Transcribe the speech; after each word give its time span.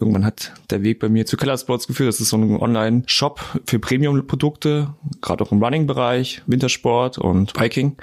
irgendwann 0.00 0.24
hat 0.24 0.52
der 0.70 0.82
Weg 0.82 0.98
bei 0.98 1.08
mir 1.08 1.26
zu 1.26 1.36
Keller 1.36 1.58
Sports 1.58 1.86
geführt. 1.86 2.08
Das 2.08 2.20
ist 2.20 2.30
so 2.30 2.36
ein 2.36 2.56
Online-Shop 2.56 3.60
für 3.66 3.78
Premium-Produkte, 3.78 4.94
gerade 5.20 5.44
auch 5.44 5.52
im 5.52 5.62
Running-Bereich, 5.62 6.42
Wintersport 6.46 7.18
und 7.18 7.52
Biking. 7.54 7.96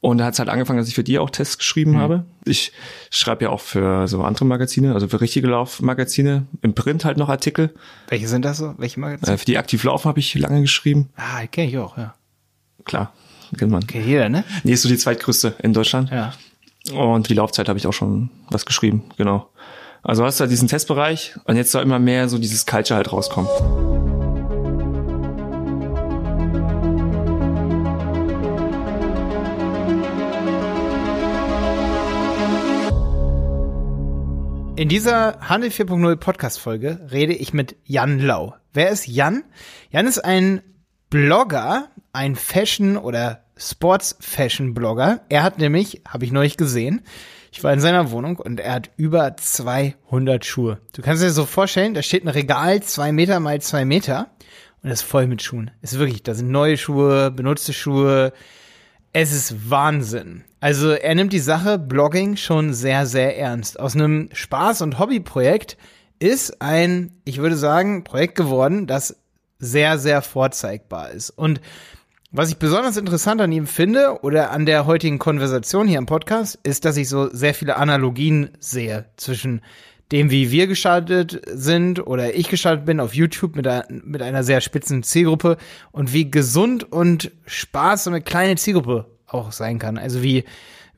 Und 0.00 0.18
da 0.18 0.26
hat 0.26 0.34
es 0.34 0.38
halt 0.38 0.48
angefangen, 0.48 0.78
dass 0.78 0.88
ich 0.88 0.94
für 0.94 1.02
die 1.02 1.18
auch 1.18 1.30
Tests 1.30 1.58
geschrieben 1.58 1.92
mhm. 1.92 1.98
habe. 1.98 2.26
Ich 2.44 2.72
schreibe 3.10 3.46
ja 3.46 3.50
auch 3.50 3.60
für 3.60 4.06
so 4.06 4.22
andere 4.22 4.44
Magazine, 4.44 4.94
also 4.94 5.08
für 5.08 5.20
richtige 5.20 5.48
Laufmagazine, 5.48 6.46
im 6.62 6.74
Print 6.74 7.04
halt 7.04 7.16
noch 7.16 7.28
Artikel. 7.28 7.74
Welche 8.08 8.28
sind 8.28 8.44
das 8.44 8.58
so? 8.58 8.74
Welche 8.78 9.00
Magazine? 9.00 9.34
Äh, 9.34 9.38
für 9.38 9.46
die 9.46 9.58
Aktiv 9.58 9.82
Laufen 9.82 10.08
habe 10.08 10.20
ich 10.20 10.34
lange 10.36 10.60
geschrieben. 10.60 11.08
Ah, 11.16 11.42
die 11.42 11.48
kenne 11.48 11.68
ich 11.68 11.78
auch, 11.78 11.98
ja. 11.98 12.14
Klar, 12.84 13.12
kennt 13.58 13.72
man. 13.72 13.84
Kennt 13.86 14.06
jeder, 14.06 14.28
ne? 14.28 14.44
Nee, 14.62 14.74
ist 14.74 14.82
so 14.82 14.88
die 14.88 14.96
zweitgrößte 14.96 15.56
in 15.60 15.72
Deutschland. 15.72 16.10
Ja. 16.10 16.34
Und 16.94 17.28
die 17.28 17.34
Laufzeit 17.34 17.68
habe 17.68 17.78
ich 17.78 17.88
auch 17.88 17.92
schon 17.92 18.30
was 18.48 18.64
geschrieben, 18.64 19.04
genau. 19.16 19.50
Also 20.08 20.24
hast 20.24 20.38
du 20.38 20.42
halt 20.42 20.52
diesen 20.52 20.68
Testbereich 20.68 21.34
und 21.46 21.56
jetzt 21.56 21.72
soll 21.72 21.82
immer 21.82 21.98
mehr 21.98 22.28
so 22.28 22.38
dieses 22.38 22.64
Culture 22.64 22.96
halt 22.96 23.12
rauskommen. 23.12 23.50
In 34.76 34.88
dieser 34.88 35.40
Handel 35.40 35.70
4.0 35.70 36.14
Podcast 36.16 36.60
Folge 36.60 37.00
rede 37.10 37.34
ich 37.34 37.52
mit 37.52 37.74
Jan 37.82 38.20
Lau. 38.20 38.54
Wer 38.72 38.90
ist 38.90 39.08
Jan? 39.08 39.42
Jan 39.90 40.06
ist 40.06 40.24
ein 40.24 40.62
Blogger, 41.10 41.88
ein 42.12 42.36
Fashion 42.36 42.96
oder 42.96 43.42
Sports 43.56 44.16
Fashion 44.20 44.72
Blogger. 44.72 45.22
Er 45.30 45.42
hat 45.42 45.58
nämlich, 45.58 46.02
habe 46.06 46.24
ich 46.24 46.30
neulich 46.30 46.56
gesehen, 46.56 47.02
ich 47.56 47.64
war 47.64 47.72
in 47.72 47.80
seiner 47.80 48.10
Wohnung 48.10 48.36
und 48.36 48.60
er 48.60 48.74
hat 48.74 48.90
über 48.98 49.34
200 49.34 50.44
Schuhe. 50.44 50.78
Du 50.92 51.00
kannst 51.00 51.22
dir 51.22 51.30
so 51.30 51.46
vorstellen, 51.46 51.94
da 51.94 52.02
steht 52.02 52.22
ein 52.22 52.28
Regal 52.28 52.82
zwei 52.82 53.12
Meter 53.12 53.40
mal 53.40 53.62
zwei 53.62 53.86
Meter 53.86 54.28
und 54.82 54.90
das 54.90 55.00
ist 55.00 55.08
voll 55.08 55.26
mit 55.26 55.40
Schuhen. 55.40 55.70
ist 55.80 55.98
wirklich, 55.98 56.22
da 56.22 56.34
sind 56.34 56.50
neue 56.50 56.76
Schuhe, 56.76 57.30
benutzte 57.30 57.72
Schuhe. 57.72 58.34
Es 59.14 59.32
ist 59.32 59.70
Wahnsinn. 59.70 60.44
Also 60.60 60.90
er 60.90 61.14
nimmt 61.14 61.32
die 61.32 61.38
Sache 61.38 61.78
Blogging 61.78 62.36
schon 62.36 62.74
sehr, 62.74 63.06
sehr 63.06 63.38
ernst. 63.38 63.80
Aus 63.80 63.94
einem 63.94 64.28
Spaß- 64.34 64.82
und 64.82 64.98
Hobbyprojekt 64.98 65.78
ist 66.18 66.60
ein, 66.60 67.12
ich 67.24 67.38
würde 67.38 67.56
sagen, 67.56 68.04
Projekt 68.04 68.34
geworden, 68.34 68.86
das 68.86 69.16
sehr, 69.58 69.98
sehr 69.98 70.20
vorzeigbar 70.20 71.10
ist. 71.10 71.30
Und 71.30 71.62
was 72.36 72.50
ich 72.50 72.58
besonders 72.58 72.98
interessant 72.98 73.40
an 73.40 73.50
ihm 73.50 73.66
finde 73.66 74.20
oder 74.20 74.50
an 74.50 74.66
der 74.66 74.84
heutigen 74.84 75.18
Konversation 75.18 75.88
hier 75.88 75.96
im 75.96 76.04
Podcast, 76.04 76.58
ist, 76.62 76.84
dass 76.84 76.98
ich 76.98 77.08
so 77.08 77.30
sehr 77.32 77.54
viele 77.54 77.76
Analogien 77.76 78.50
sehe 78.58 79.06
zwischen 79.16 79.62
dem, 80.12 80.30
wie 80.30 80.50
wir 80.50 80.66
gestartet 80.66 81.40
sind 81.46 82.06
oder 82.06 82.34
ich 82.34 82.48
gestartet 82.48 82.84
bin 82.84 83.00
auf 83.00 83.14
YouTube 83.14 83.56
mit, 83.56 83.66
einer, 83.66 83.86
mit 83.88 84.20
einer 84.20 84.44
sehr 84.44 84.60
spitzen 84.60 85.02
Zielgruppe 85.02 85.56
und 85.92 86.12
wie 86.12 86.30
gesund 86.30 86.92
und 86.92 87.32
Spaß 87.46 88.04
so 88.04 88.10
eine 88.10 88.20
kleine 88.20 88.56
Zielgruppe 88.56 89.06
auch 89.26 89.50
sein 89.50 89.78
kann. 89.78 89.96
Also 89.96 90.22
wie, 90.22 90.44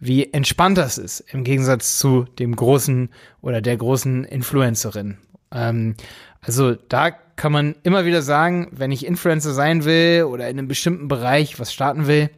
wie 0.00 0.32
entspannt 0.32 0.76
das 0.76 0.98
ist 0.98 1.20
im 1.32 1.44
Gegensatz 1.44 1.98
zu 1.98 2.24
dem 2.40 2.56
großen 2.56 3.10
oder 3.42 3.62
der 3.62 3.76
großen 3.76 4.24
Influencerin. 4.24 5.18
Ähm, 5.52 5.94
also 6.40 6.74
da 6.74 7.10
kann 7.10 7.52
man 7.52 7.76
immer 7.82 8.04
wieder 8.04 8.22
sagen, 8.22 8.68
wenn 8.72 8.90
ich 8.90 9.06
Influencer 9.06 9.52
sein 9.52 9.84
will 9.84 10.24
oder 10.24 10.48
in 10.48 10.58
einem 10.58 10.68
bestimmten 10.68 11.08
Bereich 11.08 11.58
was 11.60 11.72
starten 11.72 12.06
will, 12.06 12.30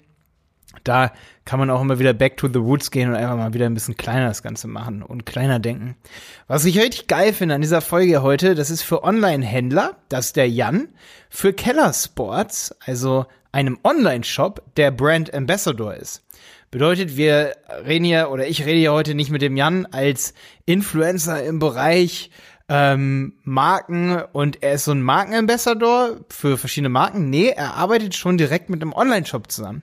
da 0.84 1.12
kann 1.44 1.58
man 1.58 1.70
auch 1.70 1.80
immer 1.80 1.98
wieder 1.98 2.12
back 2.12 2.36
to 2.36 2.48
the 2.48 2.58
roots 2.58 2.90
gehen 2.90 3.08
und 3.08 3.16
einfach 3.16 3.36
mal 3.36 3.54
wieder 3.54 3.66
ein 3.66 3.74
bisschen 3.74 3.96
kleiner 3.96 4.28
das 4.28 4.42
Ganze 4.42 4.68
machen 4.68 5.02
und 5.02 5.26
kleiner 5.26 5.58
denken. 5.58 5.96
Was 6.46 6.64
ich 6.64 6.78
richtig 6.78 7.08
geil 7.08 7.32
finde 7.32 7.56
an 7.56 7.60
dieser 7.60 7.80
Folge 7.80 8.22
heute, 8.22 8.54
das 8.54 8.70
ist 8.70 8.82
für 8.82 9.02
Online-Händler, 9.02 9.96
das 10.08 10.26
ist 10.26 10.36
der 10.36 10.48
Jan, 10.48 10.88
für 11.28 11.52
Keller 11.52 11.92
Sports, 11.92 12.74
also 12.84 13.26
einem 13.52 13.78
Online-Shop, 13.82 14.62
der 14.76 14.90
Brand 14.92 15.34
Ambassador 15.34 15.94
ist. 15.94 16.22
Bedeutet, 16.70 17.16
wir 17.16 17.56
reden 17.84 18.04
hier 18.04 18.30
oder 18.30 18.46
ich 18.46 18.64
rede 18.64 18.78
hier 18.78 18.92
heute 18.92 19.16
nicht 19.16 19.32
mit 19.32 19.42
dem 19.42 19.56
Jan 19.56 19.86
als 19.86 20.34
Influencer 20.66 21.42
im 21.42 21.58
Bereich 21.58 22.30
ähm, 22.72 23.32
Marken 23.42 24.22
und 24.32 24.62
er 24.62 24.74
ist 24.74 24.84
so 24.84 24.92
ein 24.92 25.02
Markenambassador 25.02 26.18
für 26.28 26.56
verschiedene 26.56 26.88
Marken. 26.88 27.28
Nee, 27.28 27.48
er 27.48 27.74
arbeitet 27.74 28.14
schon 28.14 28.38
direkt 28.38 28.70
mit 28.70 28.80
einem 28.80 28.92
Online-Shop 28.92 29.50
zusammen. 29.50 29.82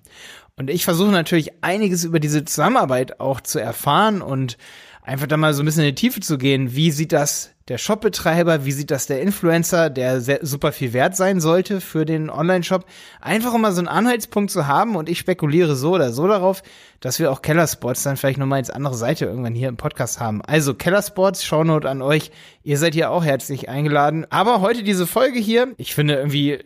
Und 0.56 0.70
ich 0.70 0.86
versuche 0.86 1.12
natürlich 1.12 1.64
einiges 1.64 2.06
über 2.06 2.22
diese 2.22 2.46
Zusammenarbeit 2.46 3.20
auch 3.20 3.42
zu 3.42 3.60
erfahren 3.60 4.22
und 4.22 4.58
einfach 5.08 5.28
da 5.28 5.38
mal 5.38 5.54
so 5.54 5.64
ein 5.64 5.66
bisschen 5.66 5.84
in 5.84 5.96
die 5.96 5.96
Tiefe 5.96 6.20
zu 6.20 6.38
gehen. 6.38 6.76
Wie 6.76 6.92
sieht 6.92 7.14
das 7.14 7.52
der 7.70 7.78
Shopbetreiber? 7.78 8.66
Wie 8.66 8.72
sieht 8.72 8.92
das 8.92 9.08
der 9.08 9.22
Influencer, 9.22 9.90
der 9.90 10.20
sehr, 10.20 10.40
super 10.42 10.74
viel 10.74 10.92
wert 10.92 11.16
sein 11.16 11.40
sollte 11.40 11.80
für 11.80 12.06
den 12.06 12.30
Online-Shop? 12.30 12.86
Einfach 13.22 13.54
um 13.54 13.62
mal 13.62 13.72
so 13.72 13.80
einen 13.80 13.88
Anhaltspunkt 13.88 14.52
zu 14.52 14.68
haben 14.68 14.96
und 14.96 15.08
ich 15.08 15.18
spekuliere 15.18 15.76
so 15.76 15.94
oder 15.94 16.12
so 16.12 16.28
darauf, 16.28 16.62
dass 17.00 17.20
wir 17.20 17.32
auch 17.32 17.42
Kellerspots 17.42 18.04
dann 18.04 18.18
vielleicht 18.18 18.38
nochmal 18.38 18.60
ins 18.60 18.70
andere 18.70 18.96
Seite 18.96 19.26
irgendwann 19.26 19.56
hier 19.56 19.70
im 19.70 19.78
Podcast 19.78 20.20
haben. 20.20 20.42
Also 20.42 20.74
Kellerspots, 20.74 21.46
Shownote 21.46 21.90
an 21.90 22.02
euch. 22.02 22.32
Ihr 22.64 22.78
seid 22.78 22.94
hier 22.94 23.10
auch 23.10 23.24
herzlich 23.24 23.70
eingeladen. 23.70 24.26
Aber 24.30 24.60
heute 24.60 24.84
diese 24.84 25.08
Folge 25.08 25.40
hier, 25.40 25.74
ich 25.78 25.96
finde 25.96 26.16
irgendwie 26.16 26.60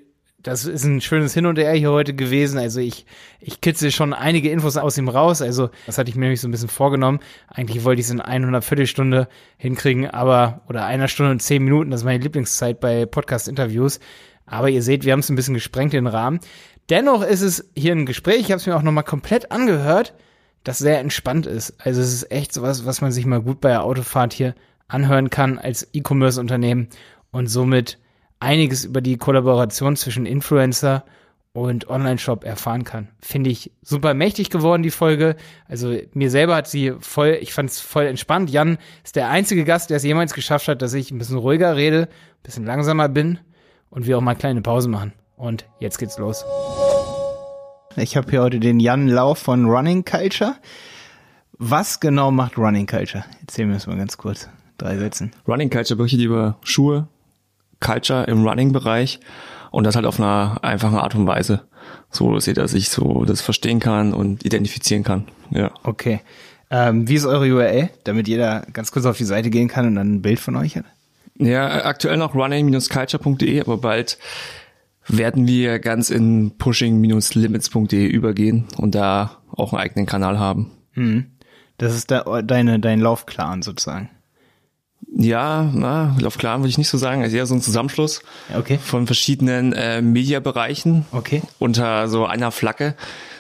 das 0.44 0.66
ist 0.66 0.84
ein 0.84 1.02
schönes 1.02 1.34
Hin 1.34 1.46
und 1.46 1.58
Her 1.58 1.74
hier 1.74 1.92
heute 1.92 2.14
gewesen. 2.14 2.58
Also 2.58 2.80
ich, 2.80 3.06
ich 3.40 3.62
kitzel 3.62 3.92
schon 3.92 4.14
einige 4.14 4.50
Infos 4.50 4.78
aus 4.78 4.98
ihm 4.98 5.08
raus. 5.08 5.42
Also 5.42 5.70
das 5.86 5.98
hatte 5.98 6.10
ich 6.10 6.16
mir 6.16 6.22
nämlich 6.22 6.42
so 6.42 6.48
ein 6.48 6.52
bisschen 6.52 6.70
vorgenommen. 6.70 7.20
Eigentlich 7.48 7.84
wollte 7.84 8.00
ich 8.00 8.08
es 8.08 8.12
in 8.12 8.22
100 8.22 8.64
Viertelstunde 8.64 9.28
hinkriegen, 9.58 10.10
aber, 10.10 10.62
oder 10.68 10.86
einer 10.86 11.08
Stunde 11.08 11.32
und 11.32 11.42
zehn 11.42 11.64
Minuten, 11.64 11.92
das 11.92 12.02
ist 12.02 12.06
meine 12.06 12.24
Lieblingszeit 12.24 12.80
bei 12.80 13.06
Podcast-Interviews. 13.06 14.00
Aber 14.46 14.70
ihr 14.70 14.82
seht, 14.82 15.06
wir 15.06 15.14
haben 15.14 15.20
es 15.20 15.30
ein 15.30 15.36
bisschen 15.36 15.54
gesprengt, 15.54 15.94
den 15.94 16.08
Rahmen. 16.08 16.40
Dennoch 16.90 17.24
ist 17.24 17.42
es 17.42 17.70
hier 17.76 17.94
ein 17.94 18.06
Gespräch, 18.06 18.40
ich 18.42 18.52
habe 18.52 18.58
es 18.58 18.66
mir 18.66 18.76
auch 18.76 18.82
nochmal 18.82 19.04
komplett 19.04 19.52
angehört, 19.52 20.14
das 20.64 20.80
sehr 20.80 21.00
entspannt 21.00 21.46
ist. 21.46 21.76
Also 21.80 22.02
es 22.02 22.12
ist 22.12 22.32
echt 22.32 22.54
sowas, 22.54 22.86
was 22.86 23.02
man 23.02 23.12
sich 23.12 23.26
mal 23.26 23.42
gut 23.42 23.62
bei 23.62 23.70
der 23.70 23.84
Autofahrt 23.84 24.34
hier 24.34 24.56
anhören 24.88 25.30
kann 25.30 25.58
als 25.58 25.88
E-Commerce-Unternehmen 25.94 26.90
und 27.32 27.48
somit 27.48 27.98
einiges 28.42 28.86
über 28.86 29.02
die 29.02 29.18
Kollaboration 29.18 29.96
zwischen 29.96 30.26
Influencer 30.26 31.04
und 31.54 31.90
Online-Shop 31.90 32.44
erfahren 32.46 32.84
kann. 32.84 33.10
Finde 33.20 33.50
ich 33.50 33.72
super 33.82 34.14
mächtig 34.14 34.50
geworden, 34.50 34.84
die 34.84 34.92
Folge. 34.92 35.36
Also 35.68 35.98
mir 36.14 36.30
selber 36.30 36.56
hat 36.56 36.68
sie 36.68 36.94
voll, 37.00 37.38
ich 37.42 37.54
fand 37.54 37.70
es 37.70 37.80
voll 37.80 38.06
entspannt. 38.06 38.50
Jan 38.50 38.78
ist 39.04 39.16
der 39.16 39.30
einzige 39.30 39.66
Gast, 39.66 39.90
der 39.90 39.98
es 39.98 40.04
jemals 40.04 40.34
geschafft 40.34 40.68
hat, 40.68 40.82
dass 40.82 40.94
ich 40.94 41.12
ein 41.12 41.18
bisschen 41.18 41.38
ruhiger 41.38 41.76
rede, 41.76 42.04
ein 42.04 42.44
bisschen 42.44 42.66
langsamer 42.66 43.10
bin 43.10 43.40
und 43.90 44.08
wir 44.08 44.18
auch 44.18 44.22
mal 44.22 44.36
kleine 44.36 44.62
Pause 44.62 44.88
machen. 44.90 45.14
Und 45.36 45.66
jetzt 45.80 45.98
geht's 45.98 46.18
los. 46.18 46.46
Ich 47.98 48.16
habe 48.16 48.30
hier 48.30 48.42
heute 48.42 48.60
den 48.62 48.80
Jan 48.80 49.08
Lau 49.08 49.34
von 49.34 49.66
Running 49.66 50.06
Culture. 50.06 50.56
Was 51.58 52.00
genau 52.00 52.32
macht 52.32 52.58
Running 52.58 52.88
Culture? 52.88 53.26
Erzähl 53.42 53.66
mir 53.66 53.74
das 53.74 53.88
mal 53.88 53.98
ganz 53.98 54.18
kurz. 54.18 54.48
Drei 54.78 54.98
Sätzen. 54.98 55.32
Running 55.48 55.70
Culture 55.70 55.98
berichtet 55.98 56.22
über 56.22 56.58
Schuhe, 56.64 57.08
Culture 57.82 58.24
im 58.24 58.48
Running-Bereich 58.48 59.20
und 59.72 59.86
das 59.86 59.96
halt 59.96 60.06
auf 60.06 60.20
einer 60.20 60.60
einfachen 60.62 60.98
Art 60.98 61.16
und 61.16 61.28
Weise, 61.28 61.62
so 62.10 62.34
dass 62.34 62.46
jeder 62.46 62.68
sich 62.68 62.90
so 62.90 63.26
das 63.26 63.42
verstehen 63.42 63.80
kann 63.80 64.14
und 64.14 64.46
identifizieren 64.46 65.04
kann. 65.04 65.28
Ja. 65.50 65.72
Okay. 65.84 66.22
Ähm, 66.70 67.08
wie 67.10 67.16
ist 67.16 67.26
eure 67.26 67.54
URL, 67.54 67.90
damit 68.06 68.30
jeder 68.30 68.66
ganz 68.72 68.92
kurz 68.94 69.06
auf 69.06 69.18
die 69.18 69.26
Seite 69.26 69.50
gehen 69.50 69.68
kann 69.68 69.88
und 69.88 69.96
dann 69.96 70.16
ein 70.16 70.22
Bild 70.22 70.40
von 70.40 70.56
euch 70.56 70.78
hat? 70.78 70.86
Ja, 71.38 71.86
aktuell 71.86 72.18
noch 72.18 72.34
running-culture.de, 72.36 73.62
aber 73.62 73.78
bald 73.78 74.18
werden 75.08 75.48
wir 75.48 75.80
ganz 75.80 76.10
in 76.10 76.58
pushing-limits.de 76.58 78.06
übergehen 78.06 78.68
und 78.78 78.96
da 78.96 79.38
auch 79.52 79.74
einen 79.74 79.82
eigenen 79.82 80.06
Kanal 80.06 80.40
haben. 80.40 80.72
Hm. 80.92 81.26
Das 81.78 81.96
ist 81.96 82.12
da, 82.12 82.42
deine, 82.42 82.80
dein 82.80 83.00
Laufclan 83.00 83.64
sozusagen. 83.64 84.10
Ja, 85.14 85.70
na, 85.74 86.16
Lauf 86.20 86.38
klar 86.38 86.60
würde 86.60 86.70
ich 86.70 86.78
nicht 86.78 86.88
so 86.88 86.98
sagen. 86.98 87.22
Es 87.22 87.30
ist 87.30 87.34
eher 87.34 87.46
so 87.46 87.54
ein 87.54 87.62
Zusammenschluss 87.62 88.22
okay. 88.58 88.80
von 88.82 89.06
verschiedenen 89.06 89.74
äh, 89.74 90.02
Mediabereichen 90.02 91.06
okay. 91.12 91.42
unter 91.60 92.08
so 92.08 92.26
einer 92.26 92.52
Flagge, 92.52 92.96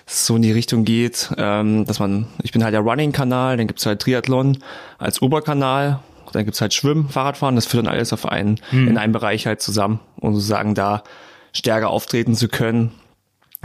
dass 0.05 0.25
so 0.25 0.35
in 0.35 0.41
die 0.41 0.51
Richtung 0.51 0.83
geht, 0.83 1.31
ähm, 1.37 1.85
dass 1.85 1.99
man, 1.99 2.27
ich 2.43 2.51
bin 2.51 2.63
halt 2.63 2.73
der 2.73 2.81
Running-Kanal, 2.81 3.55
dann 3.55 3.67
gibt's 3.67 3.85
halt 3.85 4.01
Triathlon 4.01 4.57
als 4.97 5.21
Oberkanal, 5.21 5.99
dann 6.33 6.45
gibt's 6.45 6.59
halt 6.59 6.73
Schwimmen, 6.73 7.07
Fahrradfahren, 7.07 7.55
das 7.55 7.65
führt 7.65 7.85
dann 7.85 7.93
alles 7.93 8.11
auf 8.11 8.25
einen, 8.25 8.59
hm. 8.69 8.89
in 8.89 8.97
einem 8.97 9.13
Bereich 9.13 9.47
halt 9.47 9.61
zusammen, 9.61 10.01
um 10.17 10.33
sozusagen 10.33 10.75
da 10.75 11.03
stärker 11.53 11.89
auftreten 11.89 12.35
zu 12.35 12.49
können 12.49 12.91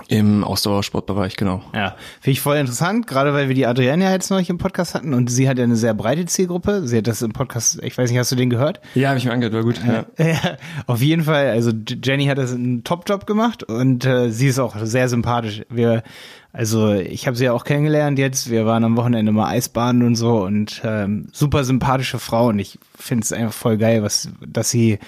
Im 0.08 0.44
Ausdauersportbereich, 0.44 1.36
genau. 1.36 1.62
Ja, 1.74 1.96
finde 2.20 2.32
ich 2.32 2.40
voll 2.40 2.58
interessant, 2.58 3.06
gerade 3.06 3.32
weil 3.32 3.48
wir 3.48 3.54
die 3.54 3.66
Adrienne 3.66 4.04
ja 4.04 4.12
jetzt 4.12 4.30
neulich 4.30 4.50
im 4.50 4.58
Podcast 4.58 4.94
hatten 4.94 5.14
und 5.14 5.28
sie 5.28 5.48
hat 5.48 5.56
ja 5.56 5.64
eine 5.64 5.74
sehr 5.74 5.94
breite 5.94 6.26
Zielgruppe. 6.26 6.86
Sie 6.86 6.98
hat 6.98 7.06
das 7.06 7.22
im 7.22 7.32
Podcast, 7.32 7.82
ich 7.82 7.96
weiß 7.96 8.10
nicht, 8.10 8.18
hast 8.18 8.30
du 8.30 8.36
den 8.36 8.50
gehört? 8.50 8.80
Ja, 8.94 9.08
habe 9.08 9.18
ich 9.18 9.24
mir 9.24 9.32
angehört, 9.32 9.54
war 9.54 9.62
gut. 9.62 9.80
Ja. 9.86 10.04
Ja, 10.18 10.56
auf 10.86 11.00
jeden 11.00 11.22
Fall. 11.22 11.50
Also 11.50 11.72
Jenny 12.02 12.26
hat 12.26 12.38
das 12.38 12.52
einen 12.52 12.84
Top-Job 12.84 13.26
gemacht 13.26 13.62
und 13.62 14.04
äh, 14.04 14.30
sie 14.30 14.48
ist 14.48 14.58
auch 14.58 14.76
sehr 14.82 15.08
sympathisch. 15.08 15.62
Wir, 15.70 16.02
also 16.52 16.92
ich 16.92 17.26
habe 17.26 17.36
sie 17.36 17.44
ja 17.44 17.52
auch 17.52 17.64
kennengelernt 17.64 18.18
jetzt. 18.18 18.50
Wir 18.50 18.66
waren 18.66 18.84
am 18.84 18.96
Wochenende 18.96 19.32
mal 19.32 19.48
Eisbaden 19.48 20.02
und 20.02 20.16
so 20.16 20.42
und 20.44 20.82
ähm, 20.84 21.28
super 21.32 21.64
sympathische 21.64 22.18
Frau 22.18 22.48
und 22.48 22.58
ich 22.58 22.78
finde 22.98 23.24
es 23.24 23.32
einfach 23.32 23.54
voll 23.54 23.78
geil, 23.78 24.02
was, 24.02 24.28
dass 24.46 24.70
sie 24.70 24.98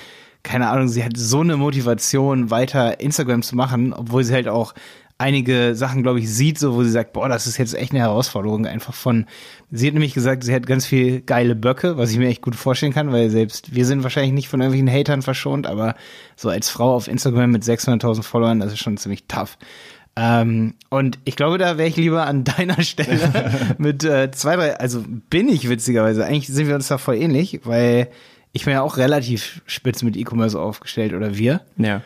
keine 0.48 0.70
Ahnung, 0.70 0.88
sie 0.88 1.04
hat 1.04 1.12
so 1.14 1.40
eine 1.40 1.58
Motivation, 1.58 2.50
weiter 2.50 3.00
Instagram 3.00 3.42
zu 3.42 3.54
machen, 3.54 3.92
obwohl 3.92 4.24
sie 4.24 4.32
halt 4.32 4.48
auch 4.48 4.72
einige 5.18 5.74
Sachen, 5.74 6.02
glaube 6.02 6.20
ich, 6.20 6.32
sieht, 6.32 6.58
so 6.58 6.74
wo 6.74 6.82
sie 6.82 6.90
sagt, 6.90 7.12
boah, 7.12 7.28
das 7.28 7.46
ist 7.46 7.58
jetzt 7.58 7.74
echt 7.74 7.92
eine 7.92 8.00
Herausforderung, 8.00 8.64
einfach 8.64 8.94
von, 8.94 9.26
sie 9.70 9.88
hat 9.88 9.92
nämlich 9.92 10.14
gesagt, 10.14 10.44
sie 10.44 10.54
hat 10.54 10.66
ganz 10.66 10.86
viel 10.86 11.20
geile 11.20 11.54
Böcke, 11.54 11.98
was 11.98 12.12
ich 12.12 12.18
mir 12.18 12.28
echt 12.28 12.40
gut 12.40 12.56
vorstellen 12.56 12.94
kann, 12.94 13.12
weil 13.12 13.28
selbst 13.28 13.74
wir 13.74 13.84
sind 13.84 14.04
wahrscheinlich 14.04 14.32
nicht 14.32 14.48
von 14.48 14.60
irgendwelchen 14.60 14.90
Hatern 14.90 15.20
verschont, 15.20 15.66
aber 15.66 15.96
so 16.34 16.48
als 16.48 16.70
Frau 16.70 16.94
auf 16.94 17.08
Instagram 17.08 17.50
mit 17.50 17.62
600.000 17.62 18.22
Followern, 18.22 18.60
das 18.60 18.72
ist 18.72 18.78
schon 18.78 18.96
ziemlich 18.96 19.24
tough. 19.28 19.58
Ähm, 20.16 20.74
und 20.88 21.18
ich 21.26 21.36
glaube, 21.36 21.58
da 21.58 21.76
wäre 21.76 21.88
ich 21.88 21.96
lieber 21.96 22.26
an 22.26 22.44
deiner 22.56 22.82
Stelle 22.82 23.74
mit 23.78 24.02
äh, 24.02 24.30
zwei, 24.30 24.56
drei, 24.56 24.80
also 24.80 25.04
bin 25.28 25.50
ich 25.50 25.68
witzigerweise, 25.68 26.24
eigentlich 26.24 26.46
sind 26.46 26.68
wir 26.68 26.74
uns 26.74 26.88
da 26.88 26.96
voll 26.96 27.16
ähnlich, 27.16 27.60
weil 27.64 28.08
ich 28.58 28.64
bin 28.64 28.74
ja 28.74 28.82
auch 28.82 28.96
relativ 28.96 29.62
spitz 29.66 30.02
mit 30.02 30.16
E-Commerce 30.16 30.58
aufgestellt 30.58 31.12
oder 31.12 31.36
wir. 31.36 31.60
Ja. 31.76 32.02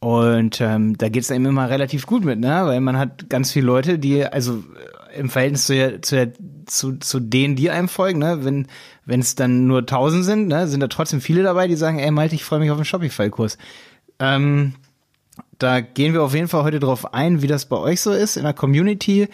Und 0.00 0.60
ähm, 0.60 0.96
da 0.96 1.08
geht's 1.08 1.30
einem 1.30 1.46
immer 1.46 1.68
relativ 1.68 2.06
gut 2.06 2.24
mit, 2.24 2.38
ne? 2.38 2.62
Weil 2.64 2.80
man 2.80 2.96
hat 2.96 3.28
ganz 3.28 3.50
viele 3.50 3.66
Leute, 3.66 3.98
die, 3.98 4.24
also 4.24 4.62
äh, 5.12 5.18
im 5.18 5.28
Verhältnis 5.28 5.64
zu, 5.64 5.74
der, 5.74 6.02
zu, 6.02 6.14
der, 6.14 6.32
zu, 6.66 6.96
zu 6.98 7.18
denen, 7.18 7.56
die 7.56 7.70
einem 7.70 7.88
folgen, 7.88 8.20
ne? 8.20 8.44
Wenn 8.44 8.68
wenn 9.08 9.20
es 9.20 9.34
dann 9.34 9.66
nur 9.66 9.86
tausend 9.86 10.26
sind, 10.26 10.48
ne, 10.48 10.68
sind 10.68 10.80
da 10.80 10.86
trotzdem 10.88 11.22
viele 11.22 11.42
dabei, 11.42 11.66
die 11.66 11.76
sagen, 11.76 11.98
ey 11.98 12.10
Malte, 12.10 12.34
ich 12.34 12.44
freue 12.44 12.58
mich 12.58 12.70
auf 12.70 12.76
den 12.76 12.84
Shopify-Kurs. 12.84 13.56
Ähm, 14.18 14.74
da 15.58 15.80
gehen 15.80 16.12
wir 16.12 16.22
auf 16.22 16.34
jeden 16.34 16.46
Fall 16.46 16.62
heute 16.62 16.78
drauf 16.78 17.14
ein, 17.14 17.40
wie 17.40 17.46
das 17.46 17.64
bei 17.64 17.78
euch 17.78 18.02
so 18.02 18.12
ist 18.12 18.36
in 18.36 18.42
der 18.42 18.52
Community 18.52 19.28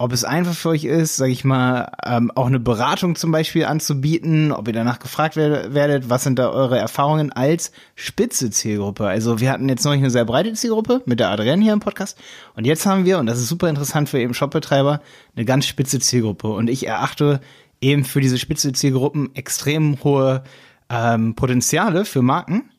ob 0.00 0.14
es 0.14 0.24
einfach 0.24 0.54
für 0.54 0.70
euch 0.70 0.84
ist, 0.84 1.16
sage 1.16 1.30
ich 1.30 1.44
mal, 1.44 1.92
ähm, 2.06 2.32
auch 2.34 2.46
eine 2.46 2.58
Beratung 2.58 3.16
zum 3.16 3.32
Beispiel 3.32 3.66
anzubieten, 3.66 4.50
ob 4.50 4.66
ihr 4.66 4.72
danach 4.72 4.98
gefragt 4.98 5.36
werdet, 5.36 6.08
was 6.08 6.24
sind 6.24 6.38
da 6.38 6.48
eure 6.48 6.78
Erfahrungen 6.78 7.32
als 7.32 7.70
spitze 7.96 8.48
Zielgruppe. 8.48 9.06
Also 9.06 9.40
wir 9.40 9.50
hatten 9.52 9.68
jetzt 9.68 9.84
noch 9.84 9.92
eine 9.92 10.08
sehr 10.08 10.24
breite 10.24 10.54
Zielgruppe 10.54 11.02
mit 11.04 11.20
der 11.20 11.28
Adrienne 11.28 11.62
hier 11.62 11.74
im 11.74 11.80
Podcast 11.80 12.16
und 12.56 12.66
jetzt 12.66 12.86
haben 12.86 13.04
wir, 13.04 13.18
und 13.18 13.26
das 13.26 13.40
ist 13.40 13.48
super 13.48 13.68
interessant 13.68 14.08
für 14.08 14.18
eben 14.18 14.32
Shopbetreiber, 14.32 15.02
eine 15.36 15.44
ganz 15.44 15.66
spitze 15.66 16.00
Zielgruppe 16.00 16.48
und 16.48 16.70
ich 16.70 16.86
erachte 16.86 17.42
eben 17.82 18.06
für 18.06 18.22
diese 18.22 18.38
spitze 18.38 18.72
Zielgruppen 18.72 19.34
extrem 19.34 20.02
hohe 20.02 20.44
ähm, 20.88 21.34
Potenziale 21.34 22.06
für 22.06 22.22
Marken, 22.22 22.70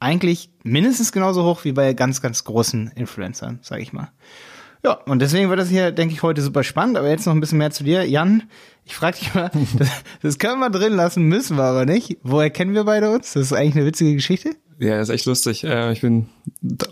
eigentlich 0.00 0.50
mindestens 0.64 1.12
genauso 1.12 1.44
hoch 1.44 1.64
wie 1.64 1.72
bei 1.72 1.94
ganz, 1.94 2.20
ganz 2.20 2.44
großen 2.44 2.92
Influencern, 2.94 3.58
sage 3.62 3.80
ich 3.80 3.94
mal. 3.94 4.10
Ja, 4.84 4.92
und 4.92 5.20
deswegen 5.20 5.50
wird 5.50 5.58
das 5.58 5.68
hier, 5.68 5.90
denke 5.90 6.14
ich, 6.14 6.22
heute 6.22 6.40
super 6.40 6.62
spannend. 6.62 6.96
Aber 6.96 7.08
jetzt 7.08 7.26
noch 7.26 7.34
ein 7.34 7.40
bisschen 7.40 7.58
mehr 7.58 7.70
zu 7.70 7.84
dir. 7.84 8.08
Jan, 8.08 8.44
ich 8.84 8.94
frage 8.94 9.18
dich 9.18 9.34
mal, 9.34 9.50
das, 9.78 9.88
das 10.22 10.38
können 10.38 10.60
wir 10.60 10.70
drin 10.70 10.94
lassen, 10.94 11.24
müssen 11.24 11.56
wir 11.56 11.64
aber 11.64 11.84
nicht. 11.84 12.18
Woher 12.22 12.50
kennen 12.50 12.74
wir 12.74 12.84
beide 12.84 13.10
uns? 13.10 13.32
Das 13.32 13.44
ist 13.44 13.52
eigentlich 13.52 13.76
eine 13.76 13.86
witzige 13.86 14.14
Geschichte. 14.14 14.50
Ja, 14.78 14.96
das 14.98 15.08
ist 15.08 15.14
echt 15.14 15.26
lustig. 15.26 15.64
Äh, 15.64 15.92
ich 15.92 16.00
bin, 16.00 16.28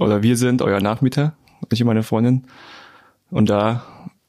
oder 0.00 0.22
wir 0.22 0.36
sind 0.36 0.62
euer 0.62 0.80
Nachmieter, 0.80 1.36
ich 1.72 1.80
und 1.80 1.86
meine 1.86 2.02
Freundin. 2.02 2.44
Und 3.30 3.48
da 3.48 3.84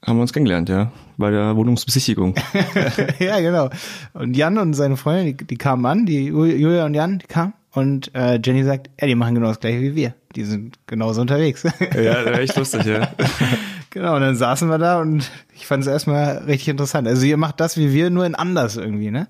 haben 0.05 0.17
wir 0.17 0.21
uns 0.21 0.33
kennengelernt, 0.33 0.69
ja, 0.69 0.91
bei 1.17 1.31
der 1.31 1.55
Wohnungsbesichtigung. 1.55 2.35
ja, 3.19 3.39
genau. 3.39 3.69
Und 4.13 4.37
Jan 4.37 4.57
und 4.57 4.73
seine 4.73 4.95
Freundin, 4.95 5.37
die, 5.37 5.45
die 5.45 5.57
kamen 5.57 5.85
an, 5.85 6.05
die 6.05 6.27
Julia 6.27 6.85
und 6.85 6.93
Jan, 6.93 7.19
die 7.19 7.27
kamen. 7.27 7.53
Und 7.77 8.15
äh, 8.15 8.39
Jenny 8.43 8.63
sagt, 8.63 8.89
ja, 8.99 9.05
die 9.05 9.13
machen 9.13 9.35
genau 9.35 9.49
das 9.49 9.59
gleiche 9.59 9.81
wie 9.81 9.93
wir. 9.93 10.15
Die 10.35 10.45
sind 10.45 10.79
genauso 10.87 11.21
unterwegs. 11.21 11.61
ja, 11.93 12.23
echt 12.31 12.57
lustig, 12.57 12.85
ja. 12.85 13.09
genau, 13.91 14.15
und 14.15 14.21
dann 14.21 14.35
saßen 14.35 14.67
wir 14.67 14.79
da 14.79 14.99
und 14.99 15.29
ich 15.53 15.67
fand 15.67 15.83
es 15.83 15.87
erstmal 15.87 16.39
richtig 16.39 16.69
interessant. 16.69 17.07
Also 17.07 17.23
ihr 17.27 17.37
macht 17.37 17.59
das 17.59 17.77
wie 17.77 17.93
wir, 17.93 18.09
nur 18.09 18.25
in 18.25 18.33
anders 18.33 18.77
irgendwie, 18.77 19.11
ne? 19.11 19.27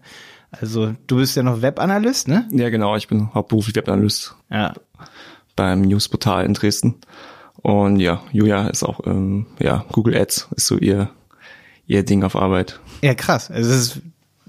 Also 0.50 0.94
du 1.08 1.18
bist 1.18 1.36
ja 1.36 1.44
noch 1.44 1.62
Webanalyst, 1.62 2.30
ne? 2.30 2.48
Ja, 2.52 2.70
genau, 2.70 2.96
ich 2.96 3.10
bin 3.10 3.34
hauptberuflich 3.34 3.76
Webanalyst. 3.76 4.34
Ja. 4.50 4.74
Beim 5.58 5.82
Newsportal 5.82 6.46
in 6.46 6.54
Dresden. 6.54 6.96
Und 7.58 8.00
ja, 8.00 8.24
Julia 8.32 8.70
ist 8.70 8.84
auch, 8.84 9.06
ähm, 9.06 9.48
ja, 9.60 9.84
Google 9.92 10.16
Ads 10.16 10.48
ist 10.56 10.68
so 10.68 10.78
ihr, 10.78 11.10
ihr 11.86 12.06
Ding 12.06 12.24
auf 12.24 12.38
Arbeit. 12.38 12.80
Ja, 13.02 13.14
krass. 13.14 13.52
Also 13.52 13.70
es 13.72 13.88
ist 13.88 14.02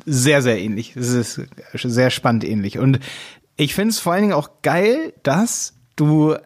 sehr, 0.06 0.42
sehr 0.42 0.60
ähnlich. 0.60 0.96
Es 0.96 1.10
ist 1.10 1.40
sehr 1.74 2.10
spannend 2.10 2.44
ähnlich. 2.44 2.78
Und 2.78 3.00
ich 3.58 3.74
finde 3.74 3.90
es 3.90 3.98
vor 3.98 4.12
allen 4.12 4.22
Dingen 4.22 4.34
auch 4.34 4.62
geil, 4.62 5.12
dass 5.22 5.74
du 5.96 6.36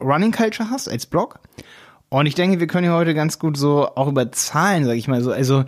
Running 0.00 0.32
Culture 0.32 0.70
hast 0.70 0.88
als 0.88 1.06
Blog. 1.06 1.40
Und 2.10 2.26
ich 2.26 2.34
denke, 2.34 2.60
wir 2.60 2.66
können 2.66 2.84
hier 2.84 2.94
heute 2.94 3.14
ganz 3.14 3.38
gut 3.38 3.56
so 3.56 3.88
auch 3.96 4.06
über 4.06 4.30
Zahlen, 4.30 4.84
sag 4.84 4.94
ich 4.96 5.08
mal 5.08 5.22
so. 5.22 5.32
Also 5.32 5.64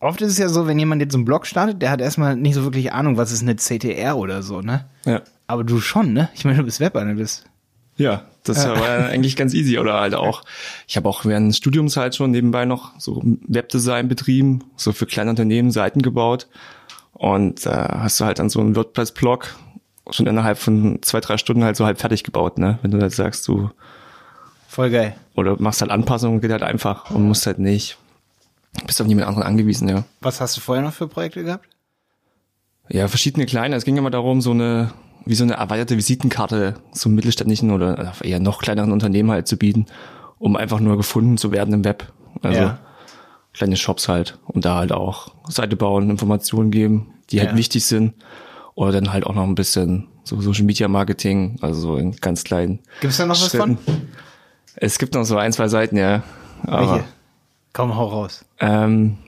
oft 0.00 0.20
ist 0.22 0.32
es 0.32 0.38
ja 0.38 0.48
so, 0.48 0.66
wenn 0.66 0.78
jemand 0.78 1.02
jetzt 1.02 1.14
einen 1.14 1.26
Blog 1.26 1.46
startet, 1.46 1.80
der 1.80 1.90
hat 1.90 2.00
erstmal 2.00 2.36
nicht 2.36 2.54
so 2.54 2.64
wirklich 2.64 2.92
Ahnung, 2.92 3.16
was 3.16 3.32
ist 3.32 3.42
eine 3.42 3.56
CTR 3.56 4.16
oder 4.16 4.42
so, 4.42 4.60
ne? 4.62 4.86
Ja. 5.04 5.22
Aber 5.46 5.62
du 5.62 5.78
schon, 5.78 6.12
ne? 6.12 6.30
Ich 6.34 6.44
meine, 6.44 6.58
du 6.58 6.64
bist 6.64 6.80
Webanalyst. 6.80 7.44
Ja, 7.96 8.24
das 8.44 8.66
war 8.66 9.06
eigentlich 9.10 9.36
ganz 9.36 9.52
easy. 9.52 9.78
Oder 9.78 10.00
halt 10.00 10.14
auch, 10.14 10.42
ich 10.88 10.96
habe 10.96 11.08
auch 11.08 11.26
während 11.26 11.50
des 11.50 11.58
Studiums 11.58 11.98
halt 11.98 12.14
schon 12.14 12.30
nebenbei 12.30 12.64
noch 12.64 12.98
so 12.98 13.22
Webdesign 13.46 14.08
betrieben, 14.08 14.64
so 14.76 14.92
für 14.92 15.06
kleine 15.06 15.30
Unternehmen 15.30 15.70
Seiten 15.70 16.00
gebaut. 16.00 16.48
Und 17.12 17.66
da 17.66 17.84
äh, 17.84 17.98
hast 17.98 18.20
du 18.20 18.24
halt 18.24 18.38
dann 18.38 18.48
so 18.48 18.60
einen 18.60 18.74
WordPress-Blog, 18.74 19.54
schon 20.10 20.26
innerhalb 20.26 20.58
von 20.58 21.00
zwei, 21.02 21.20
drei 21.20 21.36
Stunden 21.36 21.64
halt 21.64 21.76
so 21.76 21.84
halb 21.84 22.00
fertig 22.00 22.24
gebaut, 22.24 22.58
ne? 22.58 22.78
Wenn 22.82 22.90
du 22.90 23.00
halt 23.00 23.12
sagst, 23.12 23.46
du 23.46 23.70
Voll 24.70 24.90
geil. 24.90 25.16
Oder 25.34 25.60
machst 25.60 25.80
halt 25.80 25.90
Anpassungen, 25.90 26.40
geht 26.40 26.52
halt 26.52 26.62
einfach 26.62 27.10
und 27.10 27.26
musst 27.26 27.44
halt 27.44 27.58
nicht, 27.58 27.98
bist 28.86 29.00
auf 29.00 29.08
niemand 29.08 29.26
anderen 29.26 29.44
angewiesen, 29.44 29.88
ja. 29.88 30.04
Was 30.20 30.40
hast 30.40 30.56
du 30.56 30.60
vorher 30.60 30.84
noch 30.84 30.92
für 30.92 31.08
Projekte 31.08 31.42
gehabt? 31.42 31.66
Ja, 32.88 33.08
verschiedene 33.08 33.46
kleine. 33.46 33.74
Es 33.74 33.84
ging 33.84 33.96
immer 33.96 34.10
darum, 34.10 34.40
so 34.40 34.52
eine, 34.52 34.92
wie 35.24 35.34
so 35.34 35.42
eine 35.42 35.54
erweiterte 35.54 35.96
Visitenkarte 35.96 36.74
so 36.92 37.08
mittelständischen 37.08 37.72
oder 37.72 38.12
eher 38.22 38.38
noch 38.38 38.62
kleineren 38.62 38.92
Unternehmen 38.92 39.32
halt 39.32 39.48
zu 39.48 39.56
bieten, 39.56 39.86
um 40.38 40.54
einfach 40.54 40.78
nur 40.78 40.96
gefunden 40.96 41.36
zu 41.36 41.50
werden 41.50 41.74
im 41.74 41.84
Web. 41.84 42.12
Also 42.40 42.60
ja. 42.60 42.78
kleine 43.52 43.76
Shops 43.76 44.08
halt 44.08 44.38
und 44.46 44.64
da 44.64 44.76
halt 44.76 44.92
auch 44.92 45.34
Seite 45.48 45.74
bauen, 45.74 46.10
Informationen 46.10 46.70
geben, 46.70 47.14
die 47.32 47.40
halt 47.40 47.50
ja. 47.50 47.56
wichtig 47.56 47.86
sind 47.86 48.14
oder 48.80 48.92
dann 48.92 49.12
halt 49.12 49.26
auch 49.26 49.34
noch 49.34 49.44
ein 49.44 49.54
bisschen 49.54 50.08
so 50.24 50.40
Social 50.40 50.64
Media 50.64 50.88
Marketing, 50.88 51.58
also 51.60 51.78
so 51.78 51.96
in 51.96 52.16
ganz 52.16 52.44
kleinen. 52.44 52.78
Gibt 53.02 53.12
es 53.12 53.18
da 53.18 53.26
noch 53.26 53.36
Schritten. 53.36 53.76
was 53.76 53.94
von? 53.94 54.08
Es 54.74 54.98
gibt 54.98 55.12
noch 55.12 55.24
so 55.24 55.36
ein, 55.36 55.52
zwei 55.52 55.68
Seiten, 55.68 55.98
ja. 55.98 56.22
Aber, 56.62 56.92
Welche? 56.92 57.04
Komm, 57.74 57.94
hau 57.94 58.06
raus. 58.06 58.42
Ähm, 58.58 59.18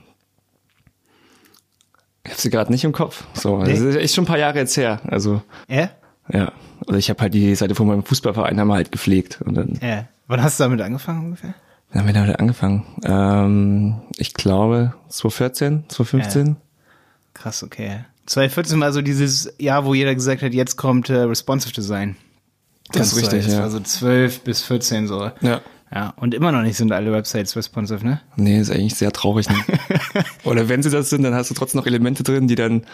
ich 2.23 2.31
habe 2.31 2.41
sie 2.41 2.49
gerade 2.49 2.71
nicht 2.71 2.83
im 2.83 2.93
Kopf. 2.93 3.25
So, 3.35 3.61
nee. 3.61 3.69
das 3.69 3.79
ist 3.81 3.95
echt 3.95 4.15
schon 4.15 4.23
ein 4.23 4.27
paar 4.27 4.39
Jahre 4.39 4.57
jetzt 4.57 4.75
her. 4.75 5.01
Also. 5.05 5.43
Ja? 5.67 5.91
Ja. 6.31 6.51
Also 6.87 6.97
ich 6.97 7.11
habe 7.11 7.21
halt 7.21 7.35
die 7.35 7.53
Seite 7.53 7.75
von 7.75 7.85
meinem 7.85 8.03
Fußballverein 8.03 8.59
haben 8.59 8.69
wir 8.69 8.75
halt 8.75 8.91
gepflegt. 8.91 9.39
Und 9.45 9.53
dann, 9.53 9.77
ja. 9.83 10.07
Wann 10.25 10.41
hast 10.41 10.59
du 10.59 10.63
damit 10.63 10.81
angefangen 10.81 11.25
ungefähr? 11.25 11.53
Wann 11.91 11.99
haben 11.99 12.07
wir 12.07 12.13
damit 12.15 12.39
angefangen? 12.39 12.87
Ähm, 13.05 14.01
ich 14.17 14.33
glaube 14.33 14.95
2014, 15.09 15.83
2015. 15.89 16.47
Ja. 16.47 16.55
Krass, 17.35 17.61
okay. 17.61 18.05
2014 18.25 18.79
war 18.79 18.93
so 18.93 19.01
dieses 19.01 19.53
Jahr, 19.59 19.85
wo 19.85 19.93
jeder 19.93 20.15
gesagt 20.15 20.41
hat, 20.41 20.53
jetzt 20.53 20.77
kommt 20.77 21.09
äh, 21.09 21.17
Responsive 21.17 21.73
Design. 21.73 22.15
Das, 22.91 23.09
das 23.09 23.17
ist 23.17 23.33
richtig, 23.33 23.53
ja. 23.53 23.63
Also 23.63 23.79
12 23.79 24.41
bis 24.41 24.61
14 24.63 25.07
so. 25.07 25.31
Ja. 25.41 25.61
Ja, 25.93 26.11
und 26.15 26.33
immer 26.33 26.51
noch 26.51 26.63
nicht 26.63 26.75
sind 26.75 26.91
alle 26.91 27.11
Websites 27.11 27.55
responsive, 27.55 28.03
ne? 28.03 28.19
Nee, 28.35 28.59
ist 28.59 28.71
eigentlich 28.71 28.95
sehr 28.95 29.11
traurig. 29.11 29.47
Ne? 29.47 29.57
oder 30.43 30.67
wenn 30.67 30.81
sie 30.81 30.89
das 30.89 31.11
sind, 31.11 31.21
dann 31.21 31.35
hast 31.35 31.51
du 31.51 31.53
trotzdem 31.53 31.79
noch 31.79 31.85
Elemente 31.85 32.23
drin, 32.23 32.47
die 32.47 32.55
dann 32.55 32.85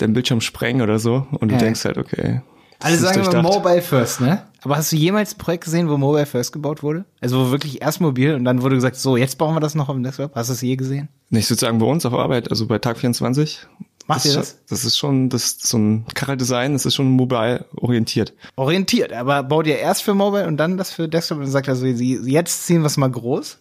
den 0.00 0.14
Bildschirm 0.14 0.40
sprengen 0.40 0.80
oder 0.80 0.98
so. 0.98 1.26
Und 1.32 1.50
du 1.50 1.54
ja. 1.54 1.60
denkst 1.60 1.84
halt, 1.84 1.98
okay. 1.98 2.40
Alle 2.80 2.96
sagen 2.96 3.20
immer 3.20 3.42
Mobile 3.42 3.82
First, 3.82 4.22
ne? 4.22 4.42
Aber 4.62 4.76
hast 4.76 4.90
du 4.90 4.96
jemals 4.96 5.34
ein 5.34 5.38
Projekt 5.38 5.64
gesehen, 5.64 5.90
wo 5.90 5.98
Mobile 5.98 6.24
First 6.24 6.52
gebaut 6.52 6.82
wurde? 6.82 7.04
Also 7.20 7.46
wo 7.46 7.50
wirklich 7.50 7.82
erst 7.82 8.00
mobil 8.00 8.34
und 8.34 8.44
dann 8.44 8.62
wurde 8.62 8.74
gesagt, 8.74 8.96
so, 8.96 9.18
jetzt 9.18 9.36
bauen 9.36 9.54
wir 9.54 9.60
das 9.60 9.74
noch 9.74 9.90
im 9.90 10.02
Desktop. 10.02 10.34
Hast 10.34 10.48
du 10.48 10.54
es 10.54 10.62
je 10.62 10.76
gesehen? 10.76 11.08
Nicht 11.28 11.46
sozusagen 11.46 11.78
bei 11.78 11.86
uns 11.86 12.06
auf 12.06 12.14
Arbeit, 12.14 12.50
also 12.50 12.66
bei 12.66 12.78
Tag 12.78 12.98
24 12.98 13.66
Macht 14.06 14.24
das 14.24 14.32
ihr 14.32 14.38
das? 14.38 14.58
Das 14.68 14.84
ist 14.84 14.96
schon, 14.96 15.28
das 15.28 15.44
ist 15.44 15.66
so 15.66 15.78
ein 15.78 16.06
Karre-Design, 16.14 16.72
das 16.72 16.86
ist 16.86 16.94
schon 16.94 17.10
mobile 17.10 17.64
orientiert. 17.76 18.34
Orientiert, 18.56 19.12
aber 19.12 19.42
baut 19.42 19.66
ihr 19.66 19.78
erst 19.78 20.02
für 20.02 20.14
Mobile 20.14 20.46
und 20.46 20.56
dann 20.56 20.76
das 20.76 20.92
für 20.92 21.08
Desktop 21.08 21.38
und 21.38 21.46
sagt 21.46 21.68
also, 21.68 21.86
jetzt 21.86 22.66
ziehen 22.66 22.82
wir 22.82 22.86
es 22.86 22.96
mal 22.96 23.10
groß? 23.10 23.58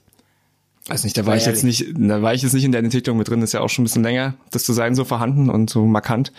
Weiß 0.88 1.04
nicht, 1.04 1.18
da 1.18 1.26
war 1.26 1.36
ich 1.36 1.46
jetzt 1.48 1.64
nicht, 1.64 1.86
da 1.98 2.22
war 2.22 2.34
ich 2.36 2.44
jetzt 2.44 2.54
nicht 2.54 2.64
in 2.64 2.72
der 2.72 2.84
Entwicklung 2.84 3.18
mit 3.18 3.28
drin, 3.28 3.42
das 3.42 3.50
ist 3.50 3.54
ja 3.54 3.62
auch 3.62 3.70
schon 3.70 3.84
ein 3.84 3.88
bisschen 3.88 4.04
länger, 4.04 4.36
das 4.52 4.64
Design 4.64 4.94
so 4.94 5.04
vorhanden 5.04 5.50
und 5.50 5.70
so 5.70 5.86
markant. 5.86 6.32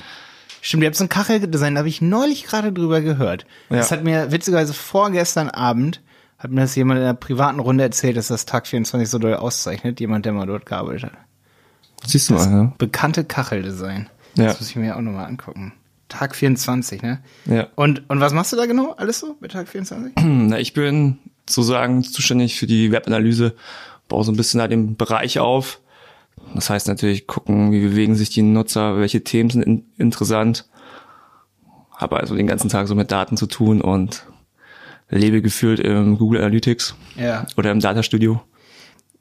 Stimmt, 0.63 0.85
ihr 0.85 0.87
habt 0.87 0.97
so 0.97 1.05
ein 1.05 1.09
Kacheldesign, 1.09 1.75
da 1.75 1.81
habe 1.81 1.89
ich 1.89 2.01
neulich 2.01 2.45
gerade 2.45 2.73
drüber 2.73 3.01
gehört. 3.01 3.45
Ja. 3.71 3.77
Das 3.77 3.91
hat 3.91 4.05
mir 4.05 4.31
witzigerweise 4.31 4.73
vorgestern 4.73 5.51
Abend 5.51 6.01
hat 6.39 6.51
mir 6.51 6.61
das 6.61 6.75
jemand 6.75 6.99
in 6.99 7.05
einer 7.05 7.15
privaten 7.15 7.61
Runde 7.61 7.83
erzählt, 7.83 8.17
dass 8.17 8.29
das 8.29 8.45
Tag 8.45 8.67
24 8.67 9.09
so 9.09 9.19
doll 9.19 9.35
auszeichnet, 9.35 10.01
jemand, 10.01 10.27
der 10.27 10.33
mal 10.33 10.47
dort 10.47 10.67
gearbeitet 10.67 11.05
hat. 11.05 11.13
Siehst 12.05 12.31
du 12.31 12.35
mal, 12.35 12.51
ja. 12.51 12.73
Bekannte 12.79 13.25
Kacheldesign. 13.25 14.09
Ja. 14.37 14.47
Das 14.47 14.61
muss 14.61 14.71
ich 14.71 14.77
mir 14.77 14.97
auch 14.97 15.01
nochmal 15.01 15.27
angucken. 15.27 15.73
Tag 16.09 16.37
24, 16.37 17.03
ne? 17.03 17.21
Ja. 17.47 17.67
Und, 17.75 18.09
und 18.09 18.21
was 18.21 18.33
machst 18.33 18.53
du 18.53 18.57
da 18.57 18.67
genau? 18.67 18.93
Alles 18.93 19.19
so 19.21 19.37
bei 19.41 19.49
Tag 19.49 19.69
24? 19.69 20.13
Na, 20.23 20.59
ich 20.59 20.73
bin 20.73 21.19
sozusagen 21.49 22.03
zuständig 22.05 22.59
für 22.59 22.67
die 22.67 22.93
Webanalyse, 22.93 23.55
baue 24.09 24.23
so 24.25 24.31
ein 24.31 24.37
bisschen 24.37 24.59
da 24.59 24.69
den 24.69 24.97
Bereich 24.97 25.39
auf. 25.41 25.81
Das 26.55 26.71
heißt 26.71 26.87
natürlich 26.87 27.27
gucken, 27.27 27.73
wie 27.73 27.81
bewegen 27.81 28.15
sich 28.15 28.31
die 28.31 28.43
Nutzer, 28.43 28.99
welche 28.99 29.25
Themen 29.25 29.51
sind 29.51 29.63
in, 29.63 29.85
interessant. 29.97 30.69
Habe 31.97 32.19
also 32.19 32.37
den 32.37 32.47
ganzen 32.47 32.69
Tag 32.69 32.87
so 32.89 32.95
mit 32.95 33.11
Daten 33.11 33.37
zu 33.37 33.47
tun 33.47 33.81
und 33.81 34.27
lebe 35.09 35.41
gefühlt 35.43 35.81
im 35.81 36.19
Google 36.19 36.41
Analytics 36.41 36.95
Ja. 37.17 37.47
oder 37.57 37.71
im 37.73 37.81
Data 37.81 38.03
Studio. 38.03 38.43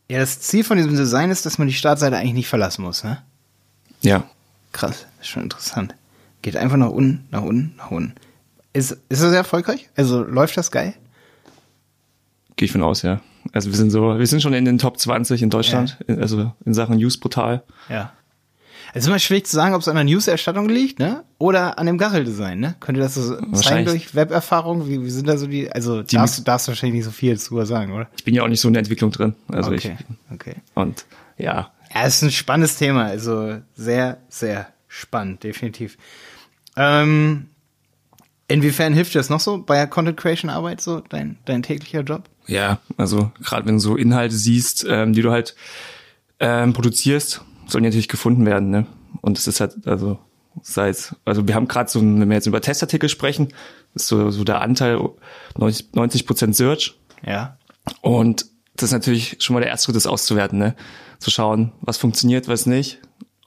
Ja, 0.10 0.20
das 0.20 0.40
Ziel 0.40 0.64
von 0.64 0.78
diesem 0.78 0.96
Design 0.96 1.32
ist, 1.32 1.46
dass 1.46 1.58
man 1.58 1.68
die 1.68 1.74
Startseite 1.74 2.18
eigentlich 2.18 2.34
nicht 2.34 2.48
verlassen 2.48 2.84
muss, 2.84 3.04
ne? 3.04 3.22
Ja. 4.02 4.24
Krass, 4.72 5.08
ist 5.20 5.28
schon 5.30 5.44
interessant. 5.44 5.96
Geht 6.42 6.58
einfach 6.58 6.78
nach 6.78 6.90
unten, 6.90 7.28
nach 7.32 7.42
unten, 7.42 7.76
nach 7.78 7.92
unten. 7.92 8.14
Ist, 8.74 8.92
ist 8.92 9.22
das 9.22 9.30
sehr 9.30 9.38
erfolgreich? 9.38 9.90
Also 9.96 10.22
läuft 10.22 10.58
das 10.58 10.70
geil? 10.70 10.94
Gehe 12.56 12.68
ich 12.68 12.72
von 12.72 12.84
aus, 12.84 13.02
ja. 13.02 13.22
Also 13.52 13.70
wir 13.70 13.78
sind 13.78 13.90
so, 13.90 14.20
wir 14.20 14.28
sind 14.28 14.42
schon 14.42 14.54
in 14.54 14.66
den 14.66 14.78
Top 14.78 15.00
20 15.00 15.42
in 15.42 15.50
Deutschland, 15.50 15.98
also 16.08 16.52
in 16.66 16.74
Sachen 16.74 16.98
News-Portal. 16.98 17.64
Ja. 17.90 18.14
Es 18.96 19.04
ist 19.04 19.08
immer 19.10 19.20
schwierig 19.20 19.46
zu 19.46 19.58
sagen, 19.58 19.76
ob 19.76 19.82
es 19.82 19.90
an 19.90 19.96
der 19.96 20.06
News-Erstattung 20.06 20.70
liegt, 20.70 21.00
ne? 21.00 21.26
Oder 21.38 21.78
an 21.78 21.86
dem 21.86 21.98
Gackel-Design, 21.98 22.62
ne? 22.62 22.76
Könnt 22.80 22.98
ihr 22.98 23.04
das 23.04 23.16
so 23.16 23.36
Wahrscheinlich. 23.50 23.88
durch 23.90 24.16
Weberfahrung? 24.16 24.88
Wie, 24.88 25.04
wie 25.04 25.10
sind 25.10 25.28
da 25.28 25.36
so 25.36 25.48
die, 25.48 25.70
also 25.70 26.02
darfst, 26.02 26.40
du 26.40 26.44
darfst 26.44 26.70
wahrscheinlich 26.70 27.00
nicht 27.00 27.04
so 27.04 27.12
viel 27.12 27.38
zu 27.38 27.66
sagen, 27.66 27.92
oder? 27.92 28.08
Ich 28.16 28.24
bin 28.24 28.34
ja 28.34 28.42
auch 28.42 28.48
nicht 28.48 28.62
so 28.62 28.70
in 28.70 28.74
der 28.74 28.80
Entwicklung 28.80 29.12
drin. 29.12 29.36
Also 29.50 29.72
okay, 29.72 29.98
ich, 30.00 30.34
okay. 30.34 30.56
und 30.76 31.06
ja, 31.38 31.74
Ja, 31.94 32.06
es 32.06 32.16
ist 32.16 32.22
ein 32.22 32.32
spannendes 32.32 32.78
Thema, 32.78 33.06
also 33.06 33.58
sehr, 33.76 34.20
sehr 34.30 34.68
spannend, 34.88 35.44
definitiv. 35.44 35.98
Ähm, 36.78 37.48
inwiefern 38.48 38.94
hilft 38.94 39.14
dir 39.14 39.20
das 39.20 39.30
noch 39.30 39.42
so 39.42 39.62
bei 39.62 39.76
der 39.76 39.88
Content 39.88 40.16
Creation 40.16 40.50
Arbeit, 40.50 40.80
so 40.80 41.02
dein, 41.02 41.38
dein 41.44 41.64
täglicher 41.64 42.02
Job? 42.02 42.30
Ja, 42.48 42.80
also 42.96 43.32
gerade 43.44 43.66
wenn 43.66 43.76
du 43.76 43.82
so 43.82 43.98
Inhalte 43.98 44.36
siehst, 44.36 44.86
ähm, 44.88 45.12
die 45.12 45.22
du 45.22 45.32
halt 45.32 45.54
ähm, 46.40 46.72
produzierst, 46.72 47.42
sollen 47.68 47.84
die 47.84 47.90
natürlich 47.90 48.08
gefunden 48.08 48.46
werden, 48.46 48.70
ne? 48.70 48.86
Und 49.22 49.38
es 49.38 49.48
ist 49.48 49.60
halt, 49.60 49.88
also 49.88 50.20
sei 50.62 50.90
es, 50.90 51.16
also 51.26 51.48
wir 51.48 51.56
haben 51.56 51.68
gerade 51.68 51.90
so, 51.90 52.02
wenn 52.02 52.28
wir 52.28 52.36
jetzt 52.36 52.48
über 52.48 52.62
Testartikel 52.62 53.10
sprechen, 53.10 53.50
ist 53.94 54.08
so, 54.08 54.30
so 54.32 54.44
der 54.44 54.62
Anteil 54.62 55.00
90 55.58 56.26
Prozent 56.26 56.56
Search 56.56 56.98
Ja. 57.26 57.58
und 58.02 58.46
das 58.76 58.90
ist 58.90 58.94
natürlich 58.94 59.38
schon 59.40 59.54
mal 59.54 59.62
der 59.62 59.70
erste 59.70 59.86
Schritt, 59.86 59.96
das 59.96 60.08
auszuwerten, 60.08 60.60
ne? 60.60 60.76
Zu 61.20 61.32
schauen, 61.32 61.72
was 61.82 61.98
funktioniert, 61.98 62.48
was 62.48 62.66
nicht. 62.66 63.00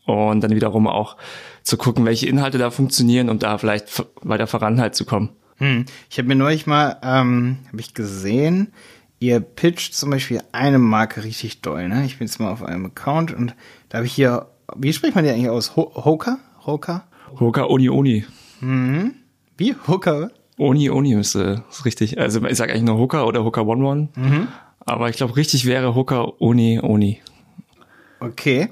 Und 0.06 0.40
dann 0.40 0.54
wiederum 0.54 0.86
auch 0.86 1.18
zu 1.62 1.76
gucken, 1.76 2.06
welche 2.06 2.26
Inhalte 2.26 2.56
da 2.56 2.70
funktionieren, 2.70 3.28
um 3.28 3.38
da 3.38 3.58
vielleicht 3.58 4.06
weiter 4.22 4.46
voran 4.46 4.80
halt 4.80 4.94
zu 4.94 5.04
kommen. 5.04 5.30
Hm. 5.56 5.84
Ich 6.08 6.16
habe 6.18 6.28
mir 6.28 6.34
neulich 6.34 6.66
mal, 6.66 6.96
ähm, 7.02 7.58
habe 7.68 7.80
ich 7.80 7.92
gesehen, 7.92 8.72
ihr 9.18 9.40
pitcht 9.40 9.94
zum 9.94 10.10
Beispiel 10.10 10.40
eine 10.52 10.78
Marke 10.78 11.24
richtig 11.24 11.60
doll, 11.60 11.88
ne? 11.88 12.04
Ich 12.04 12.18
bin 12.18 12.26
jetzt 12.26 12.38
mal 12.38 12.52
auf 12.52 12.62
einem 12.62 12.86
Account 12.86 13.32
und 13.32 13.54
da 13.88 13.98
habe 13.98 14.06
ich 14.06 14.12
hier, 14.12 14.46
wie 14.76 14.92
spricht 14.92 15.14
man 15.14 15.24
die 15.24 15.30
eigentlich 15.30 15.48
aus? 15.48 15.76
Ho 15.76 15.92
Hoka? 15.94 16.38
Hoka? 16.66 17.04
Hoka 17.38 17.64
Oni 17.64 17.88
Oni. 17.88 18.24
Wie? 19.56 19.74
Hoka? 19.86 20.30
Oni 20.58 20.90
Oni 20.90 21.14
müsste, 21.14 21.64
ist 21.70 21.84
richtig. 21.84 22.18
Also 22.18 22.44
ich 22.44 22.56
sag 22.56 22.70
eigentlich 22.70 22.82
nur 22.82 22.98
Hooker 22.98 23.26
oder 23.26 23.44
Hooker 23.44 23.66
One 23.66 23.84
One. 23.84 24.08
Aber 24.80 25.08
ich 25.08 25.16
glaube, 25.16 25.36
richtig 25.36 25.66
wäre 25.66 25.94
Hooker 25.94 26.40
Oni 26.40 26.80
Oni. 26.80 27.20
Okay. 28.20 28.68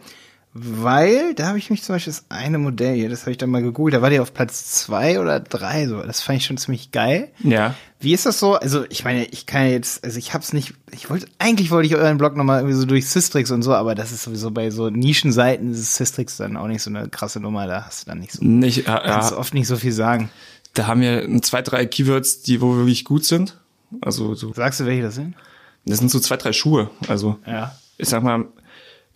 Weil, 0.58 1.34
da 1.34 1.48
habe 1.48 1.58
ich 1.58 1.68
mich 1.70 1.82
zum 1.82 1.94
Beispiel 1.94 2.12
das 2.12 2.24
eine 2.30 2.58
Modell 2.58 2.94
hier, 2.94 3.08
das 3.10 3.22
habe 3.22 3.32
ich 3.32 3.38
dann 3.38 3.50
mal 3.50 3.62
gegoogelt, 3.62 3.94
da 3.94 4.00
war 4.02 4.10
die 4.10 4.20
auf 4.20 4.32
Platz 4.32 4.72
zwei 4.72 5.20
oder 5.20 5.38
drei 5.40 5.86
so. 5.86 6.00
Das 6.02 6.22
fand 6.22 6.38
ich 6.38 6.46
schon 6.46 6.56
ziemlich 6.56 6.92
geil. 6.92 7.28
Ja. 7.42 7.74
Wie 8.00 8.12
ist 8.14 8.24
das 8.26 8.38
so? 8.40 8.54
Also, 8.54 8.84
ich 8.88 9.04
meine, 9.04 9.24
ich 9.26 9.46
kann 9.46 9.68
jetzt, 9.68 10.04
also 10.04 10.18
ich 10.18 10.32
hab's 10.34 10.52
nicht, 10.52 10.74
ich 10.92 11.10
wollte, 11.10 11.26
eigentlich 11.38 11.70
wollte 11.70 11.86
ich 11.86 11.96
euren 11.96 12.18
Blog 12.18 12.36
nochmal 12.36 12.60
irgendwie 12.60 12.76
so 12.76 12.86
durch 12.86 13.08
Systrix 13.08 13.50
und 13.50 13.62
so, 13.62 13.74
aber 13.74 13.94
das 13.94 14.12
ist 14.12 14.22
sowieso 14.22 14.50
bei 14.50 14.70
so 14.70 14.88
Nischenseiten 14.90 15.72
ist 15.72 15.94
Systrix 15.96 16.36
dann 16.36 16.56
auch 16.56 16.68
nicht 16.68 16.82
so 16.82 16.90
eine 16.90 17.08
krasse 17.08 17.40
Nummer, 17.40 17.66
da 17.66 17.84
hast 17.86 18.02
du 18.06 18.10
dann 18.10 18.18
nicht 18.20 18.32
so, 18.32 18.44
Nicht, 18.44 18.86
ja, 18.86 18.98
kannst 19.00 19.32
ja, 19.32 19.36
oft 19.36 19.52
nicht 19.54 19.66
so 19.66 19.76
viel 19.76 19.92
sagen. 19.92 20.30
da 20.74 20.86
haben 20.86 21.00
wir 21.00 21.26
zwei, 21.42 21.62
drei 21.62 21.86
Keywords, 21.86 22.42
die 22.42 22.60
wo 22.60 22.76
wirklich 22.76 23.04
gut 23.04 23.24
sind. 23.24 23.58
Also 24.00 24.34
so, 24.34 24.52
Sagst 24.52 24.80
du, 24.80 24.86
welche 24.86 25.02
das 25.02 25.14
sind? 25.14 25.34
das 25.84 25.98
sind 25.98 26.10
so 26.10 26.18
zwei, 26.20 26.36
drei 26.36 26.52
Schuhe. 26.52 26.90
Also 27.08 27.38
Ja. 27.46 27.74
ich 27.98 28.08
sag 28.08 28.22
mal, 28.22 28.44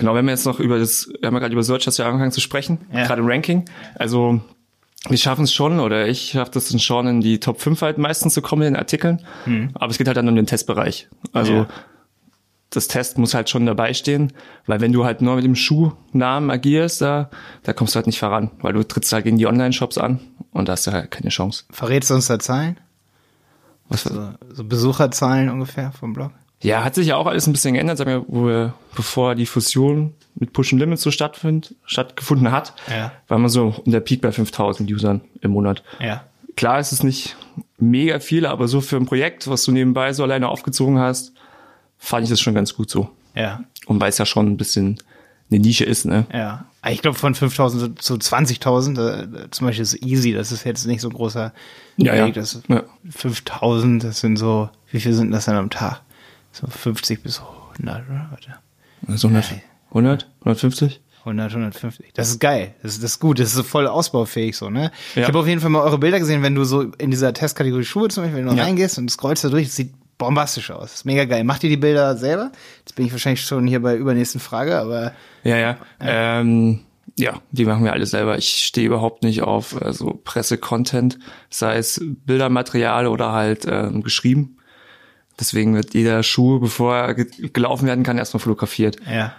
genau, 0.01 0.15
wenn 0.17 0.25
wir 0.25 0.33
jetzt 0.33 0.47
noch 0.47 0.59
über 0.59 0.79
das, 0.81 1.09
wir 1.21 1.29
haben 1.29 1.35
ja 1.35 1.41
gerade 1.41 1.53
über 1.53 1.63
Search 1.63 1.87
hast 1.87 1.99
du 1.99 2.03
ja 2.03 2.09
angefangen 2.09 2.33
zu 2.33 2.41
sprechen, 2.41 2.79
Ja. 2.93 3.07
gerade 3.07 3.23
im 3.23 3.29
Ranking. 3.29 3.67
Also 3.95 4.41
wir 5.09 5.17
schaffen 5.17 5.45
es 5.45 5.55
schon, 5.55 5.79
oder 5.81 6.09
ich 6.09 6.33
schaffe 6.33 6.59
es 6.59 6.69
dann 6.71 6.81
schon 6.81 7.07
in 7.07 7.21
die 7.21 7.39
Top 7.41 7.61
5 7.61 7.81
halt 7.83 7.99
meistens 7.99 8.35
zu 8.35 8.43
kommen 8.43 8.63
in 8.63 8.75
den 8.75 8.77
Artikeln. 8.81 9.25
Aber 9.75 9.91
es 9.91 9.97
geht 9.99 10.09
halt 10.09 10.17
dann 10.17 10.29
um 10.29 10.35
den 10.35 10.47
Testbereich. 10.47 11.09
Also 11.33 11.53
Ja. 11.55 11.67
das 12.71 12.87
Test 12.89 13.17
muss 13.19 13.33
halt 13.35 13.49
schon 13.49 13.65
dabei 13.67 13.95
stehen, 13.95 14.33
weil 14.67 14.81
wenn 14.81 14.93
du 14.93 15.05
halt 15.05 15.23
nur 15.23 15.37
mit 15.37 15.45
dem 15.45 15.55
Schuhnamen 15.57 16.51
agierst, 16.51 17.01
da, 17.01 17.31
da 17.63 17.73
kommst 17.73 17.95
du 17.95 17.97
halt 17.97 18.07
nicht 18.07 18.19
voran, 18.19 18.51
weil 18.61 18.73
du 18.75 18.83
trittst 18.87 19.13
halt 19.13 19.25
gegen 19.25 19.39
die 19.39 19.47
Online-Shops 19.47 19.97
an 19.99 20.21
und 20.53 20.69
da 20.69 20.73
hast 20.73 20.87
du 20.87 20.93
halt 20.93 21.11
keine 21.11 21.31
Chance. 21.31 21.65
Verrätst 21.71 22.11
du 22.11 22.15
uns 22.15 22.27
da 22.27 22.39
Zahlen? 22.39 22.79
Was, 23.89 24.05
So, 24.05 24.29
so 24.53 24.65
Besucherzahlen 24.65 25.49
ungefähr 25.49 25.91
vom 25.93 26.13
Blog? 26.13 26.31
Ja, 26.63 26.85
hat 26.85 26.95
sich 26.95 27.07
ja 27.09 27.17
auch 27.17 27.27
alles 27.27 27.47
ein 27.47 27.53
bisschen 27.53 27.75
geändert, 27.75 27.99
sagen 27.99 28.11
wir, 28.11 28.25
wo 28.29 28.47
wir, 28.47 28.75
bevor 28.95 29.35
die 29.35 29.47
Fusion 29.47 30.15
mit 30.35 30.53
Push 30.53 30.73
and 30.73 30.81
Limits 30.81 31.03
so 31.03 31.11
stattfind, 31.11 31.75
stattgefunden 31.87 32.53
hat, 32.53 32.75
Ja. 32.91 33.13
war 33.29 33.39
man 33.39 33.49
so 33.49 33.75
in 33.87 33.93
der 33.93 34.01
Peak 34.01 34.21
bei 34.21 34.31
5000 34.31 34.91
Usern 34.91 35.23
im 35.41 35.53
Monat. 35.53 35.83
Ja. 36.01 36.25
Klar 36.57 36.79
ist 36.79 36.93
es 36.93 37.03
nicht 37.03 37.37
mega 37.79 38.21
viel, 38.21 38.45
aber 38.45 38.69
so 38.69 38.81
für 38.83 38.97
ein 38.97 39.07
Projekt, 39.07 39.49
was 39.49 39.65
du 39.65 39.73
nebenbei 39.73 40.13
so 40.13 40.23
alleine 40.23 40.49
aufgezogen 40.49 40.99
hast, 40.99 41.33
fand 41.99 42.25
ich 42.25 42.31
das 42.31 42.41
schon 42.41 42.55
ganz 42.55 42.75
gut 42.75 42.91
so. 42.91 43.09
Ja. 43.35 43.61
Und 43.87 44.01
weil 44.01 44.11
es 44.11 44.19
ja 44.19 44.27
schon 44.27 44.47
ein 44.47 44.57
bisschen 44.59 44.99
eine 45.51 45.61
Nische 45.61 45.85
ist, 45.85 46.05
ne? 46.05 46.27
Ja. 46.33 46.67
Ich 46.89 47.03
glaube, 47.03 47.19
von 47.19 47.35
5000 47.35 48.01
zu 48.01 48.15
20.000, 48.15 48.99
äh, 49.45 49.51
zum 49.51 49.67
Beispiel 49.67 49.83
ist 49.83 50.03
easy, 50.03 50.33
das 50.33 50.53
ist 50.53 50.65
jetzt 50.65 50.87
nicht 50.87 51.01
so 51.01 51.09
ein 51.09 51.15
großer 51.15 51.53
Ja, 51.97 52.15
ja. 52.15 52.27
Weg, 52.27 52.35
Das 52.35 52.61
Ja. 52.69 52.83
5000, 53.11 54.05
das 54.05 54.21
sind 54.21 54.37
so, 54.37 54.69
wie 54.91 55.01
viel 55.01 55.13
sind 55.13 55.31
das 55.31 55.45
denn 55.47 55.57
am 55.57 55.71
Tag? 55.71 56.03
So 56.53 56.67
50 56.67 57.23
bis 57.23 57.41
100, 57.79 58.03
oder? 58.09 58.31
Also 59.09 59.29
100, 59.29 59.51
Ja. 59.51 59.57
100, 59.91 60.29
150? 60.41 61.01
100, 61.25 61.51
150. 61.53 62.13
Das 62.15 62.29
ist 62.31 62.41
geil. 62.41 62.75
Das 62.83 62.93
ist, 62.93 63.03
das 63.03 63.13
ist 63.13 63.19
gut. 63.21 63.39
Das 63.39 63.49
ist 63.49 63.55
so 63.55 63.63
voll 63.63 63.87
ausbaufähig 63.87 64.57
so, 64.57 64.71
ne? 64.71 64.91
Ja. 65.15 65.23
Ich 65.23 65.29
habe 65.29 65.39
auf 65.39 65.47
jeden 65.47 65.61
Fall 65.61 65.71
mal 65.71 65.83
eure 65.83 65.99
Bilder 65.99 66.19
gesehen, 66.19 66.43
wenn 66.43 66.55
du 66.55 66.65
so 66.65 66.83
in 66.99 67.11
dieser 67.11 67.33
Testkategorie 67.35 67.85
Schuhe 67.85 68.09
zum 68.09 68.25
Beispiel, 68.25 68.39
wenn 68.45 68.47
du 68.51 68.57
Ja. 68.57 68.65
reingehst 68.65 68.99
und 68.99 69.11
scrollst 69.11 69.45
da 69.45 69.49
durch, 69.51 69.67
das 69.67 69.77
sieht 69.77 69.93
bombastisch 70.19 70.71
aus. 70.71 70.83
Das 70.91 70.95
ist 70.95 71.05
mega 71.05 71.25
geil. 71.27 71.45
Macht 71.45 71.63
ihr 71.65 71.71
die 71.71 71.77
Bilder 71.77 72.17
selber? 72.17 72.51
Jetzt 72.81 72.95
bin 72.95 73.07
ich 73.07 73.13
wahrscheinlich 73.13 73.43
schon 73.43 73.67
hier 73.67 73.81
bei 73.83 73.97
übernächsten 73.97 74.41
Frage, 74.41 74.79
aber 74.79 75.13
Ja, 75.45 75.57
ja. 75.57 75.77
Ähm, 76.01 76.81
ja, 77.19 77.41
die 77.51 77.65
machen 77.67 77.85
wir 77.85 77.93
alle 77.93 78.07
selber. 78.07 78.39
Ich 78.39 78.65
stehe 78.67 78.87
überhaupt 78.87 79.23
nicht 79.23 79.43
auf 79.43 79.79
äh, 79.81 79.93
so 79.93 80.19
Presse-Content, 80.25 81.19
sei 81.51 81.77
es 81.77 82.01
Bildermaterial 82.25 83.07
oder 83.07 83.33
halt 83.33 83.67
ähm, 83.69 84.03
geschrieben. 84.03 84.57
Deswegen 85.41 85.75
wird 85.75 85.95
jeder 85.95 86.23
Schuh, 86.23 86.61
bevor 86.61 86.95
er 86.95 87.15
ge 87.15 87.27
gelaufen 87.53 87.87
werden 87.87 88.05
kann, 88.05 88.19
erstmal 88.19 88.41
fotografiert. 88.41 88.97
ja. 89.11 89.33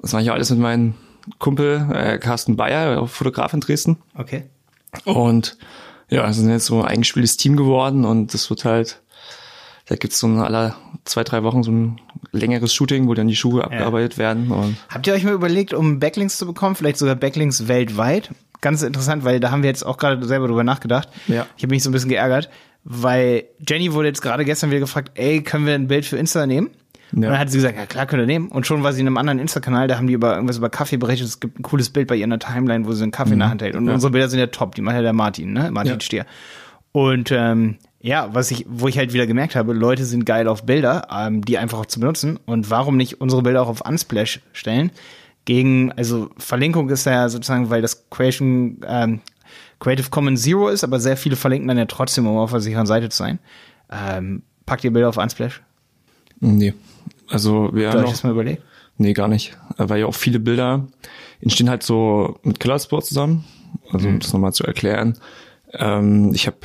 Das 0.00 0.12
mache 0.12 0.22
ich 0.22 0.30
auch 0.30 0.34
alles 0.34 0.50
mit 0.50 0.60
meinem 0.60 0.94
Kumpel 1.38 1.88
äh, 1.92 2.18
Carsten 2.18 2.56
Bayer, 2.56 3.02
auch 3.02 3.08
Fotograf 3.08 3.52
in 3.52 3.60
Dresden. 3.60 3.96
Okay. 4.14 4.44
Und 5.04 5.58
ja, 6.08 6.26
wir 6.26 6.32
sind 6.32 6.48
jetzt 6.48 6.66
so 6.66 6.80
ein 6.80 6.86
eingespieltes 6.86 7.36
Team 7.36 7.56
geworden 7.56 8.04
und 8.04 8.32
das 8.32 8.48
wird 8.50 8.64
halt, 8.64 9.00
da 9.86 9.96
gibt's 9.96 10.20
so 10.20 10.28
ein 10.28 10.38
aller 10.38 10.76
zwei, 11.04 11.24
drei 11.24 11.42
Wochen 11.42 11.62
so 11.62 11.72
ein 11.72 12.00
längeres 12.32 12.72
Shooting, 12.72 13.08
wo 13.08 13.14
dann 13.14 13.26
die 13.26 13.36
Schuhe 13.36 13.64
abgearbeitet 13.64 14.16
werden 14.16 14.50
und 14.52 14.76
Habt 14.88 15.06
ihr 15.06 15.12
euch 15.12 15.24
mal 15.24 15.34
überlegt, 15.34 15.74
um 15.74 15.98
Backlinks 15.98 16.38
zu 16.38 16.46
bekommen, 16.46 16.76
vielleicht 16.76 16.98
sogar 16.98 17.16
Backlinks 17.16 17.68
weltweit? 17.68 18.30
Ganz 18.60 18.82
interessant, 18.82 19.24
weil 19.24 19.40
da 19.40 19.50
haben 19.50 19.62
wir 19.62 19.70
jetzt 19.70 19.84
auch 19.84 19.96
gerade 19.96 20.24
selber 20.26 20.46
drüber 20.46 20.64
nachgedacht. 20.64 21.08
Ja. 21.26 21.46
Ich 21.56 21.62
habe 21.64 21.74
mich 21.74 21.82
so 21.82 21.90
ein 21.90 21.92
bisschen 21.92 22.10
geärgert, 22.10 22.48
weil 22.84 23.44
Jenny 23.66 23.92
wurde 23.92 24.08
jetzt 24.08 24.22
gerade 24.22 24.44
gestern 24.44 24.70
wieder 24.70 24.80
gefragt, 24.80 25.12
ey, 25.14 25.42
können 25.42 25.66
wir 25.66 25.74
ein 25.74 25.86
Bild 25.88 26.06
für 26.06 26.16
Insta 26.16 26.46
nehmen? 26.46 26.70
Und 27.12 27.22
dann 27.22 27.38
hat 27.38 27.50
sie 27.50 27.58
gesagt, 27.58 27.76
ja 27.76 27.86
klar, 27.86 28.06
könnt 28.06 28.22
ihr 28.22 28.26
nehmen. 28.26 28.48
Und 28.48 28.66
schon 28.66 28.84
war 28.84 28.92
sie 28.92 29.00
in 29.00 29.06
einem 29.06 29.16
anderen 29.16 29.40
Insta-Kanal, 29.40 29.88
da 29.88 29.96
haben 29.96 30.06
die 30.06 30.12
über 30.12 30.34
irgendwas 30.34 30.58
über 30.58 30.70
Kaffee 30.70 30.96
berichtet. 30.96 31.26
Es 31.26 31.40
gibt 31.40 31.58
ein 31.58 31.62
cooles 31.62 31.90
Bild 31.90 32.06
bei 32.06 32.14
ihr 32.14 32.24
in 32.24 32.30
der 32.30 32.38
Timeline, 32.38 32.86
wo 32.86 32.92
sie 32.92 33.02
einen 33.02 33.10
Kaffee 33.10 33.32
in 33.32 33.40
der 33.40 33.50
Hand 33.50 33.62
hält. 33.62 33.74
Und 33.74 33.88
unsere 33.88 34.12
Bilder 34.12 34.28
sind 34.28 34.38
ja 34.38 34.46
top, 34.46 34.76
die 34.76 34.80
macht 34.80 34.94
ja 34.94 35.02
der 35.02 35.12
Martin, 35.12 35.52
ne? 35.52 35.70
Martin 35.72 35.94
Ja. 35.94 36.00
Stier. 36.00 36.26
Und 36.92 37.32
ähm, 37.32 37.78
ja, 38.00 38.30
was 38.32 38.50
ich, 38.50 38.64
wo 38.68 38.88
ich 38.88 38.96
halt 38.96 39.12
wieder 39.12 39.26
gemerkt 39.26 39.56
habe, 39.56 39.72
Leute 39.72 40.04
sind 40.04 40.24
geil 40.24 40.48
auf 40.48 40.64
Bilder, 40.64 41.08
ähm, 41.12 41.44
die 41.44 41.58
einfach 41.58 41.80
auch 41.80 41.86
zu 41.86 42.00
benutzen. 42.00 42.38
Und 42.46 42.70
warum 42.70 42.96
nicht 42.96 43.20
unsere 43.20 43.42
Bilder 43.42 43.62
auch 43.62 43.68
auf 43.68 43.80
Unsplash 43.86 44.40
stellen? 44.52 44.90
Gegen, 45.44 45.90
also 45.92 46.30
Verlinkung 46.38 46.88
ist 46.90 47.06
ja 47.06 47.28
sozusagen, 47.28 47.70
weil 47.70 47.82
das 47.82 48.08
Creation 48.10 48.78
ähm, 48.86 49.20
Creative 49.80 50.10
Commons 50.10 50.42
Zero 50.42 50.68
ist, 50.68 50.84
aber 50.84 51.00
sehr 51.00 51.16
viele 51.16 51.36
verlinken 51.36 51.68
dann 51.68 51.78
ja 51.78 51.86
trotzdem, 51.86 52.26
um 52.26 52.36
auf 52.36 52.50
der 52.50 52.60
sicheren 52.60 52.86
Seite 52.86 53.08
zu 53.08 53.18
sein. 53.18 53.38
Ähm, 53.90 54.42
packt 54.66 54.84
ihr 54.84 54.92
Bilder 54.92 55.08
auf 55.08 55.16
Unsplash? 55.16 55.62
Nee. 56.38 56.74
Also 57.28 57.70
wir 57.72 57.88
Habt 57.88 57.96
haben 57.96 58.04
ihr 58.04 58.06
euch 58.06 58.12
das 58.12 58.24
mal 58.24 58.32
überlegt? 58.32 58.62
nee, 58.98 59.14
gar 59.14 59.28
nicht. 59.28 59.56
Weil 59.76 60.00
ja 60.00 60.06
auch 60.06 60.14
viele 60.14 60.38
Bilder 60.38 60.86
entstehen 61.40 61.70
halt 61.70 61.82
so 61.82 62.38
mit 62.42 62.60
Killersport 62.60 63.06
zusammen. 63.06 63.44
Also 63.90 64.08
um 64.08 64.18
das 64.20 64.32
nochmal 64.32 64.52
zu 64.52 64.64
erklären. 64.64 65.16
Ähm, 65.72 66.32
ich 66.34 66.46
habe 66.46 66.58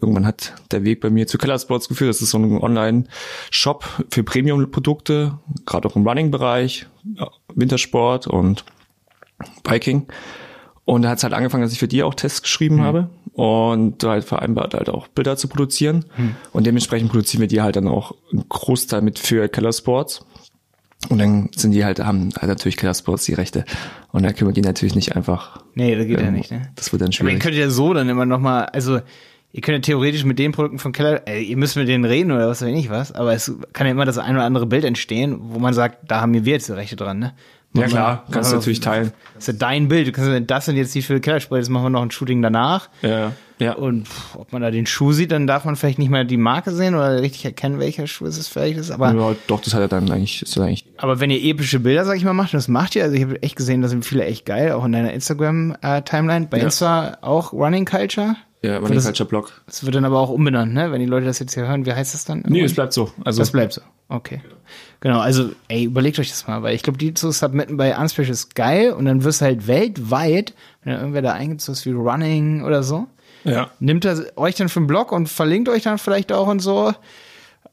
irgendwann 0.00 0.26
hat 0.26 0.54
der 0.70 0.84
Weg 0.84 1.00
bei 1.00 1.10
mir 1.10 1.26
zu 1.26 1.38
Killersports 1.38 1.88
geführt. 1.88 2.10
Das 2.10 2.20
ist 2.20 2.30
so 2.30 2.38
ein 2.38 2.58
Online-Shop 2.60 3.84
für 4.10 4.22
Premium-Produkte, 4.22 5.38
gerade 5.66 5.88
auch 5.88 5.96
im 5.96 6.06
Running-Bereich, 6.06 6.86
Wintersport 7.54 8.26
und 8.26 8.64
Biking. 9.62 10.06
Und 10.88 11.02
da 11.02 11.10
hat 11.10 11.18
es 11.18 11.22
halt 11.22 11.34
angefangen, 11.34 11.62
dass 11.62 11.72
ich 11.72 11.78
für 11.78 11.86
die 11.86 12.02
auch 12.02 12.14
Tests 12.14 12.40
geschrieben 12.40 12.80
habe 12.80 13.10
und 13.34 14.02
halt 14.02 14.24
vereinbart 14.24 14.72
halt 14.72 14.88
auch 14.88 15.06
Bilder 15.06 15.36
zu 15.36 15.46
produzieren. 15.46 16.06
Und 16.54 16.66
dementsprechend 16.66 17.10
produzieren 17.10 17.42
wir 17.42 17.46
die 17.46 17.60
halt 17.60 17.76
dann 17.76 17.86
auch 17.88 18.14
einen 18.32 18.48
Großteil 18.48 19.02
mit 19.02 19.18
für 19.18 19.50
Keller 19.50 19.74
Sports. 19.74 20.24
Und 21.10 21.18
dann 21.18 21.50
sind 21.54 21.72
die 21.72 21.84
halt, 21.84 22.00
haben 22.00 22.30
halt 22.36 22.48
natürlich 22.48 22.78
Keller 22.78 22.94
Sports 22.94 23.26
die 23.26 23.34
Rechte. 23.34 23.66
Und 24.12 24.22
dann 24.22 24.34
können 24.34 24.48
wir 24.48 24.54
die 24.54 24.62
natürlich 24.62 24.94
nicht 24.94 25.14
einfach. 25.14 25.62
Nee, 25.74 25.94
das 25.94 26.06
geht 26.06 26.20
ja 26.22 26.28
ähm, 26.28 26.32
nicht, 26.32 26.50
ne? 26.50 26.70
Das 26.74 26.90
wird 26.90 27.02
dann 27.02 27.08
Aber 27.08 27.12
ihr 27.12 27.16
schwierig. 27.16 27.42
könnt 27.42 27.54
ja 27.56 27.68
so 27.68 27.92
dann 27.92 28.08
immer 28.08 28.24
noch 28.24 28.40
mal, 28.40 28.64
also 28.64 28.98
ihr 29.52 29.60
könnt 29.60 29.76
ja 29.76 29.92
theoretisch 29.92 30.24
mit 30.24 30.38
den 30.38 30.52
Produkten 30.52 30.78
von 30.78 30.92
Keller, 30.92 31.28
äh, 31.28 31.42
ihr 31.42 31.58
müsst 31.58 31.76
mit 31.76 31.86
denen 31.86 32.06
reden 32.06 32.32
oder 32.32 32.48
was 32.48 32.62
weiß 32.62 32.68
ich 32.68 32.74
nicht 32.74 32.88
was, 32.88 33.12
aber 33.12 33.34
es 33.34 33.52
kann 33.74 33.86
ja 33.86 33.90
immer 33.90 34.06
das 34.06 34.16
ein 34.16 34.36
oder 34.36 34.44
andere 34.46 34.64
Bild 34.64 34.86
entstehen, 34.86 35.36
wo 35.38 35.58
man 35.58 35.74
sagt, 35.74 36.10
da 36.10 36.22
haben 36.22 36.32
wir 36.32 36.40
jetzt 36.40 36.70
die 36.70 36.72
Rechte 36.72 36.96
dran, 36.96 37.18
ne? 37.18 37.34
Ja 37.74 37.86
klar, 37.86 38.24
kannst 38.30 38.50
du 38.50 38.56
natürlich 38.56 38.80
teilen. 38.80 39.12
Das 39.34 39.46
ist 39.46 39.54
ja 39.54 39.58
dein 39.58 39.88
Bild. 39.88 40.08
Du 40.08 40.12
kannst 40.12 40.50
das 40.50 40.64
sind 40.64 40.76
jetzt 40.76 40.94
die 40.94 41.02
für 41.02 41.20
Kellerspray, 41.20 41.58
jetzt 41.58 41.68
machen 41.68 41.84
wir 41.84 41.90
noch 41.90 42.02
ein 42.02 42.10
Shooting 42.10 42.40
danach. 42.40 42.88
Ja, 43.02 43.32
ja. 43.58 43.74
Und 43.74 44.08
pff, 44.08 44.36
ob 44.36 44.52
man 44.52 44.62
da 44.62 44.70
den 44.70 44.86
Schuh 44.86 45.12
sieht, 45.12 45.32
dann 45.32 45.46
darf 45.46 45.64
man 45.64 45.76
vielleicht 45.76 45.98
nicht 45.98 46.10
mehr 46.10 46.24
die 46.24 46.38
Marke 46.38 46.72
sehen 46.72 46.94
oder 46.94 47.20
richtig 47.20 47.44
erkennen, 47.44 47.78
welcher 47.78 48.06
Schuh 48.06 48.26
es 48.26 48.48
vielleicht 48.48 48.78
ist. 48.78 48.90
Aber, 48.90 49.12
ja, 49.12 49.36
doch, 49.46 49.60
das 49.60 49.74
hat 49.74 49.80
er 49.82 49.88
dann 49.88 50.10
eigentlich, 50.10 50.42
ist 50.42 50.56
ja 50.56 50.62
eigentlich 50.62 50.86
aber 50.96 51.20
wenn 51.20 51.30
ihr 51.30 51.42
epische 51.42 51.78
Bilder, 51.78 52.04
sag 52.04 52.16
ich 52.16 52.24
mal, 52.24 52.32
macht, 52.32 52.52
und 52.54 52.58
das 52.58 52.68
macht 52.68 52.96
ihr, 52.96 53.04
also 53.04 53.14
ich 53.14 53.22
habe 53.22 53.40
echt 53.42 53.56
gesehen, 53.56 53.82
da 53.82 53.88
sind 53.88 54.04
viele 54.04 54.24
echt 54.24 54.46
geil, 54.46 54.72
auch 54.72 54.84
in 54.84 54.92
deiner 54.92 55.12
Instagram-Timeline. 55.12 56.46
Bei 56.48 56.58
Ja. 56.58 56.64
Insta 56.64 57.18
auch 57.20 57.52
Running 57.52 57.84
Culture. 57.84 58.34
Ja, 58.62 58.80
das- 58.80 58.88
Running 58.88 59.02
Culture 59.02 59.28
Blog. 59.28 59.60
Das 59.66 59.84
wird 59.84 59.94
dann 59.94 60.04
aber 60.04 60.18
auch 60.18 60.30
umbenannt, 60.30 60.74
ne? 60.74 60.90
Wenn 60.92 61.00
die 61.00 61.06
Leute 61.06 61.26
das 61.26 61.38
jetzt 61.38 61.54
hier 61.54 61.66
hören, 61.66 61.86
wie 61.86 61.92
heißt 61.92 62.14
das 62.14 62.24
dann? 62.24 62.42
Nee, 62.46 62.62
es 62.62 62.74
bleibt 62.74 62.92
so. 62.92 63.10
Also 63.24 63.40
Das 63.40 63.50
bleibt 63.52 63.72
so. 63.72 63.82
Okay. 64.08 64.40
Genau, 65.00 65.20
also, 65.20 65.50
ey, 65.68 65.84
überlegt 65.84 66.18
euch 66.18 66.30
das 66.30 66.46
mal, 66.46 66.62
weil 66.62 66.74
ich 66.74 66.82
glaube, 66.82 66.98
die 66.98 67.14
zu 67.14 67.30
submitten 67.30 67.76
bei 67.76 67.96
Unsplash 67.96 68.28
ist 68.30 68.54
geil 68.54 68.92
und 68.92 69.04
dann 69.04 69.22
wirst 69.22 69.40
du 69.40 69.44
halt 69.44 69.66
weltweit, 69.66 70.54
wenn 70.82 70.92
da 70.92 70.98
irgendwer 70.98 71.22
da 71.22 71.32
eingibt, 71.34 71.60
so 71.60 71.72
was 71.72 71.84
wie 71.86 71.92
Running 71.92 72.64
oder 72.64 72.82
so, 72.82 73.06
ja. 73.44 73.70
nimmt 73.80 74.04
er 74.04 74.24
euch 74.36 74.56
dann 74.56 74.68
für 74.68 74.80
den 74.80 74.86
Blog 74.86 75.12
und 75.12 75.28
verlinkt 75.28 75.68
euch 75.68 75.82
dann 75.84 75.98
vielleicht 75.98 76.32
auch 76.32 76.48
und 76.48 76.60
so. 76.60 76.92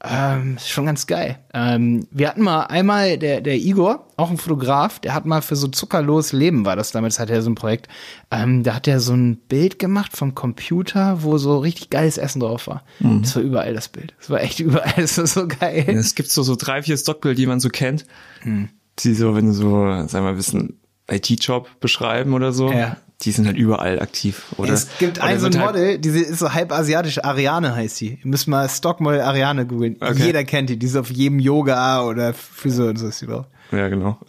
Ähm, 0.04 0.56
ist 0.56 0.68
schon 0.68 0.86
ganz 0.86 1.06
geil. 1.06 1.38
Ähm, 1.54 2.06
wir 2.10 2.28
hatten 2.28 2.42
mal 2.42 2.64
einmal, 2.64 3.18
der, 3.18 3.40
der 3.40 3.56
Igor, 3.56 4.06
auch 4.16 4.30
ein 4.30 4.36
Fotograf, 4.36 4.98
der 5.00 5.14
hat 5.14 5.24
mal 5.26 5.42
für 5.42 5.56
so 5.56 5.68
zuckerlos 5.68 6.32
Leben 6.32 6.64
war 6.64 6.76
das 6.76 6.92
damals, 6.92 7.18
hat 7.18 7.30
er 7.30 7.42
so 7.42 7.50
ein 7.50 7.54
Projekt. 7.54 7.88
Ähm, 8.30 8.62
da 8.62 8.74
hat 8.74 8.86
er 8.86 9.00
so 9.00 9.14
ein 9.14 9.36
Bild 9.36 9.78
gemacht 9.78 10.16
vom 10.16 10.34
Computer, 10.34 11.22
wo 11.22 11.38
so 11.38 11.58
richtig 11.58 11.90
geiles 11.90 12.18
Essen 12.18 12.40
drauf 12.40 12.66
war. 12.66 12.84
Das 13.22 13.34
war 13.36 13.42
überall 13.42 13.74
das 13.74 13.88
Bild. 13.88 14.14
Das 14.18 14.30
war 14.30 14.40
echt 14.42 14.60
überall, 14.60 14.92
das 14.96 15.18
war 15.18 15.26
so 15.26 15.48
geil. 15.48 15.84
Es 15.88 16.14
gibt 16.14 16.30
so, 16.30 16.42
so 16.42 16.56
drei, 16.56 16.82
vier 16.82 16.96
Stockbilder, 16.96 17.36
die 17.36 17.46
man 17.46 17.60
so 17.60 17.68
kennt, 17.68 18.04
die 18.44 19.14
so, 19.14 19.34
wenn 19.34 19.46
du 19.46 19.52
so, 19.52 19.70
sagen 20.06 20.12
wir 20.12 20.20
mal, 20.22 20.34
bisschen 20.34 20.78
IT-Job 21.10 21.68
beschreiben 21.80 22.34
oder 22.34 22.52
so, 22.52 22.70
Ja. 22.72 22.96
Die 23.22 23.32
sind 23.32 23.46
halt 23.46 23.56
überall 23.56 24.00
aktiv. 24.00 24.44
Oder, 24.58 24.74
es 24.74 24.88
gibt 24.98 25.18
oder 25.18 25.26
ein 25.26 25.40
so 25.40 25.46
ein 25.46 25.58
halt- 25.58 25.66
Model, 25.74 25.98
diese 25.98 26.18
ist 26.20 26.38
so 26.38 26.52
halb 26.52 26.70
asiatisch, 26.70 27.24
Ariane 27.24 27.74
heißt 27.74 28.00
die. 28.00 28.10
Ihr 28.22 28.26
müsst 28.26 28.46
mal 28.46 28.68
Stockmodel 28.68 29.20
Ariane 29.22 29.66
googeln. 29.66 29.96
Okay. 30.00 30.26
Jeder 30.26 30.44
kennt 30.44 30.68
die, 30.70 30.78
die 30.78 30.86
ist 30.86 30.96
auf 30.96 31.10
jedem 31.10 31.38
Yoga 31.38 32.04
oder 32.04 32.34
Friseur 32.34 32.90
und 32.90 32.96
so 32.98 33.08
ist 33.08 33.20
die 33.22 33.26
drauf. 33.26 33.46
Ja, 33.72 33.88
genau. 33.88 34.18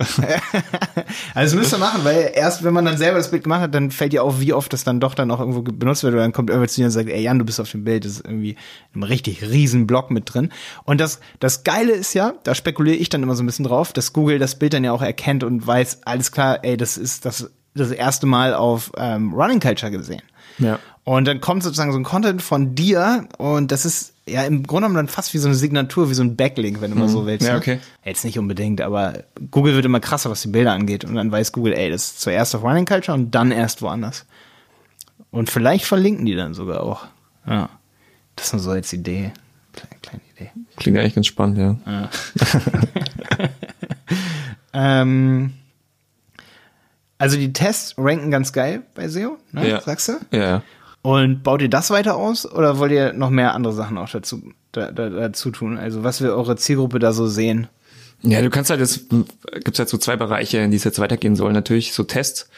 Also 1.36 1.56
das 1.56 1.56
müsst 1.56 1.74
ihr 1.74 1.77
machen, 1.77 2.03
weil 2.03 2.32
erst 2.34 2.63
wenn 2.63 2.74
man 2.74 2.84
dann 2.86 2.98
selber 2.98 3.17
das 3.17 3.29
Bild 3.29 3.44
gemacht 3.44 3.62
hat, 3.62 3.75
dann 3.75 3.91
fällt 3.91 4.13
dir 4.13 4.24
auf, 4.24 4.39
wie 4.39 4.53
oft 4.53 4.74
das 4.74 4.84
dann 4.84 5.00
doch 5.00 5.13
dann 5.13 5.29
auch 5.32 5.39
irgendwo 5.39 5.62
ge- 5.62 5.74
benutzt 5.75 6.03
wird 6.03 6.13
oder 6.13 6.24
dann 6.24 6.34
kommt 6.34 6.50
irgendwer 6.50 6.67
zu 6.67 6.77
dir 6.82 6.86
und 6.86 6.91
sagt, 6.91 7.10
ey 7.10 7.22
Jan, 7.22 7.38
du 7.38 7.46
bist 7.46 7.60
auf 7.60 7.70
dem 7.70 7.84
Bild, 7.84 8.03
das 8.06 8.13
ist 8.13 8.25
irgendwie 8.25 8.56
ein 8.96 9.03
richtig 9.03 9.44
riesen 9.44 9.86
Block 9.86 10.10
mit 10.10 10.34
drin. 10.34 10.50
Und 10.86 11.00
das, 11.00 11.20
das 11.39 11.63
Geile 11.63 11.91
ist 11.94 12.13
ja, 12.15 12.34
da 12.44 12.56
spekuliere 12.56 12.96
ich 12.98 13.10
dann 13.10 13.22
immer 13.22 13.36
so 13.36 13.44
ein 13.44 13.46
bisschen 13.46 13.65
drauf, 13.65 13.94
dass 13.94 14.12
Google 14.13 14.39
das 14.39 14.58
Bild 14.58 14.74
dann 14.74 14.84
ja 14.84 14.91
auch 14.91 15.01
erkennt 15.03 15.44
und 15.44 15.65
weiß, 15.65 16.00
alles 16.06 16.32
klar, 16.32 16.60
ey, 16.63 16.75
das 16.77 16.98
ist 16.98 17.25
das, 17.25 17.51
das 17.77 17.91
erste 17.91 18.25
Mal 18.25 18.53
auf 18.53 18.91
ähm, 18.98 19.34
Running 19.34 19.60
Culture 19.60 19.91
gesehen. 19.91 20.22
ja. 20.57 20.79
Und 21.03 21.25
dann 21.25 21.39
kommt 21.39 21.63
sozusagen 21.63 21.93
so 21.93 21.98
ein 21.98 22.03
Content 22.03 22.41
von 22.41 22.75
dir 22.75 23.29
und 23.38 23.72
das 23.72 23.86
ist 23.86 24.13
ja 24.27 24.43
im 24.43 24.63
Grunde 24.63 24.88
genommen 24.88 24.96
dann 24.96 25.07
fast 25.07 25.34
wie 25.34 25.38
so 25.38 25.48
eine 25.48 25.55
Signatur, 25.55 26.10
wie 26.10 26.13
so 26.13 26.22
ein 26.22 26.36
Backlink, 26.36 26.81
wenn 26.81 26.92
du 26.92 26.98
mal 26.98 27.07
so 27.07 27.25
willst. 27.25 27.48
Ja, 27.48 27.53
ne? 27.53 27.59
okay. 27.59 27.79
Jetzt 28.03 28.25
nicht 28.25 28.37
unbedingt, 28.37 28.81
aber 28.81 29.24
Google 29.50 29.74
wird 29.74 29.85
immer 29.85 30.01
krasser, 30.01 30.29
was 30.29 30.42
die 30.42 30.50
Bilder 30.50 30.74
angeht. 30.74 31.05
Und 31.05 31.16
dann 31.16 31.31
weiß 31.31 31.53
Google, 31.53 31.72
ey, 31.72 31.90
das 31.90 32.07
ist 32.07 32.20
zuerst 32.20 32.53
auf 32.55 32.63
Running 32.63 32.83
Culture 32.83 33.18
und 33.18 33.31
dann 33.31 33.51
erst 33.51 33.81
woanders. 33.81 34.25
Und 35.31 35.50
vielleicht 35.50 35.85
verlinken 35.85 36.25
die 36.25 36.35
dann 36.35 36.53
sogar 36.53 36.83
auch. 36.83 37.05
Ja. 37.48 37.70
Das 38.35 38.48
ist 38.48 38.53
nur 38.53 38.61
so 38.61 38.72
als 38.72 38.92
Idee. 38.92 39.31
Kleine, 39.72 39.96
kleine 40.01 40.22
Idee. 40.35 40.51
Klingt 40.75 40.98
eigentlich 40.98 41.16
ganz 41.16 41.27
spannend, 41.27 41.57
ja. 41.85 42.09
Ähm, 44.79 45.53
also 47.18 47.38
die 47.38 47.53
Tests 47.53 47.96
ranken 47.98 48.32
ganz 48.32 48.53
geil 48.53 48.84
bei 48.96 49.08
SEO, 49.08 49.38
ne? 49.51 49.68
Ja. 49.68 49.82
sagst 49.82 50.10
du? 50.10 50.14
Ja. 50.32 50.62
Und 51.01 51.44
baut 51.44 51.62
ihr 51.62 51.70
das 51.70 51.90
weiter 51.90 52.16
aus 52.16 52.51
oder 52.51 52.80
wollt 52.80 52.92
ihr 52.92 53.14
noch 53.14 53.30
mehr 53.30 53.53
andere 53.53 53.74
Sachen 53.74 53.98
auch 53.98 54.10
dazu, 54.10 54.51
da, 54.72 54.92
da, 54.92 55.10
dazu 55.10 55.51
tun? 55.51 55.77
Also 55.77 56.03
was 56.03 56.22
wir 56.22 56.36
eure 56.36 56.56
Zielgruppe 56.58 57.00
da 57.00 57.14
so 57.14 57.27
sehen? 57.27 57.68
Ja, 58.24 58.42
du 58.42 58.50
kannst 58.50 58.70
halt, 58.70 58.82
es 58.82 59.08
gibt 59.64 59.77
halt 59.77 59.90
so 59.90 59.98
zwei 59.98 60.16
Bereiche, 60.16 60.58
in 60.58 60.72
die 60.72 60.77
es 60.77 60.84
jetzt 60.84 61.00
weitergehen 61.00 61.36
soll. 61.36 61.53
Natürlich 61.53 61.94
so 61.94 62.03
Test 62.03 62.50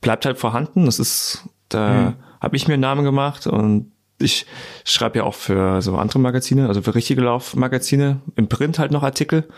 bleibt 0.00 0.26
halt 0.26 0.38
vorhanden. 0.38 0.84
Das 0.86 0.98
ist, 0.98 1.48
da 1.70 2.14
habe 2.40 2.56
ich 2.56 2.68
mir 2.68 2.74
einen 2.74 2.82
Namen 2.82 3.04
gemacht 3.04 3.46
und 3.46 3.90
ich 4.18 4.46
schreibe 4.84 5.18
ja 5.18 5.24
auch 5.24 5.34
für 5.34 5.82
so 5.82 5.96
andere 5.96 6.18
Magazine, 6.18 6.68
also 6.68 6.82
für 6.82 6.94
richtige 6.94 7.22
Laufmagazine, 7.22 8.20
im 8.36 8.48
Print 8.48 8.78
halt 8.78 8.92
noch 8.92 9.02
Artikel 9.02 9.48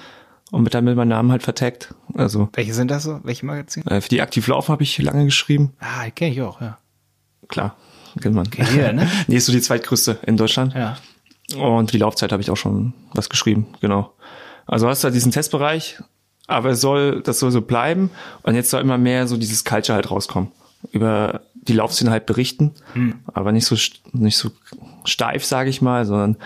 und 0.50 0.62
mit 0.62 0.74
dann 0.74 0.84
mit 0.84 0.96
meinem 0.96 1.08
Namen 1.08 1.30
halt 1.30 1.42
vertaggt. 1.42 1.94
Also 2.14 2.48
Welche 2.52 2.74
sind 2.74 2.90
das 2.90 3.02
so? 3.04 3.20
Welche 3.24 3.46
Magazine? 3.46 3.86
äh, 3.90 4.00
für 4.00 4.08
die 4.08 4.20
Aktiv 4.22 4.46
Laufen 4.46 4.72
habe 4.72 4.82
ich 4.82 4.96
lange 4.98 5.24
geschrieben. 5.24 5.72
Ah, 5.80 6.08
kenne 6.10 6.32
ich 6.32 6.42
auch, 6.42 6.60
ja. 6.60 6.78
Klar, 7.48 7.76
kennt 8.20 8.34
man. 8.34 8.50
Kennt 8.50 8.70
jeder, 8.72 8.92
ne? 8.92 9.10
nee, 9.26 9.36
ist 9.36 9.46
so 9.46 9.52
die 9.52 9.60
zweitgrößte 9.60 10.18
in 10.26 10.36
Deutschland. 10.36 10.74
Ja. 10.74 10.96
Und 11.56 11.90
für 11.90 11.96
die 11.96 12.00
Laufzeit 12.00 12.32
habe 12.32 12.42
ich 12.42 12.50
auch 12.50 12.56
schon 12.56 12.94
was 13.12 13.28
geschrieben, 13.28 13.66
genau. 13.80 14.12
Also 14.66 14.88
hast 14.88 15.02
du 15.02 15.06
halt 15.06 15.14
diesen 15.14 15.30
Testbereich, 15.32 15.98
aber 16.46 16.70
es 16.70 16.80
soll, 16.80 17.20
das 17.22 17.38
soll 17.38 17.50
so 17.50 17.60
bleiben. 17.60 18.10
Und 18.42 18.54
jetzt 18.54 18.70
soll 18.70 18.80
immer 18.80 18.96
mehr 18.96 19.26
so 19.26 19.36
dieses 19.36 19.64
Culture 19.64 19.94
halt 19.96 20.10
rauskommen. 20.10 20.52
Über 20.92 21.42
die 21.54 21.72
Laufszene 21.74 22.10
halt 22.10 22.26
berichten, 22.26 22.72
aber 23.32 23.52
nicht 23.52 23.64
so, 23.66 23.74
nicht 24.12 24.36
so 24.36 24.50
steif, 25.04 25.44
sage 25.44 25.70
ich 25.70 25.80
mal, 25.80 26.04
sondern 26.04 26.36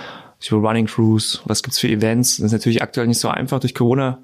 über 0.40 0.57
Running 0.68 0.87
Crews, 0.87 1.42
was 1.44 1.62
gibt's 1.62 1.79
für 1.79 1.88
Events. 1.88 2.37
Das 2.37 2.46
ist 2.46 2.53
natürlich 2.53 2.83
aktuell 2.83 3.07
nicht 3.07 3.20
so 3.20 3.29
einfach. 3.29 3.61
Durch 3.61 3.74
Corona 3.74 4.18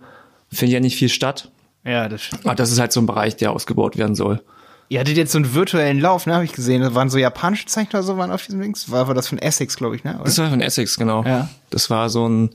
findet 0.51 0.75
ja 0.75 0.81
nicht 0.81 0.97
viel 0.97 1.09
statt. 1.09 1.51
Ja, 1.85 2.09
das 2.09 2.23
stimmt. 2.23 2.47
Aber 2.47 2.55
das 2.55 2.71
ist 2.71 2.79
halt 2.79 2.93
so 2.93 3.01
ein 3.01 3.07
Bereich, 3.07 3.37
der 3.37 3.53
ausgebaut 3.53 3.97
werden 3.97 4.15
soll. 4.15 4.43
Ihr 4.89 5.01
hattet 5.01 5.17
jetzt 5.17 5.33
so 5.33 5.39
einen 5.39 5.55
virtuellen 5.55 5.99
Lauf, 5.99 6.27
ne, 6.27 6.35
habe 6.35 6.45
ich 6.45 6.53
gesehen. 6.53 6.83
Das 6.83 6.95
waren 6.95 7.11
so 7.11 7.19
japanische 7.19 7.67
Zeichner 7.67 8.01
oder 8.01 8.07
so, 8.07 8.17
waren 8.17 8.31
auf 8.31 8.45
diesem 8.45 8.61
Links. 8.61 8.91
War, 8.91 9.09
war 9.09 9.15
das 9.15 9.29
von 9.29 9.39
Essex, 9.39 9.77
glaube 9.77 9.97
ich, 9.97 10.05
ne? 10.05 10.15
Oder? 10.15 10.25
Das 10.25 10.39
war 10.39 10.51
von 10.51 10.61
Essex, 10.61 10.97
genau. 10.97 11.25
Ja. 11.25 11.49
Das 11.71 11.91
war 11.91 12.11
so 12.11 12.29
ein 12.29 12.51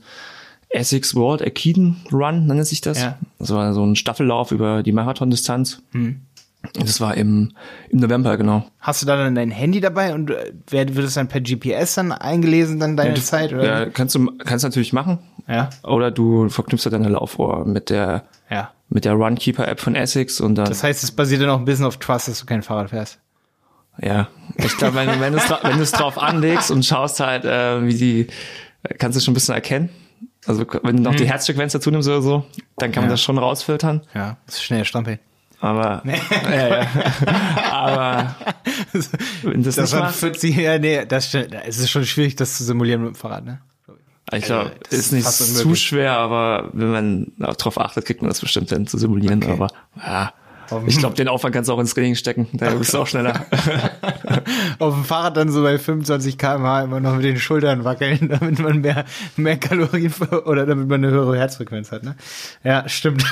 Essex 0.68 1.14
World 1.16 1.42
Akiden 1.42 1.96
Run, 2.12 2.46
nennt 2.46 2.66
sich 2.66 2.80
das. 2.80 3.00
Ja. 3.00 3.18
Das 3.38 3.50
war 3.50 3.74
so 3.74 3.84
ein 3.84 3.96
Staffellauf 3.96 4.52
über 4.52 4.82
die 4.82 4.92
Marathondistanz. 4.92 5.82
Das 6.74 7.00
war 7.00 7.16
im, 7.16 7.52
im 7.88 8.00
November, 8.00 8.36
genau. 8.36 8.64
Hast 8.80 9.00
du 9.02 9.06
da 9.06 9.16
dann 9.16 9.34
dein 9.34 9.50
Handy 9.50 9.80
dabei 9.80 10.12
und 10.14 10.30
äh, 10.30 10.52
wird 10.70 10.90
es 10.98 11.14
dann 11.14 11.28
per 11.28 11.40
GPS 11.40 11.94
dann 11.94 12.12
eingelesen, 12.12 12.78
dann 12.78 12.96
deine 12.96 13.14
Zeit? 13.14 13.52
Oder? 13.52 13.64
Ja, 13.84 13.86
kannst 13.90 14.14
du 14.14 14.26
kannst 14.44 14.62
natürlich 14.64 14.92
machen. 14.92 15.18
Ja. 15.48 15.70
Oder 15.82 16.10
du 16.10 16.48
verknüpfst 16.48 16.84
halt 16.84 16.92
deine 16.94 17.08
Laufuhr 17.08 17.64
mit 17.64 17.88
der 17.90 18.24
ja. 18.50 18.70
mit 18.90 19.04
der 19.06 19.14
Runkeeper 19.14 19.66
App 19.66 19.80
von 19.80 19.94
Essex 19.94 20.40
und 20.40 20.54
dann 20.56 20.66
Das 20.66 20.82
heißt, 20.84 21.02
es 21.02 21.10
basiert 21.12 21.40
dann 21.42 21.48
auch 21.50 21.58
ein 21.58 21.64
bisschen 21.64 21.86
auf 21.86 21.96
Trust, 21.96 22.28
dass 22.28 22.40
du 22.40 22.46
kein 22.46 22.62
Fahrrad 22.62 22.90
fährst. 22.90 23.18
ja, 23.98 24.28
ich 24.56 24.76
glaube, 24.76 24.94
wenn, 24.96 25.08
du- 25.08 25.20
wenn 25.20 25.32
du 25.32 25.38
es 25.38 25.50
wenn 25.92 25.98
drauf 25.98 26.18
anlegst 26.18 26.70
und 26.70 26.84
schaust 26.84 27.20
halt, 27.20 27.44
äh, 27.44 27.84
wie 27.86 27.94
die 27.94 28.26
kannst 28.98 29.16
du 29.18 29.22
schon 29.22 29.32
ein 29.32 29.34
bisschen 29.34 29.54
erkennen. 29.54 29.88
Also 30.46 30.64
wenn 30.82 30.96
du 30.98 31.02
noch 31.02 31.14
die 31.14 31.28
Herzfrequenz 31.28 31.72
dazu 31.72 31.90
nimmst 31.90 32.08
oder 32.08 32.22
so, 32.22 32.44
dann 32.76 32.92
kann 32.92 33.02
man 33.02 33.08
Mhm. 33.08 33.10
Ja. 33.10 33.14
das 33.14 33.22
schon 33.22 33.38
rausfiltern. 33.38 34.02
Ja. 34.14 34.36
Das 34.46 34.56
ist 34.56 34.62
schnell 34.62 34.84
strampeln. 34.84 35.18
Aber, 35.60 36.02
ja, 36.50 36.68
ja. 36.68 36.86
aber 37.70 38.34
wenn 39.42 39.62
das, 39.62 39.76
Das 39.76 39.92
nicht 39.92 40.00
macht, 40.00 40.14
40, 40.14 40.56
ja, 40.56 40.78
nee, 40.78 41.04
das. 41.06 41.34
Es 41.34 41.78
ist 41.78 41.90
schon 41.90 42.06
schwierig, 42.06 42.36
das 42.36 42.56
zu 42.56 42.64
simulieren 42.64 43.02
mit 43.02 43.14
dem 43.14 43.16
Fahrrad, 43.16 43.44
ne? 43.44 43.60
ich 44.32 44.44
glaube, 44.44 44.72
das 44.88 44.98
ist 44.98 45.12
nicht 45.12 45.26
zu 45.26 45.74
schwer, 45.74 46.12
aber 46.16 46.70
wenn 46.72 46.90
man 46.90 47.32
darauf 47.38 47.80
achtet, 47.80 48.04
kriegt 48.04 48.22
man 48.22 48.28
das 48.28 48.40
bestimmt 48.40 48.70
hin 48.70 48.86
zu 48.86 48.96
simulieren. 48.96 49.42
Okay. 49.42 49.52
Aber 49.52 49.68
ja, 49.96 50.32
Ich 50.86 50.98
glaube, 50.98 51.16
den 51.16 51.26
Aufwand 51.26 51.52
kannst 51.52 51.68
du 51.68 51.74
auch 51.74 51.80
ins 51.80 51.94
Training 51.94 52.14
stecken. 52.14 52.46
Da 52.52 52.70
bist 52.70 52.94
du 52.94 52.98
auch 52.98 53.08
schneller. 53.08 53.44
Auf 54.78 54.94
dem 54.94 55.04
Fahrrad 55.04 55.36
dann 55.36 55.50
so 55.50 55.62
bei 55.62 55.78
25 55.78 56.38
km/h 56.38 56.82
immer 56.82 57.00
noch 57.00 57.16
mit 57.16 57.24
den 57.24 57.38
Schultern 57.40 57.84
wackeln, 57.84 58.28
damit 58.28 58.60
man 58.60 58.80
mehr, 58.80 59.04
mehr 59.36 59.56
Kalorien 59.56 60.14
oder 60.44 60.64
damit 60.64 60.86
man 60.88 61.04
eine 61.04 61.12
höhere 61.12 61.36
Herzfrequenz 61.36 61.90
hat. 61.90 62.04
Ne? 62.04 62.14
Ja, 62.62 62.88
stimmt. 62.88 63.24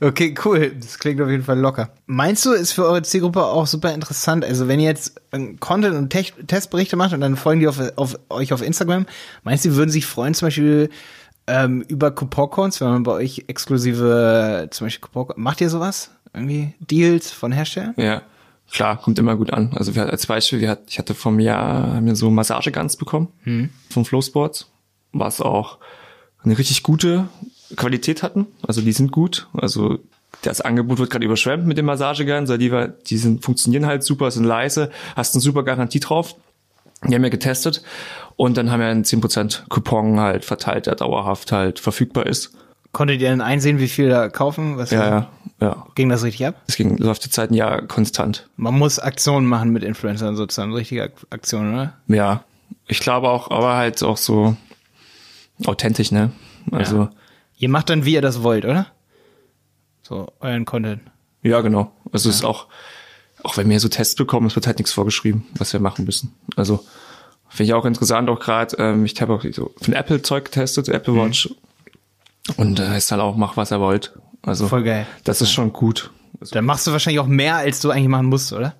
Okay, 0.00 0.34
cool. 0.44 0.72
Das 0.80 0.98
klingt 0.98 1.20
auf 1.20 1.28
jeden 1.28 1.44
Fall 1.44 1.58
locker. 1.58 1.90
Meinst 2.06 2.44
du, 2.44 2.52
ist 2.52 2.72
für 2.72 2.84
eure 2.84 3.02
Zielgruppe 3.02 3.44
auch 3.44 3.66
super 3.66 3.92
interessant? 3.92 4.44
Also 4.44 4.68
wenn 4.68 4.80
ihr 4.80 4.86
jetzt 4.86 5.20
Content 5.60 5.96
und 5.96 6.10
Te 6.10 6.24
Testberichte 6.46 6.96
macht 6.96 7.12
und 7.12 7.20
dann 7.20 7.36
folgen 7.36 7.60
die 7.60 7.68
auf, 7.68 7.80
auf 7.96 8.18
euch 8.28 8.52
auf 8.52 8.62
Instagram, 8.62 9.06
meinst 9.44 9.64
du, 9.64 9.74
würden 9.74 9.90
sich 9.90 10.06
freuen, 10.06 10.34
zum 10.34 10.46
Beispiel 10.46 10.90
ähm, 11.46 11.82
über 11.88 12.10
Couponcodes, 12.10 12.80
wenn 12.80 12.88
man 12.88 13.02
bei 13.02 13.12
euch 13.12 13.44
exklusive, 13.46 14.68
zum 14.70 14.86
Beispiel 14.86 15.08
Coupon, 15.08 15.34
macht 15.36 15.60
ihr 15.60 15.70
sowas? 15.70 16.10
Irgendwie 16.32 16.74
Deals 16.80 17.30
von 17.30 17.52
Herstellern? 17.52 17.94
Ja, 17.96 18.22
klar, 18.70 18.98
kommt 18.98 19.18
immer 19.18 19.36
gut 19.36 19.52
an. 19.52 19.72
Also 19.74 19.94
wir, 19.94 20.10
als 20.10 20.26
Beispiel, 20.26 20.60
wir 20.60 20.78
ich 20.88 20.98
hatte 20.98 21.14
vom 21.14 21.40
Jahr 21.40 21.94
haben 21.94 22.06
wir 22.06 22.16
so 22.16 22.30
Massageguns 22.30 22.96
bekommen 22.96 23.28
hm. 23.44 23.70
von 23.90 24.04
Flowsports, 24.04 24.68
was 25.12 25.40
auch 25.40 25.78
eine 26.42 26.58
richtig 26.58 26.82
gute 26.82 27.28
Qualität 27.74 28.22
hatten. 28.22 28.46
Also 28.66 28.80
die 28.80 28.92
sind 28.92 29.10
gut. 29.10 29.48
Also 29.54 29.98
das 30.42 30.60
Angebot 30.60 30.98
wird 30.98 31.10
gerade 31.10 31.24
überschwemmt 31.24 31.66
mit 31.66 31.78
den 31.78 31.86
Massageguns, 31.86 32.48
weil 32.48 32.94
die, 33.06 33.16
sind, 33.16 33.44
funktionieren 33.44 33.86
halt 33.86 34.02
super, 34.04 34.30
sind 34.30 34.44
leise, 34.44 34.90
hast 35.16 35.34
eine 35.34 35.40
super 35.40 35.62
Garantie 35.62 36.00
drauf. 36.00 36.36
Die 37.04 37.14
haben 37.14 37.22
wir 37.22 37.30
getestet 37.30 37.82
und 38.36 38.56
dann 38.56 38.70
haben 38.70 38.80
wir 38.80 38.86
einen 38.86 39.04
10% 39.04 39.68
Coupon 39.68 40.18
halt 40.18 40.44
verteilt, 40.44 40.86
der 40.86 40.94
dauerhaft 40.94 41.52
halt 41.52 41.78
verfügbar 41.78 42.26
ist. 42.26 42.52
Konntet 42.92 43.20
ihr 43.20 43.28
denn 43.28 43.42
einsehen, 43.42 43.78
wie 43.78 43.88
viel 43.88 44.08
da 44.08 44.28
kaufen? 44.30 44.78
Was 44.78 44.90
ja, 44.90 45.06
ja, 45.06 45.30
ja. 45.60 45.86
Ging 45.94 46.08
das 46.08 46.22
richtig 46.22 46.46
ab? 46.46 46.62
Es 46.66 46.76
ging, 46.76 46.96
läuft 46.96 47.24
die 47.26 47.30
Zeit 47.30 47.50
ein 47.50 47.54
Jahr 47.54 47.82
konstant. 47.82 48.48
Man 48.56 48.78
muss 48.78 48.98
Aktionen 48.98 49.46
machen 49.46 49.70
mit 49.70 49.84
Influencern 49.84 50.34
sozusagen, 50.36 50.72
richtige 50.72 51.12
Aktionen, 51.28 51.74
oder? 51.74 51.92
Ja. 52.08 52.44
Ich 52.88 53.00
glaube 53.00 53.28
auch, 53.28 53.50
aber 53.50 53.76
halt 53.76 54.02
auch 54.02 54.16
so 54.16 54.56
authentisch, 55.66 56.10
ne? 56.10 56.30
Also. 56.70 56.96
Ja. 56.96 57.10
Ihr 57.56 57.68
macht 57.68 57.90
dann, 57.90 58.04
wie 58.04 58.14
ihr 58.14 58.22
das 58.22 58.42
wollt, 58.42 58.64
oder? 58.64 58.86
So, 60.02 60.28
euren 60.40 60.64
Content. 60.64 61.02
Ja, 61.42 61.60
genau. 61.60 61.92
Also 62.12 62.28
ja. 62.28 62.30
es 62.30 62.36
ist 62.40 62.44
auch, 62.44 62.66
auch 63.42 63.56
wenn 63.56 63.68
wir 63.68 63.80
so 63.80 63.88
Tests 63.88 64.14
bekommen, 64.14 64.46
es 64.46 64.56
wird 64.56 64.66
halt 64.66 64.78
nichts 64.78 64.92
vorgeschrieben, 64.92 65.46
was 65.54 65.72
wir 65.72 65.80
machen 65.80 66.04
müssen. 66.04 66.34
Also 66.56 66.84
finde 67.48 67.70
ich 67.70 67.74
auch 67.74 67.84
interessant, 67.84 68.28
auch 68.28 68.40
gerade, 68.40 68.76
ähm, 68.78 69.04
ich 69.04 69.20
habe 69.20 69.34
auch 69.34 69.44
so 69.52 69.72
von 69.80 69.94
Apple 69.94 70.22
Zeug 70.22 70.46
getestet, 70.46 70.88
Apple 70.88 71.14
mhm. 71.14 71.18
Watch. 71.18 71.54
Und 72.56 72.78
da 72.78 72.94
äh, 72.94 72.98
ist 72.98 73.10
halt 73.10 73.20
auch, 73.20 73.36
mach 73.36 73.56
was 73.56 73.70
er 73.70 73.80
wollt. 73.80 74.14
Also 74.42 74.68
Voll 74.68 74.84
geil. 74.84 75.06
Das 75.24 75.40
ist 75.40 75.50
schon 75.50 75.72
gut. 75.72 76.10
Also, 76.40 76.52
Dann 76.52 76.64
machst 76.64 76.86
du 76.86 76.92
wahrscheinlich 76.92 77.20
auch 77.20 77.26
mehr, 77.26 77.56
als 77.56 77.80
du 77.80 77.90
eigentlich 77.90 78.08
machen 78.08 78.26
musst, 78.26 78.52
oder? 78.52 78.74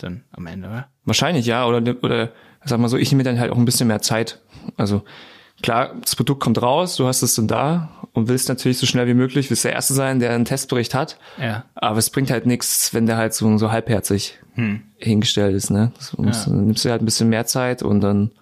Dann 0.00 0.22
am 0.30 0.46
Ende, 0.46 0.68
oder? 0.68 0.88
Wahrscheinlich, 1.04 1.46
ja. 1.46 1.66
Oder, 1.66 1.82
oder 2.02 2.30
sag 2.64 2.78
mal 2.78 2.88
so, 2.88 2.96
ich 2.96 3.10
nehme 3.10 3.24
dann 3.24 3.40
halt 3.40 3.50
auch 3.50 3.56
ein 3.56 3.64
bisschen 3.64 3.88
mehr 3.88 4.00
Zeit. 4.00 4.40
Also 4.76 5.02
klar, 5.62 5.94
das 6.00 6.14
Produkt 6.14 6.40
kommt 6.40 6.60
raus, 6.62 6.96
du 6.96 7.06
hast 7.06 7.22
es 7.22 7.34
dann 7.34 7.48
da 7.48 7.90
und 8.18 8.28
willst 8.28 8.48
natürlich 8.48 8.78
so 8.78 8.86
schnell 8.86 9.06
wie 9.06 9.14
möglich, 9.14 9.50
willst 9.50 9.64
der 9.64 9.72
Erste 9.72 9.94
sein, 9.94 10.18
der 10.18 10.32
einen 10.32 10.44
Testbericht 10.44 10.94
hat. 10.94 11.18
Ja. 11.40 11.64
Aber 11.74 11.98
es 11.98 12.10
bringt 12.10 12.30
halt 12.30 12.46
nichts, 12.46 12.92
wenn 12.92 13.06
der 13.06 13.16
halt 13.16 13.34
so, 13.34 13.56
so 13.58 13.72
halbherzig 13.72 14.38
hm. 14.54 14.82
hingestellt 14.96 15.54
ist, 15.54 15.70
ne? 15.70 15.92
Musst, 16.16 16.46
ja. 16.46 16.52
Dann 16.52 16.66
nimmst 16.66 16.84
du 16.84 16.90
halt 16.90 17.02
ein 17.02 17.04
bisschen 17.04 17.28
mehr 17.28 17.46
Zeit 17.46 17.82
und 17.82 18.00
dann 18.00 18.32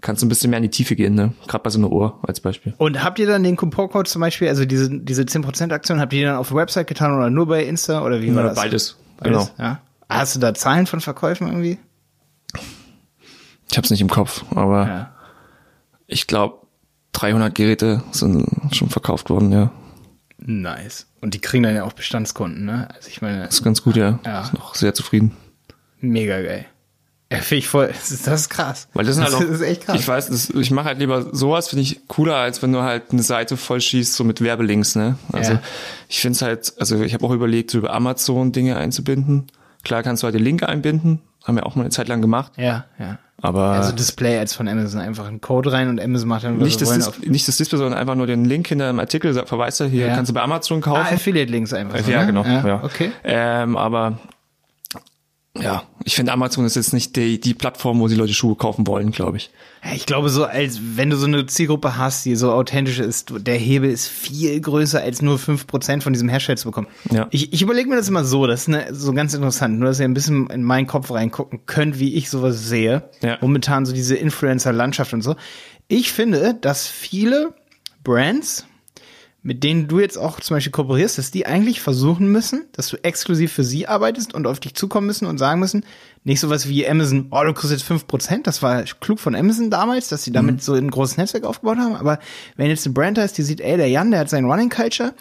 kannst 0.00 0.22
du 0.22 0.26
ein 0.26 0.28
bisschen 0.28 0.50
mehr 0.50 0.58
in 0.58 0.62
die 0.62 0.70
Tiefe 0.70 0.96
gehen, 0.96 1.14
ne? 1.14 1.32
Gerade 1.46 1.62
bei 1.62 1.70
so 1.70 1.78
einer 1.78 1.90
Uhr 1.90 2.18
als 2.22 2.40
Beispiel. 2.40 2.74
Und 2.78 3.02
habt 3.02 3.18
ihr 3.18 3.26
dann 3.26 3.42
den 3.42 3.56
Couponcode 3.56 4.08
zum 4.08 4.20
Beispiel, 4.20 4.48
also 4.48 4.64
diese, 4.64 4.90
diese 4.90 5.22
10% 5.22 5.72
Aktion, 5.72 6.00
habt 6.00 6.12
ihr 6.12 6.20
die 6.20 6.24
dann 6.24 6.36
auf 6.36 6.48
der 6.48 6.56
Website 6.56 6.86
getan 6.86 7.14
oder 7.14 7.30
nur 7.30 7.46
bei 7.46 7.64
Insta 7.64 8.02
oder 8.04 8.20
wie 8.22 8.34
war 8.34 8.42
ja, 8.42 8.48
das? 8.50 8.56
Beides. 8.56 8.96
Beides. 9.18 9.52
Genau. 9.56 9.68
Ja. 9.68 9.80
Hast 10.08 10.36
du 10.36 10.40
da 10.40 10.54
Zahlen 10.54 10.86
von 10.86 11.00
Verkäufen 11.00 11.48
irgendwie? 11.48 11.78
Ich 13.70 13.76
hab's 13.76 13.90
nicht 13.90 14.00
im 14.00 14.10
Kopf, 14.10 14.44
aber 14.54 14.86
ja 14.86 15.10
ich 16.06 16.26
glaube, 16.26 16.63
300 17.14 17.54
Geräte 17.54 18.02
sind 18.12 18.46
schon 18.72 18.90
verkauft 18.90 19.30
worden, 19.30 19.50
ja. 19.52 19.70
Nice. 20.38 21.06
Und 21.20 21.34
die 21.34 21.40
kriegen 21.40 21.62
dann 21.62 21.74
ja 21.74 21.84
auch 21.84 21.94
Bestandskunden, 21.94 22.66
ne? 22.66 22.88
Also 22.94 23.08
ich 23.08 23.22
meine. 23.22 23.44
Das 23.46 23.54
ist 23.54 23.64
ganz 23.64 23.82
gut, 23.82 23.96
ja. 23.96 24.18
ja. 24.26 24.42
Ist 24.42 24.54
noch 24.54 24.74
sehr 24.74 24.92
zufrieden. 24.92 25.32
Mega 26.00 26.42
geil. 26.42 26.66
Ja, 27.32 27.38
finde 27.38 27.58
ich 27.60 27.68
voll. 27.68 27.88
Das 27.88 28.10
ist, 28.10 28.26
das 28.26 28.42
ist 28.42 28.48
krass. 28.50 28.88
Weil 28.92 29.06
das, 29.06 29.14
sind 29.14 29.24
halt 29.24 29.34
auch, 29.34 29.40
das 29.40 29.48
ist 29.48 29.60
echt 29.62 29.86
krass. 29.86 29.98
Ich 29.98 30.06
weiß, 30.06 30.28
das, 30.28 30.50
ich 30.50 30.70
mache 30.70 30.86
halt 30.86 30.98
lieber 30.98 31.34
sowas, 31.34 31.68
finde 31.68 31.82
ich 31.82 32.06
cooler, 32.06 32.36
als 32.36 32.62
wenn 32.62 32.72
du 32.72 32.82
halt 32.82 33.10
eine 33.10 33.22
Seite 33.22 33.56
voll 33.56 33.80
schießt, 33.80 34.14
so 34.14 34.22
mit 34.24 34.42
Werbelinks, 34.42 34.94
ne? 34.94 35.16
Also 35.32 35.54
ja. 35.54 35.62
ich 36.08 36.20
finde 36.20 36.36
es 36.36 36.42
halt, 36.42 36.74
also 36.78 37.00
ich 37.00 37.14
habe 37.14 37.24
auch 37.24 37.32
überlegt, 37.32 37.70
so 37.70 37.78
über 37.78 37.92
Amazon 37.92 38.52
Dinge 38.52 38.76
einzubinden. 38.76 39.46
Klar 39.82 40.02
kannst 40.02 40.22
du 40.22 40.26
halt 40.26 40.34
den 40.34 40.44
Link 40.44 40.62
einbinden, 40.62 41.22
haben 41.44 41.56
wir 41.56 41.66
auch 41.66 41.76
mal 41.76 41.82
eine 41.82 41.90
Zeit 41.90 42.08
lang 42.08 42.20
gemacht. 42.20 42.52
Ja, 42.56 42.86
ja. 42.98 43.18
Aber 43.42 43.72
also 43.72 43.92
Display 43.92 44.38
als 44.38 44.54
von 44.54 44.68
Amazon 44.68 45.00
einfach 45.00 45.26
einen 45.26 45.40
Code 45.40 45.70
rein 45.70 45.88
und 45.88 46.00
Amazon 46.00 46.28
macht 46.28 46.44
dann 46.44 46.56
nicht 46.56 46.80
das, 46.80 46.90
Dis 46.90 47.20
nicht 47.26 47.46
das 47.46 47.58
Display, 47.58 47.78
sondern 47.78 47.98
einfach 47.98 48.14
nur 48.14 48.26
den 48.26 48.46
Link 48.46 48.68
hinter 48.68 48.86
dem 48.86 48.98
Artikel 48.98 49.34
verweist 49.46 49.80
er 49.82 49.88
hier 49.88 50.06
ja. 50.06 50.14
kannst 50.14 50.30
du 50.30 50.34
bei 50.34 50.40
Amazon 50.40 50.80
kaufen. 50.80 51.02
Ah, 51.04 51.14
Affiliate 51.14 51.50
Links 51.50 51.74
einfach. 51.74 51.98
So, 51.98 52.10
ja, 52.10 52.20
ne? 52.20 52.26
genau. 52.26 52.44
Ja, 52.44 52.66
ja. 52.66 52.82
Okay. 52.82 53.12
Ähm, 53.22 53.76
aber 53.76 54.18
ja, 55.60 55.82
ich 56.04 56.16
finde 56.16 56.32
Amazon 56.32 56.64
ist 56.66 56.76
jetzt 56.76 56.92
nicht 56.92 57.16
die, 57.16 57.40
die 57.40 57.54
Plattform, 57.54 57.98
wo 57.98 58.08
die 58.08 58.14
Leute 58.14 58.34
Schuhe 58.34 58.56
kaufen 58.56 58.86
wollen, 58.86 59.10
glaube 59.10 59.38
ich. 59.38 59.50
Ich 59.94 60.06
glaube 60.06 60.28
so, 60.28 60.44
als 60.44 60.80
wenn 60.96 61.10
du 61.10 61.16
so 61.16 61.26
eine 61.26 61.46
Zielgruppe 61.46 61.96
hast, 61.96 62.24
die 62.24 62.36
so 62.36 62.52
authentisch 62.52 62.98
ist, 62.98 63.32
der 63.38 63.56
Hebel 63.56 63.90
ist 63.90 64.08
viel 64.08 64.60
größer 64.60 65.00
als 65.00 65.22
nur 65.22 65.38
fünf 65.38 65.66
Prozent 65.66 66.02
von 66.02 66.12
diesem 66.12 66.28
Hersteller 66.28 66.56
zu 66.56 66.68
bekommen. 66.68 66.88
Ja. 67.10 67.28
Ich, 67.30 67.52
ich 67.52 67.62
überlege 67.62 67.88
mir 67.88 67.96
das 67.96 68.08
immer 68.08 68.24
so, 68.24 68.46
das 68.46 68.62
ist 68.62 68.68
eine, 68.68 68.94
so 68.94 69.12
ganz 69.12 69.34
interessant, 69.34 69.78
nur 69.78 69.88
dass 69.88 69.98
ihr 69.98 70.04
ein 70.04 70.14
bisschen 70.14 70.48
in 70.48 70.62
meinen 70.62 70.86
Kopf 70.86 71.10
reingucken 71.10 71.66
könnt, 71.66 71.98
wie 71.98 72.14
ich 72.14 72.28
sowas 72.28 72.68
sehe. 72.68 73.08
Ja. 73.22 73.38
Momentan 73.40 73.86
so 73.86 73.92
diese 73.92 74.14
Influencer-Landschaft 74.14 75.14
und 75.14 75.22
so. 75.22 75.36
Ich 75.88 76.12
finde, 76.12 76.54
dass 76.54 76.86
viele 76.86 77.54
Brands, 78.02 78.66
mit 79.44 79.62
denen 79.62 79.88
du 79.88 80.00
jetzt 80.00 80.16
auch 80.16 80.40
zum 80.40 80.56
Beispiel 80.56 80.72
kooperierst, 80.72 81.18
dass 81.18 81.30
die 81.30 81.44
eigentlich 81.44 81.82
versuchen 81.82 82.32
müssen, 82.32 82.64
dass 82.72 82.88
du 82.88 82.96
exklusiv 83.04 83.52
für 83.52 83.62
sie 83.62 83.86
arbeitest 83.86 84.32
und 84.32 84.46
auf 84.46 84.58
dich 84.58 84.74
zukommen 84.74 85.06
müssen 85.06 85.26
und 85.26 85.36
sagen 85.36 85.60
müssen, 85.60 85.84
nicht 86.24 86.40
sowas 86.40 86.66
wie 86.66 86.88
Amazon, 86.88 87.26
oh, 87.30 87.44
du 87.44 87.52
kriegst 87.52 87.70
jetzt 87.70 87.84
fünf 87.84 88.06
Prozent, 88.06 88.46
das 88.46 88.62
war 88.62 88.84
klug 88.84 89.20
von 89.20 89.34
Amazon 89.34 89.68
damals, 89.68 90.08
dass 90.08 90.24
sie 90.24 90.32
damit 90.32 90.56
mhm. 90.56 90.60
so 90.60 90.72
ein 90.72 90.90
großes 90.90 91.18
Netzwerk 91.18 91.44
aufgebaut 91.44 91.76
haben, 91.76 91.94
aber 91.94 92.20
wenn 92.56 92.70
jetzt 92.70 92.86
eine 92.86 92.94
Brand 92.94 93.18
da 93.18 93.22
ist, 93.22 93.36
die 93.36 93.42
sieht, 93.42 93.60
ey, 93.60 93.76
der 93.76 93.88
Jan, 93.88 94.10
der 94.10 94.20
hat 94.20 94.30
sein 94.30 94.46
Running 94.46 94.70
Culture, 94.70 95.14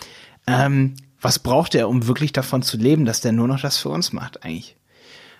ähm, 0.47 0.95
was 1.19 1.39
braucht 1.39 1.75
er, 1.75 1.89
um 1.89 2.07
wirklich 2.07 2.31
davon 2.31 2.61
zu 2.63 2.77
leben, 2.77 3.03
dass 3.03 3.19
der 3.19 3.33
nur 3.33 3.49
noch 3.49 3.59
das 3.59 3.77
für 3.77 3.89
uns 3.89 4.13
macht 4.13 4.45
eigentlich? 4.45 4.77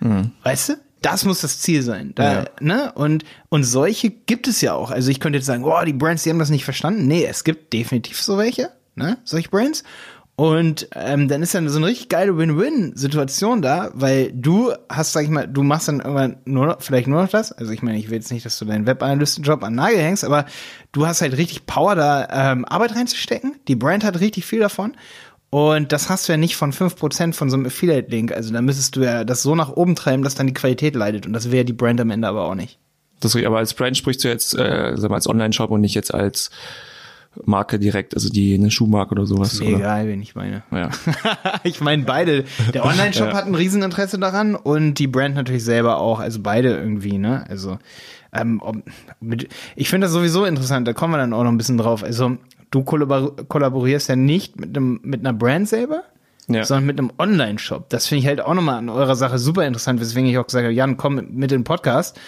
Mhm. 0.00 0.32
Weißt 0.42 0.68
du? 0.68 0.72
Das 1.04 1.26
muss 1.26 1.42
das 1.42 1.60
Ziel 1.60 1.82
sein. 1.82 2.12
Da, 2.14 2.32
ja. 2.32 2.44
ne? 2.60 2.92
Und, 2.94 3.24
und 3.50 3.64
solche 3.64 4.08
gibt 4.10 4.48
es 4.48 4.62
ja 4.62 4.72
auch. 4.72 4.90
Also 4.90 5.10
ich 5.10 5.20
könnte 5.20 5.38
jetzt 5.38 5.46
sagen, 5.46 5.64
oh, 5.64 5.84
die 5.84 5.92
Brands, 5.92 6.22
die 6.22 6.30
haben 6.30 6.38
das 6.38 6.48
nicht 6.48 6.64
verstanden. 6.64 7.06
Nee, 7.06 7.26
es 7.26 7.44
gibt 7.44 7.74
definitiv 7.74 8.22
so 8.22 8.38
welche, 8.38 8.70
ne? 8.94 9.18
Solche 9.24 9.50
Brands. 9.50 9.84
Und 10.36 10.88
ähm, 10.94 11.28
dann 11.28 11.42
ist 11.42 11.54
dann 11.54 11.68
so 11.68 11.76
eine 11.76 11.86
richtig 11.86 12.08
geile 12.08 12.36
Win-Win-Situation 12.36 13.62
da, 13.62 13.90
weil 13.94 14.32
du 14.32 14.72
hast, 14.88 15.12
sag 15.12 15.24
ich 15.24 15.30
mal, 15.30 15.46
du 15.46 15.62
machst 15.62 15.86
dann 15.86 16.00
irgendwann 16.00 16.38
nur 16.44 16.66
noch, 16.66 16.82
vielleicht 16.82 17.06
nur 17.06 17.22
noch 17.22 17.28
das. 17.28 17.52
Also 17.52 17.72
ich 17.72 17.82
meine, 17.82 17.98
ich 17.98 18.08
will 18.08 18.16
jetzt 18.16 18.32
nicht, 18.32 18.44
dass 18.44 18.58
du 18.58 18.64
deinen 18.64 18.86
Webanalystenjob 18.86 19.62
an 19.62 19.76
Nagel 19.76 19.98
hängst, 19.98 20.24
aber 20.24 20.46
du 20.90 21.06
hast 21.06 21.20
halt 21.20 21.36
richtig 21.36 21.66
Power, 21.66 21.94
da 21.94 22.52
ähm, 22.52 22.64
Arbeit 22.64 22.96
reinzustecken. 22.96 23.56
Die 23.68 23.76
Brand 23.76 24.02
hat 24.02 24.18
richtig 24.18 24.44
viel 24.44 24.60
davon. 24.60 24.96
Und 25.54 25.92
das 25.92 26.10
hast 26.10 26.26
du 26.26 26.32
ja 26.32 26.36
nicht 26.36 26.56
von 26.56 26.72
fünf 26.72 26.96
Prozent 26.96 27.36
von 27.36 27.48
so 27.48 27.56
einem 27.56 27.66
Affiliate-Link. 27.66 28.32
Also 28.32 28.52
da 28.52 28.60
müsstest 28.60 28.96
du 28.96 29.02
ja 29.02 29.22
das 29.22 29.44
so 29.44 29.54
nach 29.54 29.70
oben 29.70 29.94
treiben, 29.94 30.24
dass 30.24 30.34
dann 30.34 30.48
die 30.48 30.52
Qualität 30.52 30.96
leidet. 30.96 31.28
Und 31.28 31.32
das 31.32 31.52
wäre 31.52 31.64
die 31.64 31.72
Brand 31.72 32.00
am 32.00 32.10
Ende 32.10 32.26
aber 32.26 32.42
auch 32.42 32.56
nicht. 32.56 32.80
Das, 33.20 33.36
aber 33.36 33.58
als 33.58 33.72
Brand 33.72 33.96
sprichst 33.96 34.24
du 34.24 34.28
jetzt, 34.28 34.58
äh, 34.58 34.94
sag 34.96 35.10
mal, 35.10 35.14
als 35.14 35.28
Online-Shop 35.28 35.70
und 35.70 35.82
nicht 35.82 35.94
jetzt 35.94 36.12
als 36.12 36.50
Marke 37.44 37.78
direkt, 37.78 38.16
also 38.16 38.30
die 38.30 38.54
eine 38.54 38.72
Schuhmarke 38.72 39.12
oder 39.12 39.26
sowas. 39.26 39.60
Oder? 39.60 39.76
egal, 39.76 40.08
wen 40.08 40.22
ich 40.22 40.34
meine. 40.34 40.64
Ja. 40.72 40.90
ich 41.62 41.80
meine 41.80 42.02
beide. 42.02 42.46
Der 42.72 42.84
Online-Shop 42.84 43.28
ja. 43.28 43.34
hat 43.34 43.46
ein 43.46 43.54
Rieseninteresse 43.54 44.18
daran 44.18 44.56
und 44.56 44.94
die 44.94 45.06
Brand 45.06 45.36
natürlich 45.36 45.62
selber 45.62 45.98
auch. 45.98 46.18
Also 46.18 46.40
beide 46.42 46.70
irgendwie, 46.70 47.16
ne? 47.18 47.44
Also 47.48 47.78
ähm, 48.32 48.60
ich 49.76 49.88
finde 49.88 50.06
das 50.06 50.12
sowieso 50.12 50.46
interessant. 50.46 50.88
Da 50.88 50.94
kommen 50.94 51.14
wir 51.14 51.18
dann 51.18 51.32
auch 51.32 51.44
noch 51.44 51.52
ein 51.52 51.58
bisschen 51.58 51.78
drauf. 51.78 52.02
Also 52.02 52.38
du 52.74 52.82
kollabor 52.82 53.36
kollaborierst 53.48 54.08
ja 54.08 54.16
nicht 54.16 54.58
mit 54.58 54.76
einem 54.76 55.00
mit 55.02 55.20
einer 55.20 55.32
Brand 55.32 55.68
selber, 55.68 56.02
ja. 56.48 56.64
sondern 56.64 56.86
mit 56.86 56.98
einem 56.98 57.12
Online-Shop. 57.18 57.88
Das 57.88 58.06
finde 58.06 58.20
ich 58.20 58.26
halt 58.26 58.40
auch 58.40 58.54
nochmal 58.54 58.78
an 58.78 58.88
eurer 58.88 59.16
Sache 59.16 59.38
super 59.38 59.66
interessant, 59.66 60.00
weswegen 60.00 60.28
ich 60.28 60.38
auch 60.38 60.46
gesagt 60.46 60.64
habe, 60.64 60.74
Jan, 60.74 60.96
komm 60.96 61.14
mit 61.14 61.52
in 61.52 61.58
den 61.58 61.64
Podcast, 61.64 62.18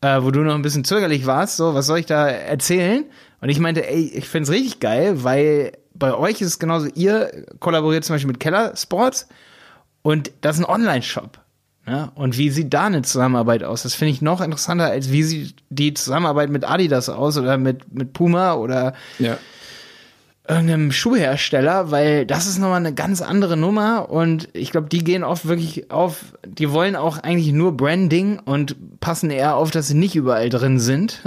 äh, 0.00 0.22
wo 0.22 0.30
du 0.30 0.40
noch 0.40 0.54
ein 0.54 0.62
bisschen 0.62 0.84
zögerlich 0.84 1.26
warst, 1.26 1.56
so, 1.56 1.74
was 1.74 1.86
soll 1.86 1.98
ich 1.98 2.06
da 2.06 2.26
erzählen? 2.26 3.04
Und 3.40 3.48
ich 3.48 3.60
meinte, 3.60 3.88
ey, 3.88 4.10
ich 4.14 4.28
find's 4.28 4.50
richtig 4.50 4.80
geil, 4.80 5.24
weil 5.24 5.72
bei 5.94 6.14
euch 6.14 6.40
ist 6.40 6.48
es 6.48 6.58
genauso, 6.58 6.88
ihr 6.94 7.46
kollaboriert 7.60 8.04
zum 8.04 8.14
Beispiel 8.14 8.32
mit 8.32 8.40
Keller 8.40 8.74
Sports 8.76 9.28
und 10.02 10.32
das 10.40 10.58
ist 10.58 10.64
ein 10.64 10.70
Online-Shop. 10.70 11.38
Ja, 11.86 12.12
und 12.14 12.38
wie 12.38 12.50
sieht 12.50 12.72
da 12.72 12.86
eine 12.86 13.02
Zusammenarbeit 13.02 13.64
aus? 13.64 13.82
Das 13.82 13.94
finde 13.94 14.12
ich 14.12 14.22
noch 14.22 14.40
interessanter, 14.40 14.86
als 14.86 15.10
wie 15.10 15.24
sieht 15.24 15.56
die 15.68 15.94
Zusammenarbeit 15.94 16.48
mit 16.48 16.64
Adidas 16.64 17.08
aus 17.08 17.36
oder 17.36 17.58
mit, 17.58 17.92
mit 17.92 18.12
Puma 18.12 18.54
oder 18.54 18.94
ja. 19.18 19.36
Irgendeinem 20.48 20.90
Schuhhersteller, 20.90 21.90
weil 21.92 22.26
das 22.26 22.46
ist 22.46 22.58
nochmal 22.58 22.78
eine 22.80 22.92
ganz 22.92 23.22
andere 23.22 23.56
Nummer 23.56 24.10
und 24.10 24.48
ich 24.54 24.72
glaube, 24.72 24.88
die 24.88 25.04
gehen 25.04 25.22
oft 25.22 25.46
wirklich 25.46 25.90
auf, 25.92 26.36
die 26.44 26.72
wollen 26.72 26.96
auch 26.96 27.18
eigentlich 27.18 27.52
nur 27.52 27.76
Branding 27.76 28.40
und 28.40 28.98
passen 29.00 29.30
eher 29.30 29.54
auf, 29.56 29.70
dass 29.70 29.86
sie 29.88 29.94
nicht 29.94 30.16
überall 30.16 30.48
drin 30.48 30.80
sind, 30.80 31.20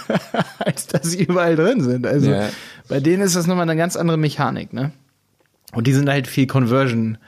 als 0.58 0.86
dass 0.86 1.02
sie 1.10 1.24
überall 1.24 1.56
drin 1.56 1.82
sind. 1.82 2.06
Also 2.06 2.30
Ja. 2.30 2.48
bei 2.88 3.00
denen 3.00 3.22
ist 3.22 3.34
das 3.36 3.46
nochmal 3.46 3.68
eine 3.68 3.76
ganz 3.78 3.96
andere 3.96 4.16
Mechanik, 4.16 4.72
ne? 4.72 4.92
Und 5.72 5.86
die 5.88 5.92
sind 5.92 6.08
halt 6.08 6.28
viel 6.28 6.46
Conversion 6.46 7.18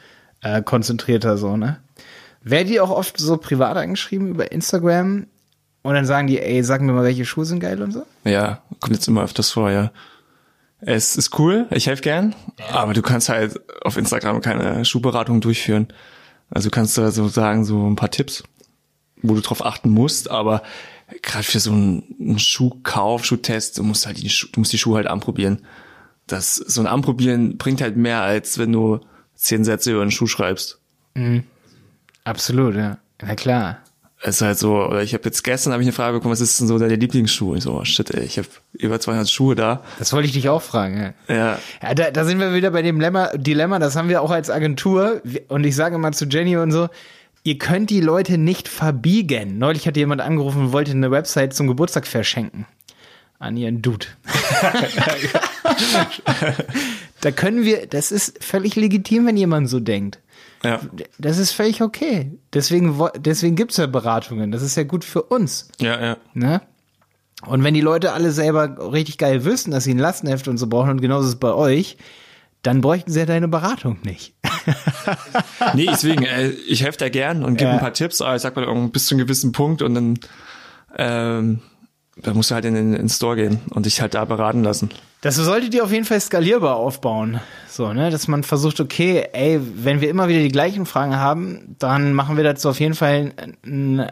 äh, 0.42 0.62
konzentrierter 0.62 1.36
so, 1.36 1.56
ne? 1.56 1.78
Werden 2.42 2.68
die 2.68 2.80
auch 2.80 2.90
oft 2.90 3.18
so 3.18 3.36
privat 3.36 3.76
angeschrieben 3.76 4.28
über 4.28 4.52
Instagram 4.52 5.26
und 5.82 5.94
dann 5.94 6.06
sagen 6.06 6.28
die, 6.28 6.38
ey, 6.40 6.62
sag 6.62 6.80
mir 6.80 6.92
mal, 6.92 7.02
welche 7.02 7.24
Schuhe 7.24 7.44
sind 7.44 7.58
geil 7.58 7.82
und 7.82 7.90
so? 7.90 8.04
Ja, 8.24 8.60
kommt 8.78 8.94
jetzt 8.94 9.08
immer 9.08 9.24
öfters 9.24 9.50
vor, 9.50 9.70
ja. 9.72 9.90
Es 10.80 11.16
ist 11.16 11.38
cool, 11.38 11.66
ich 11.70 11.86
helfe 11.86 12.02
gern, 12.02 12.34
aber 12.70 12.92
du 12.92 13.02
kannst 13.02 13.28
halt 13.28 13.60
auf 13.82 13.96
Instagram 13.96 14.40
keine 14.42 14.84
Schuhberatung 14.84 15.40
durchführen. 15.40 15.88
Also 16.50 16.68
du 16.68 16.74
kannst 16.74 16.96
da 16.98 17.10
so 17.10 17.28
sagen, 17.28 17.64
so 17.64 17.88
ein 17.88 17.96
paar 17.96 18.10
Tipps, 18.10 18.44
wo 19.22 19.34
du 19.34 19.40
drauf 19.40 19.64
achten 19.64 19.88
musst, 19.90 20.30
aber 20.30 20.62
gerade 21.22 21.44
für 21.44 21.60
so 21.60 21.72
einen, 21.72 22.38
Schuhkauf, 22.38 23.24
Schuhtest, 23.24 23.78
du 23.78 23.82
musst 23.82 24.06
halt 24.06 24.22
die, 24.22 24.28
Schu 24.28 24.48
du 24.52 24.60
musst 24.60 24.72
die 24.72 24.78
Schuhe 24.78 24.96
halt 24.96 25.06
anprobieren. 25.06 25.64
Das, 26.26 26.56
so 26.56 26.80
ein 26.80 26.86
Anprobieren 26.86 27.56
bringt 27.56 27.80
halt 27.80 27.96
mehr, 27.96 28.22
als 28.22 28.58
wenn 28.58 28.72
du 28.72 29.00
zehn 29.34 29.64
Sätze 29.64 29.92
über 29.92 30.02
einen 30.02 30.10
Schuh 30.10 30.26
schreibst. 30.26 30.80
Absolut, 32.24 32.74
ja. 32.74 32.98
Na 33.22 33.34
klar. 33.34 33.78
Es 34.28 34.36
ist 34.36 34.42
halt 34.42 34.58
so, 34.58 34.74
oder 34.86 35.04
ich 35.04 35.14
habe 35.14 35.22
jetzt 35.24 35.44
gestern 35.44 35.72
habe 35.72 35.84
ich 35.84 35.86
eine 35.86 35.92
Frage 35.92 36.14
bekommen, 36.14 36.32
was 36.32 36.40
ist 36.40 36.58
denn 36.58 36.66
so 36.66 36.80
deine 36.80 36.96
Lieblingsschuh? 36.96 37.54
Ich 37.54 37.62
so, 37.62 37.74
oh 37.74 37.84
shit, 37.84 38.10
ey, 38.10 38.24
ich 38.24 38.38
habe 38.38 38.48
über 38.72 38.98
200 38.98 39.30
Schuhe 39.30 39.54
da. 39.54 39.84
Das 40.00 40.12
wollte 40.12 40.26
ich 40.26 40.32
dich 40.32 40.48
auch 40.48 40.62
fragen, 40.62 41.14
ja. 41.28 41.32
Ja, 41.32 41.58
Ja, 41.80 41.94
da, 41.94 42.10
da 42.10 42.24
sind 42.24 42.40
wir 42.40 42.52
wieder 42.52 42.72
bei 42.72 42.82
dem 42.82 42.98
Lemma, 42.98 43.28
Dilemma, 43.36 43.78
das 43.78 43.94
haben 43.94 44.08
wir 44.08 44.20
auch 44.22 44.32
als 44.32 44.50
Agentur. 44.50 45.22
Und 45.46 45.62
ich 45.64 45.76
sage 45.76 45.96
mal 45.98 46.12
zu 46.12 46.24
Jenny 46.24 46.56
und 46.56 46.72
so, 46.72 46.88
ihr 47.44 47.56
könnt 47.56 47.90
die 47.90 48.00
Leute 48.00 48.36
nicht 48.36 48.66
verbiegen. 48.66 49.58
Neulich 49.58 49.86
hat 49.86 49.96
jemand 49.96 50.20
angerufen 50.22 50.60
und 50.60 50.72
wollte 50.72 50.90
eine 50.90 51.12
Website 51.12 51.54
zum 51.54 51.68
Geburtstag 51.68 52.08
verschenken. 52.08 52.66
An 53.38 53.56
ihren 53.56 53.80
Dude. 53.80 54.06
da 57.20 57.30
können 57.30 57.64
wir, 57.64 57.86
das 57.86 58.10
ist 58.10 58.42
völlig 58.42 58.74
legitim, 58.74 59.26
wenn 59.26 59.36
jemand 59.36 59.70
so 59.70 59.78
denkt. 59.78 60.18
Ja, 60.66 60.80
Das 61.18 61.38
ist 61.38 61.52
völlig 61.52 61.82
okay. 61.82 62.32
Deswegen, 62.52 62.98
deswegen 63.18 63.56
gibt's 63.56 63.76
ja 63.76 63.86
Beratungen. 63.86 64.52
Das 64.52 64.62
ist 64.62 64.76
ja 64.76 64.82
gut 64.84 65.04
für 65.04 65.22
uns. 65.22 65.68
ja, 65.80 66.00
ja. 66.02 66.16
Ne? 66.34 66.60
Und 67.46 67.62
wenn 67.64 67.74
die 67.74 67.80
Leute 67.82 68.12
alle 68.12 68.32
selber 68.32 68.92
richtig 68.92 69.18
geil 69.18 69.44
wüssten, 69.44 69.70
dass 69.70 69.84
sie 69.84 69.92
ein 69.94 69.98
Lastenheft 69.98 70.48
und 70.48 70.56
so 70.58 70.66
brauchen 70.68 70.90
und 70.90 71.00
genauso 71.02 71.28
ist 71.28 71.34
es 71.34 71.38
bei 71.40 71.52
euch, 71.52 71.96
dann 72.62 72.80
bräuchten 72.80 73.12
sie 73.12 73.20
ja 73.20 73.26
deine 73.26 73.46
Beratung 73.48 73.98
nicht. 74.04 74.34
Nee, 75.74 75.86
deswegen, 75.90 76.24
äh, 76.24 76.48
ich 76.48 76.82
helfe 76.82 76.98
da 76.98 77.08
gern 77.08 77.44
und 77.44 77.56
gebe 77.56 77.70
Ja. 77.70 77.74
ein 77.76 77.80
paar 77.80 77.92
Tipps, 77.92 78.20
aber 78.20 78.36
ich 78.36 78.42
sag 78.42 78.56
mal 78.56 78.88
bis 78.88 79.06
zu 79.06 79.14
einem 79.14 79.24
gewissen 79.26 79.52
Punkt 79.52 79.82
und 79.82 79.94
dann 79.94 80.18
ähm, 80.96 81.60
da 82.16 82.32
musst 82.32 82.50
du 82.50 82.54
halt 82.54 82.64
in 82.64 82.74
den, 82.74 82.92
in 82.92 82.98
den 82.98 83.08
Store 83.08 83.36
gehen 83.36 83.60
und 83.70 83.86
dich 83.86 84.00
halt 84.00 84.14
da 84.14 84.24
beraten 84.24 84.62
lassen. 84.62 84.90
Das 85.20 85.36
solltet 85.36 85.74
ihr 85.74 85.84
auf 85.84 85.92
jeden 85.92 86.04
Fall 86.04 86.20
skalierbar 86.20 86.76
aufbauen. 86.76 87.40
So, 87.68 87.92
ne, 87.92 88.10
dass 88.10 88.28
man 88.28 88.42
versucht, 88.42 88.80
okay, 88.80 89.28
ey, 89.32 89.60
wenn 89.60 90.00
wir 90.00 90.08
immer 90.08 90.28
wieder 90.28 90.40
die 90.40 90.52
gleichen 90.52 90.86
Fragen 90.86 91.16
haben, 91.16 91.76
dann 91.78 92.14
machen 92.14 92.36
wir 92.36 92.44
dazu 92.44 92.70
auf 92.70 92.80
jeden 92.80 92.94
Fall 92.94 93.32
ein 93.64 94.06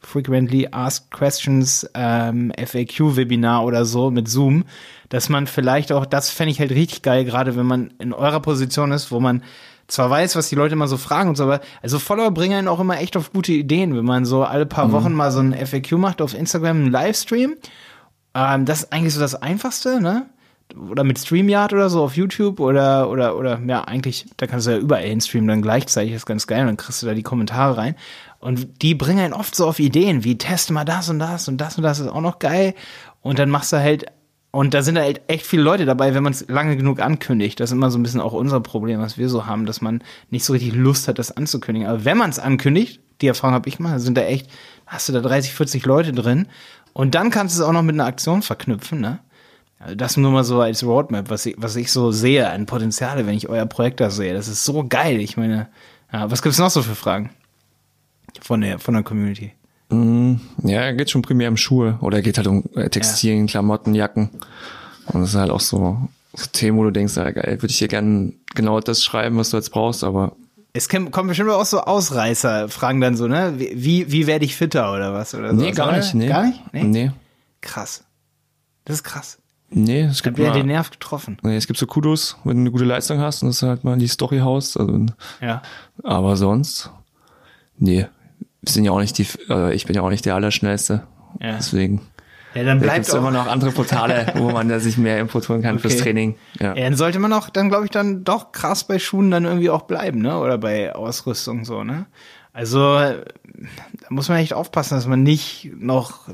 Frequently 0.00 0.68
Asked 0.70 1.10
Questions 1.10 1.88
ähm, 1.94 2.52
FAQ-Webinar 2.56 3.64
oder 3.64 3.84
so 3.84 4.10
mit 4.10 4.28
Zoom, 4.28 4.64
dass 5.08 5.28
man 5.28 5.46
vielleicht 5.46 5.92
auch, 5.92 6.06
das 6.06 6.30
fände 6.30 6.52
ich 6.52 6.60
halt 6.60 6.70
richtig 6.70 7.02
geil, 7.02 7.24
gerade 7.24 7.56
wenn 7.56 7.66
man 7.66 7.92
in 7.98 8.12
eurer 8.12 8.40
Position 8.40 8.92
ist, 8.92 9.10
wo 9.10 9.20
man 9.20 9.42
zwar 9.88 10.10
weiß, 10.10 10.36
was 10.36 10.48
die 10.48 10.54
Leute 10.54 10.74
immer 10.74 10.86
so 10.86 10.98
fragen 10.98 11.30
und 11.30 11.36
so, 11.36 11.44
aber 11.44 11.60
also 11.82 11.98
Follower 11.98 12.30
bringen 12.30 12.58
einen 12.58 12.68
auch 12.68 12.78
immer 12.78 13.00
echt 13.00 13.16
auf 13.16 13.32
gute 13.32 13.52
Ideen, 13.52 13.96
wenn 13.96 14.04
man 14.04 14.24
so 14.24 14.44
alle 14.44 14.66
paar 14.66 14.92
Wochen 14.92 15.12
mal 15.12 15.32
so 15.32 15.40
ein 15.40 15.54
FAQ 15.54 15.92
macht 15.92 16.22
auf 16.22 16.34
Instagram, 16.34 16.76
einen 16.76 16.92
Livestream. 16.92 17.56
Ähm, 18.34 18.64
das 18.66 18.82
ist 18.82 18.92
eigentlich 18.92 19.14
so 19.14 19.20
das 19.20 19.34
Einfachste, 19.34 20.00
ne? 20.00 20.26
Oder 20.90 21.02
mit 21.02 21.18
StreamYard 21.18 21.72
oder 21.72 21.88
so 21.88 22.04
auf 22.04 22.14
YouTube 22.14 22.60
oder, 22.60 23.08
oder, 23.08 23.36
oder, 23.38 23.58
ja, 23.66 23.84
eigentlich, 23.84 24.26
da 24.36 24.46
kannst 24.46 24.66
du 24.66 24.72
ja 24.72 24.76
überall 24.76 25.04
hinstreamen 25.04 25.48
dann 25.48 25.62
gleichzeitig, 25.62 26.12
das 26.12 26.22
ist 26.22 26.26
ganz 26.26 26.46
geil, 26.46 26.60
und 26.60 26.66
dann 26.66 26.76
kriegst 26.76 27.02
du 27.02 27.06
da 27.06 27.14
die 27.14 27.22
Kommentare 27.22 27.78
rein. 27.78 27.94
Und 28.38 28.82
die 28.82 28.94
bringen 28.94 29.20
einen 29.20 29.32
oft 29.32 29.54
so 29.56 29.66
auf 29.66 29.78
Ideen, 29.78 30.24
wie 30.24 30.36
teste 30.36 30.74
mal 30.74 30.84
das 30.84 31.08
und 31.08 31.20
das 31.20 31.48
und 31.48 31.58
das 31.58 31.78
und 31.78 31.84
das 31.84 32.00
ist 32.00 32.08
auch 32.08 32.20
noch 32.20 32.38
geil. 32.38 32.74
Und 33.22 33.38
dann 33.38 33.48
machst 33.48 33.72
du 33.72 33.78
halt, 33.78 34.06
und 34.50 34.72
da 34.72 34.82
sind 34.82 34.98
halt 34.98 35.20
echt 35.26 35.46
viele 35.46 35.62
Leute 35.62 35.84
dabei, 35.84 36.14
wenn 36.14 36.22
man 36.22 36.32
es 36.32 36.48
lange 36.48 36.76
genug 36.76 37.00
ankündigt. 37.00 37.60
Das 37.60 37.70
ist 37.70 37.74
immer 37.74 37.90
so 37.90 37.98
ein 37.98 38.02
bisschen 38.02 38.20
auch 38.20 38.32
unser 38.32 38.60
Problem, 38.60 39.00
was 39.00 39.18
wir 39.18 39.28
so 39.28 39.46
haben, 39.46 39.66
dass 39.66 39.82
man 39.82 40.02
nicht 40.30 40.44
so 40.44 40.54
richtig 40.54 40.74
Lust 40.74 41.06
hat, 41.06 41.18
das 41.18 41.36
anzukündigen. 41.36 41.88
Aber 41.88 42.04
wenn 42.04 42.16
man 42.16 42.30
es 42.30 42.38
ankündigt, 42.38 43.00
die 43.20 43.26
Erfahrung 43.26 43.54
habe 43.54 43.68
ich 43.68 43.78
mal, 43.78 44.00
sind 44.00 44.16
da 44.16 44.22
echt, 44.22 44.48
hast 44.86 45.08
du 45.08 45.12
da 45.12 45.20
30, 45.20 45.52
40 45.52 45.84
Leute 45.84 46.12
drin. 46.12 46.48
Und 46.94 47.14
dann 47.14 47.30
kannst 47.30 47.56
du 47.56 47.62
es 47.62 47.68
auch 47.68 47.72
noch 47.72 47.82
mit 47.82 47.94
einer 47.94 48.06
Aktion 48.06 48.42
verknüpfen, 48.42 49.00
ne? 49.00 49.20
Also 49.80 49.94
das 49.94 50.16
nur 50.16 50.32
mal 50.32 50.42
so 50.42 50.60
als 50.60 50.82
Roadmap, 50.82 51.30
was 51.30 51.46
ich, 51.46 51.54
was 51.56 51.76
ich 51.76 51.92
so 51.92 52.10
sehe 52.10 52.50
an 52.50 52.66
Potenziale, 52.66 53.26
wenn 53.26 53.36
ich 53.36 53.48
euer 53.48 53.66
Projekt 53.66 54.00
da 54.00 54.10
sehe. 54.10 54.34
Das 54.34 54.48
ist 54.48 54.64
so 54.64 54.84
geil. 54.88 55.20
Ich 55.20 55.36
meine, 55.36 55.68
ja, 56.12 56.30
was 56.30 56.42
gibt's 56.42 56.58
noch 56.58 56.70
so 56.70 56.82
für 56.82 56.96
Fragen? 56.96 57.30
Von 58.40 58.62
der, 58.62 58.80
von 58.80 58.94
der 58.94 59.04
Community. 59.04 59.52
Ja, 60.62 60.92
geht 60.92 61.10
schon 61.10 61.22
primär 61.22 61.48
um 61.48 61.56
Schuhe 61.56 61.98
oder 62.00 62.22
geht 62.22 62.36
halt 62.38 62.46
um 62.46 62.64
äh, 62.74 62.88
Textilien, 62.88 63.46
Klamotten, 63.46 63.94
Jacken. 63.94 64.30
Und 65.06 65.20
das 65.22 65.30
ist 65.30 65.36
halt 65.36 65.50
auch 65.50 65.60
so, 65.60 66.08
so 66.34 66.46
Themen, 66.52 66.78
wo 66.78 66.84
du 66.84 66.90
denkst, 66.90 67.16
ja, 67.16 67.30
geil, 67.30 67.56
würde 67.60 67.66
ich 67.70 67.78
hier 67.78 67.88
gerne 67.88 68.32
genau 68.54 68.80
das 68.80 69.02
schreiben, 69.02 69.36
was 69.38 69.50
du 69.50 69.56
jetzt 69.56 69.70
brauchst, 69.70 70.04
aber 70.04 70.32
Es 70.72 70.88
kommen 70.88 71.28
bestimmt 71.28 71.50
auch 71.50 71.64
so 71.64 71.80
Ausreißer, 71.80 72.68
fragen 72.68 73.00
dann 73.00 73.16
so, 73.16 73.26
ne? 73.28 73.54
Wie, 73.56 74.10
wie, 74.12 74.26
werde 74.26 74.44
ich 74.44 74.54
fitter 74.56 74.92
oder 74.94 75.12
was? 75.14 75.34
Oder 75.34 75.52
nee, 75.52 75.72
gar 75.72 75.96
nicht, 75.96 76.14
nee. 76.14 76.28
Gar 76.28 76.46
nicht? 76.46 76.60
Nee? 76.72 76.84
Nee. 76.84 77.10
Krass. 77.60 78.04
Das 78.84 78.96
ist 78.96 79.02
krass. 79.04 79.38
Nee, 79.70 80.02
es 80.04 80.18
Hat 80.18 80.24
gibt 80.24 80.38
mal, 80.38 80.52
den 80.52 80.66
Nerv 80.66 80.90
getroffen. 80.90 81.36
nee, 81.42 81.56
es 81.56 81.66
gibt 81.66 81.78
so 81.78 81.86
Kudos, 81.86 82.36
wenn 82.44 82.56
du 82.56 82.60
eine 82.62 82.70
gute 82.70 82.84
Leistung 82.84 83.18
hast 83.20 83.42
und 83.42 83.48
das 83.50 83.60
halt 83.62 83.84
mal 83.84 83.98
die 83.98 84.06
Story 84.08 84.38
haust, 84.38 84.78
also, 84.80 85.04
Ja. 85.42 85.60
aber 86.02 86.36
sonst, 86.36 86.90
nee, 87.76 88.06
sind 88.62 88.84
ja 88.84 88.92
auch 88.92 89.00
nicht 89.00 89.18
die, 89.18 89.26
äh, 89.48 89.74
ich 89.74 89.86
bin 89.86 89.94
ja 89.96 90.02
auch 90.02 90.10
nicht 90.10 90.24
der 90.24 90.34
Allerschnellste. 90.34 91.04
Ja. 91.40 91.56
Deswegen. 91.56 92.00
Ja, 92.54 92.64
dann 92.64 92.78
Da 92.78 92.84
bleibt 92.84 92.96
gibt's 92.96 93.12
immer 93.12 93.30
noch 93.30 93.46
andere 93.46 93.70
Portale, 93.72 94.32
wo 94.36 94.50
man 94.50 94.68
da 94.68 94.80
sich 94.80 94.96
mehr 94.96 95.20
Input 95.20 95.48
holen 95.48 95.62
kann 95.62 95.78
fürs 95.78 95.94
Okay. 95.94 96.02
Training. 96.02 96.36
Ja. 96.58 96.74
Ja, 96.74 96.84
dann 96.84 96.96
sollte 96.96 97.18
man 97.18 97.32
auch, 97.32 97.50
dann 97.50 97.68
glaube 97.68 97.84
ich, 97.84 97.90
dann 97.90 98.24
doch 98.24 98.52
krass 98.52 98.84
bei 98.84 98.98
Schuhen 98.98 99.30
dann 99.30 99.44
irgendwie 99.44 99.70
auch 99.70 99.82
bleiben, 99.82 100.20
ne? 100.20 100.38
Oder 100.38 100.58
bei 100.58 100.94
Ausrüstung 100.94 101.64
so, 101.64 101.84
ne? 101.84 102.06
Also, 102.52 102.98
da 102.98 103.16
muss 104.08 104.28
man 104.28 104.38
echt 104.38 104.54
aufpassen, 104.54 104.94
dass 104.94 105.06
man 105.06 105.22
nicht 105.22 105.70
noch 105.78 106.28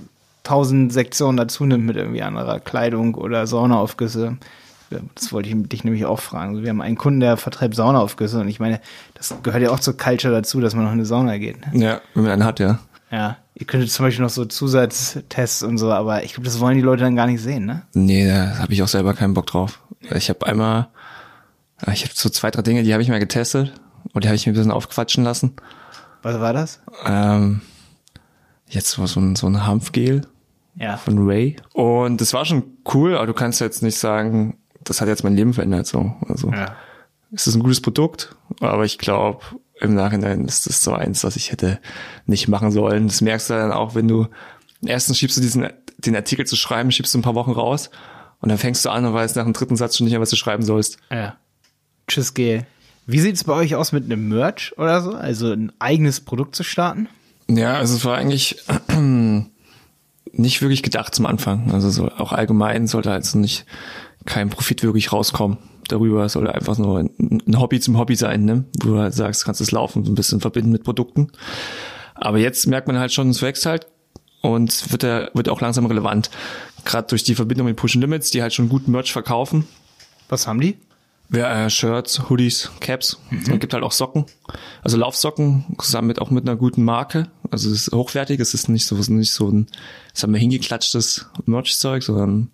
tausend 0.45 0.93
Sektionen 0.93 1.37
dazu 1.37 1.67
nimmt 1.67 1.85
mit 1.85 1.97
irgendwie 1.97 2.23
anderer 2.23 2.61
Kleidung 2.61 3.15
oder 3.17 3.47
Saunaaufgüsse. 3.47 4.39
Das 5.15 5.33
wollte 5.33 5.49
ich 5.49 5.69
dich 5.69 5.85
nämlich 5.85 6.05
auch 6.07 6.21
fragen. 6.21 6.51
Also, 6.53 6.63
Wir 6.63 6.71
haben 6.71 6.81
einen 6.83 6.97
Kunden, 6.97 7.21
der 7.21 7.37
vertreibt 7.37 7.75
Saunaaufgüsse 7.75 8.41
und 8.41 8.49
ich 8.49 8.61
meine, 8.61 8.81
das 9.15 9.35
gehört 9.43 9.63
ja 9.63 9.71
auch 9.71 9.81
zur 9.81 9.97
Culture 9.97 10.33
dazu, 10.33 10.61
dass 10.61 10.75
man 10.75 10.85
noch 10.85 10.93
in 10.93 10.99
eine 10.99 11.07
Sauna 11.07 11.39
geht. 11.39 11.61
Ne? 11.73 11.85
ja, 11.85 12.01
wenn 12.15 12.23
man 12.25 12.33
einen 12.33 12.45
hat, 12.45 12.61
ja. 12.61 12.79
Ja. 13.11 13.37
Ihr 13.57 13.67
könntet 13.67 13.91
zum 13.93 14.05
Beispiel 14.07 14.23
noch 14.25 14.31
so 14.31 14.45
Zusatztests 14.45 15.63
und 15.63 15.79
so, 15.79 15.93
aber 15.93 16.25
ich 16.25 16.33
glaube, 16.35 16.45
das 16.47 16.59
wollen 16.59 16.75
die 16.77 16.83
Leute 16.83 17.05
dann 17.05 17.15
gar 17.15 17.27
nicht 17.29 17.41
sehen, 17.41 17.67
ne? 17.67 17.83
Nee, 17.95 18.27
da 18.29 18.59
habe 18.59 18.73
ich 18.73 18.83
auch 18.83 18.89
selber 18.89 19.15
keinen 19.15 19.35
Bock 19.35 19.47
drauf. 19.47 19.81
Ich 20.13 20.29
habe 20.29 20.45
einmal, 20.47 20.89
ah, 21.79 21.93
ich 21.93 22.03
habe 22.03 22.13
so 22.15 22.29
zwei, 22.29 22.51
drei 22.51 22.63
Dinge, 22.63 22.83
die 22.83 22.93
habe 22.93 23.03
ich 23.03 23.09
mal 23.09 23.21
getestet 23.21 23.73
und 24.13 24.25
die 24.25 24.29
habe 24.29 24.35
ich 24.35 24.47
mir 24.47 24.53
ein 24.53 24.57
bisschen 24.57 24.73
aufquatschen 24.73 25.23
lassen. 25.23 25.55
Was 26.23 26.41
war 26.41 26.53
das? 26.53 26.81
Ähm, 27.07 27.61
jetzt 28.69 28.91
so 28.91 29.07
so 29.07 29.21
ein, 29.21 29.37
so 29.37 29.47
ein 29.47 29.65
Hanfgel 29.65 30.23
Ja. 30.75 30.97
von 30.97 31.19
Ray. 31.19 31.55
Und 31.75 32.21
das 32.21 32.33
war 32.35 32.45
schon 32.45 32.65
cool, 32.93 33.15
aber 33.17 33.27
du 33.29 33.35
kannst 33.35 33.61
jetzt 33.61 33.83
nicht 33.85 33.99
sagen, 33.99 34.59
das 34.85 35.01
hat 35.01 35.09
jetzt 35.09 35.25
mein 35.25 35.37
Leben 35.37 35.55
verändert. 35.55 35.87
So. 35.87 36.15
Also 36.29 36.51
Ja. 36.53 36.75
es 37.33 37.47
ist 37.47 37.55
ein 37.55 37.63
gutes 37.63 37.81
Produkt, 37.81 38.35
aber 38.61 38.85
ich 38.85 38.99
glaube, 38.99 39.41
im 39.81 39.95
Nachhinein 39.95 40.45
ist 40.45 40.67
das 40.67 40.83
so 40.83 40.93
eins, 40.93 41.25
was 41.25 41.37
ich 41.37 41.51
hätte 41.51 41.81
nicht 42.27 42.49
machen 42.49 42.71
sollen. 42.71 43.09
Das 43.09 43.21
merkst 43.21 43.51
du 43.51 43.55
dann 43.55 43.73
auch, 43.73 43.95
wenn 43.95 44.09
du 44.09 44.29
erstens 44.85 45.19
schiebst 45.19 45.37
du 45.37 45.41
diesen 45.41 45.69
den 45.99 46.17
Artikel 46.17 46.47
zu 46.47 46.57
schreiben, 46.57 46.91
schiebst 46.93 47.15
du 47.15 47.19
ein 47.19 47.23
paar 47.23 47.35
Wochen 47.35 47.53
raus 47.53 47.91
und 48.41 48.49
dann 48.51 48.59
fängst 48.59 48.85
du 48.85 48.91
an 48.91 49.05
und 49.07 49.15
weißt 49.15 49.37
nach 49.37 49.45
dem 49.45 49.53
dritten 49.53 49.77
Satz 49.77 49.97
schon 49.97 50.05
nicht 50.05 50.13
mehr, 50.13 50.21
was 50.21 50.31
du 50.31 50.37
schreiben 50.37 50.63
sollst. 50.63 50.99
Ja. 51.11 51.37
Tschüss, 52.09 52.35
Gel. 52.35 52.67
Wie 53.07 53.21
sieht's 53.21 53.45
bei 53.45 53.53
euch 53.55 53.75
aus 53.75 53.93
mit 53.93 54.05
einem 54.05 54.29
Merch 54.29 54.73
oder 54.79 55.01
so? 55.03 55.13
Also 55.15 55.53
ein 55.53 55.73
eigenes 55.79 56.21
Produkt 56.21 56.55
zu 56.57 56.63
starten? 56.63 57.09
Ja, 57.49 57.75
also 57.75 57.97
es 57.97 58.05
war 58.05 58.17
eigentlich 58.17 58.59
nicht 60.33 60.63
wirklich 60.63 60.83
gedacht 60.83 61.15
zum 61.15 61.27
Anfang. 61.27 61.73
Also 61.73 61.91
so 61.91 62.09
auch 62.11 62.33
allgemein 62.33 62.87
sollte 62.87 63.11
also 63.13 63.39
nicht 63.39 63.67
kein 64.25 64.51
Profit 64.51 64.83
wirklich 64.83 65.13
rauskommen. 65.13 65.59
Darüber 65.89 66.25
Es 66.25 66.33
sollte 66.33 66.55
einfach 66.55 66.79
nur 66.79 67.01
ein 67.01 67.59
Hobby 67.59 67.79
zum 67.79 67.99
Hobby 67.99 68.17
sein, 68.17 68.45
ne? 68.45 68.65
Wo 68.83 68.91
du 68.91 68.99
halt 68.99 69.13
sagst, 69.15 69.45
kannst 69.45 69.61
es 69.61 69.71
laufen, 69.71 70.05
ein 70.07 70.15
bisschen 70.15 70.41
verbinden 70.41 70.73
mit 70.73 70.83
Produkten. 70.83 71.29
Aber 72.15 72.39
jetzt 72.39 72.67
merkt 72.67 72.87
man 72.87 72.99
halt 72.99 73.13
schon, 73.13 73.29
es 73.29 73.43
wächst 73.43 73.67
halt 73.67 73.87
und 74.41 74.91
wird, 74.93 75.03
ja, 75.03 75.29
wird 75.35 75.49
auch 75.49 75.61
langsam 75.61 75.87
relevant. 75.87 76.31
gerade 76.85 77.09
durch 77.09 77.25
die 77.25 77.35
Verbindung 77.35 77.67
mit 77.67 77.77
Push 77.77 77.95
Limits, 77.95 78.31
die 78.31 78.43
halt 78.43 78.55
schon 78.55 78.69
guten 78.69 78.93
Merch 78.93 79.13
verkaufen. 79.13 79.67
Was 80.29 80.47
haben 80.47 80.61
die? 80.61 80.79
Ja, 81.33 81.65
äh, 81.65 81.71
Shirts, 81.71 82.29
Hoodies, 82.29 82.71
Caps. 82.81 83.19
Mhm. 83.31 83.39
Es 83.41 83.61
gibt 83.61 83.73
halt 83.73 83.83
auch 83.83 83.93
Socken. 83.93 84.27
Also 84.83 84.97
Laufsocken 84.97 85.65
zusammen 85.81 86.09
mit 86.09 86.21
auch 86.21 86.31
mit 86.31 86.47
einer 86.47 86.57
guten 86.57 86.85
Marke. 86.85 87.29
Also 87.51 87.71
es 87.71 87.89
ist 87.89 87.93
hochwertig, 87.95 88.41
es 88.41 88.55
ist 88.55 88.69
nicht 88.69 88.87
so 88.87 88.97
nicht 89.13 89.33
so 89.33 89.49
ein, 89.49 89.67
sagen 90.13 90.33
wir 90.33 90.41
hingeklatschtes 90.41 91.27
Merch-Zeug, 91.47 92.03
sondern 92.03 92.51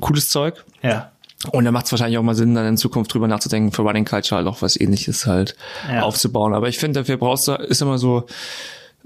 cooles 0.00 0.28
Zeug. 0.28 0.64
Ja. 0.82 1.12
Und 1.50 1.64
da 1.64 1.72
macht 1.72 1.86
es 1.86 1.92
wahrscheinlich 1.92 2.18
auch 2.18 2.22
mal 2.22 2.34
Sinn, 2.36 2.54
dann 2.54 2.66
in 2.66 2.76
Zukunft 2.76 3.12
drüber 3.12 3.26
nachzudenken, 3.26 3.72
für 3.72 3.82
Running 3.82 4.04
Culture 4.04 4.38
halt 4.38 4.46
auch 4.46 4.62
was 4.62 4.78
ähnliches 4.78 5.26
halt 5.26 5.56
Ja. 5.90 6.02
aufzubauen. 6.02 6.54
Aber 6.54 6.68
ich 6.68 6.78
finde, 6.78 7.00
dafür 7.00 7.16
brauchst 7.16 7.48
du, 7.48 7.52
ist 7.54 7.82
immer 7.82 7.98
so, 7.98 8.26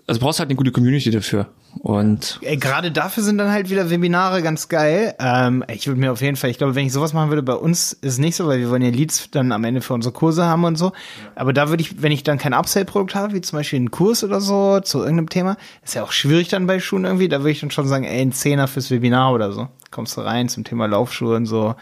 also 0.06 0.20
brauchst 0.20 0.38
halt 0.38 0.48
eine 0.48 0.56
gute 0.56 0.72
Community 0.72 1.10
dafür. 1.10 1.48
Und 1.80 2.38
Gerade 2.40 2.90
dafür 2.90 3.22
sind 3.22 3.38
dann 3.38 3.50
halt 3.50 3.68
wieder 3.68 3.90
Webinare 3.90 4.40
ganz 4.40 4.68
geil. 4.68 5.14
Ähm, 5.18 5.64
ich 5.68 5.86
würde 5.86 6.00
mir 6.00 6.12
auf 6.12 6.22
jeden 6.22 6.36
Fall, 6.36 6.48
ich 6.48 6.58
glaube, 6.58 6.74
wenn 6.74 6.86
ich 6.86 6.92
sowas 6.92 7.12
machen 7.12 7.28
würde, 7.28 7.42
bei 7.42 7.54
uns 7.54 7.92
ist 7.92 8.14
es 8.14 8.18
nicht 8.18 8.36
so, 8.36 8.46
weil 8.46 8.60
wir 8.60 8.70
wollen 8.70 8.82
ja 8.82 8.90
Leads 8.90 9.30
dann 9.30 9.52
am 9.52 9.64
Ende 9.64 9.82
für 9.82 9.92
unsere 9.92 10.12
Kurse 10.12 10.46
haben 10.46 10.64
und 10.64 10.76
so. 10.76 10.92
Aber 11.34 11.52
da 11.52 11.68
würde 11.68 11.82
ich, 11.82 12.02
wenn 12.02 12.12
ich 12.12 12.22
dann 12.22 12.38
kein 12.38 12.54
Upsell-Produkt 12.54 13.14
habe, 13.14 13.34
wie 13.34 13.40
zum 13.40 13.58
Beispiel 13.58 13.78
einen 13.78 13.90
Kurs 13.90 14.24
oder 14.24 14.40
so 14.40 14.80
zu 14.80 15.00
irgendeinem 15.00 15.28
Thema, 15.28 15.56
ist 15.84 15.94
ja 15.94 16.02
auch 16.02 16.12
schwierig 16.12 16.48
dann 16.48 16.66
bei 16.66 16.80
Schuhen 16.80 17.04
irgendwie, 17.04 17.28
da 17.28 17.40
würde 17.40 17.50
ich 17.50 17.60
dann 17.60 17.70
schon 17.70 17.88
sagen, 17.88 18.04
ey, 18.04 18.20
ein 18.20 18.32
Zehner 18.32 18.68
fürs 18.68 18.90
Webinar 18.90 19.32
oder 19.32 19.52
so. 19.52 19.68
Kommst 19.90 20.16
du 20.16 20.22
rein 20.22 20.48
zum 20.48 20.64
Thema 20.64 20.86
Laufschuhe 20.86 21.36
und 21.36 21.46
so. 21.46 21.74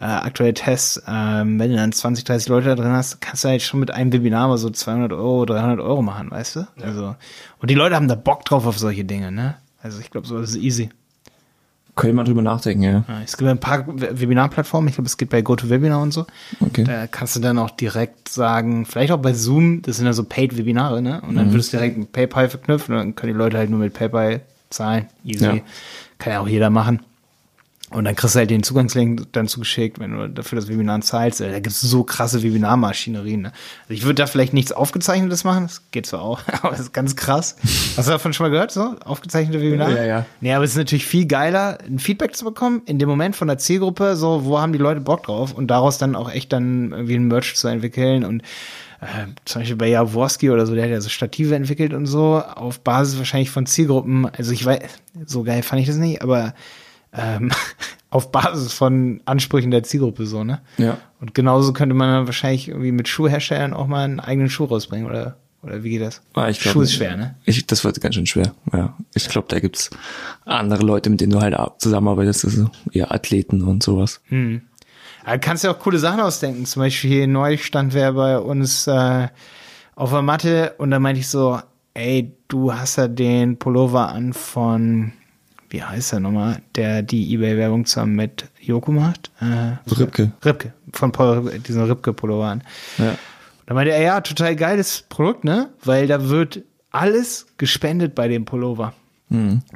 Äh, 0.00 0.04
aktuelle 0.04 0.54
Tests, 0.54 1.02
ähm, 1.08 1.58
wenn 1.58 1.70
du 1.70 1.76
dann 1.76 1.90
20, 1.90 2.24
30 2.24 2.48
Leute 2.48 2.68
da 2.68 2.74
drin 2.76 2.92
hast, 2.92 3.20
kannst 3.20 3.42
du 3.42 3.48
halt 3.48 3.62
schon 3.62 3.80
mit 3.80 3.90
einem 3.90 4.12
Webinar 4.12 4.46
mal 4.46 4.56
so 4.56 4.70
200 4.70 5.12
Euro, 5.12 5.44
300 5.44 5.80
Euro 5.80 6.02
machen, 6.02 6.30
weißt 6.30 6.54
du? 6.56 6.68
Also, 6.80 7.16
und 7.60 7.68
die 7.70 7.74
Leute 7.74 7.96
haben 7.96 8.06
da 8.06 8.14
Bock 8.14 8.44
drauf 8.44 8.64
auf 8.64 8.78
solche 8.78 9.04
Dinge, 9.04 9.32
ne? 9.32 9.56
Also 9.82 9.98
ich 10.00 10.10
glaube, 10.12 10.26
so 10.28 10.38
ist 10.38 10.50
es 10.50 10.56
easy. 10.56 10.90
können 11.96 12.12
wir 12.12 12.16
mal 12.18 12.24
drüber 12.24 12.42
nachdenken, 12.42 12.82
ja. 12.84 13.04
Ja, 13.08 13.22
Es 13.24 13.36
gibt 13.36 13.50
ein 13.50 13.58
paar 13.58 13.88
We- 13.88 14.20
Webinarplattformen, 14.20 14.88
ich 14.88 14.94
glaube, 14.94 15.06
es 15.08 15.16
geht 15.16 15.30
bei 15.30 15.42
GoToWebinar 15.42 16.00
und 16.00 16.12
so. 16.12 16.26
Okay. 16.60 16.84
Da 16.84 17.08
kannst 17.08 17.34
du 17.34 17.40
dann 17.40 17.58
auch 17.58 17.70
direkt 17.70 18.28
sagen, 18.28 18.86
vielleicht 18.86 19.10
auch 19.10 19.18
bei 19.18 19.32
Zoom, 19.32 19.82
das 19.82 19.96
sind 19.96 20.06
ja 20.06 20.12
so 20.12 20.22
Paid-Webinare, 20.22 21.02
ne? 21.02 21.20
Und 21.22 21.34
dann 21.34 21.50
würdest 21.52 21.72
du 21.72 21.76
direkt 21.76 21.98
mit 21.98 22.12
PayPal 22.12 22.48
verknüpfen 22.48 22.94
und 22.94 23.00
dann 23.00 23.14
können 23.16 23.32
die 23.32 23.38
Leute 23.38 23.58
halt 23.58 23.68
nur 23.68 23.80
mit 23.80 23.94
PayPal 23.94 24.42
zahlen. 24.70 25.06
Easy. 25.24 25.44
Ja. 25.44 25.56
Kann 26.18 26.32
ja 26.34 26.40
auch 26.40 26.46
jeder 26.48 26.70
machen. 26.70 27.00
Und 27.90 28.04
dann 28.04 28.14
kriegst 28.14 28.34
du 28.34 28.40
halt 28.40 28.50
den 28.50 28.62
Zugangslink 28.62 29.32
dann 29.32 29.48
zugeschickt, 29.48 29.98
wenn 29.98 30.12
du 30.12 30.28
dafür 30.28 30.56
das 30.56 30.68
Webinar 30.68 31.00
zahlst. 31.00 31.40
Da 31.40 31.58
gibt's 31.58 31.80
so 31.80 32.04
krasse 32.04 32.42
Webinarmaschinerien. 32.42 33.42
Ne? 33.42 33.52
Also 33.82 33.94
ich 33.94 34.02
würde 34.02 34.16
da 34.16 34.26
vielleicht 34.26 34.52
nichts 34.52 34.72
Aufgezeichnetes 34.72 35.44
machen, 35.44 35.64
das 35.64 35.82
geht 35.90 36.04
zwar 36.04 36.20
auch, 36.20 36.40
aber 36.62 36.70
das 36.70 36.80
ist 36.80 36.92
ganz 36.92 37.16
krass. 37.16 37.56
Hast 37.96 38.08
du 38.08 38.12
davon 38.12 38.34
schon 38.34 38.44
mal 38.44 38.50
gehört, 38.50 38.72
so? 38.72 38.96
Aufgezeichnete 39.04 39.62
Webinare? 39.62 39.96
Ja, 39.96 40.04
ja. 40.04 40.26
Nee, 40.42 40.52
aber 40.52 40.64
es 40.64 40.72
ist 40.72 40.76
natürlich 40.76 41.06
viel 41.06 41.26
geiler, 41.26 41.78
ein 41.86 41.98
Feedback 41.98 42.36
zu 42.36 42.44
bekommen, 42.44 42.82
in 42.84 42.98
dem 42.98 43.08
Moment 43.08 43.36
von 43.36 43.48
der 43.48 43.56
Zielgruppe, 43.56 44.16
so, 44.16 44.44
wo 44.44 44.60
haben 44.60 44.72
die 44.72 44.78
Leute 44.78 45.00
Bock 45.00 45.22
drauf 45.22 45.54
und 45.54 45.68
daraus 45.68 45.96
dann 45.96 46.14
auch 46.14 46.30
echt 46.30 46.52
dann 46.52 46.92
irgendwie 46.92 47.14
ein 47.14 47.28
Merch 47.28 47.56
zu 47.56 47.68
entwickeln 47.68 48.24
und 48.24 48.42
äh, 49.00 49.28
zum 49.46 49.62
Beispiel 49.62 49.76
bei 49.76 49.88
Jaworski 49.88 50.50
oder 50.50 50.66
so, 50.66 50.74
der 50.74 50.84
hat 50.84 50.90
ja 50.90 51.00
so 51.00 51.08
Stative 51.08 51.54
entwickelt 51.54 51.94
und 51.94 52.04
so, 52.04 52.42
auf 52.42 52.80
Basis 52.80 53.16
wahrscheinlich 53.16 53.50
von 53.50 53.64
Zielgruppen, 53.64 54.26
also 54.26 54.52
ich 54.52 54.64
weiß, 54.64 54.80
so 55.24 55.42
geil 55.42 55.62
fand 55.62 55.80
ich 55.80 55.86
das 55.88 55.96
nicht, 55.96 56.20
aber 56.20 56.52
ähm, 57.18 57.50
auf 58.10 58.32
Basis 58.32 58.72
von 58.72 59.20
Ansprüchen 59.26 59.70
der 59.70 59.82
Zielgruppe 59.82 60.26
so, 60.26 60.44
ne? 60.44 60.60
Ja. 60.78 60.98
Und 61.20 61.34
genauso 61.34 61.72
könnte 61.72 61.94
man 61.94 62.10
dann 62.10 62.26
wahrscheinlich 62.26 62.68
irgendwie 62.68 62.92
mit 62.92 63.08
Schuhherstellern 63.08 63.74
auch 63.74 63.86
mal 63.86 64.04
einen 64.04 64.20
eigenen 64.20 64.48
Schuh 64.48 64.64
rausbringen, 64.64 65.06
oder, 65.06 65.36
oder 65.62 65.82
wie 65.82 65.90
geht 65.90 66.02
das? 66.02 66.22
Ah, 66.34 66.48
ich 66.48 66.60
glaub, 66.60 66.72
Schuh 66.72 66.80
ist 66.82 66.94
schwer, 66.94 67.16
ne? 67.16 67.36
Ich, 67.44 67.66
das 67.66 67.84
wird 67.84 68.00
ganz 68.00 68.14
schön 68.14 68.26
schwer. 68.26 68.54
Ja. 68.72 68.96
Ich 69.14 69.28
glaube, 69.28 69.48
da 69.50 69.60
gibt's 69.60 69.90
andere 70.46 70.84
Leute, 70.84 71.10
mit 71.10 71.20
denen 71.20 71.32
du 71.32 71.40
halt 71.40 71.56
zusammenarbeitest, 71.78 72.46
also 72.46 72.70
eher 72.92 73.12
Athleten 73.12 73.62
und 73.62 73.82
sowas. 73.82 74.20
Hm. 74.28 74.62
Da 75.24 75.36
kannst 75.36 75.64
du 75.64 75.68
auch 75.68 75.78
coole 75.78 75.98
Sachen 75.98 76.20
ausdenken. 76.20 76.64
Zum 76.64 76.80
Beispiel 76.80 77.10
hier 77.10 77.26
neulich 77.26 77.66
stand 77.66 77.92
wer 77.92 78.14
bei 78.14 78.38
uns 78.38 78.86
äh, 78.86 79.28
auf 79.94 80.10
der 80.10 80.22
Matte 80.22 80.74
und 80.78 80.90
da 80.90 80.98
meinte 80.98 81.20
ich 81.20 81.28
so, 81.28 81.60
ey, 81.92 82.34
du 82.48 82.72
hast 82.72 82.96
ja 82.96 83.08
den 83.08 83.58
Pullover 83.58 84.08
an 84.08 84.32
von, 84.32 85.12
wie 85.70 85.82
heißt 85.82 86.12
er 86.12 86.20
nochmal, 86.20 86.62
der 86.74 87.02
die 87.02 87.32
Ebay-Werbung 87.32 87.84
zusammen 87.86 88.14
mit 88.14 88.46
Joko 88.60 88.92
macht? 88.92 89.30
Äh, 89.40 89.76
Ribke. 89.94 90.32
Ribke, 90.44 90.72
von 90.92 91.12
Paul, 91.12 91.58
diesen 91.60 91.84
Ribke-Pullover 91.84 92.46
an. 92.46 92.62
Ja. 92.98 93.14
Da 93.66 93.74
meinte 93.74 93.92
er, 93.92 94.00
ja, 94.00 94.20
total 94.20 94.56
geiles 94.56 95.04
Produkt, 95.08 95.44
ne? 95.44 95.68
Weil 95.84 96.06
da 96.06 96.28
wird 96.28 96.62
alles 96.90 97.46
gespendet 97.58 98.14
bei 98.14 98.28
dem 98.28 98.44
Pullover. 98.44 98.94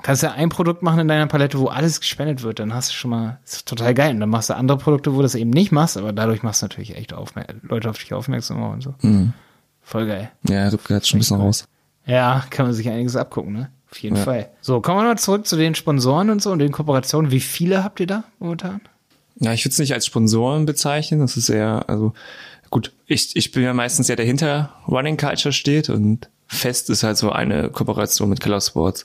Kannst 0.03 0.23
ja 0.23 0.33
ein 0.33 0.49
Produkt 0.49 0.83
machen 0.83 1.01
in 1.01 1.09
deiner 1.09 1.27
Palette, 1.27 1.59
wo 1.59 1.67
alles 1.67 2.01
gespendet 2.01 2.43
wird, 2.43 2.59
dann 2.59 2.73
hast 2.73 2.89
du 2.89 2.95
schon 2.95 3.11
mal, 3.11 3.39
ist 3.45 3.69
total 3.69 3.93
geil. 3.93 4.15
Und 4.15 4.21
dann 4.21 4.31
machst 4.31 4.49
du 4.49 4.57
andere 4.57 4.79
Produkte, 4.79 5.13
wo 5.13 5.19
du 5.19 5.25
das 5.25 5.35
eben 5.35 5.51
nicht 5.51 5.73
machst, 5.73 5.99
aber 5.99 6.15
dadurch 6.15 6.43
machst 6.43 6.63
du 6.63 6.65
natürlich 6.65 6.97
echt 6.97 7.13
aufmer 7.13 7.45
Leute 7.61 7.91
auf 7.91 7.99
dich 7.99 8.15
aufmerksam 8.15 8.63
und 8.63 8.83
so. 8.83 8.95
Voll 9.83 10.07
geil. 10.07 10.31
Ja, 10.49 10.69
Ribke 10.69 10.95
hat 10.95 11.07
schon 11.07 11.19
ein 11.19 11.21
bisschen 11.21 11.37
raus. 11.37 11.67
Ja, 12.07 12.45
kann 12.49 12.65
man 12.65 12.75
sich 12.75 12.89
einiges 12.89 13.15
abgucken, 13.15 13.53
ne? 13.53 13.71
Auf 13.93 13.99
jeden 13.99 14.17
Fall. 14.17 14.49
So, 14.63 14.81
kommen 14.81 15.01
wir 15.01 15.05
mal 15.05 15.19
zurück 15.19 15.47
zu 15.47 15.57
den 15.57 15.75
Sponsoren 15.75 16.31
und 16.31 16.41
so 16.41 16.51
und 16.51 16.61
den 16.61 16.73
Kooperationen. 16.73 17.31
Wie 17.31 17.41
viele 17.41 17.85
habt 17.85 18.01
ihr 18.01 18.07
da 18.07 18.25
momentan? 18.39 18.81
Ja, 19.39 19.53
ich 19.53 19.67
würde 19.67 19.73
es 19.73 19.79
nicht 19.79 19.93
als 19.93 20.07
Sponsoren 20.07 20.65
bezeichnen. 20.65 21.21
Das 21.21 21.37
ist 21.37 21.51
eher, 21.51 21.85
also 21.89 22.15
gut, 22.71 22.93
ich, 23.07 23.37
ich 23.37 23.53
bin 23.53 23.63
ja 23.63 23.75
meistens 23.75 24.09
ja 24.09 24.17
der 24.17 24.25
hinter 24.25 24.73
Running 24.89 25.19
Culture 25.19 25.53
steht 25.53 25.91
und 25.91 26.31
Fest 26.47 26.89
ist 26.89 27.03
halt 27.03 27.19
so 27.19 27.33
eine 27.33 27.69
Kooperation 27.69 28.31
mit 28.31 28.41
Killer 28.41 28.63
Sports, 28.63 29.05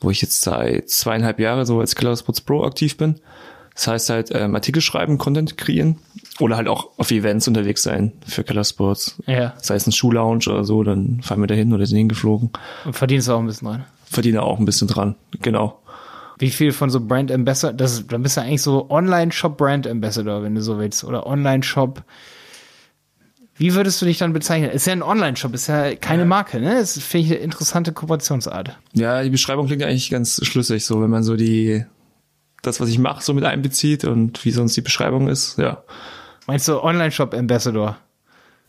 wo 0.00 0.10
ich 0.10 0.20
jetzt 0.20 0.40
seit 0.40 0.90
zweieinhalb 0.90 1.38
Jahre 1.38 1.64
so 1.64 1.78
als 1.78 1.94
Killer 1.94 2.16
Sports 2.16 2.40
Pro 2.40 2.64
aktiv 2.64 2.96
bin. 2.96 3.20
Das 3.74 3.86
heißt 3.86 4.10
halt 4.10 4.30
ähm, 4.32 4.56
Artikel 4.56 4.82
schreiben, 4.82 5.16
Content 5.18 5.56
kreieren 5.56 5.98
oder 6.40 6.56
halt 6.56 6.66
auch 6.66 6.90
auf 6.96 7.12
Events 7.12 7.46
unterwegs 7.46 7.84
sein 7.84 8.12
für 8.26 8.42
Killer 8.42 8.64
Sports. 8.64 9.16
Ja. 9.26 9.54
Sei 9.58 9.76
es 9.76 9.86
ein 9.86 9.92
Schuhlounge 9.92 10.48
oder 10.48 10.64
so, 10.64 10.82
dann 10.82 11.20
fahren 11.22 11.40
wir 11.40 11.46
dahin 11.46 11.72
oder 11.72 11.86
sind 11.86 11.98
hingeflogen. 11.98 12.50
Und 12.84 12.94
verdienst 12.94 13.28
du 13.28 13.32
auch 13.32 13.38
ein 13.38 13.46
bisschen 13.46 13.68
dran. 13.68 13.84
Verdiene 14.14 14.42
auch 14.42 14.58
ein 14.58 14.64
bisschen 14.64 14.88
dran, 14.88 15.16
genau. 15.40 15.80
Wie 16.38 16.50
viel 16.50 16.72
von 16.72 16.90
so 16.90 17.00
Brand 17.00 17.30
Ambassador, 17.30 17.72
das, 17.76 17.92
ist- 17.92 18.12
dann 18.12 18.22
bist 18.22 18.36
du 18.36 18.40
eigentlich 18.40 18.62
so 18.62 18.90
Online-Shop 18.90 19.56
Brand 19.56 19.86
Ambassador, 19.86 20.42
wenn 20.42 20.54
du 20.54 20.62
so 20.62 20.78
willst, 20.78 21.04
oder 21.04 21.26
Online-Shop. 21.26 22.02
Wie 23.56 23.74
würdest 23.74 24.02
du 24.02 24.06
dich 24.06 24.18
dann 24.18 24.32
bezeichnen? 24.32 24.70
Ist 24.70 24.86
ja 24.86 24.92
ein 24.94 25.02
Online-Shop, 25.02 25.54
ist 25.54 25.68
ja 25.68 25.94
keine 25.94 26.24
Marke, 26.24 26.58
ne? 26.58 26.74
Das 26.80 26.98
finde 26.98 27.26
ich 27.26 27.32
eine 27.34 27.40
interessante 27.40 27.92
Kooperationsart. 27.92 28.76
Ja, 28.94 29.22
die 29.22 29.30
Beschreibung 29.30 29.66
klingt 29.68 29.84
eigentlich 29.84 30.10
ganz 30.10 30.40
schlüssig, 30.44 30.84
so 30.84 31.00
wenn 31.00 31.10
man 31.10 31.22
so 31.22 31.36
die 31.36 31.84
das, 32.62 32.80
was 32.80 32.88
ich 32.88 32.98
mache, 32.98 33.22
so 33.22 33.32
mit 33.34 33.44
einbezieht 33.44 34.04
und 34.04 34.44
wie 34.44 34.50
sonst 34.50 34.74
die 34.76 34.80
Beschreibung 34.80 35.28
ist. 35.28 35.58
Ja, 35.58 35.84
Meinst 36.46 36.66
du 36.66 36.82
Online-Shop 36.82 37.32
Ambassador? 37.34 37.96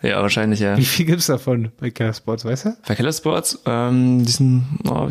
Ja, 0.05 0.21
wahrscheinlich 0.21 0.59
ja. 0.59 0.77
Wie 0.77 0.85
viel 0.85 1.05
gibt's 1.05 1.27
davon 1.27 1.71
bei 1.79 1.89
Keller 1.91 2.13
Sports, 2.13 2.45
weißt 2.45 2.65
du? 2.65 2.77
Bei 2.87 2.95
Keller 2.95 3.13
Sports, 3.13 3.59
ähm, 3.65 4.23
die 4.25 4.31
sind 4.31 4.65
oh, 4.89 5.07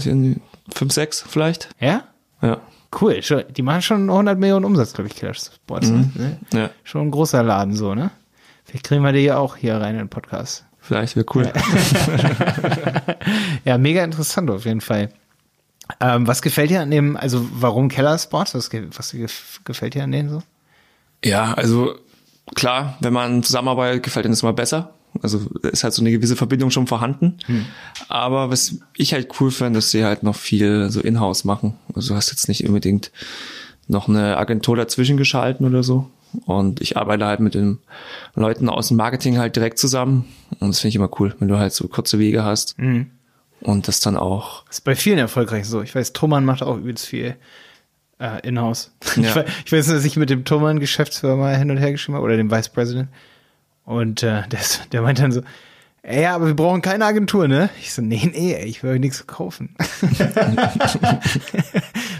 fünf, 0.72 0.92
sechs 0.92 1.24
vielleicht. 1.26 1.68
Ja? 1.80 2.04
Ja, 2.42 2.60
Cool. 3.00 3.20
Die 3.56 3.62
machen 3.62 3.82
schon 3.82 4.08
100 4.08 4.38
Millionen 4.38 4.64
Umsatz, 4.64 4.92
glaube 4.92 5.08
ich, 5.08 5.16
Keller 5.16 5.34
Sports. 5.34 5.88
Ne? 5.90 6.38
ja, 6.52 6.70
Schon 6.84 7.08
ein 7.08 7.10
großer 7.10 7.42
Laden 7.42 7.74
so, 7.74 7.94
ne? 7.94 8.10
Vielleicht 8.64 8.84
kriegen 8.86 9.02
wir 9.02 9.12
die 9.12 9.20
ja 9.20 9.36
auch 9.38 9.56
hier 9.56 9.76
rein 9.76 9.94
in 9.94 9.98
den 10.02 10.08
Podcast. 10.08 10.64
vielleicht 10.80 11.16
wäre 11.16 11.26
cool. 11.34 11.50
Ja, 13.64 13.78
mega 13.78 14.04
interessant 14.04 14.50
auf 14.50 14.64
jeden 14.64 14.80
Fall. 14.80 15.10
Ähm, 16.00 16.26
was 16.26 16.40
gefällt 16.42 16.70
dir 16.70 16.80
an 16.80 16.90
dem, 16.90 17.16
also 17.16 17.46
warum 17.52 17.88
Keller 17.88 18.18
Sports? 18.18 18.54
Was, 18.54 18.70
ge- 18.70 18.88
was 18.94 19.12
gef- 19.12 19.58
gefällt 19.64 19.94
dir 19.94 20.04
an 20.04 20.12
denen 20.12 20.30
so? 20.30 20.42
Ja, 21.24 21.54
also 21.54 21.94
klar, 22.54 22.96
wenn 23.00 23.12
man 23.12 23.42
zusammenarbeitet, 23.42 24.02
gefällt 24.02 24.26
einem 24.26 24.32
das 24.32 24.42
immer 24.42 24.52
besser. 24.52 24.94
Also 25.22 25.40
ist 25.62 25.84
halt 25.84 25.94
so 25.94 26.02
eine 26.02 26.10
gewisse 26.10 26.34
Verbindung 26.34 26.70
schon 26.70 26.86
vorhanden. 26.86 27.38
Aber 28.08 28.50
was 28.50 28.78
ich 28.96 29.14
halt 29.14 29.28
cool 29.40 29.50
finde, 29.50 29.78
dass 29.78 29.90
sie 29.90 30.04
halt 30.04 30.24
noch 30.24 30.34
viel 30.34 30.90
so 30.90 31.00
in-house 31.00 31.44
machen. 31.44 31.74
Also 31.94 32.08
du 32.10 32.16
hast 32.16 32.30
jetzt 32.30 32.48
nicht 32.48 32.66
unbedingt 32.66 33.12
noch 33.86 34.08
eine 34.08 34.36
Agentur 34.36 34.76
dazwischen 34.76 35.16
geschalten 35.16 35.66
oder 35.66 35.82
so. 35.82 36.10
Und 36.46 36.80
ich 36.80 36.96
arbeite 36.96 37.26
halt 37.26 37.38
mit 37.38 37.54
den 37.54 37.78
Leuten 38.34 38.68
aus 38.68 38.88
dem 38.88 38.96
Marketing 38.96 39.38
halt 39.38 39.54
direkt 39.54 39.78
zusammen. 39.78 40.24
Und 40.58 40.68
das 40.70 40.80
finde 40.80 40.88
ich 40.88 40.96
immer 40.96 41.10
cool, 41.20 41.36
wenn 41.38 41.46
du 41.46 41.58
halt 41.58 41.72
so 41.72 41.86
kurze 41.86 42.18
Wege 42.18 42.42
hast. 42.42 42.74
Und 43.60 43.86
das 43.88 44.00
dann 44.00 44.16
auch 44.16 44.64
Das 44.66 44.78
ist 44.78 44.84
bei 44.84 44.96
vielen 44.96 45.18
erfolgreich 45.18 45.66
so. 45.66 45.80
Ich 45.80 45.94
weiß, 45.94 46.12
Thomann 46.12 46.44
macht 46.44 46.62
auch 46.64 46.76
übelst 46.76 47.06
viel 47.06 47.36
äh, 48.18 48.46
in-house. 48.46 48.92
Ja. 49.16 49.22
Ich, 49.28 49.34
we- 49.36 49.44
ich 49.66 49.72
weiß, 49.72 49.86
dass 49.88 50.04
ich 50.04 50.16
mit 50.16 50.30
dem 50.30 50.44
Thomann 50.44 50.80
Geschäftsführer 50.80 51.36
mal 51.36 51.56
hin 51.56 51.70
und 51.70 51.76
her 51.78 51.92
geschrieben 51.92 52.16
habe 52.16 52.24
oder 52.24 52.36
dem 52.36 52.50
Vice 52.50 52.68
President. 52.70 53.08
Und 53.84 54.22
äh, 54.22 54.46
der, 54.48 54.60
ist- 54.60 54.88
der 54.92 55.02
meint 55.02 55.18
dann 55.18 55.32
so, 55.32 55.42
ey, 56.02 56.22
ja, 56.22 56.34
aber 56.34 56.46
wir 56.46 56.54
brauchen 56.56 56.82
keine 56.82 57.04
Agentur, 57.04 57.48
ne? 57.48 57.68
Ich 57.80 57.92
so, 57.94 58.02
nee, 58.02 58.30
nee, 58.34 58.56
ich 58.64 58.82
will 58.82 58.92
euch 58.92 59.00
nichts 59.00 59.18
verkaufen. 59.18 59.74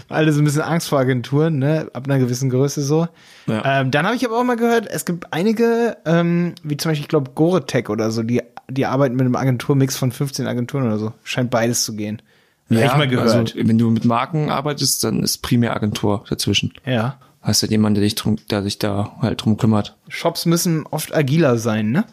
Alle 0.09 0.31
so 0.31 0.41
ein 0.41 0.45
bisschen 0.45 0.61
Angst 0.61 0.89
vor 0.89 0.99
Agenturen, 0.99 1.59
ne? 1.59 1.89
Ab 1.93 2.05
einer 2.05 2.19
gewissen 2.19 2.49
Größe 2.49 2.81
so. 2.81 3.07
Ja. 3.47 3.81
Ähm, 3.81 3.91
dann 3.91 4.05
habe 4.05 4.15
ich 4.15 4.25
aber 4.25 4.39
auch 4.39 4.43
mal 4.43 4.55
gehört, 4.57 4.87
es 4.89 5.05
gibt 5.05 5.31
einige, 5.33 5.97
ähm, 6.05 6.53
wie 6.63 6.77
zum 6.77 6.91
Beispiel, 6.91 7.03
ich 7.03 7.09
glaube, 7.09 7.31
Goretech 7.35 7.89
oder 7.89 8.11
so, 8.11 8.23
die, 8.23 8.41
die 8.69 8.85
arbeiten 8.85 9.15
mit 9.15 9.25
einem 9.25 9.35
Agenturmix 9.35 9.97
von 9.97 10.11
15 10.11 10.47
Agenturen 10.47 10.85
oder 10.85 10.97
so. 10.97 11.13
Scheint 11.23 11.49
beides 11.51 11.83
zu 11.83 11.95
gehen. 11.95 12.21
Hab 12.69 12.77
ich 12.77 12.97
mal 12.97 13.07
gehört. 13.07 13.29
Also, 13.29 13.67
wenn 13.67 13.77
du 13.77 13.89
mit 13.91 14.05
Marken 14.05 14.49
arbeitest, 14.49 15.03
dann 15.03 15.21
ist 15.23 15.39
primär 15.39 15.75
Agentur 15.75 16.23
dazwischen. 16.29 16.73
ja. 16.85 17.17
Hast 17.41 17.61
du 17.61 17.67
jemanden, 17.67 17.93
der 17.95 18.03
dich 18.03 18.15
drum, 18.15 18.37
der 18.49 18.63
sich 18.63 18.79
da 18.79 19.17
halt 19.21 19.43
drum 19.45 19.57
kümmert. 19.57 19.95
Shops 20.07 20.47
müssen 20.47 20.87
oft 20.87 21.13
agiler 21.13 21.59
sein, 21.59 21.91
ne? 21.91 22.05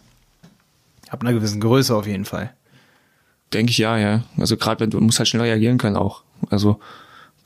Ab 1.09 1.23
einer 1.23 1.33
gewissen 1.33 1.59
Größe 1.59 1.97
auf 1.97 2.07
jeden 2.07 2.27
Fall. 2.27 2.53
Denke 3.55 3.71
ich 3.71 3.79
ja, 3.79 3.97
ja. 3.97 4.25
Also 4.37 4.59
gerade 4.59 4.81
wenn 4.81 4.91
du 4.91 5.01
musst 5.01 5.19
halt 5.19 5.29
schnell 5.29 5.45
reagieren 5.45 5.79
können 5.79 5.97
auch. 5.97 6.23
Also 6.51 6.81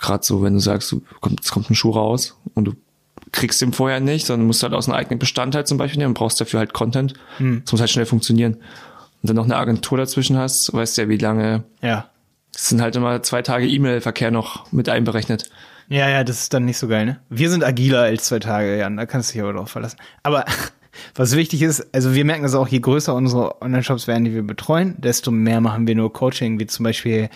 gerade 0.00 0.24
so, 0.24 0.42
wenn 0.42 0.54
du 0.54 0.58
sagst, 0.58 0.90
du 0.90 1.00
kommt, 1.20 1.40
es 1.44 1.52
kommt 1.52 1.70
ein 1.70 1.76
Schuh 1.76 1.92
raus 1.92 2.36
und 2.54 2.64
du 2.64 2.74
kriegst 3.30 3.60
den 3.60 3.72
vorher 3.72 4.00
nicht, 4.00 4.28
dann 4.30 4.44
musst 4.48 4.62
du 4.62 4.64
halt 4.64 4.74
aus 4.74 4.88
einem 4.88 4.96
eigenen 4.96 5.20
Bestandteil 5.20 5.64
zum 5.64 5.78
Beispiel 5.78 5.98
nehmen 5.98 6.08
und 6.10 6.18
brauchst 6.18 6.40
dafür 6.40 6.58
halt 6.58 6.72
Content. 6.72 7.14
Das 7.38 7.70
muss 7.70 7.80
halt 7.80 7.90
schnell 7.90 8.06
funktionieren. 8.06 8.54
Und 8.54 9.28
dann 9.28 9.36
noch 9.36 9.44
eine 9.44 9.56
Agentur 9.58 9.96
dazwischen 9.96 10.36
hast, 10.36 10.72
weißt 10.74 10.98
du 10.98 11.02
ja, 11.02 11.08
wie 11.08 11.18
lange. 11.18 11.62
Ja. 11.82 12.10
Es 12.56 12.70
sind 12.70 12.80
halt 12.80 12.96
immer 12.96 13.22
zwei 13.22 13.42
Tage 13.42 13.66
E-Mail-Verkehr 13.66 14.30
noch 14.30 14.72
mit 14.72 14.88
einberechnet. 14.88 15.50
Ja, 15.88 16.08
ja, 16.08 16.24
das 16.24 16.40
ist 16.40 16.54
dann 16.54 16.64
nicht 16.64 16.78
so 16.78 16.88
geil, 16.88 17.04
ne? 17.04 17.20
Wir 17.28 17.50
sind 17.50 17.62
agiler 17.62 18.00
als 18.02 18.24
zwei 18.24 18.38
Tage, 18.38 18.78
Jan, 18.78 18.96
da 18.96 19.04
kannst 19.04 19.30
du 19.30 19.32
dich 19.34 19.42
aber 19.42 19.52
drauf 19.52 19.68
verlassen. 19.68 19.98
Aber 20.22 20.46
was 21.14 21.36
wichtig 21.36 21.60
ist, 21.60 21.86
also 21.94 22.14
wir 22.14 22.24
merken 22.24 22.44
das 22.44 22.54
auch, 22.54 22.66
je 22.66 22.80
größer 22.80 23.14
unsere 23.14 23.60
Online-Shops 23.60 24.08
werden, 24.08 24.24
die 24.24 24.34
wir 24.34 24.42
betreuen, 24.42 24.94
desto 24.98 25.30
mehr 25.30 25.60
machen 25.60 25.86
wir 25.86 25.94
nur 25.94 26.10
Coaching, 26.14 26.58
wie 26.58 26.66
zum 26.66 26.84
Beispiel, 26.84 27.28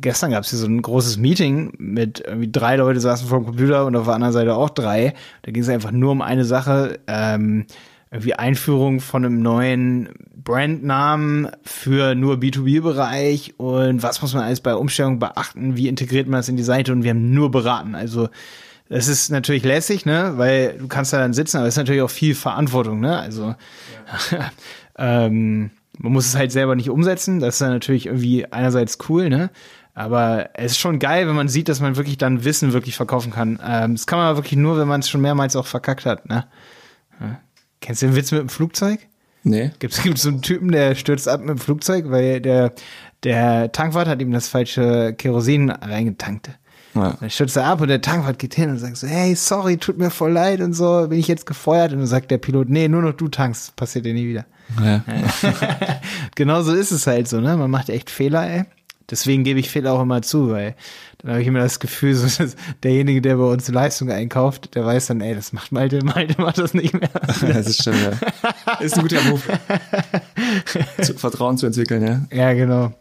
gestern 0.00 0.30
gab 0.30 0.44
es 0.44 0.50
hier 0.50 0.58
so 0.58 0.66
ein 0.66 0.80
großes 0.80 1.18
Meeting 1.18 1.74
mit 1.76 2.20
irgendwie 2.26 2.50
drei 2.50 2.76
Leute 2.76 2.98
saßen 2.98 3.28
vor 3.28 3.40
dem 3.40 3.46
Computer 3.46 3.84
und 3.84 3.94
auf 3.94 4.06
der 4.06 4.14
anderen 4.14 4.32
Seite 4.32 4.56
auch 4.56 4.70
drei. 4.70 5.12
Da 5.42 5.52
ging 5.52 5.62
es 5.62 5.68
einfach 5.68 5.90
nur 5.90 6.12
um 6.12 6.22
eine 6.22 6.46
Sache, 6.46 6.98
ähm, 7.06 7.66
irgendwie 8.10 8.34
Einführung 8.34 9.00
von 9.00 9.24
einem 9.24 9.42
neuen 9.42 10.08
Brandnamen 10.44 11.48
für 11.62 12.14
nur 12.14 12.36
B2B-Bereich 12.36 13.54
und 13.58 14.02
was 14.02 14.22
muss 14.22 14.34
man 14.34 14.44
alles 14.44 14.60
bei 14.60 14.74
Umstellung 14.74 15.18
beachten, 15.18 15.76
wie 15.76 15.88
integriert 15.88 16.28
man 16.28 16.38
das 16.38 16.48
in 16.48 16.56
die 16.56 16.62
Seite 16.62 16.92
und 16.92 17.02
wir 17.02 17.10
haben 17.10 17.32
nur 17.32 17.50
beraten. 17.50 17.94
Also 17.94 18.28
das 18.88 19.08
ist 19.08 19.30
natürlich 19.30 19.64
lässig, 19.64 20.04
ne, 20.04 20.34
weil 20.36 20.76
du 20.78 20.88
kannst 20.88 21.12
da 21.12 21.18
dann 21.18 21.32
sitzen, 21.32 21.58
aber 21.58 21.66
es 21.66 21.74
ist 21.74 21.78
natürlich 21.78 22.02
auch 22.02 22.10
viel 22.10 22.34
Verantwortung, 22.34 23.00
ne, 23.00 23.18
also 23.18 23.54
ähm, 24.98 25.70
man 25.98 26.12
muss 26.12 26.26
es 26.26 26.36
halt 26.36 26.52
selber 26.52 26.74
nicht 26.74 26.90
umsetzen, 26.90 27.40
das 27.40 27.54
ist 27.54 27.60
dann 27.60 27.70
natürlich 27.70 28.06
irgendwie 28.06 28.50
einerseits 28.52 28.98
cool, 29.08 29.28
ne, 29.28 29.50
aber 29.94 30.50
es 30.54 30.72
ist 30.72 30.78
schon 30.78 30.98
geil, 30.98 31.28
wenn 31.28 31.36
man 31.36 31.48
sieht, 31.48 31.68
dass 31.68 31.80
man 31.80 31.96
wirklich 31.96 32.18
dann 32.18 32.44
Wissen 32.44 32.72
wirklich 32.72 32.96
verkaufen 32.96 33.30
kann. 33.30 33.60
Ähm, 33.64 33.94
das 33.94 34.06
kann 34.06 34.18
man 34.18 34.28
aber 34.28 34.38
wirklich 34.38 34.58
nur, 34.58 34.78
wenn 34.78 34.88
man 34.88 35.00
es 35.00 35.08
schon 35.08 35.20
mehrmals 35.20 35.54
auch 35.54 35.66
verkackt 35.66 36.06
hat, 36.06 36.28
ne. 36.28 36.46
Ja. 37.20 37.40
Kennst 37.80 38.00
du 38.00 38.06
den 38.06 38.16
Witz 38.16 38.30
mit 38.30 38.40
dem 38.40 38.48
Flugzeug? 38.48 39.00
Nee. 39.44 39.70
Gibt 39.78 39.94
es 39.94 40.22
so 40.22 40.28
einen 40.28 40.42
Typen, 40.42 40.70
der 40.70 40.94
stürzt 40.94 41.28
ab 41.28 41.40
mit 41.40 41.50
dem 41.50 41.58
Flugzeug, 41.58 42.06
weil 42.08 42.40
der, 42.40 42.72
der 43.24 43.72
Tankwart 43.72 44.08
hat 44.08 44.20
ihm 44.20 44.32
das 44.32 44.48
falsche 44.48 45.14
Kerosin 45.14 45.70
reingetankt. 45.70 46.50
Ja. 46.94 47.16
Dann 47.18 47.30
stürzt 47.30 47.56
er 47.56 47.64
ab 47.64 47.80
und 47.80 47.88
der 47.88 48.00
Tankwart 48.00 48.38
geht 48.38 48.54
hin 48.54 48.70
und 48.70 48.78
sagt 48.78 48.96
so, 48.98 49.06
hey, 49.06 49.34
sorry, 49.34 49.78
tut 49.78 49.98
mir 49.98 50.10
voll 50.10 50.32
leid 50.32 50.60
und 50.60 50.74
so, 50.74 51.06
bin 51.08 51.18
ich 51.18 51.28
jetzt 51.28 51.46
gefeuert? 51.46 51.92
Und 51.92 52.00
dann 52.00 52.06
sagt 52.06 52.30
der 52.30 52.38
Pilot, 52.38 52.68
nee, 52.68 52.86
nur 52.88 53.02
noch 53.02 53.14
du 53.14 53.28
tankst, 53.28 53.74
passiert 53.76 54.04
dir 54.04 54.14
nie 54.14 54.28
wieder. 54.28 54.44
Ja. 54.82 55.02
genau 56.34 56.62
so 56.62 56.72
ist 56.74 56.90
es 56.90 57.06
halt 57.06 57.28
so, 57.28 57.40
ne? 57.40 57.56
Man 57.56 57.70
macht 57.70 57.88
echt 57.88 58.10
Fehler, 58.10 58.48
ey. 58.48 58.64
Deswegen 59.10 59.44
gebe 59.44 59.60
ich 59.60 59.68
Fehler 59.70 59.92
auch 59.92 60.02
immer 60.02 60.22
zu, 60.22 60.50
weil 60.50 60.74
dann 61.18 61.32
habe 61.32 61.42
ich 61.42 61.48
immer 61.48 61.60
das 61.60 61.80
Gefühl, 61.80 62.14
so, 62.14 62.24
dass 62.42 62.56
derjenige, 62.82 63.20
der 63.22 63.36
bei 63.36 63.44
uns 63.44 63.68
Leistung 63.68 64.10
einkauft, 64.10 64.74
der 64.74 64.84
weiß 64.84 65.06
dann, 65.06 65.20
ey, 65.20 65.34
das 65.34 65.52
macht 65.52 65.72
Malte, 65.72 66.04
Malte 66.04 66.40
macht 66.40 66.58
das 66.58 66.74
nicht 66.74 66.94
mehr. 66.94 67.10
Das 67.40 67.66
ist 67.66 67.82
schon, 67.84 67.94
ja. 67.94 68.76
Ist 68.80 68.96
ein 68.96 69.02
guter 69.02 69.22
Move. 69.22 69.40
zu, 71.02 71.14
Vertrauen 71.14 71.58
zu 71.58 71.66
entwickeln, 71.66 72.02
ja. 72.02 72.36
Ja, 72.36 72.52
genau. 72.54 72.92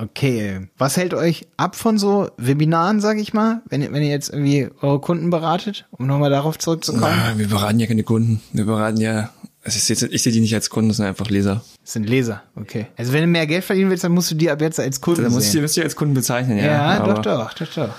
Okay, 0.00 0.68
was 0.78 0.96
hält 0.96 1.12
euch 1.12 1.46
ab 1.58 1.76
von 1.76 1.98
so 1.98 2.30
Webinaren, 2.38 3.00
sag 3.02 3.18
ich 3.18 3.34
mal, 3.34 3.60
wenn, 3.68 3.82
ihr- 3.82 3.92
wenn 3.92 4.02
ihr 4.02 4.08
jetzt 4.08 4.30
irgendwie 4.30 4.68
eure 4.80 5.00
Kunden 5.00 5.28
beratet, 5.28 5.86
um 5.90 6.06
nochmal 6.06 6.30
darauf 6.30 6.58
zurückzukommen? 6.58 7.04
Ah, 7.04 7.34
wir 7.36 7.46
beraten 7.46 7.78
ja 7.78 7.86
keine 7.86 8.02
Kunden. 8.02 8.40
Wir 8.54 8.64
beraten 8.64 8.98
ja, 9.02 9.28
also 9.64 9.76
ich 9.76 9.84
sehe 9.84 10.08
ich 10.08 10.22
sehe 10.22 10.32
die 10.32 10.40
nicht 10.40 10.54
als 10.54 10.70
Kunden, 10.70 10.88
das 10.88 10.96
sind 10.98 11.06
einfach 11.06 11.28
Leser. 11.30 11.62
Das 11.82 11.92
sind 11.92 12.08
Leser, 12.08 12.42
okay. 12.56 12.86
Also 12.96 13.12
wenn 13.12 13.20
du 13.22 13.26
mehr 13.28 13.46
Geld 13.46 13.64
verdienen 13.64 13.90
willst, 13.90 14.04
dann 14.04 14.12
musst 14.12 14.30
du 14.30 14.34
die 14.34 14.50
ab 14.50 14.60
jetzt 14.60 14.80
als 14.80 15.00
Kunden 15.00 15.22
Da 15.22 15.30
muss 15.30 15.44
ich 15.44 15.50
die, 15.50 15.52
sehen. 15.52 15.62
müsst 15.62 15.76
ihr 15.76 15.84
als 15.84 15.96
Kunden 15.96 16.14
bezeichnen, 16.14 16.58
ja. 16.58 16.64
Ja, 16.64 16.82
aber, 17.00 17.14
doch, 17.14 17.22
doch, 17.22 17.54
doch, 17.54 17.74
doch. 17.74 17.94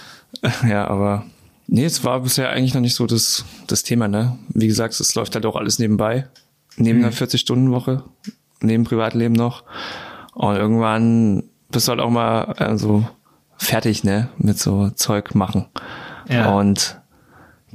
Ja, 0.69 0.87
aber 0.87 1.25
nee, 1.67 1.85
es 1.85 2.03
war 2.03 2.19
bisher 2.21 2.49
eigentlich 2.49 2.73
noch 2.73 2.81
nicht 2.81 2.95
so 2.95 3.05
das, 3.05 3.45
das 3.67 3.83
Thema, 3.83 4.07
ne? 4.07 4.37
Wie 4.49 4.67
gesagt, 4.67 4.99
es 4.99 5.15
läuft 5.15 5.35
halt 5.35 5.45
auch 5.45 5.55
alles 5.55 5.79
nebenbei. 5.79 6.27
Neben 6.75 6.99
Mhm. 6.99 7.05
einer 7.05 7.13
40-Stunden-Woche, 7.13 8.03
neben 8.61 8.83
Privatleben 8.83 9.33
noch. 9.35 9.63
Und 10.33 10.55
irgendwann 10.55 11.43
bist 11.69 11.87
du 11.87 11.91
halt 11.91 12.01
auch 12.01 12.09
mal 12.09 12.55
äh, 12.57 12.77
so 12.77 13.07
fertig, 13.57 14.03
ne? 14.03 14.29
Mit 14.39 14.57
so 14.57 14.89
Zeug 14.89 15.35
machen. 15.35 15.67
Ja. 16.27 16.51
Und 16.55 16.99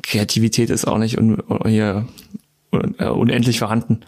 Kreativität 0.02 0.70
ist 0.70 0.86
auch 0.86 0.98
nicht 0.98 1.16
un, 1.18 1.40
un, 1.40 1.60
hier, 1.68 2.06
unendlich 2.70 3.58
vorhanden. 3.58 4.00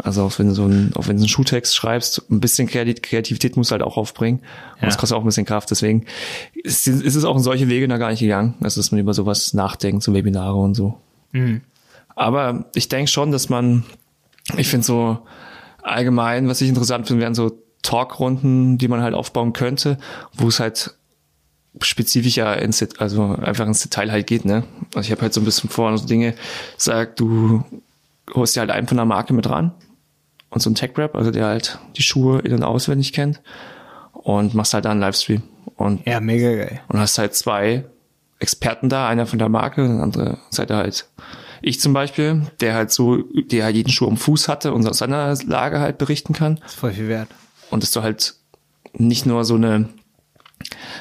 Also 0.00 0.22
auch 0.22 0.38
wenn 0.38 0.46
du 0.48 0.54
so 0.54 0.64
ein, 0.64 0.92
auch 0.94 1.08
wenn 1.08 1.16
du 1.16 1.22
einen 1.22 1.28
Schuhtext 1.28 1.74
schreibst, 1.74 2.22
ein 2.30 2.38
bisschen 2.40 2.68
Kreativ- 2.68 3.02
Kreativität 3.02 3.56
musst 3.56 3.70
du 3.70 3.72
halt 3.72 3.82
auch 3.82 3.96
aufbringen. 3.96 4.38
Und 4.76 4.82
Ja. 4.82 4.86
das 4.86 4.96
kostet 4.96 5.16
auch 5.18 5.22
ein 5.22 5.26
bisschen 5.26 5.44
Kraft. 5.46 5.70
Deswegen 5.72 6.04
ist, 6.54 6.86
ist 6.86 7.16
es 7.16 7.24
auch 7.24 7.36
in 7.36 7.42
solche 7.42 7.68
Wege 7.68 7.88
da 7.88 7.96
gar 7.98 8.10
nicht 8.10 8.20
gegangen. 8.20 8.54
Also 8.60 8.80
dass 8.80 8.92
man 8.92 9.00
über 9.00 9.12
sowas 9.12 9.54
nachdenkt, 9.54 10.04
so 10.04 10.14
Webinare 10.14 10.54
und 10.56 10.74
so. 10.74 10.98
Mhm. 11.32 11.62
Aber 12.14 12.66
ich 12.74 12.88
denke 12.88 13.10
schon, 13.10 13.32
dass 13.32 13.48
man, 13.48 13.84
ich 14.56 14.68
finde 14.68 14.86
so 14.86 15.18
allgemein, 15.82 16.48
was 16.48 16.60
ich 16.60 16.68
interessant 16.68 17.06
finde, 17.08 17.22
wären 17.22 17.34
so 17.34 17.50
Talkrunden, 17.82 18.78
die 18.78 18.88
man 18.88 19.02
halt 19.02 19.14
aufbauen 19.14 19.52
könnte, 19.52 19.98
wo 20.34 20.46
es 20.48 20.60
halt 20.60 20.94
spezifischer 21.80 22.60
ins, 22.60 22.82
also 22.98 23.22
einfach 23.36 23.66
ins 23.66 23.82
Detail 23.82 24.10
halt 24.10 24.26
geht, 24.26 24.44
ne? 24.44 24.64
Also 24.94 25.06
ich 25.06 25.10
habe 25.12 25.22
halt 25.22 25.32
so 25.34 25.40
ein 25.40 25.44
bisschen 25.44 25.70
vor, 25.70 25.96
so 25.96 26.06
Dinge, 26.06 26.34
sag, 26.76 27.16
du 27.16 27.62
holst 28.34 28.56
dir 28.56 28.60
halt 28.60 28.70
einen 28.70 28.86
von 28.86 28.96
der 28.96 29.06
Marke 29.06 29.32
mit 29.34 29.48
ran 29.48 29.72
und 30.50 30.60
so 30.62 30.70
ein 30.70 30.74
Tech-Rap, 30.74 31.14
also 31.14 31.30
der 31.30 31.46
halt 31.46 31.78
die 31.96 32.02
Schuhe 32.02 32.40
in- 32.40 32.52
und 32.54 32.62
auswendig 32.62 33.12
kennt 33.12 33.40
und 34.12 34.54
machst 34.54 34.74
halt 34.74 34.84
da 34.84 34.90
einen 34.90 35.00
Livestream 35.00 35.42
und 35.76 36.06
Ja, 36.06 36.20
mega 36.20 36.54
geil. 36.54 36.80
und 36.88 36.98
hast 36.98 37.18
halt 37.18 37.34
zwei 37.34 37.84
Experten 38.38 38.88
da, 38.88 39.08
einer 39.08 39.26
von 39.26 39.38
der 39.38 39.48
Marke 39.48 39.84
und 39.84 40.00
andere 40.00 40.38
Seite 40.50 40.76
halt 40.76 41.06
ich 41.60 41.80
zum 41.80 41.92
Beispiel, 41.92 42.42
der 42.60 42.74
halt 42.74 42.92
so, 42.92 43.16
der 43.16 43.64
halt 43.64 43.74
jeden 43.74 43.90
Schuh 43.90 44.06
am 44.06 44.16
Fuß 44.16 44.46
hatte 44.46 44.72
und 44.72 44.86
aus 44.88 44.98
seiner 44.98 45.34
Lage 45.44 45.80
halt 45.80 45.98
berichten 45.98 46.32
kann. 46.32 46.56
Das 46.62 46.72
ist 46.74 46.78
voll 46.78 46.92
viel 46.92 47.08
wert. 47.08 47.28
Und 47.70 47.82
dass 47.82 47.90
du 47.90 48.02
halt 48.04 48.36
nicht 48.92 49.26
nur 49.26 49.44
so 49.44 49.56
eine 49.56 49.88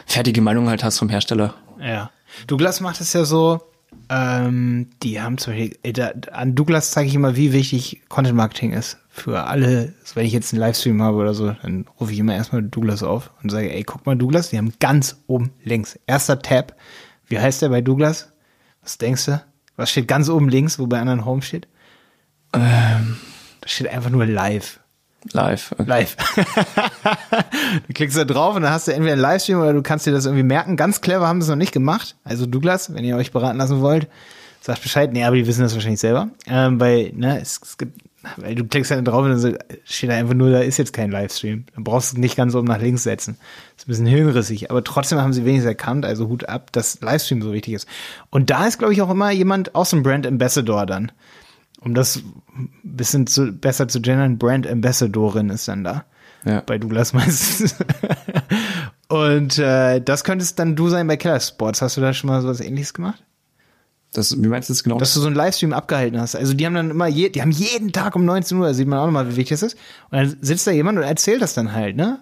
fertige 0.08 0.42
Meinung 0.42 0.68
halt 0.68 0.84
hast 0.84 0.98
vom 0.98 1.10
Hersteller. 1.10 1.54
Ja. 1.80 2.10
Douglas 2.48 2.82
macht 2.82 3.02
es 3.02 3.14
ja 3.14 3.24
so, 3.24 3.62
ähm, 4.10 4.90
die 5.04 5.22
haben 5.22 5.38
zum 5.38 5.54
Beispiel, 5.54 5.78
ey, 5.84 5.94
da, 5.94 6.12
an 6.32 6.56
Douglas 6.56 6.92
zeige 6.92 7.10
ich 7.10 7.16
immer, 7.16 7.36
wie 7.36 7.54
wichtig 7.54 8.02
Content 8.10 8.36
Marketing 8.36 8.72
ist. 8.72 8.98
Für 9.10 9.46
alle, 9.46 9.94
also 10.02 10.16
wenn 10.16 10.26
ich 10.26 10.34
jetzt 10.34 10.54
einen 10.54 10.60
Livestream 10.60 11.02
habe 11.02 11.18
oder 11.18 11.34
so, 11.34 11.52
dann 11.52 11.86
rufe 12.00 12.14
ich 12.14 12.20
immer 12.20 12.36
erstmal 12.36 12.64
Douglas 12.64 13.04
auf 13.04 13.32
und 13.42 13.50
sage, 13.50 13.74
ey, 13.74 13.84
guck 13.84 14.06
mal, 14.06 14.16
Douglas, 14.16 14.50
die 14.50 14.58
haben 14.58 14.74
ganz 14.80 15.24
oben 15.28 15.52
links. 15.64 16.00
Erster 16.08 16.40
Tab. 16.40 16.76
Wie 17.28 17.40
heißt 17.40 17.62
der 17.62 17.70
bei 17.70 17.82
Douglas? 17.82 18.32
Was 18.82 18.98
denkst 18.98 19.26
du? 19.26 19.42
Was 19.76 19.92
steht 19.92 20.08
ganz 20.08 20.30
oben 20.30 20.50
links, 20.50 20.80
wo 20.80 20.88
bei 20.88 21.00
anderen 21.00 21.26
Home 21.26 21.42
steht? 21.42 21.68
Ähm, 22.54 23.18
Da 23.62 23.68
steht 23.68 23.90
einfach 23.90 24.10
nur 24.10 24.26
live. 24.26 24.80
Live. 25.34 25.72
Okay. 25.74 25.84
Live. 25.88 26.16
du 27.88 27.94
klickst 27.94 28.18
da 28.18 28.26
drauf 28.26 28.56
und 28.56 28.64
dann 28.64 28.72
hast 28.72 28.88
du 28.88 28.94
entweder 28.94 29.14
einen 29.14 29.22
Livestream 29.22 29.60
oder 29.60 29.74
du 29.74 29.82
kannst 29.82 30.06
dir 30.06 30.12
das 30.12 30.26
irgendwie 30.26 30.44
merken. 30.44 30.76
Ganz 30.78 31.02
clever 31.02 31.28
haben 31.28 31.42
sie 31.42 31.46
es 31.46 31.50
noch 31.50 31.58
nicht 31.58 31.72
gemacht. 31.72 32.16
Also 32.24 32.46
Douglas, 32.46 32.94
wenn 32.94 33.04
ihr 33.04 33.16
euch 33.16 33.32
beraten 33.32 33.58
lassen 33.58 33.82
wollt, 33.82 34.08
sagt 34.62 34.82
Bescheid. 34.82 35.12
Nee, 35.14 35.24
aber 35.24 35.36
die 35.36 35.48
wissen 35.48 35.62
das 35.62 35.74
wahrscheinlich 35.74 36.00
selber. 36.00 36.30
Ähm, 36.48 36.80
weil, 36.80 37.12
ne, 37.14 37.40
es, 37.42 37.60
es 37.64 37.78
gibt, 37.78 38.02
weil 38.38 38.56
du 38.56 38.66
klickst 38.66 38.92
dann 38.92 39.06
drauf 39.06 39.24
und 39.24 39.42
dann 39.42 39.58
steht 39.86 40.10
da 40.10 40.16
einfach 40.16 40.34
nur, 40.34 40.52
da 40.52 40.60
ist 40.60 40.78
jetzt 40.78 40.94
kein 40.94 41.12
Livestream. 41.12 41.66
Dann 41.74 41.84
brauchst 41.84 42.16
du 42.16 42.20
nicht 42.20 42.36
ganz 42.36 42.54
oben 42.56 42.68
nach 42.68 42.80
links 42.80 43.04
setzen. 43.04 43.38
Das 43.76 43.84
ist 43.84 43.88
ein 43.88 43.90
bisschen 43.90 44.06
hirnrissig. 44.08 44.70
Aber 44.70 44.84
trotzdem 44.84 45.20
haben 45.20 45.34
sie 45.34 45.46
wenigstens 45.46 45.70
erkannt, 45.70 46.06
also 46.06 46.28
Hut 46.28 46.50
ab, 46.50 46.72
dass 46.72 47.02
Livestream 47.02 47.42
so 47.42 47.54
wichtig 47.54 47.74
ist. 47.74 47.88
Und 48.30 48.50
da 48.50 48.68
ist, 48.68 48.78
glaube 48.78 48.94
ich, 48.94 49.02
auch 49.02 49.10
immer 49.10 49.32
jemand 49.32 49.76
aus 49.76 49.92
dem 49.92 50.04
Brand 50.04 50.28
Ambassador 50.28 50.86
dann. 50.86 51.12
Um 51.88 51.94
das 51.94 52.18
ein 52.18 52.70
bisschen 52.84 53.28
zu, 53.28 53.52
besser 53.54 53.88
zu 53.88 54.02
gendern, 54.02 54.38
Brand 54.38 54.68
Ambassadorin 54.68 55.50
ist 55.50 55.68
dann 55.68 55.84
da 55.84 56.04
Ja. 56.46 56.62
bei 56.62 56.78
Douglas 56.78 57.14
meistens. 57.14 57.76
Und 59.08 59.58
äh, 59.58 60.02
das 60.02 60.24
könntest 60.24 60.60
dann 60.60 60.76
du 60.76 60.90
sein 60.90 61.08
bei 61.08 61.16
Keller 61.18 61.40
Sports. 61.40 61.82
Hast 61.82 61.96
du 61.98 62.02
da 62.02 62.14
schon 62.14 62.30
mal 62.30 62.42
sowas 62.42 62.60
ähnliches 62.60 62.94
gemacht? 62.94 63.24
Das, 64.14 64.36
wie 64.42 64.48
meinst 64.48 64.70
du 64.70 64.74
das 64.74 64.84
genau? 64.84 64.98
Dass 64.98 65.14
du 65.14 65.20
so 65.20 65.28
einen 65.28 65.36
Livestream 65.36 65.74
abgehalten 65.74 66.20
hast. 66.20 66.36
Also 66.36 66.54
die 66.54 66.66
haben 66.66 66.74
dann 66.76 66.90
immer, 66.92 67.08
je, 67.08 67.30
die 67.30 67.42
haben 67.42 67.52
jeden 67.52 67.92
Tag 67.92 68.16
um 68.16 68.26
19 68.26 68.58
Uhr, 68.58 68.68
da 68.68 68.74
sieht 68.74 68.88
man 68.88 69.00
auch 69.00 69.06
nochmal, 69.06 69.28
wie 69.32 69.36
wichtig 69.36 69.60
das 69.60 69.64
ist. 69.74 69.78
Und 70.10 70.18
dann 70.18 70.38
sitzt 70.42 70.66
da 70.68 70.72
jemand 70.72 70.98
und 70.98 71.04
erzählt 71.04 71.42
das 71.42 71.54
dann 71.54 71.72
halt, 71.74 71.96
ne? 71.96 72.20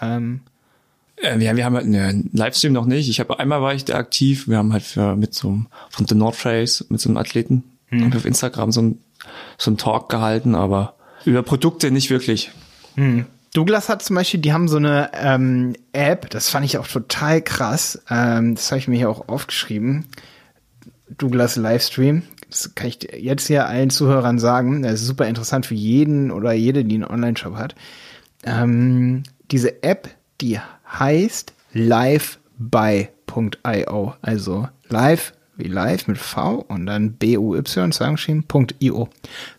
Ähm, 0.00 0.40
Äh, 1.16 1.38
wir, 1.40 1.56
wir 1.56 1.64
haben 1.64 1.74
halt 1.74 1.86
einen 1.86 2.30
Livestream 2.32 2.72
noch 2.72 2.86
nicht. 2.86 3.08
Ich 3.08 3.18
habe 3.18 3.38
einmal 3.40 3.62
war 3.62 3.74
ich 3.74 3.84
da 3.84 3.96
aktiv. 3.96 4.46
Wir 4.48 4.58
haben 4.58 4.72
halt 4.72 4.84
für, 4.84 5.16
mit 5.16 5.34
so 5.34 5.48
einem 5.48 5.66
von 5.90 6.06
The 6.06 6.14
North 6.14 6.36
Face 6.36 6.84
mit 6.88 7.00
so 7.00 7.08
einem 7.08 7.16
Athleten 7.16 7.64
wir 7.90 8.14
auf 8.14 8.26
Instagram 8.26 8.70
so 8.70 8.82
ein 8.82 8.98
so 9.56 9.70
ein 9.70 9.76
Talk 9.76 10.08
gehalten, 10.08 10.54
aber 10.54 10.94
über 11.24 11.42
Produkte 11.42 11.90
nicht 11.90 12.10
wirklich. 12.10 12.50
Douglas 13.54 13.88
hat 13.88 14.02
zum 14.02 14.16
Beispiel, 14.16 14.40
die 14.40 14.52
haben 14.52 14.68
so 14.68 14.76
eine 14.76 15.10
ähm, 15.14 15.74
App, 15.92 16.28
das 16.30 16.48
fand 16.48 16.64
ich 16.64 16.78
auch 16.78 16.86
total 16.86 17.42
krass. 17.42 18.00
Ähm, 18.10 18.54
das 18.54 18.70
habe 18.70 18.78
ich 18.78 18.88
mir 18.88 18.96
hier 18.96 19.10
auch 19.10 19.28
aufgeschrieben. 19.28 20.06
Douglas 21.08 21.56
Livestream. 21.56 22.22
Das 22.50 22.74
kann 22.74 22.88
ich 22.88 22.98
jetzt 23.18 23.46
hier 23.46 23.66
allen 23.66 23.90
Zuhörern 23.90 24.38
sagen. 24.38 24.82
Das 24.82 24.94
ist 24.94 25.06
super 25.06 25.26
interessant 25.26 25.66
für 25.66 25.74
jeden 25.74 26.30
oder 26.30 26.52
jede, 26.52 26.84
die 26.84 26.94
einen 26.94 27.04
Online-Shop 27.04 27.56
hat. 27.56 27.74
Ähm, 28.44 29.24
diese 29.50 29.82
App, 29.82 30.08
die 30.40 30.60
heißt 30.90 31.52
livebuy.io. 31.72 32.54
Also 34.22 34.68
live 34.88 35.32
wie 35.58 35.68
live 35.68 36.06
mit 36.06 36.18
V 36.18 36.64
und 36.68 36.86
dann 36.86 37.12
B-U-Y 37.12 37.64
zusammengeschrieben.io. 37.92 39.08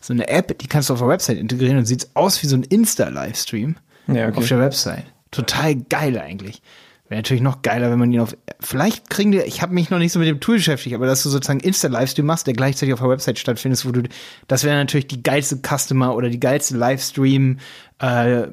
So 0.00 0.12
eine 0.12 0.28
App, 0.28 0.58
die 0.58 0.66
kannst 0.66 0.88
du 0.88 0.94
auf 0.94 1.00
der 1.00 1.08
Website 1.08 1.38
integrieren 1.38 1.76
und 1.78 1.84
sieht 1.84 2.08
aus 2.14 2.42
wie 2.42 2.46
so 2.46 2.56
ein 2.56 2.64
Insta-Livestream 2.64 3.76
Ja, 4.08 4.28
okay. 4.28 4.38
auf 4.38 4.48
der 4.48 4.58
Website. 4.58 5.04
Total 5.30 5.76
geil 5.76 6.18
eigentlich. 6.18 6.62
Wäre 7.08 7.18
natürlich 7.18 7.42
noch 7.42 7.62
geiler, 7.62 7.90
wenn 7.90 7.98
man 7.98 8.12
ihn 8.12 8.20
auf. 8.20 8.36
Vielleicht 8.60 9.10
kriegen 9.10 9.32
die, 9.32 9.38
ich 9.40 9.62
habe 9.62 9.74
mich 9.74 9.90
noch 9.90 9.98
nicht 9.98 10.12
so 10.12 10.20
mit 10.20 10.28
dem 10.28 10.38
Tool 10.38 10.56
beschäftigt, 10.56 10.94
aber 10.94 11.06
dass 11.06 11.24
du 11.24 11.28
sozusagen 11.28 11.58
Insta-Livestream 11.58 12.24
machst, 12.24 12.46
der 12.46 12.54
gleichzeitig 12.54 12.94
auf 12.94 13.00
der 13.00 13.08
Website 13.08 13.38
stattfindet, 13.38 13.84
wo 13.84 13.90
du, 13.90 14.02
das 14.46 14.62
wäre 14.62 14.76
natürlich 14.76 15.08
die 15.08 15.22
geilste 15.22 15.56
Customer 15.58 16.14
oder 16.14 16.30
die 16.30 16.38
geilste 16.38 16.76
Livestream 16.76 17.58
äh, 17.98 18.46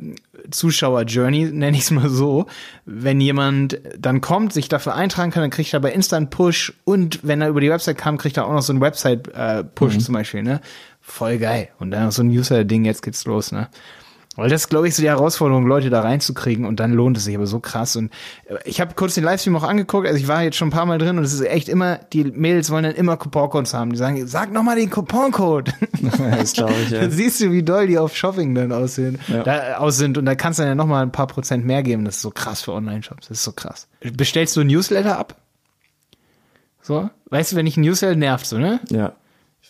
Zuschauer-Journey, 0.51 1.51
nenne 1.51 1.77
ich 1.77 1.83
es 1.83 1.91
mal 1.91 2.09
so. 2.09 2.45
Wenn 2.85 3.21
jemand 3.21 3.79
dann 3.97 4.21
kommt, 4.21 4.53
sich 4.53 4.69
dafür 4.69 4.95
eintragen 4.95 5.31
kann, 5.31 5.43
dann 5.43 5.49
kriegt 5.49 5.73
er 5.73 5.79
bei 5.79 5.91
Insta 5.91 6.17
einen 6.17 6.29
Push 6.29 6.73
und 6.83 7.19
wenn 7.23 7.41
er 7.41 7.49
über 7.49 7.61
die 7.61 7.69
Website 7.69 7.97
kam, 7.97 8.17
kriegt 8.17 8.37
er 8.37 8.47
auch 8.47 8.53
noch 8.53 8.61
so 8.61 8.73
einen 8.73 8.81
Website-Push 8.81 9.97
zum 9.99 10.13
Beispiel, 10.13 10.43
ne? 10.43 10.61
Voll 11.01 11.37
geil. 11.37 11.69
Und 11.79 11.91
dann 11.91 12.05
noch 12.05 12.11
so 12.11 12.21
ein 12.21 12.29
User-Ding, 12.29 12.85
jetzt 12.85 13.01
geht's 13.01 13.25
los, 13.25 13.51
ne? 13.51 13.69
Weil 14.37 14.49
das 14.49 14.61
ist, 14.61 14.69
glaube 14.69 14.87
ich, 14.87 14.95
so 14.95 15.01
die 15.01 15.09
Herausforderung, 15.09 15.65
Leute 15.65 15.89
da 15.89 16.01
reinzukriegen 16.01 16.65
und 16.65 16.79
dann 16.79 16.93
lohnt 16.93 17.17
es 17.17 17.25
sich 17.25 17.35
aber 17.35 17.47
so 17.47 17.59
krass. 17.59 17.95
Und 17.95 18.11
äh, 18.45 18.55
ich 18.65 18.79
habe 18.79 18.93
kurz 18.93 19.15
den 19.15 19.23
Livestream 19.23 19.55
auch 19.55 19.63
angeguckt, 19.63 20.05
also 20.07 20.17
ich 20.19 20.27
war 20.27 20.43
jetzt 20.43 20.55
schon 20.57 20.67
ein 20.67 20.71
paar 20.71 20.85
Mal 20.85 20.99
drin 20.99 21.17
und 21.17 21.23
es 21.23 21.33
ist 21.33 21.41
echt 21.41 21.67
immer, 21.67 21.97
die 22.13 22.23
Mädels 22.23 22.69
wollen 22.69 22.83
dann 22.83 22.93
immer 22.93 23.17
Couponcodes 23.17 23.73
haben. 23.73 23.91
Die 23.91 23.97
sagen, 23.97 24.25
sag 24.27 24.53
noch 24.53 24.61
mal 24.63 24.75
den 24.75 24.89
Couponcode. 24.91 25.73
das 26.31 26.53
glaube 26.53 26.73
ich, 26.83 26.91
ja. 26.91 27.01
Dann 27.01 27.11
siehst 27.11 27.41
du, 27.41 27.51
wie 27.51 27.63
doll 27.63 27.87
die 27.87 27.97
auf 27.97 28.15
Shopping 28.15 28.53
dann 28.53 28.71
aussehen, 28.71 29.17
Ja. 29.27 29.41
da 29.43 29.77
aus 29.77 29.97
sind. 29.97 30.17
Und 30.19 30.25
da 30.25 30.35
kannst 30.35 30.59
du 30.59 30.61
dann 30.63 30.69
ja 30.69 30.75
noch 30.75 30.85
mal 30.87 31.01
ein 31.01 31.11
paar 31.11 31.27
Prozent 31.27 31.65
mehr 31.65 31.81
geben. 31.81 32.05
Das 32.05 32.17
ist 32.17 32.21
so 32.21 32.29
krass 32.29 32.61
für 32.61 32.73
Online-Shops. 32.73 33.27
Das 33.29 33.37
ist 33.39 33.43
so 33.43 33.51
krass. 33.53 33.87
Bestellst 34.13 34.55
du 34.55 34.61
ein 34.61 34.67
Newsletter 34.67 35.17
ab? 35.17 35.35
So? 36.83 37.09
Weißt 37.31 37.51
du, 37.51 37.55
wenn 37.55 37.65
ich 37.67 37.75
ein 37.75 37.81
Newsletter 37.81 38.15
nervt 38.15 38.45
so, 38.45 38.57
ne? 38.59 38.79
ja. 38.89 39.13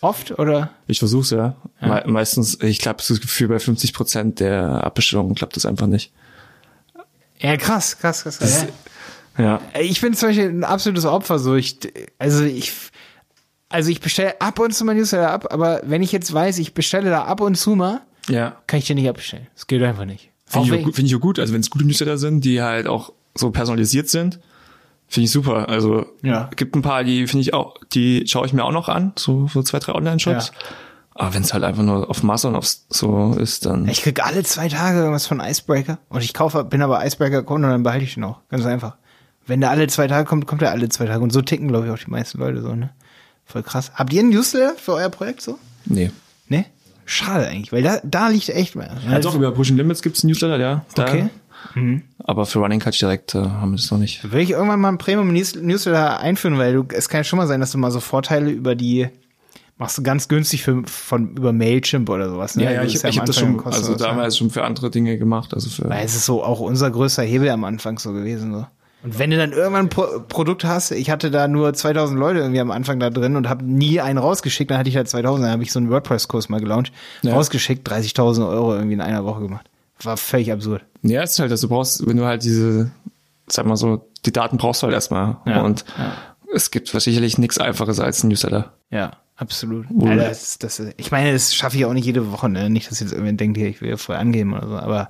Oft 0.00 0.38
oder? 0.38 0.70
Ich 0.86 0.98
versuch's 1.00 1.30
ja. 1.30 1.56
Me 1.80 2.02
meistens, 2.06 2.60
ich 2.62 2.78
glaube, 2.78 2.98
das 3.06 3.20
Gefühl 3.20 3.48
bei 3.48 3.58
50 3.58 3.92
Prozent 3.92 4.40
der 4.40 4.84
Abbestellungen 4.84 5.34
klappt 5.34 5.56
das 5.56 5.66
einfach 5.66 5.86
nicht. 5.86 6.12
Ja, 7.40 7.56
krass, 7.56 7.98
krass, 7.98 8.22
krass. 8.22 8.38
krass. 8.38 8.66
Ja. 9.38 9.60
Ich 9.78 10.00
bin 10.00 10.14
zum 10.14 10.28
Beispiel 10.30 10.48
ein 10.48 10.64
absolutes 10.64 11.04
Opfer. 11.04 11.38
So, 11.38 11.54
ich, 11.54 11.78
also 12.18 12.44
ich, 12.44 12.72
also 13.68 13.90
ich 13.90 14.00
bestelle 14.00 14.40
ab 14.40 14.58
und 14.58 14.74
zu 14.74 14.84
mein 14.84 14.96
Newsletter 14.96 15.30
ab, 15.30 15.52
aber 15.52 15.80
wenn 15.84 16.02
ich 16.02 16.10
jetzt 16.12 16.32
weiß, 16.32 16.58
ich 16.58 16.74
bestelle 16.74 17.10
da 17.10 17.24
ab 17.24 17.40
und 17.40 17.54
zu 17.56 17.76
mal, 17.76 18.00
Ja. 18.28 18.56
kann 18.66 18.78
ich 18.80 18.86
den 18.86 18.96
nicht 18.96 19.08
abbestellen. 19.08 19.46
Das 19.54 19.66
geht 19.68 19.82
einfach 19.82 20.04
nicht. 20.04 20.30
Finde 20.46 20.66
ich, 20.66 20.72
Auch 20.72 20.78
auch 20.78 20.84
gut- 20.84 20.94
finde 20.96 21.08
ich 21.10 21.16
auch 21.16 21.20
gut. 21.20 21.38
Also 21.38 21.52
wenn 21.54 21.60
es 21.60 21.70
gute 21.70 21.84
Newsletter 21.84 22.18
sind, 22.18 22.44
die 22.44 22.62
halt 22.62 22.86
auch 22.88 23.12
so 23.36 23.50
personalisiert 23.52 24.08
sind, 24.08 24.40
finde 25.08 25.24
ich 25.24 25.30
super. 25.30 25.68
Also 25.68 26.06
Ja. 26.22 26.48
gibt 26.54 26.74
ein 26.76 26.82
paar, 26.82 27.02
die 27.04 27.26
finde 27.26 27.42
ich 27.42 27.54
auch, 27.54 27.74
die 27.92 28.24
schaue 28.26 28.46
ich 28.46 28.52
mir 28.52 28.64
auch 28.64 28.72
noch 28.72 28.88
an, 28.88 29.12
so, 29.16 29.48
so 29.48 29.62
zwei, 29.62 29.78
drei 29.78 29.94
Online-Shops. 29.94 30.52
Ja. 30.54 30.68
Aber 31.14 31.34
wenn 31.34 31.42
es 31.42 31.52
halt 31.52 31.64
einfach 31.64 31.82
nur 31.82 32.08
auf 32.08 32.22
Masse 32.22 32.46
und 32.46 32.54
auf 32.54 32.66
so 32.88 33.34
ist, 33.40 33.66
dann. 33.66 33.88
Ich 33.88 34.02
krieg 34.02 34.24
alle 34.24 34.44
zwei 34.44 34.68
Tage 34.68 34.98
irgendwas 34.98 35.26
von 35.26 35.40
Icebreaker 35.40 35.98
und 36.10 36.22
ich 36.22 36.32
kaufe, 36.32 36.62
bin 36.62 36.80
aber 36.80 37.04
Icebreaker-Kunde 37.04 37.66
und 37.66 37.72
dann 37.72 37.82
behalte 37.82 38.04
ich 38.04 38.14
den 38.14 38.22
auch. 38.24 38.38
Ganz 38.50 38.64
einfach. 38.66 38.96
Wenn 39.46 39.60
der 39.60 39.70
alle 39.70 39.86
zwei 39.88 40.06
Tage 40.06 40.28
kommt, 40.28 40.46
kommt 40.46 40.62
er 40.62 40.70
alle 40.70 40.88
zwei 40.90 41.06
Tage. 41.06 41.20
Und 41.20 41.32
so 41.32 41.42
ticken, 41.42 41.68
glaube 41.68 41.86
ich, 41.86 41.92
auch 41.92 41.98
die 41.98 42.10
meisten 42.10 42.38
Leute 42.38 42.60
so, 42.62 42.74
ne? 42.74 42.90
Voll 43.46 43.62
krass. 43.62 43.90
Habt 43.94 44.12
ihr 44.12 44.20
einen 44.20 44.28
Newsletter 44.28 44.74
für 44.76 44.92
euer 44.92 45.08
Projekt 45.08 45.40
so? 45.40 45.58
Nee. 45.86 46.10
Ne? 46.48 46.66
Schade 47.06 47.48
eigentlich, 47.48 47.72
weil 47.72 47.82
da, 47.82 47.98
da 48.04 48.28
liegt 48.28 48.50
echt 48.50 48.76
mehr. 48.76 48.90
Also 49.10 49.30
auch 49.30 49.34
über 49.34 49.50
Pushing 49.52 49.76
Limits 49.78 50.02
gibt's 50.02 50.22
einen 50.22 50.28
Newsletter, 50.32 50.58
ja. 50.60 50.84
Da, 50.94 51.04
Okay. 51.04 51.30
Aber 52.24 52.46
für 52.46 52.58
Running 52.58 52.80
Cut 52.80 53.00
direkt 53.00 53.34
äh, 53.34 53.38
haben 53.38 53.70
wir 53.72 53.76
das 53.76 53.90
noch 53.90 53.98
nicht. 53.98 54.30
Will 54.32 54.40
ich 54.40 54.50
irgendwann 54.50 54.80
mal 54.80 54.88
ein 54.88 54.98
Premium 54.98 55.32
News- 55.32 55.54
Newsletter 55.54 56.18
einführen, 56.20 56.58
weil 56.58 56.72
du, 56.74 56.84
es 56.92 57.08
kann 57.08 57.20
ja 57.20 57.24
schon 57.24 57.36
mal 57.38 57.46
sein, 57.46 57.60
dass 57.60 57.70
du 57.72 57.78
mal 57.78 57.90
so 57.90 58.00
Vorteile 58.00 58.50
über 58.50 58.74
die 58.74 59.08
machst 59.76 59.96
du 59.96 60.02
ganz 60.02 60.26
günstig 60.26 60.64
für, 60.64 60.82
von, 60.86 61.36
über 61.36 61.52
Mailchimp 61.52 62.08
oder 62.10 62.28
sowas. 62.28 62.56
Ne? 62.56 62.64
Ja, 62.64 62.70
ja, 62.72 62.78
Das 62.82 62.88
ich, 62.88 62.94
ist 62.96 63.04
ich 63.04 63.16
habe 63.18 63.28
das 63.28 63.38
schon, 63.38 63.56
kostenlos, 63.58 63.90
also 63.90 64.04
ja. 64.04 64.10
damals 64.10 64.36
schon 64.36 64.50
für 64.50 64.64
andere 64.64 64.90
Dinge 64.90 65.16
gemacht. 65.18 65.54
Also 65.54 65.70
für, 65.70 65.88
Weil 65.88 66.04
es 66.04 66.16
ist 66.16 66.26
so 66.26 66.42
auch 66.42 66.58
unser 66.58 66.90
größter 66.90 67.22
Hebel 67.22 67.48
am 67.50 67.62
Anfang 67.62 67.96
so 68.00 68.12
gewesen. 68.12 68.52
So. 68.54 68.66
Und 69.04 69.20
wenn 69.20 69.30
du 69.30 69.36
dann 69.36 69.52
irgendwann 69.52 69.86
ein 69.86 69.88
Pro 69.88 70.06
Produkt 70.28 70.64
hast, 70.64 70.90
ich 70.90 71.10
hatte 71.10 71.30
da 71.30 71.46
nur 71.46 71.72
2000 71.74 72.18
Leute 72.18 72.40
irgendwie 72.40 72.58
am 72.58 72.72
Anfang 72.72 72.98
da 72.98 73.08
drin 73.10 73.36
und 73.36 73.48
habe 73.48 73.64
nie 73.64 74.00
einen 74.00 74.18
rausgeschickt, 74.18 74.68
dann 74.72 74.78
hatte 74.78 74.88
ich 74.88 74.96
da 74.96 75.04
2000, 75.04 75.44
dann 75.44 75.52
habe 75.52 75.62
ich 75.62 75.70
so 75.70 75.78
einen 75.78 75.90
WordPress-Kurs 75.90 76.48
mal 76.48 76.58
gelauncht, 76.58 76.92
Ja. 77.22 77.34
rausgeschickt, 77.34 77.88
30.000 77.88 78.48
Euro 78.48 78.74
irgendwie 78.74 78.94
in 78.94 79.00
einer 79.00 79.24
Woche 79.24 79.42
gemacht. 79.42 79.70
War 80.02 80.16
völlig 80.16 80.52
absurd. 80.52 80.84
Ja, 81.02 81.22
es 81.22 81.32
ist 81.32 81.38
halt, 81.38 81.50
dass 81.50 81.60
du 81.60 81.68
brauchst, 81.68 82.06
wenn 82.06 82.16
du 82.16 82.24
halt 82.24 82.42
diese, 82.42 82.90
sag 83.46 83.66
mal 83.66 83.76
so, 83.76 84.08
die 84.24 84.32
Daten 84.32 84.56
brauchst 84.56 84.82
du 84.82 84.86
halt 84.86 84.94
erstmal. 84.94 85.36
Ja, 85.46 85.62
Und 85.62 85.84
es 86.54 86.70
gibt 86.70 86.88
sicherlich 86.88 87.38
nichts 87.38 87.58
einfaches 87.58 88.00
als 88.00 88.22
ein 88.22 88.28
Newsletter. 88.28 88.72
Ja, 88.90 89.12
absolut. 89.36 89.86
Ja, 89.98 90.14
das, 90.16 90.58
das, 90.58 90.82
ich 90.96 91.10
meine, 91.10 91.32
das 91.32 91.54
schaffe 91.54 91.76
ich 91.76 91.84
auch 91.84 91.92
nicht 91.92 92.06
jede 92.06 92.30
Woche, 92.32 92.48
ne? 92.48 92.70
Nicht, 92.70 92.90
dass 92.90 93.00
jetzt 93.00 93.12
irgendwer 93.12 93.34
denkt, 93.34 93.58
hier, 93.58 93.68
ich 93.68 93.80
will 93.80 93.96
voll 93.96 94.16
angeben 94.16 94.54
oder 94.54 94.68
so, 94.68 94.76
aber 94.76 95.08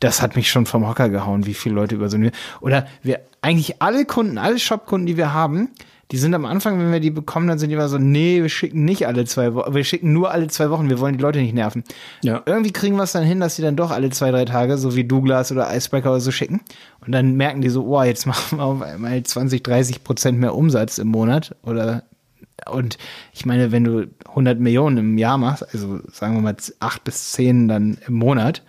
das 0.00 0.20
hat 0.20 0.34
mich 0.36 0.50
schon 0.50 0.66
vom 0.66 0.86
Hocker 0.88 1.08
gehauen, 1.08 1.46
wie 1.46 1.54
viele 1.54 1.76
Leute 1.76 1.94
über 1.94 2.08
so 2.08 2.16
eine, 2.16 2.32
oder 2.60 2.86
wir, 3.02 3.20
eigentlich 3.40 3.80
alle 3.80 4.04
Kunden, 4.04 4.38
alle 4.38 4.58
Shop-Kunden, 4.58 5.06
die 5.06 5.16
wir 5.16 5.32
haben, 5.32 5.70
die 6.12 6.18
sind 6.18 6.34
am 6.34 6.44
Anfang, 6.44 6.78
wenn 6.78 6.92
wir 6.92 7.00
die 7.00 7.10
bekommen, 7.10 7.48
dann 7.48 7.58
sind 7.58 7.70
die 7.70 7.74
immer 7.74 7.88
so, 7.88 7.96
nee, 7.96 8.42
wir 8.42 8.50
schicken 8.50 8.84
nicht 8.84 9.06
alle 9.06 9.24
zwei 9.24 9.54
Wochen, 9.54 9.74
wir 9.74 9.82
schicken 9.82 10.12
nur 10.12 10.30
alle 10.30 10.48
zwei 10.48 10.68
Wochen, 10.68 10.90
wir 10.90 11.00
wollen 11.00 11.16
die 11.16 11.22
Leute 11.22 11.38
nicht 11.38 11.54
nerven. 11.54 11.84
Ja. 12.22 12.42
Irgendwie 12.44 12.70
kriegen 12.70 12.96
wir 12.96 13.04
es 13.04 13.12
dann 13.12 13.24
hin, 13.24 13.40
dass 13.40 13.56
sie 13.56 13.62
dann 13.62 13.76
doch 13.76 13.90
alle 13.90 14.10
zwei, 14.10 14.30
drei 14.30 14.44
Tage, 14.44 14.76
so 14.76 14.94
wie 14.94 15.04
Douglas 15.04 15.50
oder 15.50 15.74
Icebreaker 15.74 16.10
oder 16.10 16.20
so 16.20 16.30
schicken. 16.30 16.60
Und 17.00 17.12
dann 17.12 17.36
merken 17.36 17.62
die 17.62 17.70
so, 17.70 17.86
oh, 17.86 18.02
jetzt 18.02 18.26
machen 18.26 18.58
wir 18.58 18.64
auf 18.64 18.82
einmal 18.82 19.22
20, 19.22 19.62
30 19.62 20.04
Prozent 20.04 20.38
mehr 20.38 20.54
Umsatz 20.54 20.98
im 20.98 21.08
Monat 21.08 21.56
oder 21.62 22.02
und 22.70 22.96
ich 23.32 23.44
meine, 23.44 23.72
wenn 23.72 23.82
du 23.82 24.06
100 24.28 24.60
Millionen 24.60 24.98
im 24.98 25.18
Jahr 25.18 25.36
machst, 25.36 25.64
also 25.74 25.98
sagen 26.12 26.34
wir 26.34 26.42
mal 26.42 26.56
8 26.78 27.02
bis 27.02 27.32
10 27.32 27.66
dann 27.66 27.98
im 28.06 28.14
Monat, 28.14 28.62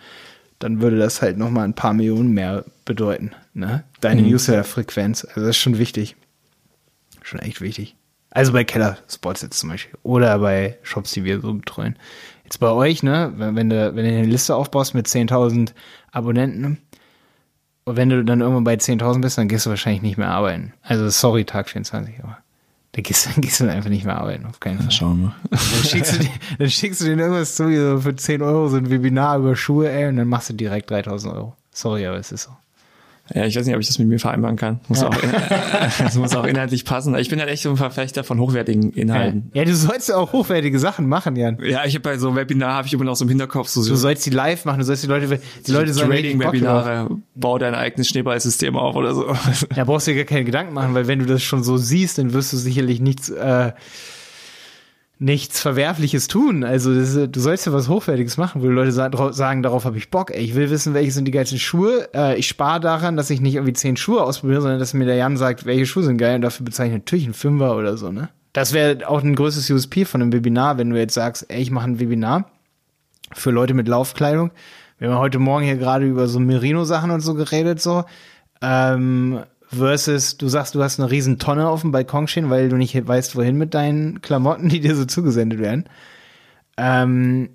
dann 0.58 0.80
würde 0.80 0.98
das 0.98 1.22
halt 1.22 1.38
noch 1.38 1.50
mal 1.50 1.62
ein 1.62 1.74
paar 1.74 1.92
Millionen 1.92 2.32
mehr 2.32 2.64
bedeuten, 2.84 3.32
ne? 3.52 3.84
Deine 4.00 4.22
User-Frequenz, 4.22 5.24
also 5.24 5.42
das 5.42 5.50
ist 5.50 5.58
schon 5.58 5.78
wichtig. 5.78 6.16
Schon 7.24 7.40
echt 7.40 7.62
wichtig. 7.62 7.96
Also 8.30 8.52
bei 8.52 8.64
Keller 8.64 8.98
Sports 9.08 9.40
jetzt 9.42 9.58
zum 9.58 9.70
Beispiel 9.70 9.98
oder 10.02 10.38
bei 10.38 10.76
Shops, 10.82 11.12
die 11.12 11.24
wir 11.24 11.40
so 11.40 11.54
betreuen. 11.54 11.96
Jetzt 12.44 12.58
bei 12.60 12.70
euch, 12.70 13.02
ne, 13.02 13.32
wenn, 13.36 13.70
du, 13.70 13.96
wenn 13.96 14.04
du 14.04 14.10
eine 14.10 14.26
Liste 14.26 14.54
aufbaust 14.54 14.94
mit 14.94 15.06
10.000 15.06 15.72
Abonnenten 16.12 16.78
und 17.84 17.96
wenn 17.96 18.10
du 18.10 18.24
dann 18.24 18.42
irgendwann 18.42 18.64
bei 18.64 18.74
10.000 18.74 19.22
bist, 19.22 19.38
dann 19.38 19.48
gehst 19.48 19.64
du 19.64 19.70
wahrscheinlich 19.70 20.02
nicht 20.02 20.18
mehr 20.18 20.30
arbeiten. 20.30 20.74
Also 20.82 21.08
sorry, 21.08 21.44
Tag 21.44 21.70
24, 21.70 22.22
aber 22.22 22.38
da 22.92 23.00
gehst, 23.00 23.26
dann 23.34 23.40
gehst 23.40 23.60
du 23.60 23.64
dann 23.64 23.74
einfach 23.74 23.88
nicht 23.90 24.04
mehr 24.04 24.18
arbeiten, 24.18 24.44
auf 24.44 24.60
keinen 24.60 24.80
Fall. 24.80 24.90
Schauen 24.90 25.22
wir. 25.22 25.34
Dann 25.50 25.84
schickst 25.84 26.14
du, 26.16 26.18
dir, 26.18 26.30
dann 26.58 26.70
schickst 26.70 27.00
du 27.00 27.04
denen 27.06 27.20
irgendwas 27.20 27.54
zu, 27.54 27.68
wie 27.70 27.76
so 27.76 28.00
für 28.00 28.14
10 28.14 28.42
Euro 28.42 28.68
so 28.68 28.76
ein 28.76 28.90
Webinar 28.90 29.38
über 29.38 29.56
Schuhe, 29.56 29.88
ey, 29.88 30.08
und 30.08 30.16
dann 30.16 30.28
machst 30.28 30.50
du 30.50 30.52
direkt 30.52 30.90
3.000 30.90 31.34
Euro. 31.34 31.56
Sorry, 31.70 32.06
aber 32.06 32.18
es 32.18 32.32
ist 32.32 32.42
so. 32.42 32.50
Ja, 33.32 33.46
ich 33.46 33.56
weiß 33.56 33.64
nicht, 33.64 33.74
ob 33.74 33.80
ich 33.80 33.86
das 33.86 33.98
mit 33.98 34.06
mir 34.06 34.18
vereinbaren 34.18 34.56
kann. 34.56 34.80
Muss 34.88 35.02
auch, 35.02 35.14
das 35.98 36.14
muss 36.16 36.36
auch 36.36 36.44
inhaltlich 36.44 36.84
passen. 36.84 37.14
Ich 37.16 37.30
bin 37.30 37.40
halt 37.40 37.48
echt 37.48 37.62
so 37.62 37.70
ein 37.70 37.78
Verfechter 37.78 38.22
von 38.22 38.38
hochwertigen 38.38 38.92
Inhalten. 38.92 39.50
Ja, 39.54 39.64
du 39.64 39.74
sollst 39.74 40.10
ja 40.10 40.16
auch 40.16 40.34
hochwertige 40.34 40.78
Sachen 40.78 41.08
machen, 41.08 41.34
Jan. 41.34 41.58
Ja, 41.62 41.86
ich 41.86 41.94
habe 41.94 42.02
bei 42.02 42.18
so 42.18 42.28
einem 42.28 42.36
Webinar 42.36 42.74
habe 42.74 42.86
ich 42.86 42.92
immer 42.92 43.04
noch 43.04 43.16
so 43.16 43.24
im 43.24 43.30
Hinterkopf 43.30 43.68
so, 43.68 43.80
Du 43.80 43.86
so 43.86 43.96
sollst 43.96 44.26
die 44.26 44.30
live 44.30 44.66
machen, 44.66 44.80
du 44.80 44.84
sollst 44.84 45.04
die 45.04 45.06
Leute, 45.06 45.40
die 45.66 45.72
Leute 45.72 45.92
Bock 45.92 46.00
drauf. 46.02 46.08
Trading-Webinare, 46.10 47.10
bau 47.34 47.56
dein 47.56 47.74
eigenes 47.74 48.08
Schneeballsystem 48.08 48.76
auf 48.76 48.94
oder 48.94 49.14
so. 49.14 49.34
Da 49.74 49.84
brauchst 49.84 50.06
du 50.06 50.10
dir 50.12 50.18
gar 50.18 50.26
keine 50.26 50.44
Gedanken 50.44 50.74
machen, 50.74 50.92
weil 50.92 51.06
wenn 51.06 51.20
du 51.20 51.24
das 51.24 51.42
schon 51.42 51.64
so 51.64 51.78
siehst, 51.78 52.18
dann 52.18 52.34
wirst 52.34 52.52
du 52.52 52.58
sicherlich 52.58 53.00
nichts, 53.00 53.30
äh, 53.30 53.72
nichts 55.18 55.60
Verwerfliches 55.60 56.26
tun. 56.28 56.64
Also 56.64 56.92
ist- 56.92 57.16
du 57.30 57.40
sollst 57.40 57.66
ja 57.66 57.72
was 57.72 57.88
Hochwertiges 57.88 58.36
machen, 58.36 58.62
wo 58.62 58.66
die 58.66 58.72
Leute 58.72 58.92
sagen, 58.92 59.62
darauf 59.62 59.84
habe 59.84 59.96
ich 59.96 60.10
Bock. 60.10 60.30
Ey, 60.32 60.42
ich 60.42 60.54
will 60.54 60.70
wissen, 60.70 60.92
welche 60.92 61.12
sind 61.12 61.24
die 61.26 61.30
geilsten 61.30 61.58
Schuhe. 61.58 62.08
Äh, 62.14 62.36
ich 62.36 62.48
spare 62.48 62.80
daran, 62.80 63.16
dass 63.16 63.30
ich 63.30 63.40
nicht 63.40 63.54
irgendwie 63.54 63.72
zehn 63.74 63.96
Schuhe 63.96 64.22
ausprobiere, 64.22 64.60
sondern 64.60 64.80
dass 64.80 64.92
mir 64.92 65.04
der 65.06 65.14
Jan 65.16 65.36
sagt, 65.36 65.66
welche 65.66 65.86
Schuhe 65.86 66.02
sind 66.02 66.18
geil 66.18 66.36
und 66.36 66.42
dafür 66.42 66.64
bezahle 66.64 66.88
ich 66.88 66.94
natürlich 66.94 67.24
einen 67.24 67.34
Fünfer 67.34 67.76
oder 67.76 67.96
so. 67.96 68.10
Ne? 68.12 68.28
Das 68.52 68.72
wäre 68.72 69.08
auch 69.08 69.22
ein 69.22 69.34
größtes 69.36 69.70
USP 69.70 70.04
von 70.04 70.20
einem 70.20 70.32
Webinar, 70.32 70.78
wenn 70.78 70.90
du 70.90 70.98
jetzt 70.98 71.14
sagst, 71.14 71.46
ey, 71.48 71.62
ich 71.62 71.70
mache 71.70 71.86
ein 71.88 72.00
Webinar 72.00 72.50
für 73.32 73.50
Leute 73.50 73.74
mit 73.74 73.88
Laufkleidung. 73.88 74.50
Wir 74.98 75.10
haben 75.10 75.18
heute 75.18 75.38
Morgen 75.38 75.64
hier 75.64 75.76
gerade 75.76 76.06
über 76.06 76.26
so 76.28 76.38
Merino-Sachen 76.40 77.10
und 77.10 77.20
so 77.20 77.34
geredet, 77.34 77.80
so. 77.80 78.04
Ähm, 78.62 79.40
versus, 79.68 80.36
du 80.36 80.48
sagst, 80.48 80.74
du 80.74 80.82
hast 80.82 81.00
eine 81.00 81.10
riesen 81.10 81.38
Tonne 81.38 81.68
auf 81.68 81.82
dem 81.82 81.92
Balkon 81.92 82.28
stehen, 82.28 82.50
weil 82.50 82.68
du 82.68 82.76
nicht 82.76 82.94
weißt, 83.06 83.36
wohin 83.36 83.56
mit 83.56 83.74
deinen 83.74 84.20
Klamotten, 84.22 84.68
die 84.68 84.80
dir 84.80 84.94
so 84.94 85.04
zugesendet 85.04 85.58
werden. 85.58 85.84
Ähm, 86.76 87.50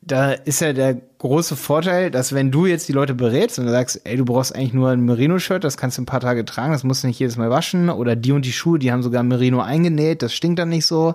da 0.00 0.32
ist 0.32 0.60
ja 0.60 0.72
der 0.72 0.94
große 0.94 1.54
Vorteil, 1.56 2.10
dass 2.10 2.32
wenn 2.32 2.50
du 2.50 2.66
jetzt 2.66 2.88
die 2.88 2.92
Leute 2.92 3.14
berätst 3.14 3.58
und 3.58 3.68
sagst, 3.68 4.00
ey, 4.04 4.16
du 4.16 4.24
brauchst 4.24 4.54
eigentlich 4.54 4.72
nur 4.72 4.90
ein 4.90 5.04
Merino-Shirt, 5.04 5.62
das 5.62 5.76
kannst 5.76 5.98
du 5.98 6.02
ein 6.02 6.06
paar 6.06 6.20
Tage 6.20 6.44
tragen, 6.44 6.72
das 6.72 6.84
musst 6.84 7.02
du 7.02 7.08
nicht 7.08 7.18
jedes 7.18 7.36
Mal 7.36 7.50
waschen. 7.50 7.90
Oder 7.90 8.16
die 8.16 8.32
und 8.32 8.44
die 8.44 8.52
Schuhe, 8.52 8.78
die 8.78 8.90
haben 8.90 9.02
sogar 9.02 9.22
Merino 9.22 9.60
eingenäht, 9.60 10.22
das 10.22 10.32
stinkt 10.32 10.58
dann 10.58 10.70
nicht 10.70 10.86
so. 10.86 11.14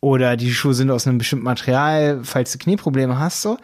Oder 0.00 0.36
die 0.36 0.52
Schuhe 0.52 0.74
sind 0.74 0.90
aus 0.90 1.06
einem 1.06 1.18
bestimmten 1.18 1.44
Material, 1.44 2.20
falls 2.24 2.52
du 2.52 2.58
Knieprobleme 2.58 3.18
hast, 3.18 3.42
so. 3.42 3.56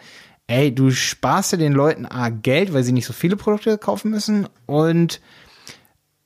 Ey, 0.47 0.73
du 0.73 0.89
sparst 0.89 1.51
ja 1.51 1.57
den 1.57 1.73
Leuten 1.73 2.05
A 2.05 2.29
Geld, 2.29 2.73
weil 2.73 2.83
sie 2.83 2.93
nicht 2.93 3.05
so 3.05 3.13
viele 3.13 3.35
Produkte 3.35 3.77
kaufen 3.77 4.09
müssen 4.09 4.47
und 4.65 5.19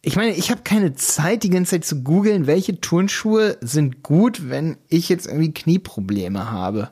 ich 0.06 0.18
meine, 0.18 0.36
ich 0.36 0.52
habe 0.52 0.62
keine 0.64 0.96
Zeit, 0.96 1.44
die 1.44 1.50
ganze 1.50 1.72
Zeit 1.72 1.86
zu 1.86 2.04
googeln, 2.04 2.46
welche 2.46 2.82
Turnschuhe 2.82 3.58
sind 3.62 4.04
gut, 4.04 4.50
wenn 4.50 4.76
ich 4.90 5.08
jetzt 5.08 5.28
irgendwie 5.28 5.54
Knieprobleme 5.54 6.52
habe. 6.52 6.90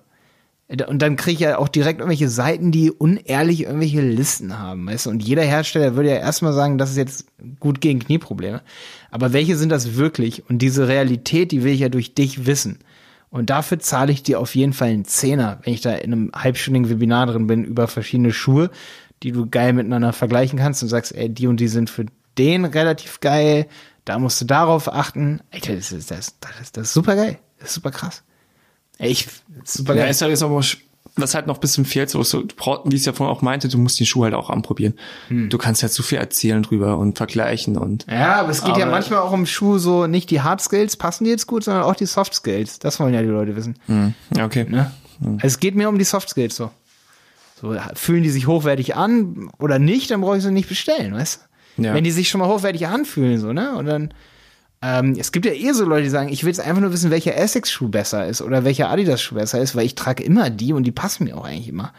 Und 0.87 1.01
dann 1.01 1.17
kriege 1.17 1.33
ich 1.33 1.39
ja 1.41 1.57
auch 1.57 1.67
direkt 1.67 1.99
irgendwelche 1.99 2.29
Seiten, 2.29 2.71
die 2.71 2.89
unehrlich 2.89 3.63
irgendwelche 3.63 3.99
Listen 3.99 4.57
haben, 4.57 4.87
weißt 4.87 5.07
du? 5.07 5.09
Und 5.09 5.21
jeder 5.21 5.41
Hersteller 5.41 5.97
würde 5.97 6.11
ja 6.11 6.15
erstmal 6.15 6.53
sagen, 6.53 6.77
das 6.77 6.91
ist 6.91 6.97
jetzt 6.97 7.25
gut 7.59 7.81
gegen 7.81 7.99
Knieprobleme. 7.99 8.61
Aber 9.09 9.33
welche 9.33 9.57
sind 9.57 9.67
das 9.67 9.97
wirklich? 9.97 10.49
Und 10.49 10.59
diese 10.59 10.87
Realität, 10.87 11.51
die 11.51 11.65
will 11.65 11.73
ich 11.73 11.81
ja 11.81 11.89
durch 11.89 12.15
dich 12.15 12.45
wissen. 12.45 12.79
Und 13.29 13.49
dafür 13.49 13.79
zahle 13.79 14.13
ich 14.13 14.23
dir 14.23 14.39
auf 14.39 14.55
jeden 14.55 14.71
Fall 14.71 14.87
einen 14.87 15.03
Zehner, 15.03 15.59
wenn 15.63 15.73
ich 15.73 15.81
da 15.81 15.93
in 15.93 16.13
einem 16.13 16.31
halbstündigen 16.33 16.89
Webinar 16.89 17.27
drin 17.27 17.47
bin 17.47 17.65
über 17.65 17.89
verschiedene 17.89 18.31
Schuhe, 18.31 18.71
die 19.23 19.33
du 19.33 19.49
geil 19.49 19.73
miteinander 19.73 20.13
vergleichen 20.13 20.57
kannst 20.57 20.81
und 20.81 20.87
sagst, 20.87 21.13
ey, 21.13 21.27
die 21.27 21.47
und 21.47 21.59
die 21.59 21.67
sind 21.67 21.89
für 21.89 22.05
den 22.41 22.65
relativ 22.65 23.19
geil, 23.19 23.67
da 24.05 24.17
musst 24.19 24.41
du 24.41 24.45
darauf 24.45 24.91
achten. 24.91 25.41
Alter, 25.51 25.75
das 25.75 25.91
ist, 25.91 26.09
das, 26.11 26.35
das, 26.39 26.51
ist, 26.61 26.77
das 26.77 26.87
ist 26.87 26.93
super 26.93 27.15
geil. 27.15 27.37
Das 27.59 27.69
ist 27.69 27.75
super 27.75 27.91
krass. 27.91 28.23
Ich, 28.97 29.27
super 29.63 29.93
geil. 29.93 30.05
Ja, 30.05 30.09
ist 30.09 30.21
halt 30.21 30.31
jetzt 30.31 30.43
aber, 30.43 30.61
was 31.15 31.35
halt 31.35 31.45
noch 31.47 31.55
ein 31.55 31.61
bisschen 31.61 31.85
fehlt, 31.85 32.09
so, 32.09 32.23
so 32.23 32.43
wie 32.85 32.95
es 32.95 33.05
ja 33.05 33.13
vorhin 33.13 33.35
auch 33.35 33.41
meinte, 33.41 33.67
du 33.67 33.77
musst 33.77 33.99
die 33.99 34.05
Schuhe 34.05 34.25
halt 34.25 34.33
auch 34.33 34.49
anprobieren. 34.49 34.95
Hm. 35.27 35.49
Du 35.49 35.57
kannst 35.57 35.81
ja 35.81 35.89
zu 35.89 36.03
viel 36.03 36.17
erzählen 36.17 36.63
drüber 36.63 36.97
und 36.97 37.17
vergleichen 37.17 37.77
und. 37.77 38.05
Ja, 38.09 38.39
aber 38.39 38.49
es 38.49 38.61
geht 38.61 38.71
aber, 38.71 38.79
ja 38.79 38.85
manchmal 38.87 39.19
auch 39.19 39.31
um 39.31 39.45
Schuhe 39.45 39.79
so, 39.79 40.07
nicht 40.07 40.31
die 40.31 40.41
Hard 40.41 40.61
Skills 40.61 40.97
passen 40.97 41.25
die 41.25 41.29
jetzt 41.29 41.47
gut, 41.47 41.63
sondern 41.63 41.83
auch 41.83 41.95
die 41.95 42.05
Soft 42.05 42.33
Skills. 42.33 42.79
Das 42.79 42.99
wollen 42.99 43.13
ja 43.13 43.21
die 43.21 43.27
Leute 43.27 43.55
wissen. 43.55 43.75
Hm. 43.85 44.13
Ja, 44.35 44.45
okay. 44.45 44.65
Ne? 44.67 44.91
Hm. 45.19 45.35
Also 45.35 45.47
es 45.47 45.59
geht 45.59 45.75
mir 45.75 45.89
um 45.89 45.99
die 45.99 46.05
Soft 46.05 46.29
Skills 46.29 46.55
so. 46.55 46.71
So, 47.59 47.75
fühlen 47.93 48.23
die 48.23 48.31
sich 48.31 48.47
hochwertig 48.47 48.95
an 48.95 49.51
oder 49.59 49.77
nicht, 49.77 50.09
dann 50.09 50.21
brauche 50.21 50.37
ich 50.37 50.43
sie 50.43 50.51
nicht 50.51 50.67
bestellen, 50.67 51.13
weißt 51.13 51.41
du? 51.41 51.50
Ja. 51.77 51.93
Wenn 51.93 52.03
die 52.03 52.11
sich 52.11 52.29
schon 52.29 52.39
mal 52.39 52.47
hochwertig 52.47 52.87
anfühlen, 52.87 53.39
so, 53.39 53.53
ne? 53.53 53.75
Und 53.75 53.85
dann, 53.85 54.13
ähm, 54.81 55.15
es 55.17 55.31
gibt 55.31 55.45
ja 55.45 55.53
eh 55.53 55.71
so 55.73 55.85
Leute, 55.85 56.03
die 56.03 56.09
sagen, 56.09 56.29
ich 56.29 56.43
will 56.43 56.49
jetzt 56.49 56.59
einfach 56.59 56.81
nur 56.81 56.91
wissen, 56.91 57.11
welcher 57.11 57.35
Essex-Schuh 57.37 57.87
besser 57.89 58.27
ist 58.27 58.41
oder 58.41 58.63
welcher 58.63 58.89
Adidas-Schuh 58.89 59.35
besser 59.35 59.61
ist, 59.61 59.75
weil 59.75 59.85
ich 59.85 59.95
trage 59.95 60.23
immer 60.23 60.49
die 60.49 60.73
und 60.73 60.83
die 60.83 60.91
passen 60.91 61.25
mir 61.25 61.37
auch 61.37 61.45
eigentlich 61.45 61.69
immer. 61.69 61.93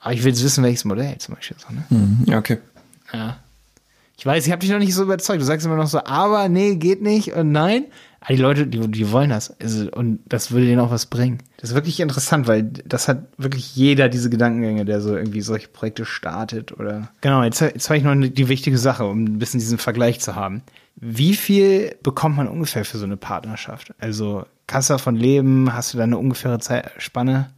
Aber 0.00 0.14
ich 0.14 0.22
will 0.22 0.30
jetzt 0.30 0.44
wissen, 0.44 0.62
welches 0.64 0.84
Modell 0.84 1.18
zum 1.18 1.34
Beispiel. 1.34 1.56
So, 1.58 1.74
ne? 1.74 1.84
Mhm, 1.90 2.24
ja, 2.26 2.38
okay. 2.38 2.58
Ja. 3.12 3.38
Ich 4.16 4.26
weiß, 4.26 4.44
ich 4.46 4.52
habe 4.52 4.60
dich 4.60 4.70
noch 4.70 4.78
nicht 4.78 4.94
so 4.94 5.04
überzeugt. 5.04 5.40
Du 5.40 5.44
sagst 5.44 5.64
immer 5.64 5.76
noch 5.76 5.86
so, 5.86 6.04
aber 6.04 6.48
nee, 6.48 6.74
geht 6.74 7.02
nicht 7.02 7.32
und 7.34 7.52
nein. 7.52 7.84
Aber 8.20 8.34
die 8.34 8.42
Leute, 8.42 8.66
die, 8.66 8.80
die 8.88 9.12
wollen 9.12 9.30
das. 9.30 9.54
Also, 9.60 9.90
und 9.92 10.20
das 10.26 10.50
würde 10.50 10.66
denen 10.66 10.80
auch 10.80 10.90
was 10.90 11.06
bringen. 11.06 11.38
Das 11.58 11.70
ist 11.70 11.74
wirklich 11.76 12.00
interessant, 12.00 12.48
weil 12.48 12.64
das 12.64 13.08
hat 13.08 13.24
wirklich 13.36 13.76
jeder 13.76 14.08
diese 14.08 14.28
Gedankengänge, 14.28 14.84
der 14.84 15.00
so 15.00 15.16
irgendwie 15.16 15.40
solche 15.40 15.68
Projekte 15.68 16.04
startet 16.04 16.72
oder. 16.72 17.10
Genau, 17.20 17.42
jetzt, 17.42 17.60
jetzt 17.60 17.88
habe 17.88 17.98
ich 17.98 18.04
noch 18.04 18.14
die 18.16 18.48
wichtige 18.48 18.78
Sache, 18.78 19.04
um 19.04 19.24
ein 19.24 19.38
bisschen 19.38 19.60
diesen 19.60 19.78
Vergleich 19.78 20.20
zu 20.20 20.34
haben. 20.34 20.62
Wie 20.96 21.34
viel 21.34 21.94
bekommt 22.02 22.36
man 22.36 22.48
ungefähr 22.48 22.84
für 22.84 22.98
so 22.98 23.04
eine 23.04 23.16
Partnerschaft? 23.16 23.94
Also 24.00 24.44
kannst 24.66 24.90
du 24.90 24.94
davon 24.94 25.14
leben? 25.14 25.72
Hast 25.72 25.94
du 25.94 25.98
da 25.98 26.04
eine 26.04 26.18
ungefähre 26.18 26.58
Zeitspanne? 26.58 27.50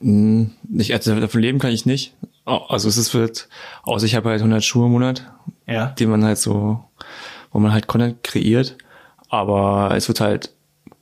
Hm, 0.00 0.50
nicht, 0.68 0.92
also 0.92 1.18
davon 1.20 1.40
leben 1.40 1.58
kann 1.60 1.70
ich 1.70 1.86
nicht. 1.86 2.14
Also 2.44 2.88
es 2.88 2.96
ist 2.96 3.14
wird, 3.14 3.48
außer 3.82 4.06
ich 4.06 4.16
habe 4.16 4.30
halt 4.30 4.40
100 4.40 4.64
Schuhe 4.64 4.86
im 4.86 4.92
Monat, 4.92 5.30
ja. 5.68 5.94
die 5.98 6.06
man 6.06 6.24
halt 6.24 6.38
so, 6.38 6.82
wo 7.52 7.58
man 7.60 7.72
halt 7.72 7.86
Content 7.86 8.24
kreiert. 8.24 8.76
Aber 9.30 9.94
es 9.96 10.08
wird 10.08 10.20
halt 10.20 10.52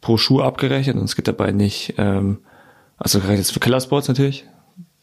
pro 0.01 0.16
Schuh 0.16 0.41
abgerechnet 0.41 0.97
und 0.97 1.05
es 1.05 1.16
gibt 1.16 1.26
dabei 1.26 1.51
nicht, 1.51 1.95
ähm, 1.99 2.39
also 2.99 3.18
gerade 3.20 3.35
jetzt 3.35 3.53
für 3.53 3.61
Killersports 3.61 4.09
natürlich, 4.09 4.45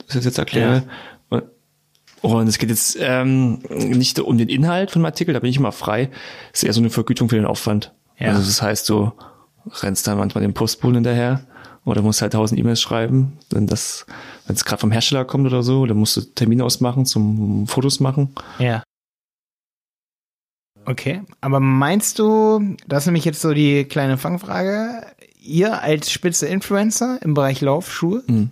das 0.07 0.15
ist 0.15 0.25
jetzt 0.25 0.37
erkläre. 0.37 0.83
Ja. 1.31 1.41
Und 2.21 2.47
es 2.47 2.57
geht 2.57 2.69
jetzt 2.69 2.97
ähm, 2.99 3.59
nicht 3.69 4.19
um 4.19 4.37
den 4.37 4.49
Inhalt 4.49 4.89
von 4.89 5.01
dem 5.01 5.05
Artikel, 5.05 5.33
da 5.33 5.39
bin 5.39 5.49
ich 5.49 5.57
immer 5.57 5.71
frei. 5.71 6.09
Es 6.53 6.63
ist 6.63 6.67
eher 6.67 6.73
so 6.73 6.81
eine 6.81 6.89
Vergütung 6.89 7.29
für 7.29 7.35
den 7.35 7.45
Aufwand. 7.45 7.93
Ja. 8.17 8.29
Also 8.29 8.41
das 8.41 8.61
heißt, 8.61 8.89
du 8.89 9.11
rennst 9.81 10.07
dann 10.07 10.17
manchmal 10.17 10.41
den 10.41 10.53
Postboten 10.53 10.95
hinterher 10.95 11.41
oder 11.83 12.01
musst 12.01 12.21
halt 12.23 12.33
tausend 12.33 12.59
E-Mails 12.59 12.81
schreiben. 12.81 13.37
Wenn 13.51 13.67
das, 13.67 14.07
wenn 14.47 14.55
es 14.55 14.65
gerade 14.65 14.79
vom 14.79 14.91
Hersteller 14.91 15.25
kommt 15.25 15.45
oder 15.45 15.61
so, 15.61 15.85
dann 15.85 15.97
musst 15.97 16.17
du 16.17 16.21
Termine 16.21 16.63
ausmachen 16.63 17.05
zum 17.05 17.67
Fotos 17.67 17.99
machen. 17.99 18.33
Ja. 18.57 18.81
Okay, 20.85 21.21
aber 21.41 21.59
meinst 21.59 22.19
du, 22.19 22.75
das 22.87 23.03
ist 23.03 23.07
nämlich 23.07 23.25
jetzt 23.25 23.41
so 23.41 23.53
die 23.53 23.85
kleine 23.85 24.17
Fangfrage, 24.17 25.05
ihr 25.41 25.81
als 25.81 26.11
spitze 26.11 26.47
Influencer 26.47 27.19
im 27.21 27.33
Bereich 27.33 27.61
Laufschuhe, 27.61 28.23
mhm 28.27 28.51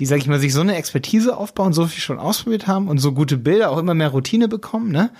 die, 0.00 0.06
sag 0.06 0.18
ich 0.18 0.26
mal, 0.26 0.38
sich 0.38 0.52
so 0.52 0.60
eine 0.60 0.76
Expertise 0.76 1.36
aufbauen, 1.36 1.72
so 1.72 1.86
viel 1.86 2.02
schon 2.02 2.18
ausprobiert 2.18 2.66
haben 2.66 2.88
und 2.88 2.98
so 2.98 3.12
gute 3.12 3.38
Bilder, 3.38 3.70
auch 3.70 3.78
immer 3.78 3.94
mehr 3.94 4.08
Routine 4.08 4.48
bekommen, 4.48 4.90
ne? 4.90 5.10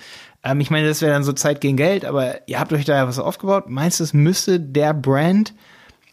Ähm, 0.43 0.59
ich 0.59 0.69
meine, 0.69 0.87
das 0.87 1.01
wäre 1.01 1.11
dann 1.11 1.23
so 1.23 1.33
Zeit 1.33 1.61
gegen 1.61 1.77
Geld, 1.77 2.05
aber 2.05 2.47
ihr 2.47 2.59
habt 2.59 2.71
euch 2.73 2.85
da 2.85 2.95
ja 2.95 3.07
was 3.07 3.17
aufgebaut. 3.17 3.65
Meinst 3.69 3.99
du, 3.99 4.03
es 4.03 4.13
müsste 4.13 4.59
der 4.59 4.93
Brand, 4.93 5.53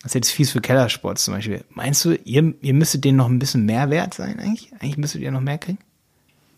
das 0.03 0.11
ist 0.11 0.15
jetzt 0.15 0.31
fies 0.31 0.51
für 0.51 0.63
Kellersports 0.63 1.25
zum 1.25 1.35
Beispiel, 1.35 1.65
meinst 1.71 2.05
du, 2.05 2.15
ihr, 2.25 2.55
ihr 2.61 2.75
müsstet 2.75 3.05
denen 3.05 3.19
noch 3.19 3.29
ein 3.29 3.39
bisschen 3.39 3.67
mehr 3.67 3.91
wert 3.91 4.15
sein 4.15 4.41
eigentlich? 4.41 4.73
Eigentlich 4.81 4.97
müsstet 4.97 5.21
ihr 5.21 5.31
noch 5.31 5.41
mehr 5.41 5.59
kriegen? 5.59 5.79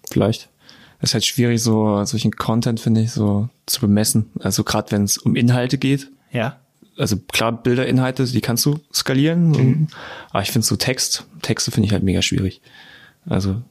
Vielleicht. 0.08 0.48
Es 1.06 1.10
ist 1.10 1.14
halt 1.14 1.24
schwierig, 1.24 1.62
so 1.62 2.04
solchen 2.04 2.32
Content, 2.32 2.80
finde 2.80 3.02
ich, 3.02 3.12
so 3.12 3.48
zu 3.66 3.80
bemessen. 3.80 4.30
Also 4.40 4.64
gerade 4.64 4.90
wenn 4.92 5.04
es 5.04 5.18
um 5.18 5.36
Inhalte 5.36 5.78
geht. 5.78 6.10
Ja 6.32 6.58
also 6.98 7.16
klar, 7.32 7.52
Bilderinhalte, 7.52 8.24
die 8.24 8.40
kannst 8.40 8.64
du 8.64 8.78
skalieren. 8.92 9.50
Mhm. 9.50 9.88
Aber 10.30 10.42
ich 10.42 10.50
finde 10.50 10.66
so 10.66 10.76
Text, 10.76 11.26
Texte 11.42 11.70
finde 11.70 11.86
ich 11.86 11.92
halt 11.92 12.02
mega 12.02 12.22
schwierig. 12.22 12.60
Also, 13.26 13.62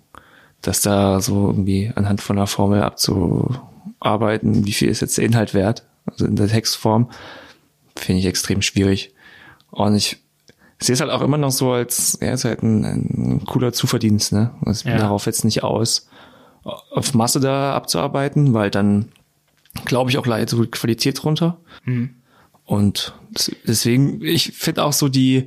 dass 0.61 0.81
da 0.81 1.19
so 1.21 1.47
irgendwie 1.47 1.91
anhand 1.95 2.21
von 2.21 2.37
einer 2.37 2.47
Formel 2.47 2.81
abzuarbeiten, 2.83 4.65
wie 4.65 4.73
viel 4.73 4.89
ist 4.89 5.01
jetzt 5.01 5.17
der 5.17 5.25
Inhalt 5.25 5.53
wert, 5.53 5.85
also 6.05 6.25
in 6.25 6.35
der 6.35 6.47
Textform, 6.47 7.09
finde 7.95 8.19
ich 8.19 8.25
extrem 8.25 8.61
schwierig. 8.61 9.13
Und 9.71 9.95
ich 9.95 10.17
sehe 10.79 10.93
es 10.93 11.01
halt 11.01 11.11
auch 11.11 11.21
immer 11.21 11.37
noch 11.37 11.51
so 11.51 11.71
als, 11.71 12.19
ja, 12.21 12.33
ist 12.33 12.45
halt 12.45 12.63
ein, 12.63 12.83
ein 12.83 13.45
cooler 13.45 13.73
Zuverdienst, 13.73 14.33
ne? 14.33 14.51
Also 14.65 14.79
ich 14.79 14.83
bin 14.83 14.93
ja. 14.93 14.99
darauf 14.99 15.25
jetzt 15.25 15.45
nicht 15.45 15.63
aus, 15.63 16.09
auf 16.65 17.13
Masse 17.13 17.39
da 17.39 17.75
abzuarbeiten, 17.75 18.53
weil 18.53 18.71
dann 18.71 19.09
glaube 19.85 20.09
ich 20.09 20.17
auch 20.17 20.25
leider 20.25 20.49
so 20.49 20.65
Qualität 20.65 21.23
runter. 21.23 21.57
Mhm. 21.85 22.15
Und 22.65 23.13
deswegen, 23.67 24.23
ich 24.23 24.53
finde 24.53 24.83
auch 24.83 24.93
so 24.93 25.07
die, 25.07 25.45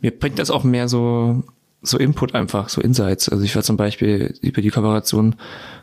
mir 0.00 0.10
bringt 0.10 0.38
das 0.38 0.50
auch 0.50 0.62
mehr 0.62 0.88
so, 0.88 1.42
so 1.80 1.96
Input 1.96 2.34
einfach, 2.34 2.68
so 2.68 2.82
Insights. 2.82 3.28
Also 3.30 3.42
ich 3.44 3.56
war 3.56 3.62
zum 3.62 3.78
Beispiel 3.78 4.34
über 4.42 4.60
die 4.60 4.68
Kooperation 4.68 5.36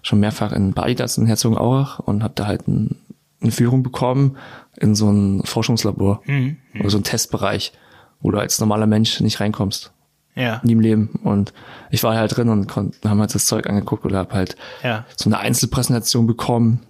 schon 0.03 0.19
mehrfach 0.19 0.51
in 0.51 0.73
Badidas 0.73 1.17
in 1.17 1.25
Herzogenaurach 1.25 1.99
und 1.99 2.23
habe 2.23 2.35
da 2.35 2.45
halt 2.45 2.67
ein, 2.67 2.95
eine 3.41 3.51
Führung 3.51 3.81
bekommen 3.81 4.37
in 4.75 4.93
so 4.93 5.09
ein 5.09 5.43
Forschungslabor 5.43 6.21
mhm. 6.25 6.57
oder 6.79 6.91
so 6.91 6.97
ein 6.97 7.03
Testbereich, 7.03 7.73
wo 8.21 8.29
du 8.29 8.37
als 8.37 8.59
normaler 8.59 8.85
Mensch 8.85 9.19
nicht 9.21 9.39
reinkommst. 9.39 9.91
Ja. 10.37 10.61
Nie 10.63 10.73
im 10.73 10.79
Leben. 10.79 11.19
Und 11.23 11.51
ich 11.89 12.03
war 12.03 12.15
halt 12.15 12.37
drin 12.37 12.49
und 12.49 12.67
konnte, 12.67 13.09
haben 13.09 13.19
halt 13.19 13.33
das 13.33 13.47
Zeug 13.47 13.67
angeguckt 13.67 14.05
oder 14.05 14.19
habe 14.19 14.33
halt 14.33 14.55
ja. 14.83 15.05
so 15.15 15.29
eine 15.29 15.39
Einzelpräsentation 15.39 16.27
bekommen, 16.27 16.81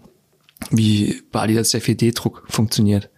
wie 0.70 1.24
bei 1.32 1.42
Adidas 1.42 1.70
der 1.70 1.82
4D-Druck 1.82 2.44
funktioniert. 2.48 3.10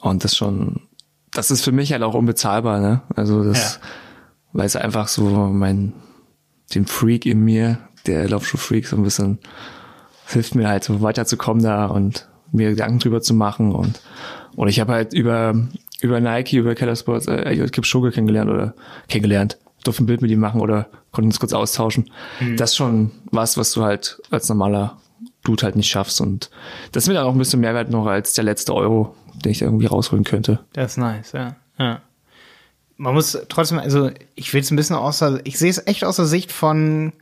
Und 0.00 0.24
das 0.24 0.36
schon, 0.36 0.82
das 1.30 1.50
ist 1.50 1.62
für 1.62 1.72
mich 1.72 1.92
halt 1.92 2.02
auch 2.02 2.14
unbezahlbar, 2.14 2.80
ne? 2.80 3.02
Also 3.14 3.44
das, 3.44 3.76
ja. 3.76 3.88
weil 4.52 4.66
es 4.66 4.74
einfach 4.74 5.06
so 5.06 5.24
mein, 5.24 5.92
den 6.74 6.86
Freak 6.86 7.24
in 7.24 7.44
mir, 7.44 7.78
der 8.06 8.28
Laufschuh-Freak 8.28 8.86
so 8.86 8.96
ein 8.96 9.04
bisschen 9.04 9.38
hilft 10.26 10.56
mir 10.56 10.68
halt 10.68 10.82
so 10.82 11.02
weiterzukommen 11.02 11.62
da 11.62 11.86
und 11.86 12.28
mir 12.50 12.70
Gedanken 12.70 12.98
drüber 12.98 13.22
zu 13.22 13.32
machen 13.32 13.72
und 13.72 14.00
und 14.56 14.68
ich 14.68 14.80
habe 14.80 14.92
halt 14.92 15.12
über 15.12 15.54
über 16.06 16.20
Nike, 16.20 16.56
über 16.56 16.74
Keller 16.74 16.96
Sports, 16.96 17.26
äh, 17.26 17.52
ich 17.52 17.60
habe 17.60 17.84
Schugel 17.84 18.12
kennengelernt 18.12 18.50
oder 18.50 18.74
kennengelernt, 19.08 19.58
durfte 19.84 20.02
ein 20.02 20.06
Bild 20.06 20.22
mit 20.22 20.30
ihm 20.30 20.40
machen 20.40 20.60
oder 20.60 20.86
konnten 21.12 21.28
uns 21.28 21.40
kurz 21.40 21.52
austauschen. 21.52 22.10
Mhm. 22.40 22.56
Das 22.56 22.70
ist 22.70 22.76
schon 22.76 23.10
was, 23.30 23.58
was 23.58 23.72
du 23.72 23.82
halt 23.82 24.20
als 24.30 24.48
normaler 24.48 24.96
Dude 25.44 25.62
halt 25.62 25.76
nicht 25.76 25.88
schaffst 25.88 26.20
und 26.20 26.50
das 26.92 27.04
ist 27.04 27.08
mir 27.08 27.14
dann 27.14 27.26
auch 27.26 27.32
ein 27.32 27.38
bisschen 27.38 27.60
Mehrwert 27.60 27.90
noch 27.90 28.06
als 28.06 28.32
der 28.32 28.44
letzte 28.44 28.74
Euro, 28.74 29.14
den 29.44 29.52
ich 29.52 29.62
irgendwie 29.62 29.86
rausholen 29.86 30.24
könnte. 30.24 30.60
Das 30.72 30.92
ist 30.92 30.96
nice, 30.98 31.32
ja. 31.32 31.56
ja. 31.78 32.00
Man 32.96 33.14
muss 33.14 33.38
trotzdem, 33.48 33.78
also 33.78 34.10
ich 34.34 34.52
will 34.54 34.60
es 34.60 34.70
ein 34.70 34.76
bisschen 34.76 34.96
außer, 34.96 35.40
ich 35.44 35.58
sehe 35.58 35.70
es 35.70 35.86
echt 35.86 36.04
aus 36.04 36.16
der 36.16 36.24
Sicht 36.24 36.50
von, 36.50 37.12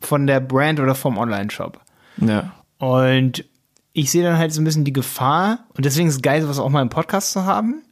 von 0.00 0.26
der 0.26 0.40
Brand 0.40 0.80
oder 0.80 0.94
vom 0.94 1.18
Online-Shop. 1.18 1.80
Ja. 2.18 2.54
Und 2.78 3.44
ich 3.92 4.10
sehe 4.10 4.22
dann 4.22 4.38
halt 4.38 4.52
so 4.52 4.60
ein 4.60 4.64
bisschen 4.64 4.84
die 4.84 4.92
Gefahr, 4.92 5.60
und 5.74 5.84
deswegen 5.84 6.08
ist 6.08 6.16
es 6.16 6.22
geil, 6.22 6.42
sowas 6.42 6.58
auch 6.58 6.68
mal 6.68 6.82
im 6.82 6.90
Podcast 6.90 7.32
zu 7.32 7.44
haben, 7.44 7.82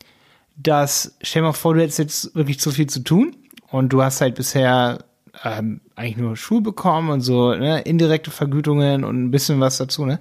dass, 0.57 1.17
stell 1.23 1.43
dir 1.43 1.49
mal 1.49 1.53
vor, 1.53 1.75
du 1.75 1.81
hättest 1.81 1.99
jetzt 1.99 2.35
wirklich 2.35 2.61
zu 2.61 2.71
viel 2.71 2.89
zu 2.89 3.01
tun 3.01 3.37
und 3.71 3.93
du 3.93 4.03
hast 4.03 4.21
halt 4.21 4.35
bisher 4.35 4.99
ähm, 5.43 5.81
eigentlich 5.97 6.17
nur 6.17 6.37
Schuhe 6.37 6.61
bekommen 6.61 7.11
und 7.11 7.21
so 7.21 7.55
ne, 7.55 7.81
indirekte 7.83 8.31
Vergütungen 8.31 9.05
und 9.05 9.25
ein 9.25 9.31
bisschen 9.31 9.61
was 9.61 9.79
dazu, 9.79 10.05
ne? 10.07 10.19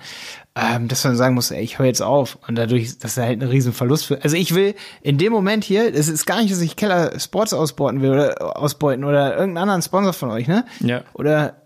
Ähm, 0.55 0.87
dass 0.87 1.03
man 1.03 1.15
sagen 1.15 1.35
muss, 1.35 1.51
ey, 1.51 1.63
ich 1.63 1.79
höre 1.79 1.87
jetzt 1.87 2.01
auf 2.01 2.37
und 2.47 2.55
dadurch, 2.55 2.97
das 2.97 3.17
ist 3.17 3.23
halt 3.23 3.41
ein 3.41 3.47
Riesenverlust 3.47 4.05
für. 4.05 4.23
Also 4.23 4.35
ich 4.35 4.53
will 4.53 4.75
in 5.01 5.17
dem 5.17 5.31
Moment 5.31 5.63
hier, 5.63 5.93
es 5.93 6.07
ist 6.07 6.25
gar 6.25 6.41
nicht, 6.41 6.51
dass 6.51 6.61
ich 6.61 6.75
Keller 6.75 7.19
Sports 7.19 7.53
ausbeuten 7.53 8.01
will 8.01 8.11
oder 8.11 8.57
ausbeuten 8.57 9.03
oder 9.03 9.31
irgendeinen 9.31 9.57
anderen 9.57 9.81
Sponsor 9.81 10.13
von 10.13 10.29
euch, 10.31 10.47
ne? 10.47 10.65
Ja. 10.79 11.01
Oder 11.13 11.62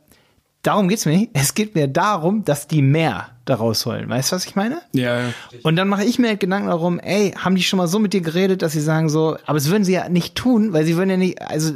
darum 0.64 0.88
geht's 0.88 1.06
mir 1.06 1.18
nicht. 1.18 1.32
Es 1.34 1.54
geht 1.54 1.76
mir 1.76 1.88
darum, 1.88 2.44
dass 2.44 2.68
die 2.68 2.82
mehr 2.82 3.30
daraus 3.46 3.86
holen. 3.86 4.10
Weißt 4.10 4.32
du, 4.32 4.36
was 4.36 4.46
ich 4.46 4.56
meine? 4.56 4.82
Ja, 4.94 5.22
ja. 5.22 5.34
Und 5.64 5.76
dann 5.76 5.88
mache 5.88 6.04
ich 6.04 6.20
mir 6.20 6.28
halt 6.28 6.40
Gedanken 6.40 6.68
darum, 6.68 7.00
ey, 7.00 7.32
haben 7.32 7.56
die 7.56 7.64
schon 7.64 7.78
mal 7.78 7.88
so 7.88 8.00
mit 8.00 8.14
dir 8.14 8.22
geredet, 8.22 8.62
dass 8.62 8.74
sie 8.74 8.82
sagen 8.82 9.10
so, 9.10 9.38
aber 9.46 9.58
es 9.58 9.70
würden 9.70 9.84
sie 9.84 9.94
ja 9.94 10.10
nicht 10.10 10.36
tun, 10.36 10.74
weil 10.74 10.86
sie 10.86 10.98
würden 10.98 11.10
ja 11.10 11.18
nicht, 11.18 11.42
also 11.42 11.74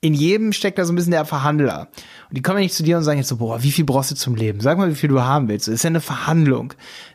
in 0.00 0.14
jedem 0.14 0.52
steckt 0.52 0.78
da 0.78 0.84
so 0.84 0.92
ein 0.92 0.96
bisschen 0.96 1.12
der 1.12 1.24
Verhandler. 1.24 1.88
Und 2.28 2.36
die 2.36 2.42
kommen 2.42 2.58
ja 2.58 2.64
nicht 2.64 2.74
zu 2.74 2.82
dir 2.82 2.96
und 2.96 3.04
sagen 3.04 3.18
jetzt 3.18 3.28
so, 3.28 3.36
boah, 3.36 3.62
wie 3.62 3.70
viel 3.70 3.84
brauchst 3.84 4.10
du 4.10 4.16
zum 4.16 4.34
Leben? 4.34 4.60
Sag 4.60 4.76
mal, 4.76 4.90
wie 4.90 4.96
viel 4.96 5.08
du 5.08 5.22
haben 5.22 5.46
willst. 5.46 5.68
Das 5.68 5.74
ist 5.74 5.84
ja 5.84 5.90
eine 5.90 6.00
Verhandlung. 6.00 6.74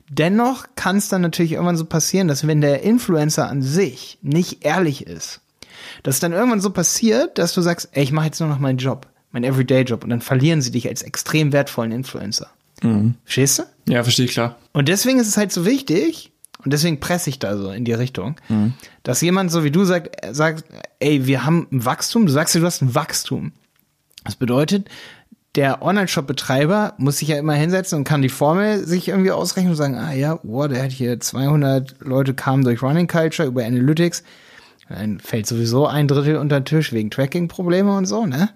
Dennoch 0.10 0.68
kann 0.76 0.96
es 0.96 1.10
dann 1.10 1.22
natürlich 1.22 1.52
irgendwann 1.52 1.76
so 1.76 1.84
passieren, 1.84 2.30
dass 2.30 2.48
wenn 2.48 2.62
der 2.62 2.84
Influencer 2.84 3.50
an 3.50 3.62
sich 3.62 4.20
nicht 4.22 4.64
ehrlich 4.64 5.06
ist, 5.06 5.42
dass 6.04 6.22
dann 6.22 6.32
irgendwann 6.32 6.62
so 6.62 6.70
passiert, 6.70 7.38
dass 7.38 7.54
du 7.54 7.62
sagst, 7.62 7.90
ey, 7.92 8.04
ich 8.04 8.14
mache 8.14 8.28
jetzt 8.28 8.40
nur 8.40 8.48
noch 8.48 8.60
meinen 8.60 8.78
Job, 8.78 9.06
meinen 9.32 9.44
Everyday-Job 9.44 10.04
und 10.04 10.10
dann 10.10 10.22
verlieren 10.22 10.62
sie 10.62 10.72
dich 10.72 10.88
als 10.88 11.02
extrem 11.02 11.52
wertvollen 11.54 11.92
Influencer. 11.92 12.50
Mhm. 12.82 13.16
Verstehst 13.24 13.60
du? 13.60 13.92
Ja, 13.92 14.04
verstehe 14.04 14.26
ich 14.26 14.32
klar. 14.32 14.58
Und 14.74 14.88
deswegen 14.88 15.20
ist 15.20 15.28
es 15.28 15.38
halt 15.38 15.52
so 15.52 15.66
wichtig, 15.66 16.32
und 16.64 16.74
deswegen 16.74 17.00
presse 17.00 17.30
ich 17.30 17.40
da 17.40 17.58
so 17.58 17.72
in 17.72 17.86
die 17.86 17.94
Richtung, 17.94 18.36
mhm. 18.50 18.74
dass 19.04 19.22
jemand 19.22 19.52
so 19.52 19.64
wie 19.64 19.72
du 19.72 19.86
sagt, 19.86 20.18
sagt, 20.36 20.66
ey, 21.00 21.26
wir 21.26 21.46
haben 21.46 21.68
ein 21.72 21.86
Wachstum, 21.86 22.26
du 22.26 22.32
sagst 22.32 22.56
du 22.56 22.64
hast 22.64 22.82
ein 22.82 22.96
Wachstum. 22.96 23.52
Das 24.24 24.36
bedeutet, 24.36 24.90
der 25.56 25.82
Online-Shop-Betreiber 25.82 26.94
muss 26.98 27.18
sich 27.18 27.30
ja 27.30 27.38
immer 27.38 27.54
hinsetzen 27.54 28.00
und 28.00 28.04
kann 28.04 28.22
die 28.22 28.30
Formel 28.30 28.86
sich 28.86 29.08
irgendwie 29.08 29.32
ausrechnen 29.32 29.72
und 29.72 29.78
sagen, 29.78 29.96
ah 29.96 30.14
ja, 30.14 30.40
wow, 30.44 30.68
der 30.68 30.84
hat 30.84 30.92
hier 30.92 31.20
200 31.20 31.96
Leute 32.02 32.34
kamen 32.34 32.64
durch 32.64 32.82
Running 32.82 33.08
Culture 33.08 33.48
über 33.48 33.66
Analytics, 33.66 34.24
dann 34.90 35.20
fällt 35.20 35.48
sowieso 35.48 35.88
ein 35.88 36.08
Drittel 36.08 36.38
unter 36.38 36.60
den 36.60 36.66
Tisch 36.66 36.94
wegen 36.94 37.10
Tracking-Probleme 37.10 37.96
und 37.96 38.06
so, 38.06 38.26
ne? 38.26 38.50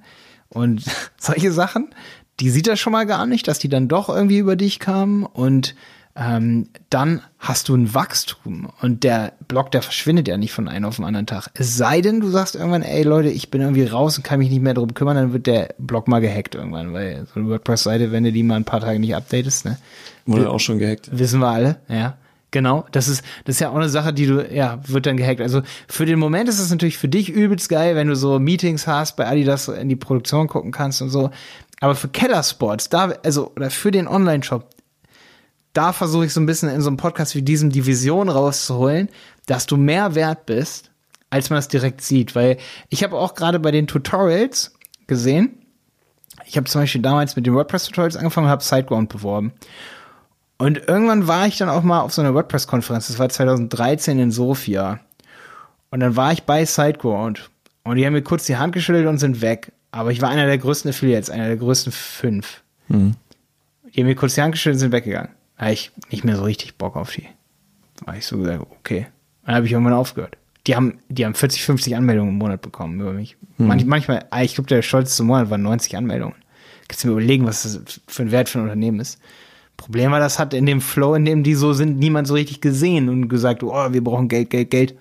Und 0.54 0.84
solche 1.18 1.52
Sachen, 1.52 1.94
die 2.40 2.50
sieht 2.50 2.68
er 2.68 2.76
schon 2.76 2.94
mal 2.94 3.06
gar 3.06 3.26
nicht, 3.26 3.48
dass 3.48 3.60
die 3.60 3.70
dann 3.70 3.88
doch 3.88 4.10
irgendwie 4.10 4.38
über 4.38 4.56
dich 4.56 4.80
kamen 4.80 5.24
und 5.26 5.76
ähm, 6.16 6.68
dann 6.90 7.22
hast 7.40 7.70
du 7.70 7.76
ein 7.76 7.94
Wachstum 7.94 8.70
und 8.82 9.04
der 9.04 9.34
Blog, 9.48 9.72
der 9.72 9.82
verschwindet 9.82 10.28
ja 10.28 10.36
nicht 10.36 10.52
von 10.52 10.68
einem 10.68 10.86
auf 10.86 10.98
den 10.98 11.06
anderen 11.06 11.26
Tag. 11.26 11.50
Es 11.54 11.78
sei 11.78 12.02
denn, 12.02 12.20
du 12.20 12.28
sagst 12.28 12.56
irgendwann, 12.56 12.82
ey 12.82 13.04
Leute, 13.04 13.30
ich 13.30 13.50
bin 13.50 13.62
irgendwie 13.62 13.86
raus 13.86 14.18
und 14.18 14.24
kann 14.24 14.40
mich 14.40 14.50
nicht 14.50 14.62
mehr 14.62 14.74
darum 14.74 14.94
kümmern, 14.94 15.16
dann 15.16 15.34
wird 15.34 15.48
der 15.48 15.74
Blog 15.78 16.10
mal 16.10 16.20
gehackt 16.20 16.56
irgendwann, 16.56 16.92
weil 16.92 17.26
so 17.34 17.40
eine 17.40 17.50
WordPress-Seite, 17.50 18.12
wenn 18.12 18.26
du 18.26 18.32
die 18.34 18.44
mal 18.44 18.56
ein 18.56 18.66
paar 18.66 18.82
Tage 18.82 19.00
nicht 19.00 19.16
updatest, 19.16 19.66
ne? 19.66 19.78
Wurde 20.26 20.50
auch 20.50 20.60
schon 20.60 20.80
gehackt. 20.80 21.10
Wissen 21.18 21.40
wir 21.40 21.48
alle, 21.48 21.78
ja. 21.88 22.18
Genau, 22.52 22.86
das 22.92 23.08
ist, 23.08 23.24
das 23.46 23.56
ist 23.56 23.60
ja 23.62 23.70
auch 23.70 23.76
eine 23.76 23.88
Sache, 23.88 24.12
die 24.12 24.26
du, 24.26 24.46
ja, 24.54 24.80
wird 24.86 25.06
dann 25.06 25.16
gehackt. 25.16 25.40
Also 25.40 25.62
für 25.88 26.06
den 26.06 26.20
Moment 26.20 26.50
ist 26.50 26.60
es 26.60 26.70
natürlich 26.70 26.98
für 26.98 27.08
dich 27.08 27.30
übelst 27.30 27.70
geil, 27.70 27.96
wenn 27.96 28.08
du 28.08 28.16
so 28.16 28.40
Meetings 28.40 28.88
hast, 28.88 29.16
bei 29.16 29.26
Adidas 29.26 29.70
in 29.70 29.88
die 29.88 29.96
Produktion 29.96 30.48
gucken 30.48 30.72
kannst 30.72 31.02
und 31.02 31.10
so. 31.10 31.32
Aber 31.80 31.96
für 31.96 32.10
Kellersports, 32.10 32.90
da, 32.90 33.14
also, 33.24 33.54
oder 33.56 33.70
für 33.70 33.92
den 33.92 34.08
Online-Shop, 34.08 34.68
da 35.72 35.94
versuche 35.94 36.26
ich 36.26 36.34
so 36.34 36.42
ein 36.42 36.46
bisschen 36.46 36.68
in 36.68 36.82
so 36.82 36.90
einem 36.90 36.98
Podcast 36.98 37.36
wie 37.36 37.42
diesem 37.42 37.70
die 37.70 37.86
Vision 37.86 38.28
rauszuholen, 38.28 39.08
dass 39.46 39.66
du 39.66 39.78
mehr 39.78 40.14
wert 40.16 40.46
bist, 40.46 40.92
als 41.30 41.50
man 41.50 41.60
es 41.60 41.70
direkt 41.70 42.02
sieht. 42.02 42.36
Weil 42.36 42.58
ich 42.90 43.04
habe 43.04 43.18
auch 43.18 43.34
gerade 43.34 43.60
bei 43.60 43.72
den 43.72 43.88
Tutorials 43.88 44.74
gesehen, 45.08 45.58
ich 46.46 46.58
habe 46.58 46.66
zum 46.66 46.82
Beispiel 46.82 47.02
damals 47.02 47.38
mit 47.38 47.46
den 47.46 47.54
WordPress-Tutorials 47.54 48.18
angefangen 48.18 48.48
und 48.48 48.52
habe 48.52 48.64
SiteGround 48.64 49.08
beworben. 49.08 49.54
Und 50.62 50.88
irgendwann 50.88 51.28
war 51.28 51.48
ich 51.48 51.58
dann 51.58 51.70
auch 51.70 51.84
mal 51.84 52.02
auf 52.02 52.14
so 52.14 52.22
einer 52.22 52.34
WordPress-Konferenz, 52.34 53.08
das 53.08 53.20
war 53.20 53.30
2013 53.30 54.20
in 54.20 54.32
Sofia. 54.32 55.00
Und 55.90 56.02
dann 56.02 56.16
war 56.16 56.32
ich 56.32 56.44
bei 56.44 56.66
SiteGround. 56.66 57.50
Und 57.84 57.96
die 57.96 58.06
haben 58.06 58.14
mir 58.14 58.22
kurz 58.22 58.46
die 58.46 58.58
Hand 58.58 58.74
geschüttelt 58.74 59.08
und 59.08 59.18
sind 59.18 59.42
weg. 59.42 59.72
Aber 59.92 60.12
ich 60.12 60.22
war 60.22 60.30
einer 60.30 60.46
der 60.46 60.58
größten 60.58 60.92
Affiliates, 60.92 61.30
einer 61.30 61.48
der 61.48 61.58
größten 61.58 61.92
fünf. 61.92 62.62
Mhm. 62.88 63.16
Die 63.94 64.02
haben 64.02 64.08
mir 64.08 64.16
kurz 64.16 64.36
die 64.36 64.42
Hand 64.42 64.54
geschüttelt 64.54 64.76
und 64.76 64.80
sind 64.80 64.92
weggegangen 64.92 65.32
hatte 65.62 65.74
ich 65.74 65.92
nicht 66.10 66.24
mehr 66.24 66.36
so 66.36 66.44
richtig 66.44 66.76
Bock 66.78 66.96
auf 66.96 67.14
die. 67.14 67.28
War 68.04 68.18
ich 68.18 68.26
so 68.26 68.38
gesagt, 68.38 68.62
okay. 68.72 69.08
Dann 69.46 69.56
habe 69.56 69.66
ich 69.68 69.72
irgendwann 69.72 69.94
aufgehört. 69.94 70.38
Die 70.68 70.76
haben, 70.76 71.00
die 71.08 71.26
haben 71.26 71.36
40, 71.36 71.64
50 71.64 71.96
Anmeldungen 71.96 72.32
im 72.32 72.38
Monat 72.40 72.62
bekommen 72.62 73.00
über 73.00 73.14
mich. 73.14 73.38
Hm. 73.58 73.68
Manch, 73.68 73.86
manchmal, 73.86 74.26
ah, 74.32 74.42
ich 74.42 74.56
glaube, 74.56 74.68
der 74.68 74.82
stolzeste 74.82 75.24
Monat 75.24 75.50
waren 75.50 75.62
90 75.62 75.96
Anmeldungen. 75.98 76.36
Kannst 76.88 77.04
du 77.04 77.08
mir 77.08 77.14
überlegen, 77.14 77.46
was 77.46 77.64
das 77.64 78.02
für 78.08 78.24
ein 78.24 78.32
Wert 78.32 78.50
für 78.50 78.60
ein 78.60 78.64
Unternehmen 78.64 79.00
ist. 79.00 79.20
Problem 79.82 80.12
war, 80.12 80.20
das 80.20 80.38
hat 80.38 80.54
in 80.54 80.66
dem 80.66 80.80
Flow, 80.80 81.16
in 81.16 81.26
dem 81.26 81.44
die 81.44 81.56
so 81.56 81.74
sind, 81.74 81.98
niemand 81.98 82.28
so 82.28 82.36
richtig 82.36 82.62
gesehen 82.62 83.10
und 83.10 83.30
gesagt, 83.30 83.64
oh, 83.64 83.92
wir 83.92 84.04
brauchen 84.04 84.28
Geld, 84.28 84.52
Geld, 84.52 84.70
Geld. 84.70 84.96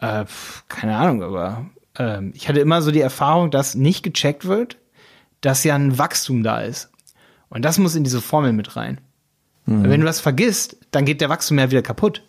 Äh, 0.00 0.24
keine 0.68 0.96
Ahnung, 0.96 1.22
aber 1.22 1.66
äh, 1.98 2.28
ich 2.32 2.48
hatte 2.48 2.60
immer 2.60 2.80
so 2.80 2.92
die 2.92 3.00
Erfahrung, 3.00 3.50
dass 3.50 3.74
nicht 3.74 4.02
gecheckt 4.02 4.46
wird, 4.46 4.78
dass 5.40 5.64
ja 5.64 5.74
ein 5.74 5.98
Wachstum 5.98 6.42
da 6.42 6.60
ist. 6.60 6.90
Und 7.48 7.64
das 7.64 7.78
muss 7.78 7.96
in 7.96 8.04
diese 8.04 8.20
Formel 8.20 8.52
mit 8.52 8.76
rein. 8.76 9.00
Mhm. 9.66 9.90
Wenn 9.90 10.00
du 10.00 10.06
das 10.06 10.20
vergisst, 10.20 10.76
dann 10.92 11.04
geht 11.04 11.20
der 11.20 11.28
Wachstum 11.28 11.58
ja 11.58 11.70
wieder 11.70 11.82
kaputt. 11.82 12.22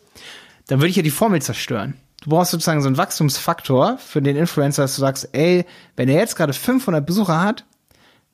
Dann 0.67 0.79
würde 0.79 0.89
ich 0.89 0.95
ja 0.95 1.03
die 1.03 1.11
Formel 1.11 1.41
zerstören. 1.41 1.93
Du 2.21 2.31
brauchst 2.31 2.51
sozusagen 2.51 2.81
so 2.81 2.87
einen 2.87 2.97
Wachstumsfaktor 2.97 3.97
für 3.99 4.21
den 4.21 4.35
Influencer, 4.35 4.81
dass 4.81 4.95
du 4.95 5.01
sagst, 5.01 5.29
ey, 5.33 5.65
wenn 5.95 6.09
er 6.09 6.19
jetzt 6.19 6.35
gerade 6.35 6.53
500 6.53 7.05
Besucher 7.05 7.41
hat, 7.41 7.65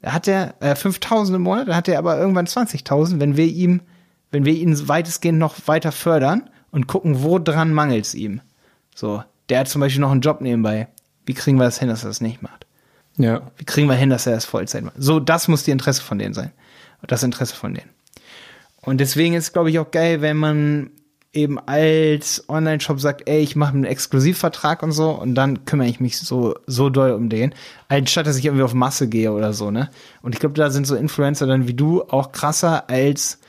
da 0.02 0.14
hat 0.14 0.28
er 0.28 0.56
äh, 0.62 0.76
5000 0.76 1.36
im 1.36 1.42
Monat, 1.42 1.68
dann 1.68 1.76
hat 1.76 1.88
er 1.88 2.00
aber 2.00 2.18
irgendwann 2.18 2.46
20.000, 2.46 3.20
wenn 3.20 3.38
wir 3.38 3.46
ihm, 3.46 3.82
wenn 4.32 4.46
wir 4.46 4.54
ihn 4.54 4.88
weitestgehend 4.88 5.40
noch 5.40 5.56
weiter 5.68 5.92
fördern 5.92 6.50
und 6.72 6.88
gucken, 6.88 7.24
wo 7.24 7.40
dran 7.40 7.74
mangelt's 7.74 8.14
ihm. 8.14 8.42
So, 8.96 9.24
der 9.50 9.60
hat 9.60 9.68
zum 9.68 9.82
Beispiel 9.82 10.02
noch 10.02 10.12
einen 10.12 10.22
Job 10.22 10.42
nebenbei. 10.42 10.88
Wie 11.26 11.34
kriegen 11.34 11.58
wir 11.58 11.66
das 11.66 11.80
hin, 11.80 11.90
dass 11.90 12.04
er 12.04 12.10
das 12.10 12.22
nicht 12.22 12.42
macht? 12.42 12.66
Ja. 13.18 13.42
Wie 13.58 13.66
kriegen 13.66 13.88
wir 13.88 13.96
hin, 13.96 14.10
dass 14.10 14.26
er 14.26 14.34
das 14.34 14.46
Vollzeit 14.46 14.84
macht? 14.84 14.96
So, 14.98 15.20
das 15.20 15.48
muss 15.48 15.64
die 15.64 15.72
Interesse 15.72 16.02
von 16.02 16.20
denen 16.20 16.34
sein. 16.34 16.52
Das 17.06 17.24
Interesse 17.24 17.56
von 17.56 17.74
denen. 17.74 17.90
Und 18.82 19.00
deswegen 19.00 19.36
ist, 19.36 19.54
glaube 19.54 19.70
ich, 19.70 19.80
auch 19.80 19.92
geil, 19.92 20.22
wenn 20.22 20.38
man 20.38 20.92
eben 21.34 21.60
als 21.60 22.46
Online-Shop 22.50 23.00
sagt, 23.00 23.30
ey, 23.30 23.40
ich 23.40 23.56
mache 23.56 23.74
einen 23.74 23.84
Exklusivvertrag 23.84 24.82
und 24.82 24.92
so 24.92 25.12
und 25.12 25.36
dann 25.36 25.66
kümmere 25.66 25.88
ich 25.88 26.00
mich 26.00 26.18
so, 26.18 26.56
so 26.66 26.90
doll 26.90 27.12
um 27.12 27.30
den, 27.30 27.54
anstatt 27.88 28.26
dass 28.26 28.38
ich 28.38 28.46
irgendwie 28.46 28.64
auf 28.64 28.74
Masse 28.74 29.08
gehe 29.08 29.32
oder 29.32 29.54
so, 29.54 29.70
ne? 29.70 29.90
Und 30.22 30.34
ich 30.34 30.40
glaube, 30.40 30.56
da 30.56 30.72
sind 30.72 30.88
so 30.88 30.96
Influencer 30.96 31.46
dann 31.46 31.68
wie 31.68 31.76
du 31.76 32.02
auch 32.04 32.32
krasser 32.32 32.90
als 32.90 33.40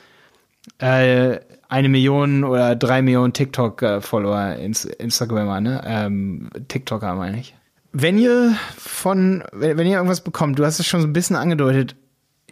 äh, 0.77 1.39
eine 1.69 1.89
Million 1.89 2.43
oder 2.43 2.75
drei 2.75 3.01
Millionen 3.01 3.33
TikTok-Follower 3.33 4.57
ins 4.57 4.85
Instagrammer, 4.85 5.59
ne? 5.59 5.81
Ähm, 5.85 6.49
TikToker 6.67 7.15
meine 7.15 7.39
ich. 7.39 7.55
Wenn 7.93 8.17
ihr 8.17 8.55
von, 8.77 9.43
wenn 9.53 9.87
ihr 9.87 9.97
irgendwas 9.97 10.21
bekommt, 10.21 10.59
du 10.59 10.65
hast 10.65 10.79
es 10.79 10.85
schon 10.85 11.01
so 11.01 11.07
ein 11.07 11.13
bisschen 11.13 11.35
angedeutet, 11.35 11.95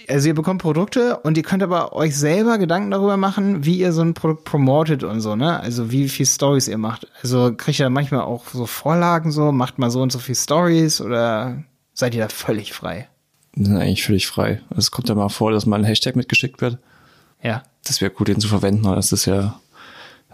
also 0.09 0.27
ihr 0.27 0.33
bekommt 0.33 0.61
Produkte 0.61 1.17
und 1.17 1.37
ihr 1.37 1.43
könnt 1.43 1.63
aber 1.63 1.93
euch 1.93 2.17
selber 2.17 2.57
Gedanken 2.57 2.91
darüber 2.91 3.17
machen, 3.17 3.65
wie 3.65 3.77
ihr 3.79 3.93
so 3.93 4.01
ein 4.01 4.13
Produkt 4.13 4.43
promotet 4.43 5.03
und 5.03 5.21
so, 5.21 5.35
ne? 5.35 5.59
Also 5.59 5.91
wie 5.91 6.09
viel 6.09 6.25
Stories 6.25 6.67
ihr 6.67 6.77
macht. 6.77 7.07
Also 7.21 7.53
kriegt 7.55 7.79
ihr 7.79 7.85
da 7.85 7.89
manchmal 7.89 8.21
auch 8.21 8.47
so 8.47 8.65
Vorlagen 8.65 9.31
so, 9.31 9.51
macht 9.51 9.77
mal 9.77 9.91
so 9.91 10.01
und 10.01 10.11
so 10.11 10.19
viel 10.19 10.35
Stories 10.35 10.99
oder 10.99 11.63
seid 11.93 12.15
ihr 12.15 12.21
da 12.21 12.29
völlig 12.29 12.73
frei? 12.73 13.07
Wir 13.53 13.65
sind 13.65 13.77
eigentlich 13.77 14.03
völlig 14.03 14.27
frei. 14.27 14.61
Es 14.75 14.91
kommt 14.91 15.09
ja 15.09 15.15
mal 15.15 15.29
vor, 15.29 15.51
dass 15.51 15.65
mal 15.65 15.79
ein 15.79 15.85
Hashtag 15.85 16.15
mitgeschickt 16.15 16.61
wird. 16.61 16.79
Ja. 17.43 17.63
Das 17.85 18.01
wäre 18.01 18.11
gut, 18.11 18.27
den 18.27 18.39
zu 18.39 18.47
verwenden, 18.47 18.85
aber 18.85 18.95
das 18.95 19.11
ist 19.11 19.25
ja, 19.25 19.59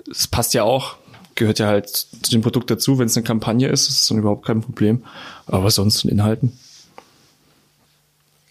das 0.07 0.27
passt 0.27 0.53
ja 0.53 0.63
auch, 0.63 0.95
gehört 1.35 1.59
ja 1.59 1.67
halt 1.67 1.89
zu 1.89 2.31
dem 2.31 2.41
Produkt 2.41 2.71
dazu, 2.71 2.97
wenn 2.97 3.07
es 3.07 3.17
eine 3.17 3.25
Kampagne 3.25 3.67
ist, 3.67 3.87
das 3.87 4.01
ist 4.01 4.11
dann 4.11 4.19
überhaupt 4.19 4.45
kein 4.45 4.61
Problem. 4.61 5.03
Aber 5.45 5.69
sonst 5.69 6.03
in 6.03 6.11
Inhalten. 6.11 6.57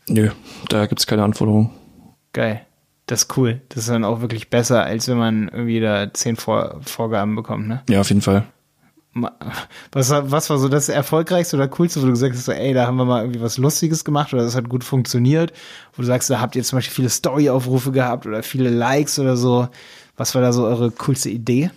Nö, 0.08 0.30
da 0.68 0.86
gibt's 0.86 1.06
keine 1.06 1.24
Anforderungen. 1.24 1.70
Geil. 2.32 2.62
Das 3.06 3.24
ist 3.24 3.36
cool. 3.36 3.60
Das 3.68 3.84
ist 3.84 3.90
dann 3.90 4.04
auch 4.04 4.20
wirklich 4.20 4.48
besser, 4.48 4.82
als 4.82 5.08
wenn 5.08 5.18
man 5.18 5.48
irgendwie 5.48 5.80
da 5.80 6.12
zehn 6.12 6.36
Vor 6.36 6.80
Vorgaben 6.84 7.36
bekommt, 7.36 7.68
ne? 7.68 7.82
Ja, 7.88 8.00
auf 8.00 8.08
jeden 8.08 8.22
Fall. 8.22 8.46
Was 9.92 10.10
war, 10.10 10.30
was 10.32 10.50
war 10.50 10.58
so 10.58 10.68
das 10.68 10.88
erfolgreichste 10.88 11.56
oder 11.56 11.68
coolste, 11.68 12.02
wo 12.02 12.06
du 12.06 12.12
gesagt 12.12 12.34
hast, 12.34 12.46
so, 12.46 12.52
ey, 12.52 12.74
da 12.74 12.86
haben 12.86 12.96
wir 12.96 13.04
mal 13.04 13.22
irgendwie 13.22 13.40
was 13.40 13.58
Lustiges 13.58 14.04
gemacht 14.04 14.34
oder 14.34 14.42
das 14.42 14.56
hat 14.56 14.68
gut 14.68 14.82
funktioniert, 14.82 15.52
wo 15.94 16.02
du 16.02 16.06
sagst, 16.06 16.30
da 16.30 16.40
habt 16.40 16.56
ihr 16.56 16.64
zum 16.64 16.78
Beispiel 16.78 16.94
viele 16.94 17.10
Story-Aufrufe 17.10 17.92
gehabt 17.92 18.26
oder 18.26 18.42
viele 18.42 18.70
Likes 18.70 19.20
oder 19.20 19.36
so. 19.36 19.68
Was 20.16 20.34
war 20.34 20.42
da 20.42 20.52
so 20.52 20.64
eure 20.64 20.90
coolste 20.90 21.30
Idee? 21.30 21.70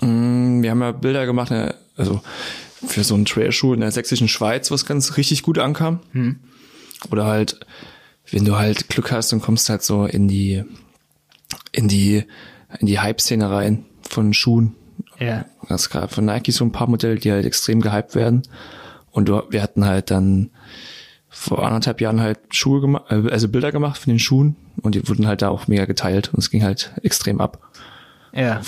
Mm, 0.00 0.62
wir 0.62 0.70
haben 0.70 0.80
ja 0.80 0.90
Bilder 0.92 1.26
gemacht, 1.26 1.50
ne, 1.50 1.76
also 1.96 2.22
für 2.84 3.04
so 3.04 3.14
einen 3.14 3.24
Trailschuh 3.24 3.74
in 3.74 3.80
der 3.80 3.92
sächsischen 3.92 4.28
Schweiz, 4.28 4.70
was 4.70 4.86
ganz 4.86 5.16
richtig 5.16 5.42
gut 5.42 5.58
ankam. 5.58 6.00
Hm. 6.12 6.40
Oder 7.10 7.26
halt, 7.26 7.60
wenn 8.30 8.44
du 8.44 8.56
halt 8.56 8.88
Glück 8.88 9.12
hast 9.12 9.32
und 9.32 9.42
kommst 9.42 9.68
halt 9.68 9.82
so 9.82 10.04
in 10.04 10.28
die, 10.28 10.64
in 11.72 11.88
die, 11.88 12.24
in 12.78 12.86
die 12.86 13.00
Hype-Szene 13.00 13.50
rein 13.50 13.86
von 14.02 14.34
Schuhen. 14.34 14.74
Ja. 15.18 15.44
Das 15.68 15.90
gerade 15.90 16.08
von 16.08 16.24
Nike 16.24 16.52
so 16.52 16.64
ein 16.64 16.72
paar 16.72 16.88
Modelle, 16.88 17.16
die 17.16 17.30
halt 17.30 17.46
extrem 17.46 17.80
gehypt 17.80 18.14
werden. 18.14 18.42
Und 19.10 19.28
du, 19.28 19.42
wir 19.50 19.62
hatten 19.62 19.84
halt 19.84 20.10
dann 20.10 20.50
vor 21.28 21.64
anderthalb 21.64 22.00
Jahren 22.00 22.20
halt 22.20 22.38
Schuhe 22.50 22.80
gemacht, 22.80 23.04
also 23.10 23.48
Bilder 23.48 23.70
gemacht 23.70 24.00
von 24.00 24.12
den 24.12 24.18
Schuhen 24.18 24.56
und 24.82 24.94
die 24.94 25.08
wurden 25.08 25.26
halt 25.26 25.42
da 25.42 25.50
auch 25.50 25.68
mega 25.68 25.84
geteilt 25.84 26.30
und 26.32 26.38
es 26.38 26.50
ging 26.50 26.62
halt 26.62 26.92
extrem 27.02 27.40
ab. 27.40 27.60
Ja. 28.32 28.60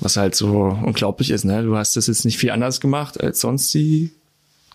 Was 0.00 0.16
halt 0.16 0.34
so 0.34 0.78
unglaublich 0.82 1.30
ist, 1.30 1.44
ne? 1.44 1.62
Du 1.62 1.76
hast 1.76 1.96
das 1.96 2.06
jetzt 2.06 2.24
nicht 2.24 2.38
viel 2.38 2.50
anders 2.50 2.80
gemacht 2.80 3.20
als 3.20 3.40
sonst 3.40 3.72
die, 3.74 4.12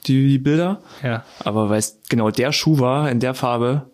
die, 0.07 0.27
die 0.27 0.39
Bilder. 0.39 0.81
Ja. 1.03 1.23
Aber 1.39 1.69
weil 1.69 1.79
es 1.79 1.99
genau 2.09 2.31
der 2.31 2.51
Schuh 2.51 2.79
war, 2.79 3.09
in 3.09 3.19
der 3.19 3.33
Farbe, 3.33 3.89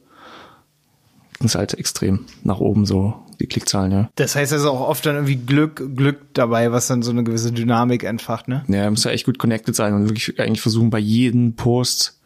ging 1.39 1.47
es 1.47 1.55
halt 1.55 1.73
extrem 1.73 2.25
nach 2.43 2.59
oben 2.59 2.85
so, 2.85 3.13
die 3.39 3.47
Klickzahlen, 3.47 3.91
ja. 3.91 4.09
Das 4.15 4.35
heißt 4.35 4.53
also 4.53 4.71
auch 4.71 4.87
oft 4.87 5.05
dann 5.05 5.15
irgendwie 5.15 5.35
Glück, 5.35 5.95
Glück 5.95 6.33
dabei, 6.33 6.71
was 6.71 6.87
dann 6.87 7.03
so 7.03 7.11
eine 7.11 7.23
gewisse 7.23 7.51
Dynamik 7.51 8.03
entfacht, 8.03 8.47
ne? 8.47 8.63
Ja, 8.67 8.89
muss 8.89 9.03
ja 9.03 9.11
echt 9.11 9.25
gut 9.25 9.37
connected 9.37 9.75
sein 9.75 9.93
und 9.93 10.09
wirklich 10.09 10.39
eigentlich 10.39 10.61
versuchen, 10.61 10.89
bei 10.89 10.99
jedem 10.99 11.55
Post 11.55 12.19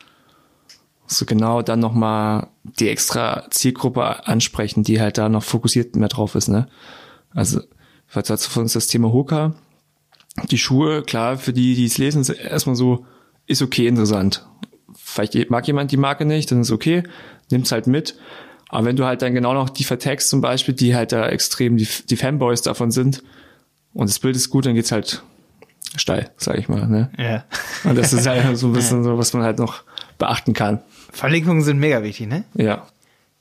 so 1.08 1.26
genau 1.26 1.62
dann 1.62 1.80
nochmal 1.80 2.48
die 2.64 2.88
extra 2.88 3.46
Zielgruppe 3.50 4.28
ansprechen, 4.28 4.84
die 4.84 5.02
halt 5.02 5.18
da 5.18 5.28
noch 5.28 5.44
fokussiert 5.44 5.96
mehr 5.96 6.08
drauf 6.08 6.36
ist, 6.36 6.48
ne? 6.48 6.68
Also, 7.34 7.62
falls 8.08 8.28
du 8.28 8.38
von 8.38 8.64
uns 8.64 8.74
das 8.74 8.88
Thema 8.88 9.12
Hoka, 9.12 9.54
die 10.50 10.58
Schuhe, 10.58 11.04
klar, 11.04 11.38
für 11.38 11.54
die, 11.54 11.76
die 11.76 11.86
es 11.86 11.98
lesen, 11.98 12.22
ist 12.22 12.30
erstmal 12.30 12.76
so, 12.76 13.06
ist 13.48 13.62
okay 13.62 13.88
interessant. 13.88 14.46
Vielleicht 14.96 15.50
mag 15.50 15.68
jemand 15.68 15.92
die 15.92 15.98
Marke 15.98 16.26
nicht, 16.26 16.52
dann 16.52 16.62
ist 16.62 16.72
okay, 16.72 17.04
nimm's 17.50 17.72
halt 17.72 17.88
mit. 17.88 18.16
Aber 18.70 18.86
wenn 18.86 18.96
du 18.96 19.06
halt 19.06 19.22
dann 19.22 19.34
genau 19.34 19.54
noch 19.54 19.70
die 19.70 19.84
vertext 19.84 20.30
zum 20.30 20.40
Beispiel, 20.40 20.74
die 20.74 20.96
halt 20.96 21.12
da 21.12 21.28
extrem 21.28 21.76
die, 21.76 21.88
die 22.10 22.16
Fanboys 22.16 22.62
davon 22.62 22.92
sind 22.92 23.22
und 23.94 24.10
das 24.10 24.20
Bild 24.20 24.36
ist 24.36 24.50
gut, 24.50 24.66
dann 24.66 24.76
geht's 24.76 24.94
halt 24.94 25.24
steil, 25.98 26.32
sag 26.38 26.58
ich 26.58 26.70
mal. 26.70 26.88
Ne? 26.88 27.12
Ja. 27.18 27.44
Und 27.84 27.98
das 27.98 28.14
ist 28.14 28.28
halt 28.28 28.58
so 28.58 28.68
ein 28.68 28.74
bisschen 28.74 29.04
so, 29.04 29.18
was 29.18 29.34
man 29.34 29.44
halt 29.44 29.60
noch 29.60 29.84
beachten 30.18 30.54
kann. 30.54 30.82
Verlinkungen 31.12 31.64
sind 31.64 31.80
mega 31.80 32.02
wichtig, 32.04 32.28
ne? 32.28 32.46
Ja. 32.54 32.88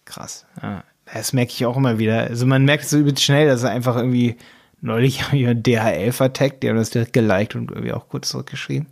Krass. 0.04 0.46
Ja. 0.60 0.82
Das 1.12 1.32
merke 1.32 1.52
ich 1.52 1.66
auch 1.66 1.76
immer 1.76 1.98
wieder. 1.98 2.22
Also 2.22 2.46
man 2.46 2.64
merkt 2.64 2.88
so 2.88 2.98
übelst 2.98 3.22
schnell, 3.22 3.46
dass 3.46 3.62
er 3.62 3.70
einfach 3.70 3.96
irgendwie 3.96 4.36
neulich 4.80 5.22
haben 5.28 5.38
wir 5.38 5.54
DHL 5.54 6.12
vertagt, 6.12 6.62
die 6.62 6.68
haben 6.68 6.76
das 6.76 6.90
direkt 6.90 7.12
geliked 7.12 7.54
und 7.54 7.70
irgendwie 7.70 7.92
auch 7.92 8.08
kurz 8.08 8.30
zurückgeschrieben. 8.30 8.86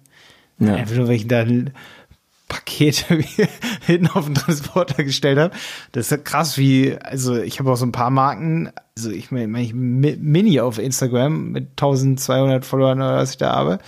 Ja. 0.58 0.74
Einfach 0.74 0.96
nur, 0.96 1.08
weil 1.08 1.16
ich 1.16 1.28
da 1.28 1.40
ein 1.40 1.72
Paket 2.48 3.06
hinten 3.86 4.08
auf 4.08 4.24
den 4.24 4.34
Transporter 4.34 5.04
gestellt 5.04 5.38
habe. 5.38 5.54
Das 5.92 6.10
ist 6.10 6.24
krass, 6.24 6.58
wie, 6.58 6.96
also 6.96 7.36
ich 7.36 7.58
habe 7.58 7.70
auch 7.70 7.76
so 7.76 7.86
ein 7.86 7.92
paar 7.92 8.10
Marken, 8.10 8.70
also 8.96 9.10
ich 9.10 9.30
meine, 9.30 9.60
ich 9.60 9.74
Mini 9.74 10.60
auf 10.60 10.78
Instagram 10.78 11.52
mit 11.52 11.70
1200 11.72 12.64
Followern 12.64 12.98
oder 12.98 13.16
was 13.16 13.32
ich 13.32 13.36
da 13.36 13.52
habe. 13.54 13.78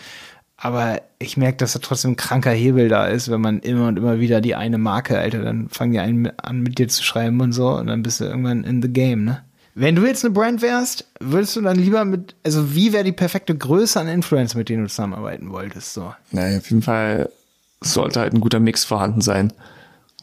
Aber 0.57 1.01
ich 1.19 1.39
merke, 1.39 1.57
dass 1.57 1.73
da 1.73 1.79
trotzdem 1.79 2.13
ein 2.13 2.17
kranker 2.17 2.51
Hebel 2.51 2.89
da 2.91 3.07
ist, 3.07 3.31
wenn 3.31 3.41
man 3.41 3.61
immer 3.61 3.89
und 3.89 3.97
immer 3.97 4.21
wieder 4.21 4.43
die 4.43 4.55
eine 4.55 4.77
Marke, 4.77 5.19
Alter, 5.19 5.43
dann 5.43 5.71
fangen 5.71 5.93
die 5.93 6.01
einen 6.01 6.39
an 6.39 6.61
mit 6.61 6.79
dir 6.79 6.89
zu 6.89 7.03
schreiben 7.03 7.41
und 7.41 7.53
so 7.53 7.71
und 7.71 7.87
dann 7.87 8.03
bist 8.03 8.21
du 8.21 8.25
irgendwann 8.25 8.65
in 8.65 8.83
the 8.83 8.93
game, 8.93 9.25
ne? 9.25 9.43
Wenn 9.81 9.97
du 9.97 10.05
jetzt 10.05 10.27
eine 10.27 10.35
Brand 10.35 10.61
wärst, 10.61 11.07
würdest 11.21 11.57
du 11.57 11.63
dann 11.63 11.79
lieber 11.79 12.05
mit, 12.05 12.35
also 12.45 12.75
wie 12.75 12.93
wäre 12.93 13.03
die 13.03 13.13
perfekte 13.13 13.57
Größe 13.57 13.99
an 13.99 14.09
Influencer, 14.09 14.59
mit 14.59 14.69
denen 14.69 14.83
du 14.83 14.91
zusammenarbeiten 14.91 15.51
wolltest, 15.53 15.95
so? 15.95 16.13
Naja, 16.33 16.59
auf 16.59 16.69
jeden 16.69 16.83
Fall 16.83 17.31
sollte 17.81 18.21
halt 18.21 18.35
ein 18.35 18.43
guter 18.43 18.61
Mix 18.61 18.85
vorhanden 18.85 19.23
sein. 19.23 19.55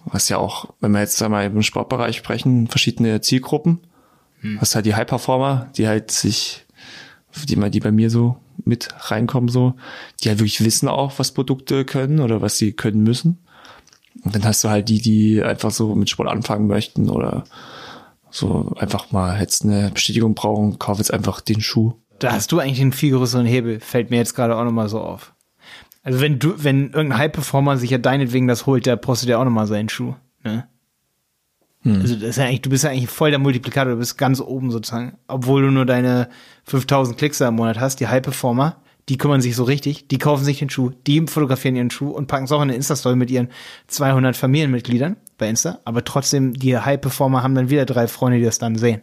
Was 0.05 0.29
ja 0.29 0.37
auch, 0.37 0.75
wenn 0.79 0.91
wir 0.91 0.99
jetzt 0.99 1.19
einmal 1.23 1.47
im 1.47 1.63
Sportbereich 1.63 2.17
sprechen, 2.17 2.67
verschiedene 2.67 3.19
Zielgruppen. 3.21 3.79
Hm. 4.41 4.57
Was 4.59 4.75
halt 4.75 4.85
die 4.85 4.93
High-Performer, 4.93 5.71
die 5.75 5.87
halt 5.87 6.11
sich, 6.11 6.63
die 7.49 7.55
mal 7.55 7.71
die 7.71 7.79
bei 7.79 7.91
mir 7.91 8.11
so 8.11 8.37
mit 8.63 8.89
reinkommen, 9.09 9.49
so, 9.49 9.73
die 10.21 10.29
halt 10.29 10.37
wirklich 10.37 10.63
wissen 10.63 10.87
auch, 10.87 11.17
was 11.17 11.31
Produkte 11.31 11.83
können 11.83 12.19
oder 12.19 12.43
was 12.43 12.59
sie 12.59 12.73
können 12.73 13.01
müssen. 13.01 13.39
Und 14.23 14.35
dann 14.35 14.45
hast 14.45 14.63
du 14.63 14.69
halt 14.69 14.87
die, 14.87 15.01
die 15.01 15.41
einfach 15.41 15.71
so 15.71 15.95
mit 15.95 16.11
Sport 16.11 16.29
anfangen 16.29 16.67
möchten 16.67 17.09
oder 17.09 17.43
so 18.37 18.73
einfach 18.77 19.11
mal 19.11 19.39
jetzt 19.39 19.63
eine 19.63 19.91
Bestätigung 19.93 20.35
brauchen, 20.35 20.79
kauf 20.79 20.97
jetzt 20.97 21.13
einfach 21.13 21.41
den 21.41 21.61
Schuh. 21.61 21.93
Da 22.19 22.31
hast 22.31 22.51
du 22.51 22.59
eigentlich 22.59 22.81
einen 22.81 22.93
viel 22.93 23.15
größeren 23.15 23.45
Hebel, 23.45 23.79
fällt 23.79 24.09
mir 24.09 24.17
jetzt 24.17 24.35
gerade 24.35 24.55
auch 24.55 24.63
nochmal 24.63 24.89
so 24.89 24.99
auf. 24.99 25.33
Also 26.03 26.21
wenn 26.21 26.39
du, 26.39 26.53
wenn 26.63 26.91
irgendein 26.91 27.17
High-Performer 27.17 27.77
sich 27.77 27.89
ja 27.89 27.97
deinetwegen 27.97 28.47
das 28.47 28.65
holt, 28.65 28.85
der 28.85 28.95
postet 28.95 29.29
ja 29.29 29.39
auch 29.39 29.43
nochmal 29.43 29.67
seinen 29.67 29.89
Schuh. 29.89 30.15
Ne? 30.43 30.67
Hm. 31.81 32.01
Also 32.01 32.15
das 32.15 32.29
ist 32.29 32.37
ja 32.37 32.45
eigentlich, 32.45 32.61
du 32.61 32.69
bist 32.69 32.83
ja 32.85 32.91
eigentlich 32.91 33.09
voll 33.09 33.29
der 33.29 33.39
Multiplikator, 33.39 33.93
du 33.93 33.99
bist 33.99 34.17
ganz 34.17 34.39
oben 34.39 34.71
sozusagen. 34.71 35.17
Obwohl 35.27 35.63
du 35.63 35.71
nur 35.71 35.85
deine 35.85 36.29
5000 36.63 37.17
Klicks 37.17 37.41
im 37.41 37.55
Monat 37.55 37.79
hast, 37.79 37.99
die 37.99 38.07
High-Performer, 38.07 38.81
die 39.09 39.17
kümmern 39.17 39.41
sich 39.41 39.55
so 39.55 39.63
richtig, 39.63 40.07
die 40.07 40.17
kaufen 40.17 40.43
sich 40.43 40.59
den 40.59 40.69
Schuh, 40.69 40.91
die 41.05 41.27
fotografieren 41.27 41.75
ihren 41.75 41.91
Schuh 41.91 42.09
und 42.09 42.27
packen 42.27 42.45
es 42.45 42.51
auch 42.51 42.61
in 42.61 42.69
eine 42.69 42.75
Insta-Story 42.75 43.15
mit 43.15 43.29
ihren 43.29 43.49
200 43.87 44.35
Familienmitgliedern 44.35 45.17
bei 45.37 45.49
Insta. 45.49 45.79
Aber 45.85 46.03
trotzdem, 46.03 46.53
die 46.53 46.77
High-Performer 46.77 47.43
haben 47.43 47.55
dann 47.55 47.69
wieder 47.69 47.85
drei 47.85 48.07
Freunde, 48.07 48.39
die 48.39 48.45
das 48.45 48.59
dann 48.59 48.75
sehen. 48.75 49.01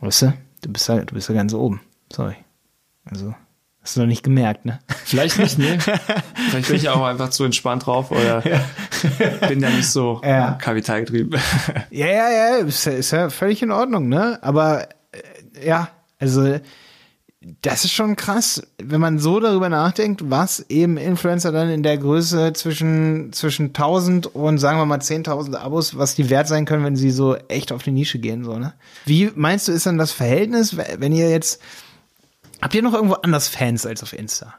Weißt 0.00 0.22
du? 0.22 0.34
Du 0.62 0.72
bist 0.72 0.88
ja, 0.88 0.98
du 0.98 1.14
bist 1.14 1.28
ja 1.28 1.34
ganz 1.34 1.52
oben. 1.54 1.80
Sorry. 2.12 2.36
Also, 3.10 3.34
hast 3.82 3.96
du 3.96 4.00
noch 4.00 4.06
nicht 4.06 4.22
gemerkt, 4.22 4.64
ne? 4.64 4.80
Vielleicht 5.04 5.38
nicht, 5.38 5.58
ne? 5.58 5.78
Vielleicht 6.48 6.68
bin 6.68 6.76
ich 6.76 6.88
auch 6.88 7.04
einfach 7.04 7.30
zu 7.30 7.44
entspannt 7.44 7.86
drauf 7.86 8.10
oder 8.10 8.46
ja. 8.48 9.48
bin 9.48 9.60
da 9.60 9.68
nicht 9.68 9.90
so 9.90 10.20
ja. 10.24 10.52
kapitalgetrieben. 10.52 11.38
Ja, 11.90 12.06
ja, 12.06 12.30
ja, 12.30 12.56
ist, 12.56 12.86
ist 12.86 13.10
ja 13.10 13.28
völlig 13.30 13.62
in 13.62 13.70
Ordnung, 13.70 14.08
ne? 14.08 14.38
Aber 14.42 14.88
äh, 15.12 15.66
ja, 15.66 15.88
also 16.18 16.58
das 17.62 17.84
ist 17.84 17.92
schon 17.92 18.16
krass, 18.16 18.62
wenn 18.82 19.00
man 19.00 19.18
so 19.18 19.38
darüber 19.38 19.68
nachdenkt, 19.68 20.30
was 20.30 20.64
eben 20.68 20.96
Influencer 20.96 21.52
dann 21.52 21.68
in 21.68 21.82
der 21.82 21.98
Größe 21.98 22.52
zwischen, 22.54 23.32
zwischen 23.32 23.66
1000 23.66 24.34
und 24.34 24.58
sagen 24.58 24.78
wir 24.78 24.86
mal 24.86 24.98
10.000 24.98 25.56
Abos, 25.56 25.98
was 25.98 26.14
die 26.14 26.30
wert 26.30 26.48
sein 26.48 26.64
können, 26.64 26.84
wenn 26.84 26.96
sie 26.96 27.10
so 27.10 27.36
echt 27.48 27.72
auf 27.72 27.82
die 27.82 27.90
Nische 27.90 28.18
gehen, 28.18 28.44
so, 28.44 28.58
ne? 28.58 28.72
Wie 29.04 29.30
meinst 29.34 29.68
du, 29.68 29.72
ist 29.72 29.86
dann 29.86 29.98
das 29.98 30.12
Verhältnis, 30.12 30.76
wenn 30.76 31.12
ihr 31.12 31.28
jetzt, 31.28 31.60
habt 32.62 32.74
ihr 32.74 32.82
noch 32.82 32.94
irgendwo 32.94 33.14
anders 33.14 33.48
Fans 33.48 33.84
als 33.84 34.02
auf 34.02 34.14
Insta? 34.14 34.54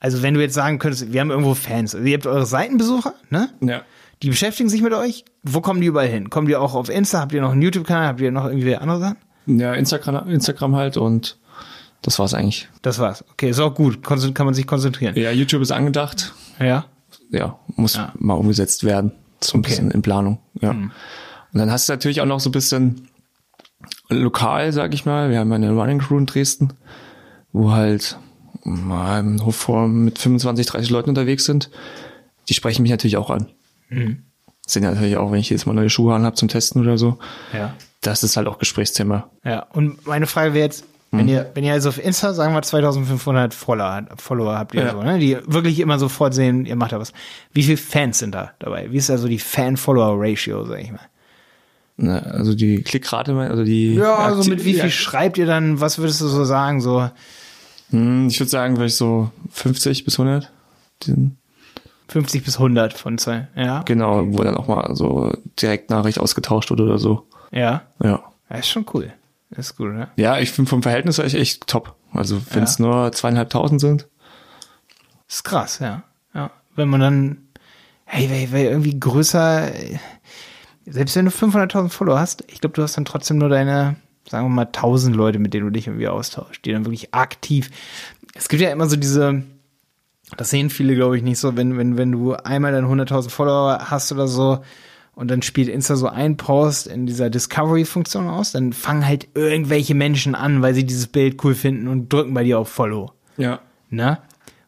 Also 0.00 0.22
wenn 0.22 0.34
du 0.34 0.40
jetzt 0.40 0.54
sagen 0.54 0.80
könntest, 0.80 1.12
wir 1.12 1.20
haben 1.20 1.30
irgendwo 1.30 1.54
Fans, 1.54 1.94
also 1.94 2.06
ihr 2.06 2.14
habt 2.14 2.26
eure 2.26 2.46
Seitenbesucher, 2.46 3.14
ne? 3.30 3.50
Ja. 3.60 3.82
Die 4.22 4.30
beschäftigen 4.30 4.68
sich 4.68 4.82
mit 4.82 4.92
euch. 4.92 5.24
Wo 5.42 5.60
kommen 5.60 5.80
die 5.80 5.88
überall 5.88 6.06
hin? 6.06 6.30
Kommen 6.30 6.46
die 6.46 6.54
auch 6.54 6.74
auf 6.74 6.88
Insta? 6.88 7.20
Habt 7.20 7.32
ihr 7.32 7.40
noch 7.40 7.50
einen 7.52 7.62
YouTube-Kanal? 7.62 8.06
Habt 8.06 8.20
ihr 8.20 8.30
noch 8.30 8.46
irgendwie 8.46 8.76
andere 8.76 9.00
Sachen? 9.00 9.16
Ja, 9.46 9.74
Instagram, 9.74 10.28
Instagram 10.28 10.76
halt 10.76 10.96
und 10.96 11.38
das 12.02 12.18
war's 12.18 12.34
eigentlich. 12.34 12.68
Das 12.82 12.98
war's. 12.98 13.24
Okay, 13.32 13.50
ist 13.50 13.60
auch 13.60 13.74
gut. 13.74 14.02
Kon 14.02 14.34
kann 14.34 14.46
man 14.46 14.54
sich 14.54 14.66
konzentrieren. 14.66 15.16
Ja, 15.16 15.30
YouTube 15.30 15.62
ist 15.62 15.70
angedacht. 15.70 16.34
Ja. 16.60 16.86
Ja, 17.30 17.58
muss 17.76 17.94
ja. 17.94 18.12
mal 18.18 18.34
umgesetzt 18.34 18.84
werden. 18.84 19.12
So 19.40 19.56
ein 19.56 19.60
okay. 19.60 19.70
bisschen 19.70 19.90
in 19.90 20.02
Planung. 20.02 20.38
Ja. 20.60 20.72
Mhm. 20.72 20.90
Und 21.52 21.58
dann 21.58 21.70
hast 21.70 21.88
du 21.88 21.92
natürlich 21.92 22.20
auch 22.20 22.26
noch 22.26 22.40
so 22.40 22.48
ein 22.48 22.52
bisschen 22.52 23.08
lokal, 24.08 24.72
sag 24.72 24.94
ich 24.94 25.04
mal. 25.06 25.30
Wir 25.30 25.38
haben 25.38 25.52
eine 25.52 25.72
Running 25.72 25.98
Crew 25.98 26.18
in 26.18 26.26
Dresden, 26.26 26.72
wo 27.52 27.72
halt 27.72 28.18
mal 28.64 29.20
im 29.20 29.44
Hofform 29.44 30.04
mit 30.04 30.18
25, 30.18 30.66
30 30.66 30.90
Leuten 30.90 31.10
unterwegs 31.10 31.44
sind. 31.44 31.70
Die 32.48 32.54
sprechen 32.54 32.82
mich 32.82 32.90
natürlich 32.90 33.16
auch 33.16 33.30
an. 33.30 33.48
Mhm. 33.88 34.24
Sind 34.66 34.84
ja 34.84 34.90
natürlich 34.90 35.16
auch, 35.16 35.32
wenn 35.32 35.40
ich 35.40 35.50
jetzt 35.50 35.66
mal 35.66 35.72
neue 35.72 35.90
Schuhe 35.90 36.14
an 36.14 36.24
habe 36.24 36.36
zum 36.36 36.48
Testen 36.48 36.80
oder 36.82 36.98
so. 36.98 37.18
Ja. 37.52 37.74
Das 38.00 38.22
ist 38.22 38.36
halt 38.36 38.46
auch 38.46 38.58
Gesprächsthema. 38.58 39.30
Ja, 39.44 39.66
und 39.72 40.06
meine 40.06 40.26
Frage 40.26 40.54
wäre 40.54 40.64
jetzt, 40.64 40.84
wenn 41.14 41.28
ihr, 41.28 41.50
wenn 41.52 41.62
ihr 41.62 41.74
also 41.74 41.90
auf 41.90 42.02
Insta, 42.02 42.32
sagen 42.32 42.54
wir 42.54 42.62
2500 42.62 43.52
Follower, 43.52 44.06
Follower 44.16 44.58
habt 44.58 44.74
ihr 44.74 44.84
ja. 44.84 44.92
so, 44.92 45.02
ne? 45.02 45.18
die 45.18 45.36
wirklich 45.46 45.78
immer 45.78 45.98
sofort 45.98 46.32
sehen, 46.32 46.64
ihr 46.64 46.74
macht 46.74 46.92
da 46.92 47.00
was. 47.00 47.12
Wie 47.52 47.62
viele 47.62 47.76
Fans 47.76 48.18
sind 48.18 48.34
da 48.34 48.52
dabei? 48.58 48.90
Wie 48.90 48.96
ist 48.96 49.10
also 49.10 49.28
die 49.28 49.38
Fan-Follower-Ratio, 49.38 50.64
sag 50.64 50.80
ich 50.80 50.90
mal? 50.90 51.00
Na, 51.98 52.18
also 52.20 52.54
die 52.54 52.82
Klickrate, 52.82 53.34
also 53.34 53.62
die. 53.62 53.94
Ja, 53.94 54.16
also 54.16 54.48
mit 54.48 54.64
wie 54.64 54.72
viel 54.72 54.84
ja. 54.84 54.90
schreibt 54.90 55.36
ihr 55.36 55.44
dann, 55.44 55.80
was 55.80 55.98
würdest 55.98 56.22
du 56.22 56.28
so 56.28 56.44
sagen, 56.44 56.80
so? 56.80 57.10
Hm, 57.90 58.28
ich 58.28 58.40
würde 58.40 58.48
sagen, 58.50 58.76
vielleicht 58.76 58.96
so 58.96 59.30
50 59.50 60.04
bis 60.06 60.18
100. 60.18 60.50
50 62.08 62.42
bis 62.42 62.56
100 62.56 62.94
von 62.94 63.18
zwei, 63.18 63.48
ja. 63.54 63.82
Genau, 63.82 64.24
wo 64.28 64.42
dann 64.42 64.56
auch 64.56 64.66
mal 64.66 64.96
so 64.96 65.30
direkt 65.60 65.90
Nachricht 65.90 66.18
ausgetauscht 66.18 66.70
wurde 66.70 66.84
oder 66.84 66.98
so. 66.98 67.26
Ja. 67.50 67.82
Ja. 68.02 68.22
Das 68.48 68.60
ist 68.60 68.68
schon 68.68 68.86
cool. 68.94 69.12
Ist 69.56 69.76
gut, 69.76 69.92
ne? 69.92 70.08
Ja, 70.16 70.38
ich 70.38 70.50
finde 70.50 70.68
vom 70.68 70.82
Verhältnis 70.82 71.18
echt, 71.18 71.34
echt 71.34 71.66
top. 71.66 71.96
Also 72.12 72.40
wenn 72.50 72.64
es 72.64 72.78
ja. 72.78 72.86
nur 72.86 73.12
zweieinhalbtausend 73.12 73.80
sind. 73.80 74.08
Ist 75.28 75.44
krass, 75.44 75.78
ja. 75.78 76.02
Ja. 76.34 76.50
Wenn 76.74 76.88
man 76.88 77.00
dann, 77.00 77.48
hey, 78.04 78.30
weil, 78.30 78.52
weil 78.52 78.66
irgendwie 78.66 78.98
größer, 78.98 79.70
selbst 80.86 81.16
wenn 81.16 81.26
du 81.26 81.30
500.000 81.30 81.88
Follower 81.90 82.18
hast, 82.18 82.44
ich 82.48 82.60
glaube, 82.60 82.74
du 82.74 82.82
hast 82.82 82.96
dann 82.96 83.04
trotzdem 83.04 83.38
nur 83.38 83.48
deine, 83.48 83.96
sagen 84.28 84.46
wir 84.46 84.50
mal, 84.50 84.66
1000 84.66 85.14
Leute, 85.14 85.38
mit 85.38 85.52
denen 85.54 85.66
du 85.66 85.72
dich 85.72 85.86
irgendwie 85.86 86.08
austauschst, 86.08 86.64
die 86.64 86.72
dann 86.72 86.84
wirklich 86.84 87.14
aktiv. 87.14 87.70
Es 88.34 88.48
gibt 88.48 88.62
ja 88.62 88.70
immer 88.70 88.88
so 88.88 88.96
diese, 88.96 89.42
das 90.36 90.50
sehen 90.50 90.70
viele, 90.70 90.94
glaube 90.94 91.16
ich, 91.16 91.22
nicht 91.22 91.38
so, 91.38 91.56
wenn, 91.56 91.76
wenn, 91.76 91.98
wenn 91.98 92.12
du 92.12 92.34
einmal 92.34 92.72
dann 92.72 92.86
100.000 92.86 93.28
Follower 93.28 93.90
hast 93.90 94.12
oder 94.12 94.28
so, 94.28 94.62
und 95.14 95.30
dann 95.30 95.42
spielt 95.42 95.68
Insta 95.68 95.96
so 95.96 96.08
ein 96.08 96.36
Post 96.36 96.86
in 96.86 97.06
dieser 97.06 97.28
Discovery-Funktion 97.28 98.28
aus, 98.28 98.52
dann 98.52 98.72
fangen 98.72 99.06
halt 99.06 99.28
irgendwelche 99.34 99.94
Menschen 99.94 100.34
an, 100.34 100.62
weil 100.62 100.74
sie 100.74 100.84
dieses 100.84 101.06
Bild 101.06 101.42
cool 101.44 101.54
finden 101.54 101.88
und 101.88 102.12
drücken 102.12 102.34
bei 102.34 102.44
dir 102.44 102.58
auf 102.58 102.68
Follow. 102.68 103.12
Ja. 103.36 103.60
Ne? 103.90 104.18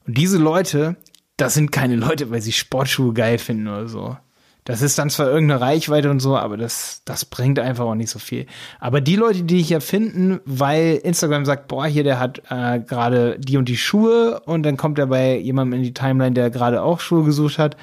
Und 0.06 0.18
diese 0.18 0.38
Leute, 0.38 0.96
das 1.36 1.54
sind 1.54 1.72
keine 1.72 1.96
Leute, 1.96 2.30
weil 2.30 2.42
sie 2.42 2.52
Sportschuhe 2.52 3.14
geil 3.14 3.38
finden 3.38 3.68
oder 3.68 3.88
so. 3.88 4.16
Das 4.64 4.80
ist 4.80 4.98
dann 4.98 5.10
zwar 5.10 5.26
irgendeine 5.26 5.60
Reichweite 5.60 6.10
und 6.10 6.20
so, 6.20 6.38
aber 6.38 6.56
das, 6.56 7.02
das 7.04 7.26
bringt 7.26 7.58
einfach 7.58 7.84
auch 7.84 7.94
nicht 7.94 8.08
so 8.08 8.18
viel. 8.18 8.46
Aber 8.80 9.02
die 9.02 9.16
Leute, 9.16 9.42
die 9.42 9.58
dich 9.58 9.68
ja 9.68 9.80
finden, 9.80 10.40
weil 10.46 10.96
Instagram 11.02 11.44
sagt, 11.44 11.68
boah, 11.68 11.84
hier, 11.86 12.02
der 12.02 12.18
hat 12.18 12.42
äh, 12.48 12.80
gerade 12.80 13.38
die 13.38 13.58
und 13.58 13.68
die 13.68 13.76
Schuhe 13.76 14.40
und 14.46 14.62
dann 14.62 14.78
kommt 14.78 14.98
er 14.98 15.06
bei 15.06 15.36
jemandem 15.36 15.80
in 15.80 15.84
die 15.84 15.92
Timeline, 15.92 16.32
der 16.32 16.48
gerade 16.48 16.82
auch 16.82 17.00
Schuhe 17.00 17.24
gesucht 17.24 17.58
hat, 17.58 17.76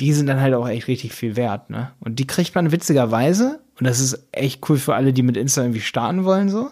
die 0.00 0.12
sind 0.12 0.26
dann 0.26 0.40
halt 0.40 0.54
auch 0.54 0.68
echt 0.68 0.88
richtig 0.88 1.12
viel 1.12 1.36
wert, 1.36 1.70
ne? 1.70 1.92
Und 2.00 2.18
die 2.18 2.26
kriegt 2.26 2.54
man 2.54 2.72
witzigerweise, 2.72 3.60
und 3.78 3.86
das 3.86 4.00
ist 4.00 4.26
echt 4.32 4.68
cool 4.68 4.78
für 4.78 4.94
alle, 4.94 5.12
die 5.12 5.22
mit 5.22 5.36
Insta 5.36 5.62
irgendwie 5.62 5.80
starten 5.80 6.24
wollen, 6.24 6.48
so. 6.48 6.70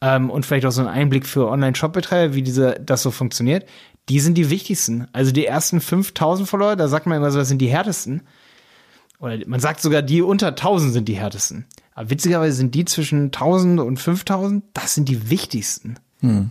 Ähm, 0.00 0.30
und 0.30 0.46
vielleicht 0.46 0.66
auch 0.66 0.72
so 0.72 0.80
ein 0.80 0.88
Einblick 0.88 1.26
für 1.26 1.48
Online-Shop-Betreiber, 1.48 2.34
wie 2.34 2.42
diese, 2.42 2.80
das 2.80 3.02
so 3.02 3.10
funktioniert. 3.10 3.66
Die 4.08 4.20
sind 4.20 4.36
die 4.38 4.50
wichtigsten. 4.50 5.06
Also 5.12 5.30
die 5.30 5.46
ersten 5.46 5.80
5000 5.80 6.48
Follower, 6.48 6.76
da 6.76 6.88
sagt 6.88 7.06
man 7.06 7.18
immer 7.18 7.30
so, 7.30 7.38
das 7.38 7.48
sind 7.48 7.58
die 7.58 7.68
härtesten. 7.68 8.22
Oder 9.18 9.38
man 9.46 9.60
sagt 9.60 9.82
sogar, 9.82 10.00
die 10.00 10.22
unter 10.22 10.48
1000 10.48 10.94
sind 10.94 11.08
die 11.08 11.18
härtesten. 11.18 11.66
Aber 11.94 12.08
witzigerweise 12.08 12.56
sind 12.56 12.74
die 12.74 12.86
zwischen 12.86 13.26
1000 13.26 13.80
und 13.80 13.98
5000, 13.98 14.64
das 14.72 14.94
sind 14.94 15.08
die 15.08 15.28
wichtigsten. 15.28 15.96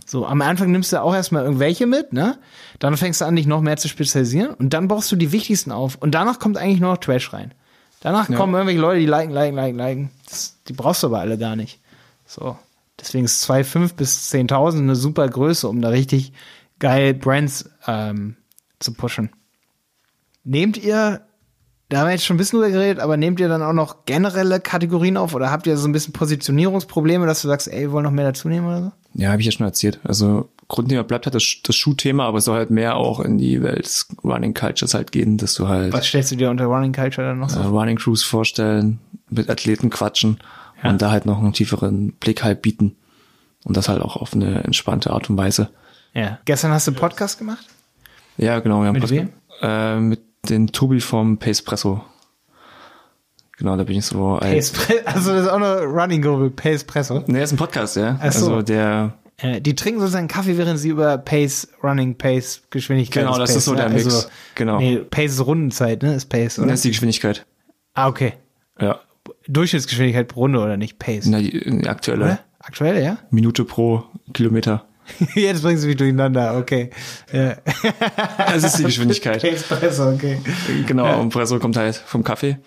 So, 0.06 0.26
am 0.26 0.42
Anfang 0.42 0.72
nimmst 0.72 0.92
du 0.92 1.00
auch 1.00 1.14
erstmal 1.14 1.44
irgendwelche 1.44 1.86
mit, 1.86 2.12
ne? 2.12 2.38
Dann 2.78 2.96
fängst 2.96 3.20
du 3.20 3.24
an, 3.24 3.36
dich 3.36 3.46
noch 3.46 3.60
mehr 3.60 3.76
zu 3.76 3.88
spezialisieren 3.88 4.54
und 4.54 4.70
dann 4.74 4.88
baust 4.88 5.12
du 5.12 5.16
die 5.16 5.32
wichtigsten 5.32 5.70
auf. 5.70 5.96
Und 5.96 6.12
danach 6.12 6.38
kommt 6.38 6.56
eigentlich 6.56 6.80
nur 6.80 6.92
noch 6.92 6.98
Trash 6.98 7.32
rein. 7.32 7.54
Danach 8.00 8.28
kommen 8.28 8.54
irgendwelche 8.54 8.80
Leute, 8.80 9.00
die 9.00 9.06
liken, 9.06 9.32
liken, 9.32 9.56
liken, 9.56 9.78
liken. 9.78 10.10
Das, 10.26 10.56
die 10.66 10.72
brauchst 10.72 11.02
du 11.02 11.08
aber 11.08 11.20
alle 11.20 11.38
gar 11.38 11.54
nicht. 11.54 11.80
So. 12.26 12.56
Deswegen 12.98 13.24
ist 13.24 13.48
2,5 13.48 13.94
bis 13.94 14.32
10.000 14.32 14.78
eine 14.78 14.96
super 14.96 15.28
Größe, 15.28 15.68
um 15.68 15.80
da 15.80 15.88
richtig 15.88 16.32
geil 16.78 17.14
Brands 17.14 17.70
ähm, 17.86 18.36
zu 18.78 18.92
pushen. 18.94 19.30
Nehmt 20.44 20.76
ihr, 20.78 21.22
da 21.90 21.98
haben 22.00 22.06
wir 22.06 22.12
jetzt 22.12 22.24
schon 22.24 22.36
ein 22.36 22.38
bisschen 22.38 22.58
drüber 22.60 22.70
geredet, 22.72 22.98
aber 23.00 23.16
nehmt 23.18 23.38
ihr 23.40 23.48
dann 23.48 23.62
auch 23.62 23.72
noch 23.74 24.06
generelle 24.06 24.60
Kategorien 24.60 25.16
auf 25.18 25.34
oder 25.34 25.50
habt 25.50 25.66
ihr 25.66 25.76
so 25.76 25.86
ein 25.88 25.92
bisschen 25.92 26.12
Positionierungsprobleme, 26.14 27.26
dass 27.26 27.42
du 27.42 27.48
sagst, 27.48 27.68
ey, 27.68 27.80
wir 27.82 27.92
wollen 27.92 28.04
noch 28.04 28.10
mehr 28.10 28.24
dazu 28.24 28.48
nehmen 28.48 28.66
oder 28.66 28.82
so? 28.82 28.92
Ja, 29.14 29.30
habe 29.32 29.40
ich 29.40 29.46
ja 29.46 29.52
schon 29.52 29.66
erzählt. 29.66 30.00
Also 30.04 30.48
Grundthema 30.68 31.02
bleibt 31.02 31.26
halt 31.26 31.34
das, 31.34 31.56
das 31.64 31.74
Schuhthema, 31.76 32.26
aber 32.26 32.38
es 32.38 32.44
soll 32.44 32.56
halt 32.56 32.70
mehr 32.70 32.96
auch 32.96 33.20
in 33.20 33.38
die 33.38 33.60
Welt 33.62 33.84
des 33.84 34.06
Running 34.24 34.54
Cultures 34.54 34.94
halt 34.94 35.10
gehen, 35.12 35.36
dass 35.36 35.54
du 35.54 35.66
halt 35.68 35.92
Was 35.92 36.06
stellst 36.06 36.30
du 36.30 36.36
dir 36.36 36.48
unter 36.50 36.64
Running 36.66 36.92
Culture 36.92 37.26
dann 37.26 37.40
noch 37.40 37.50
so? 37.50 37.60
äh, 37.60 37.64
Running 37.66 37.96
Crews 37.96 38.22
vorstellen, 38.22 39.00
mit 39.28 39.50
Athleten 39.50 39.90
quatschen 39.90 40.38
Ja. 40.82 40.90
und 40.90 41.02
da 41.02 41.10
halt 41.10 41.26
noch 41.26 41.38
einen 41.38 41.52
tieferen 41.52 42.12
Blick 42.12 42.44
halt 42.44 42.62
bieten. 42.62 42.94
Und 43.64 43.76
das 43.76 43.88
halt 43.88 44.00
auch 44.00 44.16
auf 44.16 44.32
eine 44.32 44.62
entspannte 44.64 45.10
Art 45.10 45.28
und 45.28 45.36
Weise. 45.36 45.68
Ja. 46.14 46.38
Gestern 46.46 46.70
hast 46.70 46.86
du 46.86 46.92
einen 46.92 47.00
Podcast 47.00 47.38
gemacht? 47.38 47.66
Ja, 48.38 48.60
genau. 48.60 48.80
Wir 48.80 48.86
haben 48.86 48.94
Mit 48.94 49.02
Post- 49.02 49.12
wem? 49.12 49.30
Äh, 49.60 49.98
mit 50.00 50.20
den 50.50 50.66
Tobi 50.68 51.00
vom 51.00 51.38
Pacepresso. 51.38 52.02
Genau, 53.58 53.76
da 53.76 53.84
bin 53.84 53.98
ich 53.98 54.06
so 54.06 54.36
als. 54.36 54.70
Pace 54.72 55.06
also 55.06 55.32
das 55.32 55.42
ist 55.42 55.48
auch 55.48 55.58
noch 55.58 55.80
Running 55.82 56.22
Go 56.22 56.50
Pace 56.50 56.84
Presso. 56.84 57.22
Nee, 57.26 57.42
ist 57.42 57.52
ein 57.52 57.58
Podcast, 57.58 57.96
ja. 57.96 58.18
Ach 58.20 58.32
so. 58.32 58.46
Also 58.46 58.62
der, 58.62 59.14
Äh, 59.42 59.60
die 59.60 59.74
trinken 59.74 60.00
sozusagen 60.00 60.28
Kaffee, 60.28 60.56
während 60.58 60.78
sie 60.78 60.90
über 60.90 61.16
Pace, 61.18 61.68
Running, 61.82 62.16
Pace, 62.16 62.62
Geschwindigkeit. 62.70 63.24
Genau, 63.24 63.38
das 63.38 63.50
Pace, 63.50 63.56
ist 63.56 63.64
so 63.64 63.72
ne? 63.72 63.78
der 63.78 63.88
Mix. 63.90 64.28
Genau. 64.54 64.78
Nee, 64.78 64.98
Pace 64.98 65.32
ist 65.32 65.46
Rundenzeit, 65.46 66.02
ne? 66.02 66.14
Ist 66.14 66.26
Pace, 66.26 66.58
oder? 66.58 66.68
das 66.68 66.76
ist 66.76 66.84
die 66.84 66.90
Geschwindigkeit. 66.90 67.46
ah, 67.94 68.08
okay. 68.08 68.34
Ja. 68.78 69.00
Durchschnittsgeschwindigkeit 69.46 70.28
pro 70.28 70.40
Runde 70.40 70.60
oder 70.60 70.76
nicht? 70.76 70.98
Pace. 70.98 71.26
Na, 71.26 71.38
die, 71.38 71.50
die 71.50 71.88
aktuelle 71.88 72.24
Oder? 72.24 72.40
Aktuell, 72.58 73.02
ja? 73.02 73.18
Minute 73.30 73.64
pro 73.64 74.04
Kilometer. 74.34 74.86
Jetzt 75.34 75.62
bringst 75.62 75.84
du 75.84 75.88
mich 75.88 75.96
durcheinander, 75.96 76.56
okay. 76.58 76.90
Ja. 77.32 77.56
Das 78.38 78.64
ist 78.64 78.78
die 78.78 78.84
Geschwindigkeit. 78.84 79.40
Pace 79.42 79.62
Presso, 79.64 80.10
okay. 80.10 80.40
Genau, 80.86 81.20
und 81.20 81.30
Presso 81.30 81.58
kommt 81.58 81.76
halt 81.76 81.96
vom 81.96 82.24
Kaffee. 82.24 82.58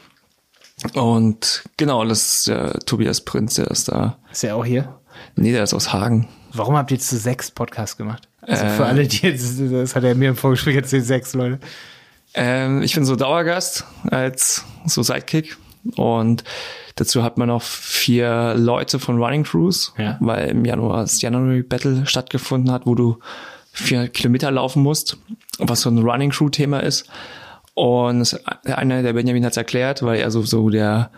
Und 0.93 1.63
genau, 1.77 2.03
das 2.05 2.37
ist 2.37 2.47
der 2.47 2.79
Tobias 2.85 3.21
Prinz, 3.21 3.55
der 3.55 3.67
ist 3.71 3.87
da. 3.89 4.17
Ist 4.31 4.43
ja 4.43 4.55
auch 4.55 4.65
hier. 4.65 4.99
Nee, 5.35 5.51
der 5.51 5.63
ist 5.63 5.73
aus 5.73 5.93
Hagen. 5.93 6.27
Warum 6.51 6.75
habt 6.75 6.91
ihr 6.91 6.99
zu 6.99 7.17
sechs 7.17 7.51
Podcasts 7.51 7.97
gemacht? 7.97 8.27
Also 8.41 8.65
Äh. 8.65 8.69
für 8.69 8.85
alle, 8.85 9.07
die 9.07 9.25
jetzt, 9.27 9.59
das 9.59 9.95
hat 9.95 10.03
er 10.03 10.15
mir 10.15 10.29
im 10.29 10.35
Vorgespräch 10.35 10.75
erzählt, 10.75 11.05
sechs 11.05 11.33
Leute. 11.33 11.59
Ähm, 12.33 12.81
ich 12.81 12.95
bin 12.95 13.05
so 13.05 13.15
Dauergast 13.15 13.85
als 14.09 14.63
so 14.85 15.03
Sidekick. 15.03 15.57
Und 15.95 16.43
dazu 16.95 17.23
hat 17.23 17.37
man 17.37 17.47
noch 17.47 17.61
vier 17.61 18.55
Leute 18.57 18.99
von 18.99 19.17
Running 19.21 19.43
Crews, 19.43 19.93
Ja. 19.97 20.17
weil 20.19 20.49
im 20.49 20.65
Januar 20.65 21.01
das 21.01 21.21
January 21.21 21.63
Battle 21.63 22.05
stattgefunden 22.05 22.71
hat, 22.71 22.85
wo 22.85 22.95
du 22.95 23.17
400 23.73 24.13
Kilometer 24.13 24.51
laufen 24.51 24.83
musst, 24.83 25.17
was 25.57 25.81
so 25.81 25.89
ein 25.89 25.97
Running 25.99 26.29
Crew 26.31 26.49
Thema 26.49 26.79
ist. 26.81 27.07
Und 27.73 28.21
es- 28.21 28.39
der 28.67 28.77
eine, 28.77 29.01
der 29.01 29.13
Benjamin 29.13 29.43
hat 29.45 29.51
es 29.53 29.57
erklärt, 29.57 30.03
weil 30.03 30.19
er 30.19 30.29
so, 30.29 30.43
so 30.43 30.69
der, 30.69 31.09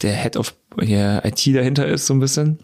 der 0.00 0.14
Head 0.14 0.38
of 0.38 0.54
hier 0.80 1.20
IT 1.26 1.46
dahinter 1.54 1.86
ist, 1.86 2.06
so 2.06 2.14
ein 2.14 2.20
bisschen. 2.20 2.58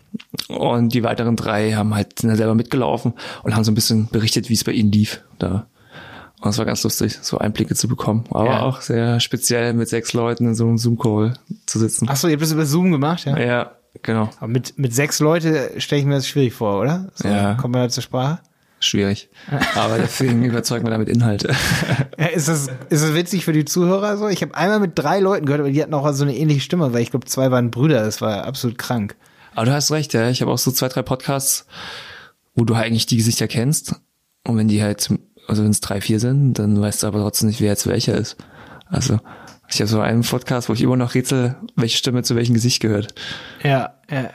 Und 0.48 0.94
die 0.94 1.02
weiteren 1.02 1.36
drei 1.36 1.72
haben 1.72 1.94
halt 1.94 2.18
sind 2.20 2.34
selber 2.34 2.54
mitgelaufen 2.54 3.12
und 3.42 3.54
haben 3.54 3.64
so 3.64 3.72
ein 3.72 3.74
bisschen 3.74 4.08
berichtet, 4.08 4.48
wie 4.48 4.54
es 4.54 4.64
bei 4.64 4.72
ihnen 4.72 4.90
lief 4.90 5.20
da. 5.38 5.66
Und 6.40 6.50
es 6.50 6.58
war 6.58 6.64
ganz 6.66 6.82
lustig, 6.84 7.18
so 7.22 7.38
Einblicke 7.38 7.74
zu 7.74 7.88
bekommen. 7.88 8.24
Aber 8.30 8.44
Ja. 8.46 8.62
auch 8.62 8.80
sehr 8.82 9.20
speziell 9.20 9.72
mit 9.72 9.88
sechs 9.88 10.12
Leuten 10.12 10.46
in 10.46 10.54
so 10.54 10.66
einem 10.66 10.78
Zoom-Call 10.78 11.34
zu 11.64 11.78
sitzen. 11.78 12.08
Achso, 12.08 12.28
ihr 12.28 12.34
habt 12.34 12.42
das 12.42 12.52
über 12.52 12.66
Zoom 12.66 12.92
gemacht, 12.92 13.24
ja? 13.24 13.38
Ja, 13.38 13.72
genau. 14.02 14.28
Aber 14.38 14.48
mit, 14.48 14.78
mit 14.78 14.94
sechs 14.94 15.18
Leute 15.20 15.72
stelle 15.80 16.00
ich 16.00 16.06
mir 16.06 16.14
das 16.16 16.28
schwierig 16.28 16.52
vor, 16.52 16.80
oder? 16.80 17.08
So, 17.14 17.26
Ja. 17.28 17.56
Man 17.62 17.72
da 17.72 17.88
zur 17.88 18.02
Sprache? 18.02 18.40
Schwierig. 18.78 19.30
Aber 19.74 19.96
deswegen 19.96 20.44
überzeugen 20.44 20.84
wir 20.84 20.90
damit 20.90 21.08
Inhalte. 21.08 21.54
Ja, 22.18 22.26
ist, 22.26 22.48
das, 22.48 22.68
ist 22.90 23.02
das 23.04 23.14
witzig 23.14 23.44
für 23.44 23.52
die 23.52 23.64
Zuhörer 23.64 24.16
so? 24.18 24.28
Ich 24.28 24.42
habe 24.42 24.54
einmal 24.54 24.80
mit 24.80 24.92
drei 24.98 25.20
Leuten 25.20 25.46
gehört, 25.46 25.60
aber 25.60 25.70
die 25.70 25.82
hatten 25.82 25.92
auch 25.94 26.10
so 26.12 26.24
eine 26.24 26.36
ähnliche 26.36 26.60
Stimme, 26.60 26.92
weil 26.92 27.00
ich 27.02 27.10
glaube, 27.10 27.26
zwei 27.26 27.50
waren 27.50 27.70
Brüder. 27.70 28.04
Das 28.04 28.20
war 28.20 28.44
absolut 28.44 28.76
krank. 28.78 29.16
Aber 29.54 29.64
du 29.66 29.72
hast 29.72 29.90
recht, 29.90 30.12
ja. 30.12 30.28
Ich 30.28 30.42
habe 30.42 30.50
auch 30.50 30.58
so 30.58 30.70
zwei, 30.70 30.88
drei 30.88 31.00
Podcasts, 31.02 31.66
wo 32.54 32.64
du 32.64 32.76
halt 32.76 32.86
eigentlich 32.86 33.06
die 33.06 33.16
Gesichter 33.16 33.48
kennst. 33.48 33.94
Und 34.44 34.56
wenn 34.58 34.68
die 34.68 34.82
halt, 34.82 35.08
also 35.46 35.62
wenn 35.62 35.70
es 35.70 35.80
drei, 35.80 36.00
vier 36.00 36.20
sind, 36.20 36.54
dann 36.54 36.80
weißt 36.80 37.02
du 37.02 37.06
aber 37.06 37.20
trotzdem 37.20 37.48
nicht, 37.48 37.60
wer 37.60 37.68
jetzt 37.68 37.86
welcher 37.86 38.14
ist. 38.14 38.36
Also 38.88 39.18
ich 39.68 39.80
habe 39.80 39.88
so 39.88 40.00
einen 40.00 40.22
Podcast, 40.22 40.68
wo 40.68 40.72
ich 40.72 40.82
immer 40.82 40.96
noch 40.96 41.14
rätsel, 41.14 41.56
welche 41.74 41.98
Stimme 41.98 42.22
zu 42.22 42.36
welchem 42.36 42.54
Gesicht 42.54 42.80
gehört. 42.80 43.14
Ja, 43.62 43.94
ja. 44.10 44.30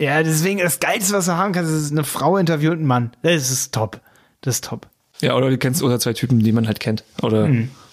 Ja, 0.00 0.22
deswegen 0.24 0.58
das 0.58 0.80
Geilste, 0.80 1.14
was 1.14 1.26
du 1.26 1.36
haben 1.36 1.52
kannst, 1.52 1.72
ist 1.72 1.92
eine 1.92 2.02
Frau 2.02 2.36
interviewt 2.36 2.72
einen 2.72 2.86
Mann. 2.86 3.12
Das 3.22 3.50
ist 3.50 3.72
top. 3.72 4.00
Das 4.40 4.56
ist 4.56 4.64
top. 4.64 4.88
Ja, 5.20 5.36
oder 5.36 5.48
du 5.48 5.58
kennst 5.58 5.82
oder 5.82 6.00
zwei 6.00 6.12
Typen, 6.12 6.40
die 6.40 6.50
man 6.50 6.66
halt 6.66 6.80
kennt. 6.80 7.04
Oder, 7.22 7.48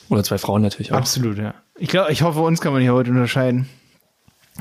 oder 0.09 0.23
zwei 0.23 0.39
Frauen 0.39 0.63
natürlich 0.63 0.91
auch. 0.91 0.97
Absolut, 0.97 1.37
ja. 1.37 1.53
Ich 1.77 1.89
glaube, 1.89 2.11
ich 2.11 2.23
hoffe, 2.23 2.39
uns 2.39 2.61
kann 2.61 2.73
man 2.73 2.81
hier 2.81 2.93
heute 2.93 3.11
unterscheiden. 3.11 3.69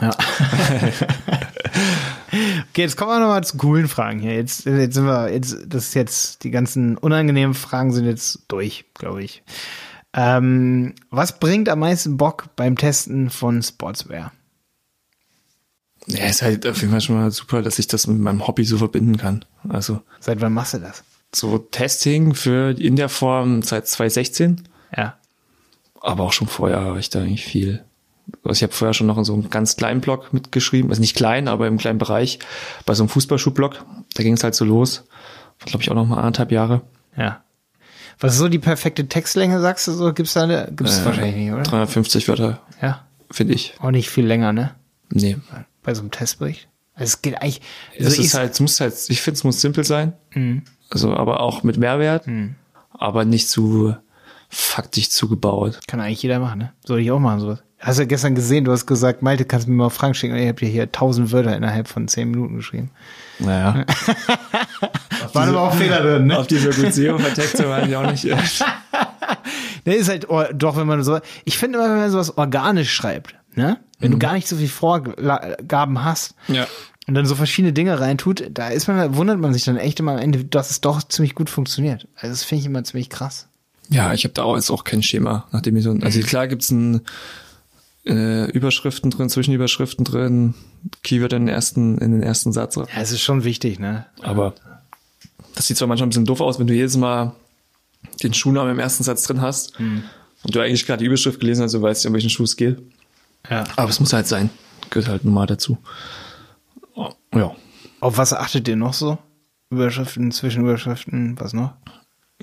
Ja. 0.02 0.11
okay, 2.29 2.83
jetzt 2.83 2.97
kommen 2.97 3.11
wir 3.12 3.20
nochmal 3.20 3.45
zu 3.45 3.57
coolen 3.57 3.89
Fragen 3.89 4.20
hier. 4.20 4.35
Jetzt, 4.35 4.64
jetzt 4.66 4.95
sind 4.95 5.05
wir, 5.07 5.33
jetzt, 5.33 5.57
das 5.66 5.89
ist 5.89 5.95
jetzt, 5.95 6.45
die 6.45 6.51
ganzen 6.51 6.97
unangenehmen 6.97 7.55
Fragen 7.55 7.93
sind 7.93 8.05
jetzt 8.07 8.41
durch, 8.49 8.85
glaube 8.95 9.22
ich. 9.22 9.43
Ähm, 10.14 10.95
was 11.11 11.39
bringt 11.39 11.68
am 11.68 11.81
meisten 11.81 12.16
Bock 12.16 12.47
beim 12.57 12.76
Testen 12.76 13.31
von 13.31 13.62
Sportswear? 13.62 14.33
Ja, 16.07 16.24
ist 16.26 16.41
halt 16.43 16.66
auf 16.66 16.81
jeden 16.81 16.91
Fall 16.91 17.01
schon 17.03 17.16
mal 17.16 17.31
super, 17.31 17.61
dass 17.61 17.79
ich 17.79 17.87
das 17.87 18.07
mit 18.07 18.18
meinem 18.18 18.47
Hobby 18.47 18.64
so 18.64 18.79
verbinden 18.79 19.18
kann. 19.18 19.45
Also 19.68 20.01
Seit 20.20 20.41
wann 20.41 20.55
machst 20.55 20.74
du 20.74 20.79
das? 20.79 21.05
so 21.35 21.59
Testing 21.59 22.35
für 22.35 22.70
in 22.70 22.97
der 22.97 23.11
Form 23.11 23.61
seit 23.62 23.87
2016, 23.87 24.62
Ja. 24.97 25.18
aber 26.01 26.24
auch 26.24 26.33
schon 26.33 26.49
vorher 26.49 26.81
habe 26.81 27.01
ich 27.01 27.11
da 27.11 27.20
eigentlich 27.20 27.45
viel. 27.45 27.85
Also 28.45 28.59
ich 28.59 28.62
habe 28.62 28.72
vorher 28.72 28.95
schon 28.95 29.07
noch 29.07 29.18
in 29.18 29.24
so 29.24 29.33
einem 29.35 29.51
ganz 29.51 29.76
kleinen 29.76 30.01
Blog 30.01 30.33
mitgeschrieben, 30.33 30.91
also 30.91 31.01
nicht 31.01 31.16
klein, 31.16 31.49
aber 31.49 31.66
im 31.66 31.79
kleinen 31.79 31.99
Bereich, 31.99 32.39
bei 32.87 32.95
so 32.95 33.03
einem 33.03 33.09
Fußballschuhblog. 33.11 33.85
Da 34.14 34.22
ging 34.22 34.35
es 34.35 34.45
halt 34.45 34.55
so 34.55 34.64
los. 34.64 35.05
Glaube 35.64 35.83
ich 35.83 35.91
auch 35.91 35.95
noch 35.95 36.07
mal 36.07 36.18
anderthalb 36.18 36.53
Jahre. 36.53 36.83
Ja. 37.16 37.43
Was 38.20 38.33
ist 38.35 38.39
so 38.39 38.49
die 38.49 38.59
perfekte 38.59 39.07
Textlänge, 39.09 39.61
sagst 39.61 39.87
du 39.89 39.93
so? 39.93 40.12
Gibt's 40.12 40.35
da 40.35 40.43
eine? 40.43 40.72
Gibt's 40.74 40.99
Äh, 40.99 41.05
wahrscheinlich 41.05 41.37
nicht, 41.37 41.53
oder? 41.53 41.62
350 41.62 42.29
Wörter, 42.29 42.61
Ja. 42.83 43.07
finde 43.31 43.55
ich. 43.55 43.74
Auch 43.81 43.91
nicht 43.91 44.11
viel 44.11 44.26
länger, 44.26 44.53
ne? 44.53 44.74
Nee. 45.11 45.37
Bei 45.83 45.95
so 45.95 46.01
einem 46.03 46.11
Testbericht. 46.11 46.68
Also 46.95 47.05
es 47.05 47.22
geht 47.22 47.37
eigentlich. 47.41 47.61
es 47.97 48.07
Also 48.07 48.20
ist 48.20 48.26
ich, 48.29 48.35
halt, 48.35 48.53
es 48.53 48.61
muss 48.61 48.81
halt, 48.81 48.95
ich 49.09 49.20
finde, 49.22 49.39
es 49.39 49.45
muss 49.45 49.61
simpel 49.61 49.85
sein. 49.85 50.12
Also, 50.91 51.14
aber 51.14 51.41
auch 51.41 51.62
mit 51.62 51.76
Mehrwert, 51.79 52.24
aber 52.91 53.24
nicht 53.24 53.49
zu 53.49 53.95
faktisch 54.49 55.11
zugebaut. 55.11 55.79
Kann 55.87 56.01
eigentlich 56.01 56.22
jeder 56.22 56.39
machen, 56.41 56.59
ne? 56.59 56.72
Soll 56.85 57.01
ich 57.01 57.11
auch 57.12 57.20
machen, 57.20 57.41
sowas. 57.41 57.62
Hast 57.81 57.99
du 57.99 58.03
ja 58.03 58.07
gestern 58.09 58.35
gesehen, 58.35 58.64
du 58.64 58.72
hast 58.72 58.87
gesagt, 58.87 59.22
Malte, 59.22 59.45
kannst 59.45 59.66
du 59.68 59.70
mir 59.70 59.76
mal 59.76 59.89
Fragen 59.91 60.14
schicken? 60.14 60.35
Und 60.35 60.41
ich 60.41 60.49
hab 60.49 60.57
dir 60.57 60.68
hier 60.68 60.91
tausend 60.91 61.31
Wörter 61.31 61.57
innerhalb 61.57 61.87
von 61.87 62.09
zehn 62.09 62.31
Minuten 62.31 62.57
geschrieben. 62.57 62.91
Naja. 63.39 63.85
Waren 65.33 65.49
aber 65.51 65.61
auch 65.62 65.74
Fehler 65.74 66.01
drin, 66.03 66.26
ne? 66.26 66.39
Auf 66.39 66.49
dieser 66.49 66.70
gut 66.70 66.93
SEO-Vertexte 66.93 67.68
waren 67.68 67.89
die 67.89 67.95
auch 67.97 68.11
nicht. 68.11 68.24
Ne, 69.85 69.95
ist 69.95 70.09
halt, 70.09 70.29
oh, 70.29 70.43
doch, 70.53 70.76
wenn 70.76 70.87
man 70.87 71.03
so, 71.05 71.20
ich 71.45 71.57
finde 71.59 71.79
immer, 71.79 71.89
wenn 71.89 71.99
man 71.99 72.11
sowas 72.11 72.37
organisch 72.37 72.93
schreibt, 72.93 73.35
ne? 73.55 73.79
Wenn 74.01 74.12
du 74.12 74.18
gar 74.18 74.33
nicht 74.35 74.49
so 74.49 74.57
viel 74.57 74.68
Vorgaben 74.68 76.05
hast 76.05 76.35
Ja. 76.49 76.66
und 77.07 77.14
dann 77.14 77.26
so 77.26 77.35
verschiedene 77.35 77.72
Dinge 77.72 77.99
reintut, 78.01 78.45
da 78.53 78.68
ist 78.68 78.87
man, 78.89 79.16
wundert 79.16 79.39
man 79.39 79.53
sich 79.53 79.64
dann 79.64 79.76
echt 79.76 79.99
immer 80.01 80.12
am 80.12 80.18
Ende, 80.18 80.45
dass 80.45 80.70
es 80.70 80.81
doch 80.81 81.03
ziemlich 81.03 81.35
gut 81.35 81.51
funktioniert. 81.51 82.07
Also 82.16 82.33
das 82.33 82.45
finde 82.45 82.61
ich 82.61 82.66
immer 82.66 82.83
ziemlich 82.85 83.09
krass. 83.11 83.49
Ja, 83.89 84.12
ich 84.12 84.24
habe 84.24 84.35
da 84.35 84.43
auch 84.43 84.57
jetzt 84.57 84.70
auch 84.70 84.85
kein 84.85 85.03
Schema, 85.03 85.47
nachdem 85.53 85.76
ich 85.76 85.85
so, 85.85 85.97
also 86.01 86.20
klar 86.20 86.47
gibt's 86.49 86.70
ein 86.70 87.01
äh, 88.09 88.46
Überschriften 88.50 89.11
drin, 89.11 89.28
Zwischenüberschriften 89.28 90.04
drin, 90.04 90.54
Keyword 91.02 91.32
in 91.34 91.46
den 91.46 91.54
ersten, 91.54 91.98
in 91.98 92.12
den 92.12 92.22
ersten 92.22 92.52
Satz. 92.52 92.76
Ja, 92.76 92.86
es 92.96 93.12
ist 93.12 93.20
schon 93.22 93.44
wichtig, 93.44 93.78
ne? 93.78 94.06
Aber 94.22 94.54
das 95.54 95.66
sieht 95.66 95.76
zwar 95.76 95.88
manchmal 95.88 96.06
ein 96.06 96.11
bisschen 96.11 96.24
doof 96.24 96.40
aus, 96.40 96.59
wenn 96.59 96.66
du 96.66 96.74
jedes 96.74 96.96
Mal 96.96 97.32
den 98.22 98.32
Schuhnamen 98.34 98.72
im 98.72 98.78
ersten 98.78 99.04
Satz 99.04 99.24
drin 99.24 99.40
hast 99.40 99.78
und 99.78 100.04
du 100.54 100.61
eigentlich 100.61 100.86
gerade 100.86 101.00
die 101.00 101.06
Überschrift 101.06 101.40
gelesen 101.40 101.62
hast, 101.64 101.72
du 101.74 101.82
weißt 101.82 102.04
ja, 102.04 102.09
um 102.09 102.14
welchen 102.14 102.30
Schuh 102.30 102.44
es 102.44 102.56
geht. 102.56 102.80
Ja. 103.50 103.64
Aber 103.76 103.90
es 103.90 104.00
muss 104.00 104.12
halt 104.12 104.26
sein. 104.26 104.50
Gehört 104.90 105.09
halt 105.09 105.24
normal 105.24 105.46
dazu. 105.46 105.78
Oh, 106.94 107.11
Ja. 107.34 107.54
Auf 108.00 108.16
was 108.16 108.32
achtet 108.32 108.68
ihr 108.68 108.76
noch 108.76 108.94
so? 108.94 109.18
Überschriften, 109.70 110.30
Zwischenüberschriften, 110.30 111.38
was 111.40 111.52
noch? 111.52 111.72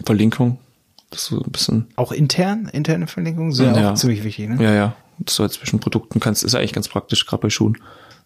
Verlinkung. 0.05 0.59
Das 1.09 1.21
ist 1.21 1.27
so 1.27 1.41
ein 1.41 1.51
bisschen, 1.51 1.87
Auch 1.95 2.11
intern, 2.11 2.67
interne 2.73 3.07
Verlinkungen 3.07 3.53
sind 3.53 3.75
ja, 3.75 3.81
Ja. 3.81 3.91
auch 3.91 3.95
ziemlich 3.95 4.23
wichtig, 4.25 4.49
ne? 4.49 4.61
ja, 4.61 4.73
ja. 4.73 4.95
Du 5.19 5.31
halt 5.39 5.53
zwischen 5.53 5.79
Produkten 5.79 6.19
kannst, 6.19 6.43
ist 6.43 6.55
eigentlich 6.55 6.73
ganz 6.73 6.87
praktisch, 6.87 7.25
gerade 7.25 7.41
bei 7.41 7.49
Schuhen, 7.49 7.77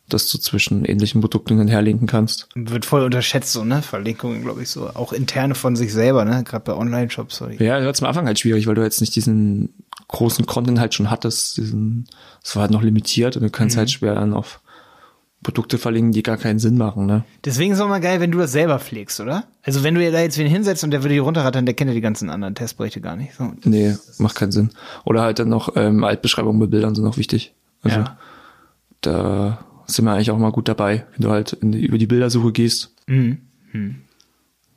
dass 0.07 0.27
du 0.29 0.37
zwischen 0.39 0.85
ähnlichen 0.85 1.21
Produkten 1.21 1.57
dann 1.57 1.67
herlinken 1.67 2.07
kannst. 2.07 2.49
Wird 2.55 2.85
voll 2.85 3.03
unterschätzt, 3.03 3.53
so, 3.53 3.63
ne? 3.63 3.81
Verlinkungen, 3.81 4.41
glaube 4.41 4.63
ich, 4.63 4.69
so. 4.69 4.89
Auch 4.89 5.13
interne 5.13 5.55
von 5.55 5.75
sich 5.75 5.93
selber, 5.93 6.25
ne? 6.25 6.43
Gerade 6.43 6.65
bei 6.65 6.73
Online-Shops. 6.73 7.37
So. 7.37 7.47
Ja, 7.47 7.77
das 7.77 7.85
war 7.85 7.93
zum 7.93 8.07
Anfang 8.07 8.25
halt 8.25 8.39
schwierig, 8.39 8.67
weil 8.67 8.75
du 8.75 8.81
jetzt 8.81 9.01
nicht 9.01 9.15
diesen 9.15 9.73
großen 10.07 10.45
Content 10.45 10.79
halt 10.79 10.93
schon 10.93 11.11
hattest. 11.11 11.57
Diesen, 11.57 12.07
das 12.43 12.55
war 12.55 12.63
halt 12.63 12.71
noch 12.71 12.81
limitiert 12.81 13.37
und 13.37 13.43
du 13.43 13.49
kannst 13.49 13.77
halt 13.77 13.91
schwer 13.91 14.15
dann 14.15 14.33
auf 14.33 14.59
Produkte 15.41 15.77
verlinken, 15.77 16.11
die 16.11 16.21
gar 16.23 16.35
keinen 16.37 16.59
Sinn 16.59 16.77
machen, 16.77 17.05
ne? 17.05 17.23
Deswegen 17.45 17.71
ist 17.71 17.77
es 17.77 17.81
auch 17.83 17.87
mal 17.87 18.01
geil, 18.01 18.19
wenn 18.19 18.31
du 18.31 18.39
das 18.39 18.51
selber 18.51 18.77
pflegst, 18.79 19.21
oder? 19.21 19.45
Also 19.63 19.83
wenn 19.83 19.95
du 19.95 20.01
dir 20.01 20.11
da 20.11 20.19
jetzt 20.21 20.37
wen 20.37 20.47
hinsetzt 20.47 20.83
und 20.83 20.91
der 20.91 21.01
würde 21.01 21.13
die 21.13 21.19
runterrattern, 21.19 21.65
der 21.65 21.75
kennt 21.75 21.87
ja 21.89 21.95
die 21.95 22.01
ganzen 22.01 22.29
anderen 22.29 22.55
Testberichte 22.55 22.99
gar 22.99 23.15
nicht. 23.15 23.35
So. 23.35 23.53
Nee, 23.63 23.95
macht 24.17 24.35
keinen 24.35 24.51
Sinn. 24.51 24.71
Oder 25.05 25.21
halt 25.21 25.39
dann 25.39 25.47
noch 25.49 25.75
ähm, 25.77 26.03
Altbeschreibungen 26.03 26.59
mit 26.59 26.71
Bildern 26.71 26.93
sind 26.93 27.05
noch 27.05 27.15
wichtig. 27.17 27.53
Also 27.83 27.99
Ja. 27.99 28.17
da 29.01 29.59
sind 29.85 30.05
wir 30.05 30.11
eigentlich 30.11 30.31
auch 30.31 30.37
mal 30.37 30.51
gut 30.51 30.67
dabei, 30.67 31.05
wenn 31.15 31.21
du 31.23 31.31
halt 31.31 31.53
in 31.53 31.71
über 31.73 31.97
die 31.97 32.07
Bildersuche 32.07 32.51
gehst. 32.51 32.91
Mhm. 33.07 33.37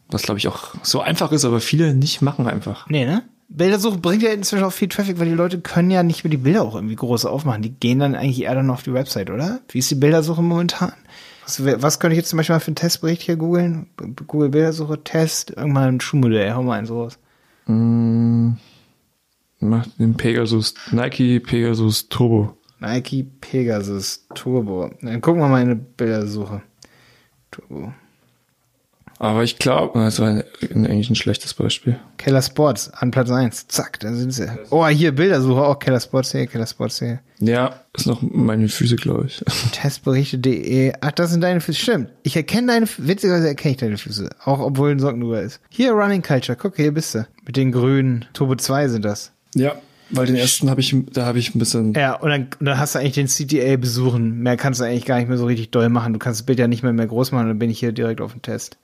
Was 0.09 0.23
glaube 0.23 0.39
ich 0.39 0.47
auch 0.49 0.75
so 0.83 1.01
einfach 1.01 1.33
ist, 1.33 1.45
aber 1.45 1.61
viele 1.61 1.95
nicht 1.95 2.23
machen 2.23 2.47
einfach. 2.47 2.89
Nee, 2.89 3.05
ne? 3.07 3.23
Bildersuche 3.55 3.99
bringt 3.99 4.23
ja 4.23 4.31
inzwischen 4.31 4.65
auch 4.65 4.73
viel 4.73 4.89
Traffic, 4.89 5.19
weil 5.19 5.29
die 5.29 5.35
Leute 5.35 5.61
können 5.61 5.91
ja 5.91 6.03
nicht 6.03 6.25
mehr 6.25 6.31
die 6.31 6.39
Bilder 6.39 6.63
auch 6.63 6.75
irgendwie 6.75 6.97
groß 6.97 7.27
aufmachen. 7.27 7.63
Die 7.63 7.71
gehen 7.71 7.99
dann 7.99 8.15
eigentlich 8.15 8.43
eher 8.43 8.55
dann 8.55 8.71
auf 8.71 8.83
die 8.83 8.95
Website, 8.95 9.31
oder? 9.31 9.61
Wie 9.69 9.79
ist 9.79 9.91
die 9.91 9.97
Bildersuche 9.97 10.43
momentan? 10.43 10.93
Was, 11.45 11.63
was 11.65 12.01
könnte 12.01 12.15
ich 12.15 12.19
jetzt 12.19 12.31
zum 12.31 12.39
Beispiel 12.39 12.55
mal 12.55 12.61
für 12.61 12.69
einen 12.69 12.77
Testbericht 12.77 13.23
hier 13.23 13.37
googeln? 13.37 13.89
Google 14.27 14.49
Bildersuche, 14.49 15.05
Test, 15.05 15.51
irgendwann 15.51 15.97
ein 15.97 16.01
Schuhmodell, 16.01 16.55
hau 16.55 16.63
mal 16.63 16.79
einen 16.79 16.87
sowas. 16.87 17.19
Macht 19.61 19.99
den 19.99 20.17
Pegasus, 20.17 20.75
Nike 20.91 21.41
Pegasus 21.41 22.09
Turbo. 22.09 22.57
Nike 22.81 23.25
Pegasus 23.41 24.27
Turbo. 24.35 24.91
Dann 25.03 25.21
gucken 25.21 25.41
wir 25.41 25.49
mal 25.49 25.63
in 25.63 25.71
eine 25.71 25.77
Bildersuche. 25.77 26.63
Turbo. 27.51 27.93
Aber 29.23 29.45
ich 29.45 29.59
glaube, 29.59 30.01
das 30.01 30.19
war 30.19 30.43
eigentlich 30.63 31.09
ein 31.09 31.15
schlechtes 31.15 31.55
Beispiel. 31.55 31.97
Keller 32.19 32.43
Sports 32.43 32.93
an 32.93 33.13
Platz 33.13 33.31
1. 33.31 33.69
Zack, 33.69 34.01
da 34.01 34.13
sind 34.13 34.33
sie. 34.33 34.51
Oh, 34.71 34.85
hier 34.89 35.13
Bildersuche, 35.13 35.63
auch 35.63 35.79
Keller 35.79 36.01
Sports 36.01 36.33
hier, 36.33 36.49
Keller 36.49 36.67
Sports 36.67 36.99
hier. 36.99 37.21
Ja, 37.39 37.77
ist 37.97 38.09
noch 38.09 38.21
meine 38.21 38.69
Füße, 38.69 38.97
glaube 38.97 39.27
ich. 39.27 39.45
Testberichte.de. 39.73 40.95
Ach, 41.01 41.13
das 41.13 41.31
sind 41.31 41.41
deine 41.41 41.61
Füße. 41.61 41.79
Stimmt. 41.79 42.11
Ich 42.25 42.35
erkenne 42.35 42.67
deine 42.67 42.89
Füße. 42.89 43.07
Witzigerweise 43.07 43.47
erkenne 43.47 43.71
ich 43.71 43.77
deine 43.77 43.97
Füße. 43.97 44.29
Auch 44.45 44.59
obwohl 44.59 44.91
ein 44.91 44.99
Socken 44.99 45.21
drüber 45.21 45.41
ist. 45.41 45.61
Hier 45.69 45.93
Running 45.93 46.23
Culture. 46.23 46.59
Guck, 46.61 46.75
hier 46.75 46.93
bist 46.93 47.15
du. 47.15 47.25
Mit 47.47 47.57
den 47.57 47.71
grünen. 47.71 48.25
Turbo 48.33 48.57
2 48.57 48.89
sind 48.89 49.05
das. 49.05 49.31
Ja, 49.55 49.77
weil 50.11 50.27
den 50.27 50.35
ersten 50.35 50.69
habe 50.69 50.81
ich, 50.81 50.97
da 51.13 51.27
habe 51.27 51.39
ich 51.39 51.55
ein 51.55 51.61
bisschen. 51.61 51.95
Ja, 51.95 52.17
und 52.17 52.29
dann, 52.29 52.49
und 52.59 52.67
dann 52.67 52.77
hast 52.77 52.97
du 52.97 52.99
eigentlich 52.99 53.13
den 53.13 53.29
CTA 53.29 53.77
besuchen. 53.77 54.41
Mehr 54.41 54.57
kannst 54.57 54.81
du 54.81 54.85
eigentlich 54.85 55.05
gar 55.05 55.19
nicht 55.19 55.29
mehr 55.29 55.39
so 55.39 55.47
richtig 55.47 55.71
doll 55.71 55.91
machen. 55.91 56.13
Du 56.13 56.19
kannst 56.19 56.41
das 56.41 56.47
Bild 56.47 56.59
ja 56.59 56.67
nicht 56.67 56.83
mehr, 56.83 56.93
mehr 56.93 57.07
groß 57.07 57.31
machen. 57.31 57.47
Dann 57.47 57.61
bin 57.61 57.71
ich 57.71 57.79
hier 57.79 57.93
direkt 57.93 58.21
auf 58.21 58.33
dem 58.33 58.43
Test. 58.43 58.79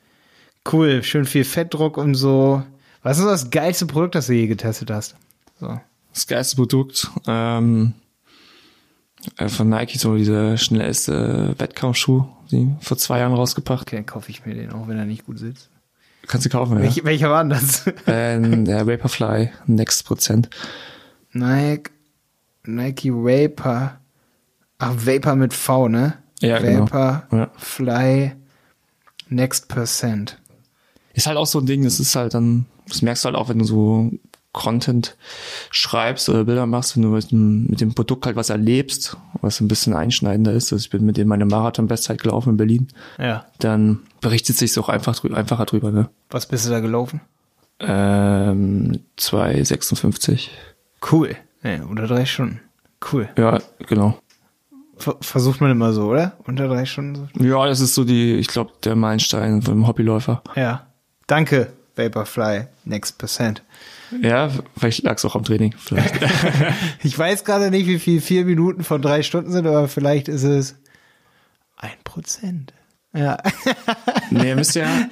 Cool. 0.71 1.03
Schön 1.03 1.25
viel 1.25 1.45
Fettdruck 1.45 1.97
und 1.97 2.15
so. 2.15 2.63
Was 3.03 3.19
ist 3.19 3.25
das 3.27 3.51
geilste 3.51 3.87
Produkt, 3.87 4.15
das 4.15 4.27
du 4.27 4.35
je 4.35 4.47
getestet 4.47 4.91
hast? 4.91 5.17
So. 5.61 5.81
Das 6.13 6.27
geilste 6.27 6.57
Produkt 6.57 7.11
ähm, 7.27 7.95
äh, 9.37 9.49
von 9.49 9.69
Nike, 9.69 9.99
so 9.99 10.17
dieser 10.17 10.57
schnellste 10.57 11.55
Wettkampfschuh, 11.59 12.25
die 12.51 12.69
vor 12.81 12.97
zwei 12.99 13.21
Jahren 13.21 13.35
rausgebracht. 13.35 13.83
Okay, 13.89 14.03
kaufe 14.03 14.31
ich 14.31 14.45
mir 14.45 14.55
den, 14.55 14.73
auch 14.73 14.89
wenn 14.89 14.99
er 14.99 15.05
nicht 15.05 15.27
gut 15.27 15.39
sitzt. 15.39 15.71
Kannst 16.27 16.45
du 16.45 16.51
kaufen, 16.51 16.77
ja. 16.77 16.83
Welch, 16.83 17.05
welcher 17.05 17.31
war 17.31 17.43
denn 17.43 17.51
das? 17.51 17.87
äh, 18.07 18.39
der 18.65 18.87
Vaporfly 18.87 19.51
Next 19.67 20.05
Prozent. 20.07 20.51
Nike, 21.33 21.91
Nike 22.65 23.13
Vapor. 23.13 23.99
Ach, 24.79 24.93
Vapor 24.97 25.37
mit 25.37 25.55
V, 25.55 25.89
ne? 25.89 26.15
Ja, 26.41 26.59
genau. 26.59 26.83
Vapor, 26.91 27.27
Ja. 27.33 27.51
Fly, 27.57 28.33
Next 29.29 29.69
Percent. 29.69 30.39
Ist 31.19 31.27
halt 31.27 31.37
auch 31.37 31.47
so 31.47 31.59
ein 31.59 31.67
Ding, 31.67 31.83
das 31.83 31.99
ist 31.99 32.15
halt 32.15 32.33
dann, 32.35 32.67
das 32.87 33.03
merkst 33.03 33.25
du 33.25 33.27
halt 33.27 33.37
auch, 33.37 33.49
wenn 33.49 33.59
du 33.59 33.65
so 33.65 34.13
Content 34.53 35.17
schreibst 35.73 36.29
oder 36.29 36.45
Bilder 36.45 36.65
machst, 36.67 36.95
wenn 36.95 37.03
du 37.03 37.09
mit 37.09 37.33
dem, 37.33 37.67
mit 37.67 37.81
dem 37.81 37.93
Produkt 37.93 38.25
halt 38.25 38.37
was 38.37 38.51
erlebst, 38.51 39.17
was 39.41 39.61
ein 39.61 39.67
bisschen 39.67 39.95
einschneidender 39.95 40.53
ist. 40.53 40.73
Also 40.73 40.85
ich 40.85 40.91
bin 40.91 41.05
mit 41.05 41.17
dem 41.17 41.27
meine 41.27 41.45
Marathon-Bestzeit 41.45 42.23
gelaufen 42.23 42.51
in 42.51 42.57
Berlin. 42.57 42.87
Ja. 43.19 43.47
Dann 43.59 43.99
berichtet 44.21 44.57
sich 44.57 44.79
auch 44.79 44.89
einfach 44.89 45.17
drü 45.17 45.35
einfacher 45.35 45.67
drüber, 45.67 45.91
ne? 45.91 46.09
Was 46.31 46.47
bist 46.47 46.67
du 46.67 46.71
da 46.71 46.79
gelaufen? 46.79 47.21
Ähm, 47.81 49.01
2,56. 49.19 50.51
Cool. 51.11 51.35
Ja, 51.65 51.83
unter 51.83 52.07
drei 52.07 52.27
Stunden. 52.27 52.61
Cool. 53.13 53.29
Ja, 53.37 53.59
genau. 53.89 54.21
Ver 54.99 55.17
versucht 55.21 55.61
man 55.61 55.73
immer 55.73 55.93
so, 55.93 56.11
oder? 56.11 56.37
Unter 56.47 56.69
drei 56.69 56.87
Stunden. 56.87 57.29
Ja, 57.45 57.67
das 57.67 57.81
ist 57.81 57.97
so 57.97 58.05
die, 58.05 58.35
ich 58.35 58.47
glaube, 58.47 58.71
der 58.85 58.95
Meilenstein 58.95 59.63
vom 59.63 59.89
Hobbyläufer. 59.89 60.43
Ja. 60.55 60.88
Danke, 61.29 61.73
Vaporfly, 61.95 62.65
Next 62.85 63.19
Percent. 63.19 63.63
Ja, 64.23 64.51
vielleicht 64.77 65.03
lag 65.05 65.17
es 65.19 65.25
auch 65.25 65.37
am 65.37 65.45
Training. 65.45 65.75
Vielleicht. 65.79 66.15
Ich 67.05 67.17
weiß 67.17 67.45
gerade 67.45 67.71
nicht, 67.71 67.87
wie 67.87 67.99
viel 67.99 68.21
vier 68.21 68.45
Minuten 68.45 68.83
von 68.83 69.01
drei 69.03 69.23
Stunden 69.23 69.53
sind, 69.53 69.67
aber 69.67 69.87
vielleicht 69.89 70.29
ist 70.29 70.43
es 70.43 70.75
ein 71.77 71.91
Prozent. 72.05 72.73
Ja. 73.15 73.39
nee, 74.31 74.49
ihr 74.49 74.57
müsst 74.57 74.75
ja, 74.75 75.09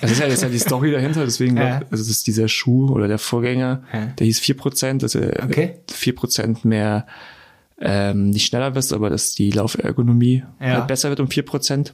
das 0.00 0.10
ist 0.12 0.20
ja, 0.20 0.26
das 0.26 0.34
ist 0.36 0.42
ja 0.42 0.48
die 0.48 0.58
Story 0.58 0.90
dahinter, 0.92 1.24
deswegen, 1.24 1.56
Ja. 1.56 1.76
also 1.90 2.02
das 2.02 2.08
ist 2.08 2.26
dieser 2.26 2.48
Schuh 2.48 2.88
oder 2.90 3.06
der 3.08 3.18
Vorgänger, 3.18 3.82
Ja. 3.92 4.06
der 4.18 4.26
hieß 4.26 4.40
4%, 4.40 4.98
dass 5.02 5.14
er 5.14 5.44
Okay. 5.44 5.76
4% 5.90 6.66
mehr 6.66 7.06
ähm, 7.80 8.30
nicht 8.30 8.46
schneller 8.46 8.74
wirst, 8.74 8.92
aber 8.92 9.08
dass 9.10 9.32
die 9.34 9.50
Laufergonomie 9.50 10.44
Ja. 10.60 10.66
Hm. 10.66 10.72
halt 10.76 10.86
besser 10.88 11.08
wird 11.10 11.20
um 11.20 11.28
4%. 11.28 11.92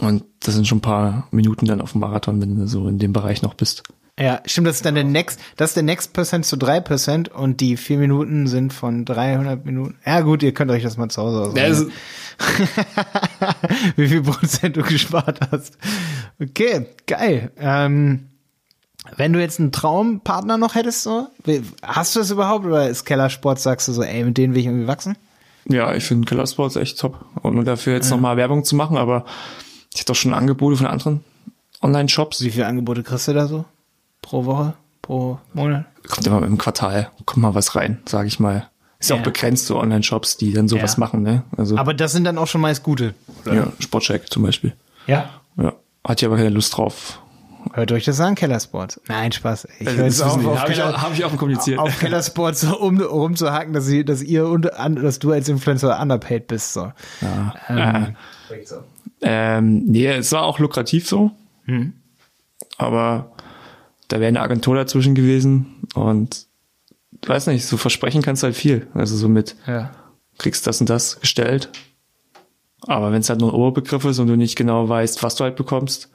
Und 0.00 0.24
das 0.40 0.54
sind 0.54 0.66
schon 0.66 0.78
ein 0.78 0.82
paar 0.82 1.28
Minuten 1.30 1.66
dann 1.66 1.80
auf 1.80 1.92
dem 1.92 2.00
Marathon, 2.00 2.40
wenn 2.40 2.56
du 2.56 2.66
so 2.66 2.88
in 2.88 2.98
dem 2.98 3.12
Bereich 3.12 3.42
noch 3.42 3.54
bist. 3.54 3.82
Ja, 4.18 4.40
stimmt, 4.46 4.68
das 4.68 4.76
ist 4.76 4.86
dann 4.86 4.94
der 4.94 5.02
Next, 5.02 5.40
das 5.56 5.70
ist 5.70 5.76
der 5.76 5.82
Next 5.82 6.12
Percent 6.12 6.46
zu 6.46 6.56
drei 6.56 6.78
Prozent 6.80 7.28
und 7.30 7.60
die 7.60 7.76
vier 7.76 7.98
Minuten 7.98 8.46
sind 8.46 8.72
von 8.72 9.04
300 9.04 9.64
Minuten. 9.64 9.96
Ja 10.06 10.20
gut, 10.20 10.44
ihr 10.44 10.54
könnt 10.54 10.70
euch 10.70 10.84
das 10.84 10.96
mal 10.96 11.08
zu 11.08 11.20
Hause 11.20 11.40
ausrechnen. 11.48 11.90
Wie 13.96 14.06
viel 14.06 14.22
Prozent 14.22 14.76
du 14.76 14.82
gespart 14.82 15.40
hast. 15.50 15.78
Okay, 16.40 16.86
geil. 17.08 17.50
Ähm, 17.58 18.28
wenn 19.16 19.32
du 19.32 19.40
jetzt 19.40 19.58
einen 19.58 19.72
Traumpartner 19.72 20.58
noch 20.58 20.76
hättest, 20.76 21.02
so, 21.02 21.26
hast 21.82 22.14
du 22.14 22.20
das 22.20 22.30
überhaupt 22.30 22.64
oder 22.66 22.88
ist 22.88 23.04
Keller 23.04 23.30
Sport, 23.30 23.58
sagst 23.58 23.88
du 23.88 23.92
so, 23.92 24.02
ey, 24.02 24.24
mit 24.24 24.38
denen 24.38 24.54
will 24.54 24.60
ich 24.60 24.66
irgendwie 24.66 24.86
wachsen? 24.86 25.16
Ja, 25.68 25.94
ich 25.94 26.04
finde 26.04 26.26
Killer 26.26 26.46
Sports 26.46 26.76
echt 26.76 26.98
top. 26.98 27.24
Und 27.42 27.64
dafür 27.64 27.94
jetzt 27.94 28.10
nochmal 28.10 28.36
Werbung 28.36 28.64
zu 28.64 28.76
machen, 28.76 28.96
aber 28.96 29.24
ich 29.94 30.00
hätte 30.00 30.08
doch 30.12 30.14
schon 30.18 30.34
Angebote 30.34 30.76
von 30.76 30.86
anderen 30.86 31.24
Online-Shops. 31.82 32.42
Wie 32.42 32.50
viele 32.50 32.66
Angebote 32.66 33.02
kriegst 33.02 33.28
du 33.28 33.32
da 33.32 33.46
so? 33.46 33.64
Pro 34.22 34.44
Woche? 34.44 34.74
Pro 35.02 35.38
Monat? 35.52 35.84
Kommt 36.08 36.26
immer 36.26 36.42
im 36.42 36.58
Quartal, 36.58 37.10
kommt 37.24 37.42
mal 37.42 37.54
was 37.54 37.74
rein, 37.76 38.00
sage 38.06 38.28
ich 38.28 38.40
mal. 38.40 38.68
Ist 38.98 39.10
ja 39.10 39.16
Ja. 39.16 39.20
auch 39.20 39.24
begrenzt, 39.24 39.66
so 39.66 39.78
Online-Shops, 39.78 40.36
die 40.38 40.52
dann 40.52 40.66
sowas 40.68 40.94
Ja. 40.94 41.00
machen, 41.00 41.22
ne? 41.22 41.42
Also, 41.56 41.76
Aber 41.76 41.92
das 41.94 42.12
sind 42.12 42.24
dann 42.24 42.38
auch 42.38 42.46
schon 42.46 42.60
meist 42.60 42.82
gute. 42.82 43.14
oder? 43.44 43.54
ja, 43.54 43.72
Sportcheck 43.78 44.30
zum 44.32 44.42
Beispiel. 44.42 44.74
Ja. 45.06 45.30
Ja. 45.56 45.74
Hat 46.06 46.20
ja 46.22 46.28
aber 46.28 46.36
keine 46.36 46.48
Lust 46.50 46.76
drauf. 46.76 47.20
Hört 47.72 47.92
euch 47.92 48.04
das 48.04 48.20
an, 48.20 48.34
Kellersport. 48.34 49.00
Nein, 49.08 49.32
Spaß. 49.32 49.68
Ich 49.78 49.88
höre 49.88 50.04
jetzt 50.04 50.22
auf, 50.22 50.44
auf, 50.46 50.58
Habe 50.60 50.72
ich, 50.72 50.82
auch- 50.82 50.96
hab 51.02 51.12
ich 51.14 51.24
offen 51.24 51.38
kommuniziert. 51.38 51.78
auf 51.78 51.98
Kellersport 51.98 52.56
so 52.56 52.78
um, 52.78 53.00
rumzuhaken, 53.00 53.72
dass, 53.72 53.86
sie, 53.86 54.04
dass 54.04 54.22
ihr 54.22 54.46
und 54.48 54.62
dass 54.76 55.18
du 55.18 55.32
als 55.32 55.48
Influencer 55.48 55.98
underpaid 56.00 56.46
bist. 56.46 56.72
So. 56.74 56.92
ja. 57.22 57.54
Ähm, 57.68 58.16
Ähm, 59.26 59.84
nee, 59.86 60.06
es 60.06 60.32
war 60.32 60.42
auch 60.42 60.58
lukrativ 60.58 61.08
so. 61.08 61.30
Hm. 61.64 61.94
Aber 62.76 63.32
da 64.08 64.20
wäre 64.20 64.28
eine 64.28 64.42
Agentur 64.42 64.76
dazwischen 64.76 65.14
gewesen 65.14 65.86
und 65.94 66.46
weiß 67.26 67.46
nicht, 67.46 67.64
so 67.64 67.78
versprechen 67.78 68.20
kannst 68.20 68.42
du 68.42 68.46
halt 68.46 68.56
viel. 68.56 68.86
Also 68.92 69.16
so 69.16 69.28
mit, 69.28 69.56
ja. 69.66 69.92
kriegst 70.36 70.66
das 70.66 70.80
und 70.80 70.90
das 70.90 71.20
gestellt. 71.20 71.70
Aber 72.86 73.12
wenn 73.12 73.20
es 73.20 73.30
halt 73.30 73.40
nur 73.40 73.50
ein 73.50 73.54
Oberbegriff 73.54 74.04
ist 74.04 74.18
und 74.18 74.26
du 74.26 74.36
nicht 74.36 74.56
genau 74.56 74.88
weißt, 74.88 75.22
was 75.22 75.36
du 75.36 75.44
halt 75.44 75.56
bekommst, 75.56 76.10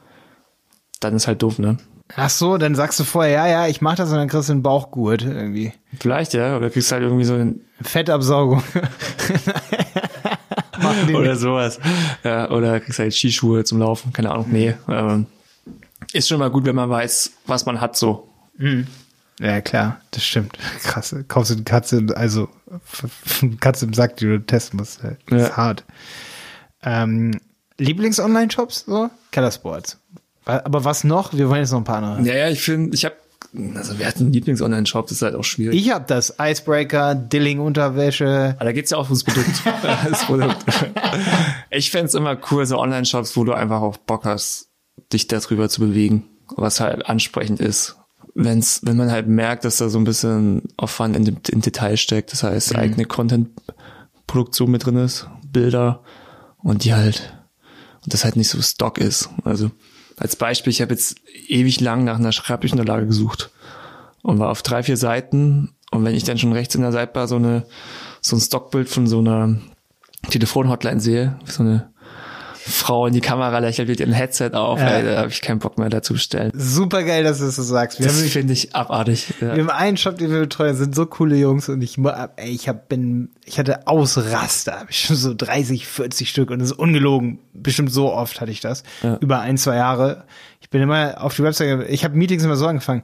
dann 1.00 1.16
ist 1.16 1.26
halt 1.26 1.42
doof, 1.42 1.58
ne? 1.58 1.78
Ach 2.14 2.30
so, 2.30 2.58
dann 2.58 2.76
sagst 2.76 3.00
du 3.00 3.04
vorher, 3.04 3.32
ja, 3.32 3.46
ja, 3.48 3.66
ich 3.66 3.80
mach 3.80 3.96
das 3.96 4.10
und 4.10 4.16
dann 4.16 4.28
kriegst 4.28 4.48
du 4.48 4.52
einen 4.52 4.62
Bauchgurt 4.62 5.22
irgendwie. 5.22 5.72
Vielleicht, 5.98 6.32
ja, 6.34 6.56
oder 6.56 6.70
kriegst 6.70 6.92
halt 6.92 7.02
irgendwie 7.02 7.24
so 7.24 7.34
ein, 7.34 7.60
Fettabsaugung. 7.82 8.62
Die 11.10 11.16
oder 11.16 11.36
sowas. 11.36 11.78
Ja, 12.24 12.50
oder 12.50 12.80
kriegst 12.80 12.98
halt 12.98 13.14
Skischuhe 13.14 13.64
zum 13.64 13.78
Laufen, 13.78 14.12
keine 14.12 14.30
Ahnung. 14.30 14.46
Nee. 14.50 14.74
Ähm, 14.88 15.26
ist 16.12 16.28
schon 16.28 16.38
mal 16.38 16.50
gut, 16.50 16.64
wenn 16.64 16.74
man 16.76 16.88
weiß, 16.90 17.32
was 17.46 17.66
man 17.66 17.80
hat 17.80 17.96
so. 17.96 18.28
Ja, 19.38 19.60
klar, 19.62 20.00
das 20.10 20.22
stimmt. 20.24 20.58
Krass. 20.82 21.14
Kaufst 21.28 21.50
du 21.50 21.54
eine 21.54 21.64
Katze, 21.64 22.04
also 22.14 22.48
eine 23.42 23.56
Katze 23.56 23.86
im 23.86 23.94
Sack, 23.94 24.16
die 24.16 24.26
du 24.26 24.38
testen 24.44 24.78
musst. 24.78 25.00
Das 25.02 25.42
ist 25.42 25.48
Ja. 25.48 25.56
hart. 25.56 25.84
Ähm, 26.82 27.40
Lieblings-Online-Shops, 27.78 28.84
so? 28.86 29.10
Kellersports. 29.30 29.98
Wa- 30.44 30.62
Aber 30.64 30.84
was 30.84 31.04
noch? 31.04 31.32
Wir 31.32 31.48
wollen 31.48 31.60
jetzt 31.60 31.70
noch 31.72 31.78
ein 31.78 31.84
paar 31.84 32.02
andere. 32.02 32.20
Ja, 32.28 32.34
ja, 32.46 32.48
ich 32.50 32.62
finde, 32.62 32.94
ich 32.94 33.04
habe, 33.04 33.14
also 33.74 33.98
wer 33.98 34.06
hat 34.08 34.16
einen 34.18 34.32
Lieblings-Online-Shop, 34.32 35.06
das 35.08 35.16
ist 35.18 35.22
halt 35.22 35.34
auch 35.34 35.42
schwierig. 35.44 35.78
Ich 35.78 35.90
hab 35.90 36.06
das. 36.06 36.34
Icebreaker, 36.40 37.14
Dilling-Unterwäsche. 37.14 38.54
Aber 38.56 38.64
da 38.64 38.72
geht's 38.72 38.90
ja 38.90 38.96
auch 38.98 39.06
ums 39.06 39.24
Produkt. 39.24 39.62
das 40.08 40.24
Produkt. 40.24 40.64
Ich 41.70 41.90
fänd's 41.90 42.14
immer 42.14 42.36
cool, 42.50 42.64
so 42.66 42.78
Online-Shops, 42.78 43.36
wo 43.36 43.44
du 43.44 43.52
einfach 43.52 43.80
auch 43.80 43.96
Bock 43.96 44.24
hast, 44.24 44.68
dich 45.12 45.26
darüber 45.26 45.68
zu 45.68 45.80
bewegen, 45.80 46.24
was 46.56 46.80
halt 46.80 47.06
ansprechend 47.06 47.60
ist. 47.60 47.96
Wenn's, 48.34 48.80
wenn 48.84 48.96
man 48.96 49.10
halt 49.10 49.26
merkt, 49.26 49.64
dass 49.64 49.78
da 49.78 49.88
so 49.88 49.98
ein 49.98 50.04
bisschen 50.04 50.62
Aufwand 50.76 51.16
in, 51.16 51.24
dem- 51.24 51.38
in 51.50 51.60
Detail 51.60 51.96
steckt, 51.96 52.32
das 52.32 52.44
heißt 52.44 52.76
eigene 52.76 53.04
Content-Produktion 53.04 54.70
mit 54.70 54.86
drin 54.86 54.96
ist, 54.96 55.28
Bilder 55.50 56.02
und 56.58 56.84
die 56.84 56.94
halt, 56.94 57.34
und 58.04 58.14
das 58.14 58.24
halt 58.24 58.36
nicht 58.36 58.48
so 58.48 58.62
Stock 58.62 58.98
ist. 58.98 59.28
Also 59.44 59.72
als 60.20 60.36
Beispiel, 60.36 60.70
ich 60.70 60.82
habe 60.82 60.92
jetzt 60.92 61.16
ewig 61.48 61.80
lang 61.80 62.04
nach 62.04 62.18
einer 62.18 62.30
Schreibbüchenunterlage 62.30 63.06
gesucht 63.06 63.50
und 64.22 64.38
war 64.38 64.50
auf 64.50 64.62
drei, 64.62 64.82
vier 64.82 64.98
Seiten. 64.98 65.74
Und 65.90 66.04
wenn 66.04 66.14
ich 66.14 66.24
dann 66.24 66.38
schon 66.38 66.52
rechts 66.52 66.74
in 66.74 66.82
der 66.82 66.92
Sidebar 66.92 67.26
so 67.26 67.36
eine, 67.36 67.64
so 68.20 68.36
ein 68.36 68.40
Stockbild 68.40 68.90
von 68.90 69.06
so 69.06 69.20
einer 69.20 69.56
Telefonhotline 70.28 71.00
sehe, 71.00 71.38
so 71.46 71.62
eine 71.62 71.90
Frau 72.66 73.06
in 73.06 73.14
die 73.14 73.20
Kamera 73.20 73.58
lächelt 73.58 73.88
mit 73.88 74.00
ihrem 74.00 74.12
Headset 74.12 74.50
auf, 74.52 74.78
Ja. 74.80 74.88
ey, 74.88 75.04
da 75.04 75.18
habe 75.18 75.28
ich 75.30 75.40
keinen 75.40 75.58
Bock 75.58 75.78
mehr 75.78 75.88
dazu 75.88 76.12
bestellen. 76.12 76.50
Super 76.54 77.02
geil, 77.04 77.24
dass 77.24 77.38
du 77.38 77.46
das 77.46 77.56
so 77.56 77.62
sagst. 77.62 77.98
Wir 77.98 78.06
Das 78.06 78.20
finde 78.22 78.52
ich 78.52 78.74
abartig. 78.74 79.32
Ja. 79.40 79.54
wir 79.56 79.62
haben 79.62 79.70
einen 79.70 79.96
Shop, 79.96 80.18
den 80.18 80.30
wir 80.30 80.40
betreuen, 80.40 80.76
sind 80.76 80.94
so 80.94 81.06
coole 81.06 81.36
Jungs 81.36 81.68
und 81.68 81.80
ich, 81.82 81.96
ey, 82.36 82.50
ich 82.50 82.68
hab, 82.68 82.88
bin, 82.88 83.30
ich 83.44 83.58
hatte 83.58 83.86
Ausraster, 83.86 84.86
ich 84.88 85.00
schon 85.00 85.16
so 85.16 85.34
30, 85.34 85.86
40 85.86 86.28
Stück 86.28 86.50
und 86.50 86.58
das 86.60 86.70
ist 86.72 86.78
ungelogen. 86.78 87.38
Bestimmt 87.54 87.92
so 87.92 88.12
oft 88.12 88.40
hatte 88.40 88.50
ich 88.52 88.60
das. 88.60 88.82
Ja. 89.02 89.16
Über 89.20 89.40
ein, 89.40 89.56
zwei 89.58 89.76
Jahre. 89.76 90.24
Ich 90.60 90.70
bin 90.70 90.82
immer 90.82 91.22
auf 91.22 91.34
die 91.34 91.42
Website, 91.42 91.88
ich 91.88 92.04
habe 92.04 92.16
Meetings 92.16 92.44
immer 92.44 92.56
so 92.56 92.66
angefangen. 92.66 93.02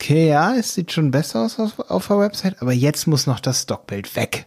Okay, 0.00 0.28
ja, 0.28 0.54
es 0.54 0.74
sieht 0.74 0.92
schon 0.92 1.10
besser 1.10 1.40
aus 1.44 1.58
auf, 1.58 1.78
auf 1.90 2.08
der 2.08 2.18
Website, 2.18 2.56
aber 2.60 2.72
jetzt 2.72 3.06
muss 3.06 3.26
noch 3.26 3.40
das 3.40 3.62
Stockbild 3.62 4.14
weg. 4.16 4.46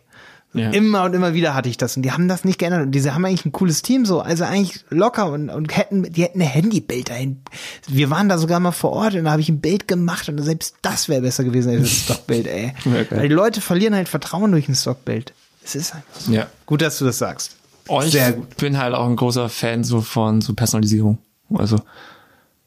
Ja. 0.54 0.72
Immer 0.72 1.04
und 1.04 1.14
immer 1.14 1.36
wieder 1.36 1.54
hatte 1.54 1.70
ich 1.70 1.78
das 1.78 1.96
und 1.96 2.02
die 2.02 2.12
haben 2.12 2.28
das 2.28 2.44
nicht 2.44 2.58
geändert 2.58 2.82
und 2.82 2.92
diese 2.92 3.14
haben 3.14 3.24
eigentlich 3.24 3.46
ein 3.46 3.52
cooles 3.52 3.84
Team 3.84 4.04
so, 4.06 4.20
also 4.22 4.46
eigentlich 4.46 4.84
locker 4.90 5.32
und, 5.32 5.50
und 5.52 5.78
hätten, 5.78 6.12
die 6.12 6.24
hätten 6.24 6.42
ein 6.42 6.48
Handybild 6.48 7.10
dahin. 7.10 7.42
Wir 7.88 8.10
waren 8.10 8.30
da 8.30 8.40
sogar 8.40 8.60
mal 8.60 8.72
vor 8.72 8.92
Ort 8.92 9.14
und 9.14 9.26
da 9.26 9.32
habe 9.32 9.42
ich 9.42 9.50
ein 9.50 9.62
Bild 9.62 9.88
gemacht 9.88 10.28
und 10.28 10.42
selbst 10.42 10.76
das 10.82 11.08
wäre 11.08 11.22
besser 11.22 11.44
gewesen 11.44 11.70
als 11.70 11.82
das 11.82 11.92
Stockbild, 12.06 12.48
ey. 12.48 12.74
Geil. 12.84 13.08
Weil 13.12 13.28
die 13.30 13.36
Leute 13.36 13.62
verlieren 13.62 13.94
halt 13.94 14.10
Vertrauen 14.10 14.52
durch 14.52 14.68
ein 14.68 14.74
Stockbild. 14.76 15.34
Es 15.64 15.76
ist 15.76 15.94
einfach 15.94 16.20
so. 16.20 16.32
ja. 16.32 16.48
Gut, 16.66 16.82
dass 16.82 16.98
du 16.98 17.06
das 17.06 17.20
sagst. 17.20 17.56
Oh, 17.88 18.02
ich 18.04 18.12
Sehr 18.12 18.34
gut. 18.34 18.58
bin 18.58 18.78
halt 18.80 18.96
auch 18.96 19.06
ein 19.08 19.16
großer 19.16 19.50
Fan 19.50 19.84
so 19.84 20.02
von 20.02 20.42
so 20.42 20.56
Personalisierung. 20.56 21.20
Also 21.54 21.80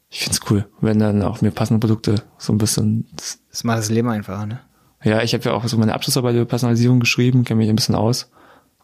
ich 0.09 0.19
find's 0.21 0.39
cool, 0.49 0.65
wenn 0.79 0.99
dann 0.99 1.21
auch 1.21 1.41
mir 1.41 1.51
passende 1.51 1.85
Produkte 1.85 2.23
so 2.37 2.53
ein 2.53 2.57
bisschen 2.59 3.07
Das 3.49 3.63
macht 3.65 3.79
das 3.79 3.89
Leben 3.89 4.09
einfacher, 4.09 4.45
ne? 4.45 4.59
Ja, 5.03 5.21
ich 5.21 5.33
habe 5.33 5.43
ja 5.43 5.51
auch 5.53 5.65
so 5.67 5.77
meine 5.77 5.93
Abschlussarbeit 5.93 6.35
über 6.35 6.45
Personalisierung 6.45 6.99
geschrieben, 6.99 7.43
kenne 7.43 7.57
mich 7.59 7.69
ein 7.69 7.75
bisschen 7.75 7.95
aus. 7.95 8.29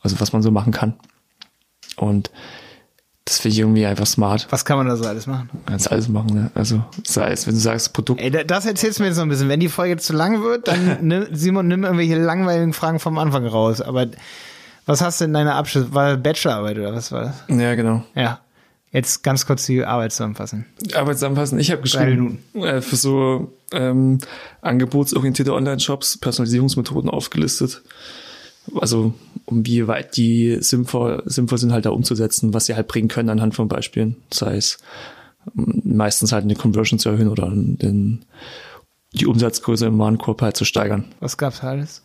Also 0.02 0.20
was 0.20 0.34
man 0.34 0.42
so 0.42 0.52
machen 0.52 0.72
kann. 0.74 0.94
Und 1.98 2.32
das 3.26 3.40
finde 3.40 3.54
ich 3.54 3.60
irgendwie 3.60 3.86
einfach 3.86 4.06
smart. 4.08 4.48
Was 4.50 4.66
kann 4.66 4.78
man 4.78 4.88
da 4.88 4.96
so 4.96 5.06
alles 5.06 5.28
machen? 5.28 5.50
Kannst 5.66 5.92
alles 5.92 6.08
machen, 6.10 6.34
ne? 6.34 6.52
Also 6.56 6.84
sei 7.06 7.32
es, 7.32 7.46
wenn 7.46 7.54
du 7.54 7.60
sagst, 7.60 7.94
Produkt. 7.94 8.20
Ey, 8.22 8.32
da- 8.32 8.44
das 8.44 8.66
erzählst 8.66 9.00
du 9.00 9.04
mir 9.04 9.10
jetzt 9.10 9.18
noch 9.18 9.24
ein 9.24 9.30
bisschen. 9.30 9.50
Wenn 9.50 9.60
die 9.60 9.70
Folge 9.70 9.92
jetzt 9.94 10.06
zu 10.06 10.14
lang 10.14 10.42
wird, 10.42 10.68
dann 10.68 10.98
nimm, 11.02 11.28
Simon, 11.32 11.68
nimm 11.68 11.84
irgendwelche 11.84 12.16
langweiligen 12.18 12.74
Fragen 12.74 13.00
vom 13.00 13.18
Anfang 13.18 13.46
raus. 13.46 13.82
Aber 13.82 14.08
was 14.86 15.02
hast 15.02 15.22
du 15.22 15.26
in 15.26 15.34
deiner 15.34 15.56
Abschluss? 15.56 15.94
War 15.94 16.18
Bachelorarbeit 16.18 16.78
oder 16.80 16.94
was 16.94 17.12
war 17.12 17.22
das? 17.26 17.44
Ja, 17.60 17.76
genau. 17.76 18.04
Ja. 18.16 18.40
Jetzt 18.92 19.24
ganz 19.24 19.46
kurz 19.46 19.66
die 19.68 19.84
Arbeit 19.84 20.12
zusammenfassen. 20.12 20.66
Aber 20.96 21.14
zusammenfassen, 21.14 21.60
ich 21.60 21.72
habe 21.72 21.84
geschrieben, 21.84 22.40
äh, 22.56 22.82
für 22.82 22.96
so 22.96 23.54
ähm, 23.72 24.18
angebotsorientierte 24.62 25.54
Online-Shops 25.54 26.18
Personalisierungsmethoden 26.18 27.10
aufgelistet. 27.10 27.84
Also 28.76 29.14
um 29.46 29.66
wie 29.66 29.88
weit 29.88 30.18
die 30.18 30.58
sinnvoll, 30.60 31.22
sinnvoll 31.26 31.58
sind 31.60 31.72
halt 31.72 31.86
da 31.86 31.92
umzusetzen, 31.92 32.54
was 32.54 32.66
sie 32.66 32.76
halt 32.76 32.88
bringen 32.88 33.08
können 33.08 33.30
anhand 33.30 33.56
von 33.56 33.68
Beispielen. 33.68 34.16
Sei 34.34 34.58
es 34.58 34.80
ähm, 35.56 35.82
meistens 35.84 36.32
halt 36.32 36.44
eine 36.44 36.56
Conversion 36.56 36.98
zu 36.98 37.10
erhöhen 37.10 37.30
oder 37.30 37.52
den, 37.54 38.26
die 39.14 39.28
Umsatzgröße 39.28 39.86
im 39.86 40.00
Warenkorb 40.00 40.42
halt 40.42 40.58
zu 40.58 40.66
steigern. 40.66 41.06
Was 41.20 41.38
gab's 41.38 41.62
da 41.62 41.70
alles? 41.70 42.04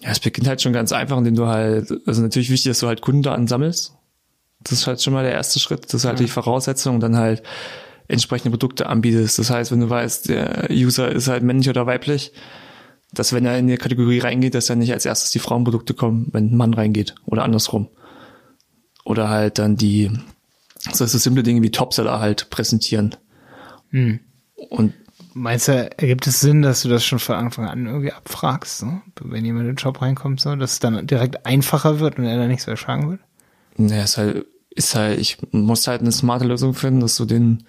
Ja, 0.00 0.10
es 0.10 0.20
beginnt 0.20 0.48
halt 0.48 0.62
schon 0.62 0.72
ganz 0.72 0.90
einfach, 0.92 1.18
indem 1.18 1.36
du 1.36 1.46
halt, 1.46 1.92
also 2.06 2.22
natürlich 2.22 2.50
wichtig, 2.50 2.70
dass 2.70 2.80
du 2.80 2.88
halt 2.88 3.02
Kundendaten 3.02 3.46
sammelst. 3.46 3.94
Das 4.64 4.72
ist 4.72 4.86
halt 4.86 5.02
schon 5.02 5.12
mal 5.12 5.24
der 5.24 5.32
erste 5.32 5.58
Schritt. 5.58 5.84
Das 5.84 5.94
ist 5.94 6.04
halt 6.04 6.18
die 6.18 6.28
Voraussetzung 6.28 6.96
und 6.96 7.00
dann 7.00 7.16
halt 7.16 7.42
entsprechende 8.08 8.50
Produkte 8.50 8.86
anbietest. 8.86 9.38
Das 9.38 9.50
heißt, 9.50 9.72
wenn 9.72 9.80
du 9.80 9.90
weißt, 9.90 10.28
der 10.28 10.68
User 10.70 11.10
ist 11.10 11.28
halt 11.28 11.42
männlich 11.42 11.68
oder 11.68 11.86
weiblich, 11.86 12.32
dass 13.12 13.32
wenn 13.32 13.44
er 13.44 13.58
in 13.58 13.66
die 13.66 13.76
Kategorie 13.76 14.18
reingeht, 14.18 14.54
dass 14.54 14.66
dann 14.66 14.78
nicht 14.78 14.92
als 14.92 15.06
erstes 15.06 15.30
die 15.30 15.38
Frauenprodukte 15.38 15.94
kommen, 15.94 16.28
wenn 16.32 16.52
ein 16.52 16.56
Mann 16.56 16.74
reingeht 16.74 17.14
oder 17.26 17.44
andersrum. 17.44 17.88
Oder 19.04 19.28
halt 19.28 19.58
dann 19.58 19.76
die, 19.76 20.10
so 20.92 21.04
so 21.06 21.18
simple 21.18 21.42
Dinge 21.42 21.62
wie 21.62 21.70
Topseller 21.70 22.20
halt 22.20 22.50
präsentieren. 22.50 23.16
Und 24.70 24.94
Meinst 25.34 25.68
du, 25.68 25.90
ergibt 25.98 26.26
es 26.26 26.40
Sinn, 26.40 26.62
dass 26.62 26.82
du 26.82 26.88
das 26.88 27.04
schon 27.04 27.18
von 27.18 27.36
Anfang 27.36 27.66
an 27.66 27.86
irgendwie 27.86 28.12
abfragst, 28.12 28.78
so? 28.78 29.00
wenn 29.22 29.44
jemand 29.44 29.62
in 29.62 29.72
den 29.72 29.76
Job 29.76 30.02
reinkommt, 30.02 30.40
so, 30.40 30.54
dass 30.56 30.72
es 30.72 30.78
dann 30.78 31.06
direkt 31.06 31.46
einfacher 31.46 32.00
wird 32.00 32.18
und 32.18 32.24
er 32.24 32.36
dann 32.36 32.48
nichts 32.48 32.66
mehr 32.66 32.72
erschlagen 32.72 33.10
wird? 33.10 33.20
Naja, 33.76 34.04
ist 34.04 34.18
halt, 34.18 34.46
ist 34.74 34.94
halt, 34.94 35.18
ich 35.18 35.38
muss 35.52 35.86
halt 35.86 36.00
eine 36.00 36.12
smarte 36.12 36.44
Lösung 36.44 36.74
finden, 36.74 37.00
dass 37.00 37.16
du 37.16 37.24
den, 37.24 37.64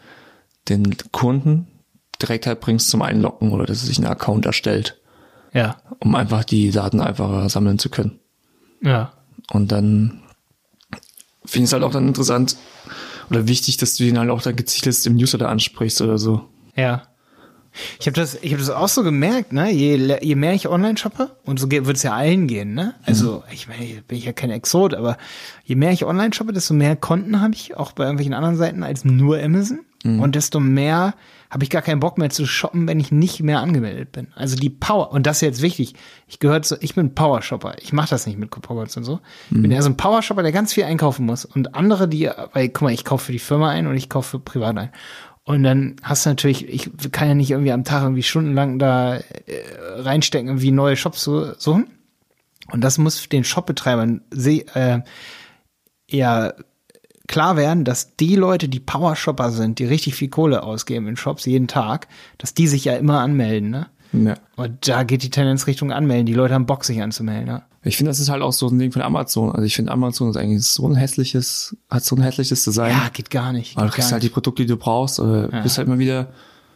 den 0.69 0.95
Kunden 1.11 1.67
direkt 2.21 2.47
halt 2.47 2.61
bringst 2.61 2.89
zum 2.89 3.01
Einloggen 3.01 3.51
oder 3.51 3.65
dass 3.65 3.81
er 3.81 3.87
sich 3.87 3.97
einen 3.97 4.07
Account 4.07 4.45
erstellt, 4.45 4.99
Ja, 5.53 5.77
um 5.99 6.15
einfach 6.15 6.43
die 6.43 6.71
Daten 6.71 7.01
einfacher 7.01 7.49
sammeln 7.49 7.79
zu 7.79 7.89
können. 7.89 8.19
ja. 8.81 9.11
Und 9.51 9.73
dann 9.73 10.21
finde 11.45 11.65
ich 11.65 11.69
es 11.69 11.73
halt 11.73 11.83
auch 11.83 11.91
dann 11.91 12.07
interessant 12.07 12.55
oder 13.29 13.45
wichtig, 13.47 13.75
dass 13.75 13.95
du 13.95 14.05
ihn 14.05 14.17
halt 14.17 14.29
auch 14.29 14.41
dann 14.41 14.55
gezielt 14.55 15.05
im 15.05 15.15
Newsletter 15.17 15.49
ansprichst 15.49 16.01
oder 16.01 16.17
so. 16.17 16.47
Ja. 16.75 17.03
Ich 17.99 18.07
habe 18.07 18.15
das, 18.15 18.35
ich 18.41 18.51
habe 18.51 18.59
das 18.59 18.69
auch 18.69 18.87
so 18.87 19.03
gemerkt, 19.03 19.53
ne? 19.53 19.71
Je, 19.71 20.17
je 20.21 20.35
mehr 20.35 20.53
ich 20.53 20.67
online 20.67 20.97
shoppe, 20.97 21.35
und 21.43 21.59
so 21.59 21.69
wird 21.71 21.87
es 21.87 22.03
ja 22.03 22.13
allen 22.13 22.47
gehen, 22.47 22.73
ne? 22.73 22.93
Also, 23.05 23.43
ich 23.51 23.67
meine, 23.67 23.83
hier 23.83 24.01
bin 24.01 24.17
ich 24.17 24.25
ja 24.25 24.33
kein 24.33 24.51
Exot, 24.51 24.93
aber 24.93 25.17
je 25.63 25.75
mehr 25.75 25.91
ich 25.91 26.05
online 26.05 26.33
shoppe, 26.33 26.53
desto 26.53 26.73
mehr 26.73 26.95
Konten 26.95 27.41
habe 27.41 27.53
ich, 27.53 27.75
auch 27.75 27.91
bei 27.91 28.03
irgendwelchen 28.03 28.33
anderen 28.33 28.57
Seiten 28.57 28.83
als 28.83 29.05
nur 29.05 29.41
Amazon. 29.41 29.79
Und 30.05 30.35
desto 30.35 30.59
mehr 30.59 31.13
habe 31.49 31.63
ich 31.63 31.69
gar 31.69 31.81
keinen 31.81 32.01
Bock 32.01 32.17
mehr 32.17 32.29
zu 32.29 32.45
shoppen, 32.45 32.87
wenn 32.89 32.99
ich 32.99 33.13
nicht 33.13 33.41
mehr 33.41 33.61
angemeldet 33.61 34.11
bin. 34.11 34.27
Also 34.35 34.57
die 34.57 34.69
Power, 34.69 35.13
und 35.13 35.25
das 35.25 35.37
ist 35.37 35.41
jetzt 35.41 35.61
wichtig, 35.61 35.93
ich 36.27 36.39
gehöre 36.39 36.61
zu, 36.61 36.77
ich 36.81 36.93
bin 36.93 37.15
Power-Shopper. 37.15 37.75
Ich 37.79 37.93
mache 37.93 38.09
das 38.09 38.27
nicht 38.27 38.37
mit 38.37 38.49
Coupons 38.49 38.97
und 38.97 39.05
so. 39.05 39.21
Ich 39.49 39.61
bin 39.61 39.71
eher 39.71 39.81
so 39.81 39.89
ein 39.89 39.95
Power-Shopper, 39.95 40.43
der 40.43 40.51
ganz 40.51 40.73
viel 40.73 40.83
einkaufen 40.83 41.25
muss. 41.25 41.45
Und 41.45 41.73
andere, 41.73 42.09
die, 42.09 42.29
weil, 42.51 42.67
guck 42.67 42.81
mal, 42.81 42.91
ich 42.93 43.05
kaufe 43.05 43.27
für 43.27 43.31
die 43.31 43.39
Firma 43.39 43.69
ein 43.69 43.87
und 43.87 43.95
ich 43.95 44.09
kaufe 44.09 44.31
für 44.31 44.39
privat 44.39 44.77
ein. 44.77 44.89
Und 45.45 45.63
dann 45.63 45.97
hast 46.01 46.25
du 46.25 46.29
natürlich, 46.29 46.67
ich 46.69 46.89
kann 47.11 47.27
ja 47.27 47.33
nicht 47.33 47.51
irgendwie 47.51 47.73
am 47.73 47.83
Tag 47.83 48.03
irgendwie 48.03 48.23
stundenlang 48.23 48.79
da 48.79 49.15
äh, 49.15 49.21
reinstecken, 49.95 50.47
irgendwie 50.47 50.71
neue 50.71 50.95
Shops 50.95 51.21
zu 51.21 51.53
suchen. 51.57 51.87
Und 52.71 52.81
das 52.81 52.97
muss 52.97 53.27
den 53.27 53.43
Shopbetreibern 53.43 54.21
äh, 54.33 54.99
ja 56.09 56.53
klar 57.27 57.57
werden, 57.57 57.83
dass 57.83 58.15
die 58.15 58.35
Leute, 58.35 58.69
die 58.69 58.79
Power-Shopper 58.79 59.51
sind, 59.51 59.79
die 59.79 59.85
richtig 59.85 60.15
viel 60.15 60.29
Kohle 60.29 60.63
ausgeben 60.63 61.07
in 61.07 61.17
Shops 61.17 61.45
jeden 61.45 61.67
Tag, 61.67 62.07
dass 62.37 62.53
die 62.53 62.67
sich 62.67 62.85
ja 62.85 62.95
immer 62.95 63.19
anmelden, 63.19 63.69
ne? 63.69 63.87
Ja. 64.13 64.35
Und 64.55 64.87
da 64.87 65.03
geht 65.03 65.23
die 65.23 65.31
Tendenz 65.31 65.65
Richtung 65.65 65.91
Anmelden. 65.91 66.27
Die 66.27 66.35
Leute 66.35 66.53
haben 66.53 66.67
Bock, 66.67 66.85
sich 66.85 67.01
anzumelden, 67.01 67.45
ne? 67.45 67.63
Ich 67.85 67.97
finde, 67.97 68.11
das 68.11 68.19
ist 68.19 68.29
halt 68.29 68.41
auch 68.41 68.53
so 68.53 68.67
ein 68.67 68.79
Ding 68.79 68.91
von 68.91 69.01
Amazon. 69.01 69.51
Also 69.51 69.63
ich 69.63 69.75
finde, 69.75 69.91
Amazon 69.91 70.29
ist 70.29 70.37
eigentlich 70.37 70.63
so 70.63 70.87
ein 70.87 70.95
hässliches, 70.95 71.75
hat 71.89 72.03
so 72.05 72.15
ein 72.15 72.21
hässliches 72.21 72.63
Design. 72.63 72.91
Ja, 72.91 73.09
geht 73.11 73.29
gar 73.29 73.51
nicht. 73.51 73.77
Aber 73.77 73.87
du 73.87 73.93
kriegst 73.93 74.11
halt 74.11 74.23
die 74.23 74.29
Produkte, 74.29 74.63
die 74.63 74.67
du 74.69 74.77
brauchst, 74.77 75.19
oder 75.19 75.47
bist 75.61 75.77
halt 75.77 75.87
immer 75.87 75.99
wieder, 75.99 76.29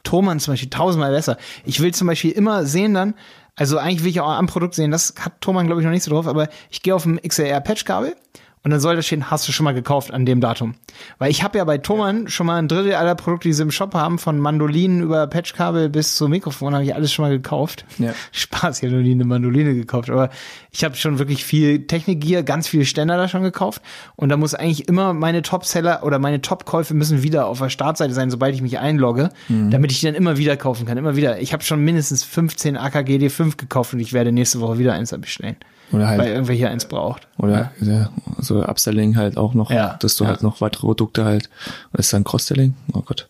Thomann 0.03 0.39
zum 0.39 0.53
Beispiel 0.53 0.69
tausendmal 0.69 1.11
besser. 1.11 1.38
Ich 1.65 1.81
will 1.81 1.93
zum 1.93 2.07
Beispiel 2.07 2.31
immer 2.31 2.65
sehen 2.65 2.93
dann, 2.93 3.13
also 3.55 3.77
eigentlich 3.77 4.03
will 4.03 4.11
ich 4.11 4.21
auch 4.21 4.29
am 4.29 4.47
Produkt 4.47 4.75
sehen, 4.75 4.91
das 4.91 5.15
hat 5.19 5.41
Thomann 5.41 5.65
glaube 5.65 5.81
ich 5.81 5.85
noch 5.85 5.91
nicht 5.91 6.03
so 6.03 6.11
drauf, 6.11 6.27
aber 6.27 6.47
ich 6.69 6.81
gehe 6.81 6.95
auf 6.95 7.05
ein 7.05 7.19
XLR-Patchkabel 7.21 8.15
Und 8.63 8.71
dann 8.71 8.79
soll 8.79 8.95
da 8.95 9.01
stehen, 9.01 9.31
hast 9.31 9.47
du 9.47 9.51
schon 9.51 9.63
mal 9.63 9.73
gekauft 9.73 10.11
an 10.11 10.25
dem 10.25 10.41
Datum. 10.41 10.75
Weil 11.19 11.31
ich 11.31 11.43
habe 11.43 11.57
ja 11.57 11.63
bei 11.63 11.77
Thomann 11.77 12.27
schon 12.27 12.47
mal 12.47 12.57
ein 12.57 12.67
Drittel 12.67 12.95
aller 12.95 13.15
Produkte, 13.15 13.47
die 13.47 13.53
sie 13.53 13.63
im 13.63 13.71
Shop 13.71 13.93
haben, 13.93 14.19
von 14.19 14.39
Mandolinen 14.39 15.01
über 15.01 15.27
Patchkabel 15.27 15.89
bis 15.89 16.15
zum 16.15 16.31
Mikrofon, 16.31 16.73
habe 16.73 16.84
ich 16.84 16.93
alles 16.93 17.13
schon 17.13 17.23
mal 17.23 17.31
gekauft. 17.31 17.85
Ja. 17.97 18.13
Spaß, 18.31 18.79
ich 18.79 18.84
habe 18.88 18.97
noch 18.97 19.03
nie 19.03 19.11
eine 19.11 19.25
Mandoline 19.25 19.73
gekauft, 19.73 20.09
aber 20.09 20.29
ich 20.71 20.84
habe 20.84 20.95
schon 20.95 21.19
wirklich 21.19 21.45
viel 21.45 21.88
Technikgear, 21.88 22.43
ganz 22.43 22.67
viele 22.67 22.85
Ständer 22.85 23.15
da 23.17 23.27
schon 23.27 23.43
gekauft. 23.43 23.81
Und 24.15 24.29
da 24.29 24.38
muss 24.38 24.53
eigentlich 24.53 24.88
immer 24.88 25.13
meine 25.13 25.41
Topseller 25.41 26.03
oder 26.03 26.19
meine 26.19 26.41
Topkäufe 26.41 26.93
müssen 26.93 27.23
wieder 27.23 27.47
auf 27.47 27.59
der 27.59 27.69
Startseite 27.69 28.13
sein, 28.13 28.29
sobald 28.29 28.53
ich 28.53 28.61
mich 28.61 28.79
einlogge, 28.79 29.29
damit 29.47 29.91
ich 29.91 29.99
die 29.99 30.05
dann 30.07 30.15
immer 30.15 30.38
wieder 30.38 30.57
kaufen 30.57 30.85
kann, 30.85 30.97
immer 30.97 31.15
wieder. 31.15 31.39
Ich 31.39 31.53
habe 31.53 31.63
schon 31.63 31.84
mindestens 31.84 32.23
15 32.23 32.77
AKG 32.77 33.17
D5 33.17 33.57
gekauft 33.57 33.93
und 33.93 33.99
ich 33.99 34.13
werde 34.13 34.31
nächste 34.31 34.59
Woche 34.59 34.77
wieder 34.77 34.93
eins 34.93 35.11
bestellen. 35.17 35.55
Oder 35.91 36.07
halt 36.07 36.19
Weil 36.19 36.31
irgendwer 36.31 36.55
hier 36.55 36.69
eins 36.69 36.85
braucht. 36.85 37.27
Oder 37.38 37.71
ja, 37.79 38.09
so 38.47 38.63
Upselling 38.63 39.15
halt 39.17 39.37
auch 39.37 39.53
noch, 39.53 39.69
Ja, 39.71 39.97
dass 39.99 40.15
du 40.15 40.23
ja. 40.23 40.31
halt 40.31 40.43
noch 40.43 40.61
weitere 40.61 40.87
Produkte 40.87 41.25
halt. 41.25 41.49
Ist 41.97 42.13
dann 42.13 42.23
Cross-Selling? 42.23 42.73
Oh 42.93 43.01
Gott. 43.01 43.27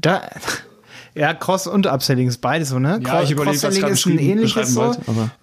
Da, 0.00 0.22
ja, 1.14 1.32
Cross- 1.32 1.68
und 1.68 1.86
Upselling 1.86 2.28
ist 2.28 2.38
beides 2.38 2.70
so, 2.70 2.78
ne? 2.78 3.00
Ja, 3.04 3.22
ich 3.22 3.30
überlege, 3.30 3.56
was 3.56 3.62
Cross-Selling 3.62 3.80
gerade 3.80 3.92
ist 3.94 4.06
ein 4.06 4.18
ähnliches 4.18 4.74
so. 4.74 4.94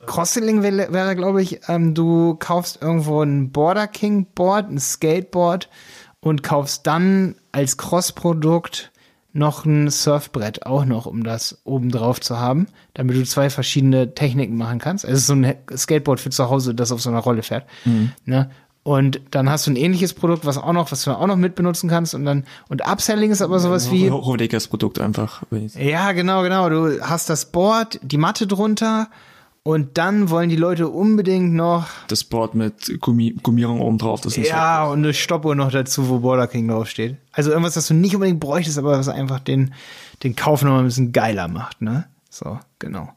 Cross-Selling 0.05 0.63
wäre, 0.63 0.91
wäre 0.91 1.15
glaube 1.15 1.41
ich, 1.41 1.61
ähm, 1.67 1.93
du 1.93 2.35
kaufst 2.35 2.81
irgendwo 2.81 3.21
ein 3.21 3.51
Border 3.51 3.87
King 3.87 4.27
Board, 4.35 4.69
ein 4.69 4.79
Skateboard 4.79 5.69
und 6.19 6.43
kaufst 6.43 6.85
dann 6.87 7.35
als 7.51 7.77
Cross-Produkt 7.77 8.91
noch 9.33 9.63
ein 9.63 9.89
Surfbrett 9.89 10.65
auch 10.65 10.83
noch, 10.83 11.05
um 11.05 11.23
das 11.23 11.61
oben 11.63 11.89
drauf 11.89 12.19
zu 12.19 12.37
haben, 12.37 12.67
damit 12.93 13.15
du 13.15 13.23
zwei 13.23 13.49
verschiedene 13.49 14.13
Techniken 14.13 14.57
machen 14.57 14.79
kannst. 14.79 15.05
Also 15.05 15.15
es 15.15 15.21
ist 15.21 15.27
so 15.27 15.33
ein 15.35 15.55
Skateboard 15.73 16.19
für 16.19 16.31
zu 16.31 16.49
Hause, 16.49 16.75
das 16.75 16.91
auf 16.91 17.01
so 17.01 17.09
einer 17.09 17.19
Rolle 17.19 17.43
fährt. 17.43 17.65
Ne? 18.25 18.51
Und 18.83 19.21
dann 19.29 19.47
hast 19.47 19.67
du 19.67 19.71
ein 19.71 19.75
ähnliches 19.75 20.13
Produkt, 20.15 20.43
was 20.45 20.57
auch 20.57 20.73
noch, 20.73 20.91
was 20.91 21.03
du 21.03 21.11
auch 21.11 21.27
noch 21.27 21.35
mitbenutzen 21.35 21.87
kannst 21.87 22.15
und 22.15 22.25
dann, 22.25 22.45
und 22.67 22.81
Upselling 22.87 23.29
ist 23.29 23.43
aber 23.43 23.59
sowas 23.59 23.91
wie, 23.91 24.09
Ho- 24.09 24.23
Hochwertiges 24.25 24.67
Produkt 24.69 24.99
einfach. 24.99 25.43
ja, 25.77 26.11
genau, 26.13 26.41
genau. 26.41 26.67
Du 26.69 26.99
hast 27.01 27.29
das 27.29 27.51
Board, 27.51 27.99
die 28.01 28.17
Matte 28.17 28.47
drunter 28.47 29.07
und 29.61 29.99
dann 29.99 30.31
wollen 30.31 30.49
die 30.49 30.55
Leute 30.55 30.89
unbedingt 30.89 31.53
noch, 31.53 31.85
Das 32.07 32.23
Board 32.23 32.55
mit 32.55 32.99
Gummi 33.01 33.35
Gummierung 33.43 33.81
oben 33.81 33.99
drauf. 33.99 34.21
Das 34.21 34.35
ist 34.35 34.47
ja, 34.49 34.85
und 34.85 34.97
eine 35.03 35.13
Stoppuhr 35.13 35.53
noch 35.53 35.69
dazu, 35.71 36.09
wo 36.09 36.17
Border 36.21 36.47
King 36.47 36.67
draufsteht. 36.67 37.17
Also 37.33 37.51
irgendwas, 37.51 37.75
das 37.75 37.87
du 37.87 37.93
nicht 37.93 38.15
unbedingt 38.15 38.39
bräuchtest, 38.39 38.79
aber 38.79 38.97
was 38.97 39.07
einfach 39.09 39.39
den, 39.39 39.75
den 40.23 40.35
Kauf 40.35 40.63
nochmal 40.63 40.79
ein 40.79 40.85
bisschen 40.85 41.11
geiler 41.11 41.47
macht, 41.47 41.83
ne? 41.83 42.05
So, 42.31 42.57
genau. 42.79 43.09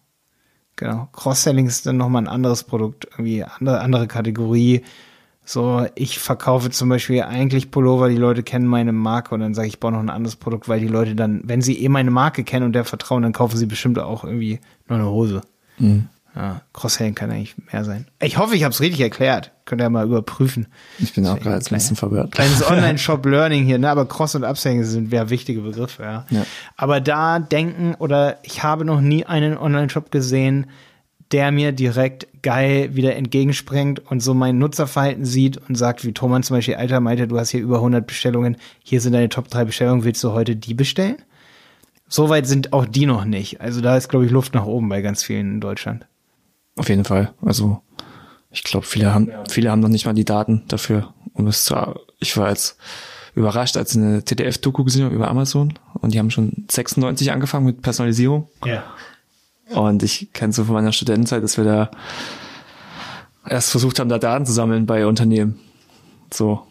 Genau. 0.76 1.08
Cross-Selling 1.12 1.66
ist 1.66 1.86
dann 1.86 1.96
nochmal 1.96 2.20
ein 2.22 2.28
anderes 2.28 2.64
Produkt, 2.64 3.06
irgendwie 3.12 3.44
andere, 3.44 3.80
andere 3.80 4.06
Kategorie. 4.08 4.82
So, 5.46 5.86
ich 5.94 6.18
verkaufe 6.18 6.70
zum 6.70 6.88
Beispiel 6.88 7.22
eigentlich 7.22 7.70
Pullover, 7.70 8.08
die 8.08 8.16
Leute 8.16 8.42
kennen 8.42 8.66
meine 8.66 8.92
Marke 8.92 9.34
und 9.34 9.40
dann 9.40 9.52
sage 9.52 9.68
ich, 9.68 9.74
ich 9.74 9.80
baue 9.80 9.92
noch 9.92 9.98
ein 10.00 10.08
anderes 10.10 10.36
Produkt, 10.36 10.68
weil 10.68 10.80
die 10.80 10.88
Leute 10.88 11.14
dann, 11.14 11.42
wenn 11.44 11.60
sie 11.60 11.82
eh 11.82 11.88
meine 11.90 12.10
Marke 12.10 12.44
kennen 12.44 12.64
und 12.64 12.72
der 12.72 12.84
vertrauen, 12.84 13.22
dann 13.22 13.32
kaufen 13.32 13.56
sie 13.58 13.66
bestimmt 13.66 13.98
auch 13.98 14.24
irgendwie 14.24 14.60
noch 14.88 14.96
eine 14.96 15.10
Hose. 15.10 15.42
Ja, 16.36 16.62
Cross-Selling 16.72 17.14
kann 17.14 17.30
eigentlich 17.30 17.54
mehr 17.72 17.84
sein. 17.84 18.06
Ich 18.20 18.38
hoffe, 18.38 18.56
ich 18.56 18.64
habe 18.64 18.72
es 18.72 18.80
richtig 18.80 19.00
erklärt. 19.00 19.52
Könnt 19.66 19.80
ihr 19.80 19.84
ja 19.84 19.90
mal 19.90 20.04
überprüfen. 20.04 20.66
Ich 20.98 21.12
bin 21.14 21.26
auch 21.26 21.38
gerade 21.38 21.64
ein 21.64 21.74
bisschen 21.74 21.94
verwirrt. 21.94 22.32
Kleines 22.32 22.66
Online-Shop-Learning 22.70 23.64
hier, 23.64 23.78
ne? 23.78 23.88
Aber 23.88 24.06
Cross- 24.06 24.34
und 24.34 24.42
Upselling 24.42 24.82
sind 24.82 25.12
ja 25.12 25.30
wichtige 25.30 25.60
Begriffe, 25.60 26.02
ja. 26.02 26.26
Ja. 26.30 26.44
Aber 26.76 27.00
da 27.00 27.38
denken, 27.38 27.94
oder 27.98 28.38
ich 28.42 28.64
habe 28.64 28.84
noch 28.84 29.00
nie 29.00 29.24
einen 29.24 29.56
Online-Shop 29.56 30.10
gesehen, 30.10 30.66
der 31.32 31.50
mir 31.50 31.72
direkt 31.72 32.26
geil 32.42 32.94
wieder 32.94 33.16
entgegenspringt 33.16 33.98
und 34.10 34.20
so 34.20 34.34
mein 34.34 34.58
Nutzerverhalten 34.58 35.24
sieht 35.24 35.58
und 35.68 35.74
sagt, 35.76 36.04
wie 36.04 36.12
Thomas 36.12 36.46
zum 36.46 36.56
Beispiel, 36.56 36.74
Alter, 36.74 37.00
meinte, 37.00 37.26
du 37.26 37.38
hast 37.38 37.50
hier 37.50 37.60
über 37.60 37.76
100 37.76 38.06
Bestellungen, 38.06 38.56
hier 38.82 39.00
sind 39.00 39.12
deine 39.12 39.28
Top 39.28 39.48
3 39.48 39.64
Bestellungen, 39.64 40.04
willst 40.04 40.22
du 40.22 40.32
heute 40.32 40.54
die 40.56 40.74
bestellen? 40.74 41.16
Soweit 42.08 42.46
sind 42.46 42.72
auch 42.72 42.84
die 42.84 43.06
noch 43.06 43.24
nicht. 43.24 43.60
Also 43.60 43.80
da 43.80 43.96
ist, 43.96 44.08
glaube 44.08 44.26
ich, 44.26 44.30
Luft 44.30 44.54
nach 44.54 44.66
oben 44.66 44.88
bei 44.88 45.00
ganz 45.00 45.22
vielen 45.22 45.54
in 45.54 45.60
Deutschland. 45.60 46.06
Auf 46.76 46.88
jeden 46.88 47.04
Fall. 47.04 47.32
Also 47.42 47.80
ich 48.50 48.62
glaube, 48.62 48.86
viele 48.86 49.12
haben, 49.12 49.30
viele 49.48 49.70
haben 49.70 49.80
noch 49.80 49.88
nicht 49.88 50.06
mal 50.06 50.12
die 50.12 50.24
Daten 50.24 50.62
dafür. 50.68 51.12
Um 51.32 51.46
es 51.46 51.64
zu, 51.64 51.74
ich 52.20 52.36
war 52.36 52.50
jetzt 52.50 52.78
überrascht, 53.34 53.76
als 53.76 53.94
ich 53.94 54.00
eine 54.00 54.24
TDF-Doku 54.24 54.84
gesehen 54.84 55.04
habe 55.04 55.14
über 55.14 55.28
Amazon 55.28 55.74
und 55.94 56.14
die 56.14 56.18
haben 56.18 56.30
schon 56.30 56.66
96 56.70 57.32
angefangen 57.32 57.66
mit 57.66 57.82
Personalisierung. 57.82 58.48
Ja. 58.64 58.84
Und 59.70 60.02
ich 60.02 60.32
kenne 60.32 60.52
so 60.52 60.64
von 60.64 60.74
meiner 60.74 60.92
Studentenzeit, 60.92 61.42
dass 61.42 61.56
wir 61.56 61.64
da 61.64 61.90
erst 63.48 63.70
versucht 63.70 63.98
haben, 63.98 64.08
da 64.08 64.18
Daten 64.18 64.46
zu 64.46 64.52
sammeln 64.52 64.86
bei 64.86 65.06
Unternehmen. 65.06 65.58
So 66.32 66.62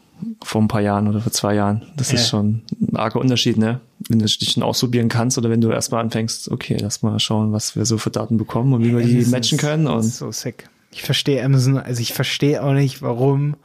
vor 0.43 0.61
ein 0.61 0.67
paar 0.67 0.81
Jahren 0.81 1.07
oder 1.07 1.21
vor 1.21 1.31
zwei 1.31 1.55
Jahren. 1.55 1.83
Das 1.97 2.11
Ja. 2.11 2.15
ist 2.15 2.29
schon 2.29 2.61
ein 2.81 2.95
arger 2.95 3.19
Unterschied, 3.19 3.57
ne? 3.57 3.81
Wenn 4.07 4.19
du 4.19 4.25
dich 4.25 4.51
schon 4.51 4.63
ausprobieren 4.63 5.09
kannst 5.09 5.37
oder 5.37 5.49
wenn 5.49 5.61
du 5.61 5.69
erstmal 5.69 6.01
anfängst, 6.01 6.49
okay, 6.51 6.77
lass 6.79 7.01
mal 7.01 7.19
schauen, 7.19 7.51
was 7.51 7.75
wir 7.75 7.85
so 7.85 7.97
für 7.97 8.09
Daten 8.09 8.37
bekommen 8.37 8.73
und 8.73 8.83
wie 8.83 8.95
wir 8.95 9.03
die 9.05 9.25
matchen 9.25 9.57
können. 9.57 9.87
Und 9.87 9.99
ist 10.01 10.17
so 10.17 10.31
sick. 10.31 10.69
Ich 10.91 11.01
verstehe 11.03 11.43
Amazon, 11.43 11.77
also 11.77 12.01
ich 12.01 12.13
verstehe 12.13 12.63
auch 12.63 12.73
nicht, 12.73 13.01
warum 13.01 13.55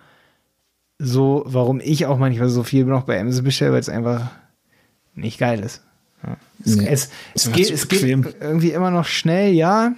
so, 0.98 1.42
warum 1.46 1.80
ich 1.80 2.06
auch 2.06 2.18
manchmal 2.18 2.48
so 2.48 2.62
viel 2.62 2.84
noch 2.84 3.04
bei 3.04 3.20
Amazon 3.20 3.44
bestelle, 3.44 3.72
weil 3.72 3.80
es 3.80 3.88
einfach 3.88 4.30
nicht 5.14 5.38
geil 5.38 5.60
ist. 5.60 5.82
Ja. 6.26 6.36
Es, 6.64 6.76
Nee. 6.76 6.88
es, 6.90 7.10
es, 7.34 7.52
geht, 7.52 7.70
es 7.70 7.88
geht 7.88 8.02
irgendwie 8.02 8.72
immer 8.72 8.90
noch 8.90 9.06
schnell, 9.06 9.52
ja. 9.52 9.92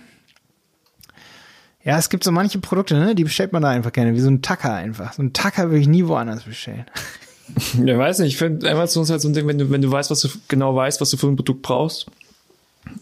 Ja, 1.83 1.97
es 1.99 2.11
gibt 2.11 2.25
so 2.25 2.31
manche 2.33 2.59
Produkte, 2.59 2.95
ne, 2.95 3.15
die 3.15 3.25
bestellt 3.25 3.53
man 3.53 3.63
da 3.63 3.71
einfach 3.71 3.93
gerne, 3.93 4.15
wie 4.15 4.21
so 4.21 4.29
ein 4.29 4.43
Tacker 4.43 4.75
einfach. 4.75 5.15
So 5.15 5.23
ein 5.23 5.33
Tacker 5.33 5.71
würde 5.71 5.79
ich 5.81 5.89
nie 5.89 6.07
woanders 6.07 6.43
bestellen. 6.45 6.85
Ja, 7.85 7.99
weiß 7.99 8.21
nicht. 8.21 8.35
Ich 8.35 8.37
finde 8.39 8.71
Amazon 8.71 9.03
ist 9.03 9.11
halt 9.11 9.21
so 9.21 9.29
ein 9.29 9.35
Ding, 9.35 9.45
wenn 9.49 9.59
du, 9.59 9.69
wenn 9.73 9.83
du 9.83 9.91
weißt, 9.91 10.09
was 10.13 10.21
du 10.21 10.29
genau 10.47 10.77
weißt, 10.77 11.01
was 11.01 11.11
du 11.11 11.17
für 11.17 11.27
ein 11.27 11.35
Produkt 11.35 11.63
brauchst. 11.63 12.07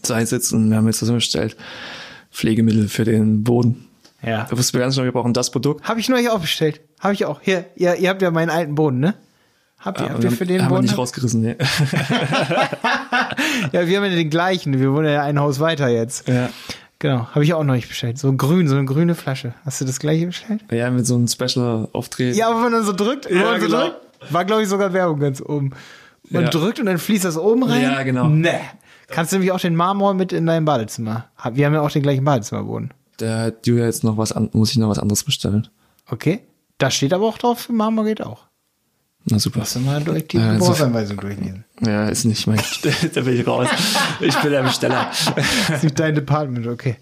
Sei 0.01 0.23
es 0.23 0.31
jetzt, 0.31 0.51
und 0.53 0.71
wir 0.71 0.77
haben 0.77 0.87
jetzt 0.87 1.03
das 1.03 1.11
bestellt, 1.11 1.55
Pflegemittel 2.31 2.87
für 2.89 3.03
den 3.03 3.43
Boden. 3.43 3.85
Ja. 4.23 4.47
Da 4.49 4.57
wussten 4.57 4.73
wir 4.73 4.79
ganz 4.81 4.95
genau, 4.95 5.05
wir 5.05 5.11
brauchen 5.11 5.35
das 5.35 5.51
Produkt. 5.51 5.87
Habe 5.87 5.99
ich 5.99 6.09
neulich 6.09 6.29
auch 6.31 6.39
bestellt. 6.39 6.81
Habe 6.99 7.13
ich 7.13 7.25
auch. 7.25 7.41
Hier, 7.43 7.65
ihr, 7.75 7.93
ihr 7.97 8.09
habt 8.09 8.23
ja 8.23 8.31
meinen 8.31 8.49
alten 8.49 8.73
Boden, 8.73 8.99
ne? 8.99 9.13
Habt 9.77 9.99
ihr, 9.99 10.05
Aber 10.05 10.15
habt 10.15 10.23
ihr 10.23 10.29
haben- 10.31 10.37
für 10.37 10.45
den 10.47 10.61
haben 10.63 10.69
wir 10.71 10.75
Boden? 10.77 10.85
nicht 10.87 10.97
rausgerissen, 10.97 11.41
ne? 11.41 11.55
Ja, 13.71 13.87
wir 13.87 13.97
haben 13.97 14.05
ja 14.05 14.15
den 14.15 14.29
gleichen. 14.29 14.79
Wir 14.79 14.91
wohnen 14.93 15.11
ja 15.11 15.23
ein 15.23 15.39
Haus 15.39 15.59
weiter 15.59 15.87
jetzt. 15.89 16.27
ja. 16.27 16.49
Genau, 17.01 17.27
habe 17.33 17.45
ich 17.45 17.53
auch 17.53 17.63
noch 17.63 17.75
nicht 17.75 17.87
bestellt. 17.87 18.17
So 18.17 18.33
grün, 18.33 18.67
so 18.67 18.75
eine 18.75 18.83
grüne 18.83 19.15
Flasche. 19.15 19.53
Hast 19.63 19.79
du 19.79 19.85
das 19.85 19.99
gleiche 19.99 20.25
bestellt? 20.25 20.65
Ja, 20.69 20.91
mit 20.91 21.07
so 21.07 21.15
einem 21.15 21.29
Special-Auftreten. 21.29 22.37
Ja, 22.37 22.47
aber 22.47 22.55
wenn 22.57 22.63
man 22.63 22.71
dann 22.73 22.83
so 22.83 22.91
drückt, 22.91 23.29
Ja, 23.31 23.51
man 23.51 23.61
so 23.61 23.67
genau. 23.67 23.83
drückt, 23.83 24.33
war 24.33 24.43
glaube 24.43 24.63
ich 24.63 24.67
sogar 24.67 24.91
Werbung 24.91 25.17
ganz 25.21 25.41
oben. 25.41 25.71
Man 26.29 26.43
Ja. 26.43 26.49
drückt 26.49 26.77
und 26.81 26.87
dann 26.87 26.97
fließt 26.97 27.23
das 27.23 27.37
oben 27.37 27.63
rein. 27.63 27.83
Ja, 27.83 28.03
genau. 28.03 28.27
Nee. 28.27 28.49
Kannst 29.07 29.31
du 29.31 29.37
nämlich 29.37 29.53
auch 29.53 29.61
den 29.61 29.77
Marmor 29.77 30.13
mit 30.13 30.33
in 30.33 30.45
dein 30.45 30.65
Badezimmer. 30.65 31.27
Wir 31.53 31.67
haben 31.67 31.73
ja 31.73 31.79
auch 31.79 31.89
den 31.91 32.03
gleichen 32.03 32.25
Badezimmerboden. 32.25 32.93
Da 33.15 33.43
hat 33.43 33.65
Julia 33.65 33.85
jetzt 33.85 34.03
noch 34.03 34.17
was 34.17 34.33
an, 34.33 34.49
muss 34.51 34.71
ich 34.71 34.77
noch 34.77 34.89
was 34.89 34.99
anderes 34.99 35.23
bestellen. 35.23 35.69
Okay. 36.11 36.41
Da 36.79 36.91
steht 36.91 37.13
aber 37.13 37.25
auch 37.27 37.37
drauf, 37.37 37.69
Marmor 37.69 38.03
geht 38.03 38.21
auch. 38.21 38.39
Na 39.25 39.37
super. 39.37 39.63
Du 39.71 39.79
mal 39.79 40.01
durch 40.03 40.27
die 40.27 40.37
Ja, 40.37 40.49
also- 40.49 40.59
Gebrauchsanweisung 40.59 41.17
durchlesen. 41.17 41.65
Ja, 41.85 42.07
ist 42.09 42.25
nicht 42.25 42.47
mein, 42.47 42.59
da 43.13 43.21
bin 43.21 43.39
ich 43.39 43.45
raus. 43.47 43.67
Ich 44.19 44.35
bin 44.37 44.51
der 44.51 44.63
Besteller. 44.63 45.11
Das 45.35 45.77
ist 45.77 45.83
nicht 45.83 45.99
dein 45.99 46.15
Department, 46.15 46.67
okay. 46.67 46.97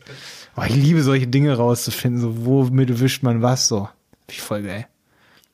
Oh, 0.55 0.63
ich 0.67 0.75
liebe 0.75 1.03
solche 1.03 1.27
Dinge 1.27 1.55
rauszufinden, 1.55 2.19
so 2.21 2.45
womit 2.45 2.99
wischt 2.99 3.23
man 3.23 3.41
was 3.41 3.67
so. 3.67 3.87
Ich 4.29 4.41
voll 4.41 4.63
geil. 4.63 4.87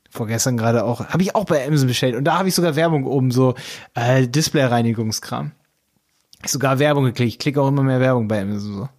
Vorgestern 0.10 0.58
gerade 0.58 0.84
auch, 0.84 1.08
habe 1.08 1.22
ich 1.24 1.36
auch 1.36 1.46
bei 1.46 1.66
Amazon 1.68 1.88
bestellt 1.88 2.16
und 2.16 2.24
da 2.24 2.38
habe 2.38 2.48
ich 2.48 2.56
sogar 2.56 2.76
Werbung 2.76 3.06
oben, 3.06 3.32
so 3.32 3.56
äh, 3.96 4.28
Display-Reinigungskram. 4.28 5.52
Sogar 6.46 6.80
Werbung 6.80 7.06
geklickt. 7.06 7.34
Ich 7.34 7.40
klicke 7.40 7.62
auch 7.62 7.68
immer 7.68 7.84
mehr 7.84 8.00
Werbung 8.00 8.28
bei 8.28 8.42
Amazon 8.42 8.74
so. 8.76 8.90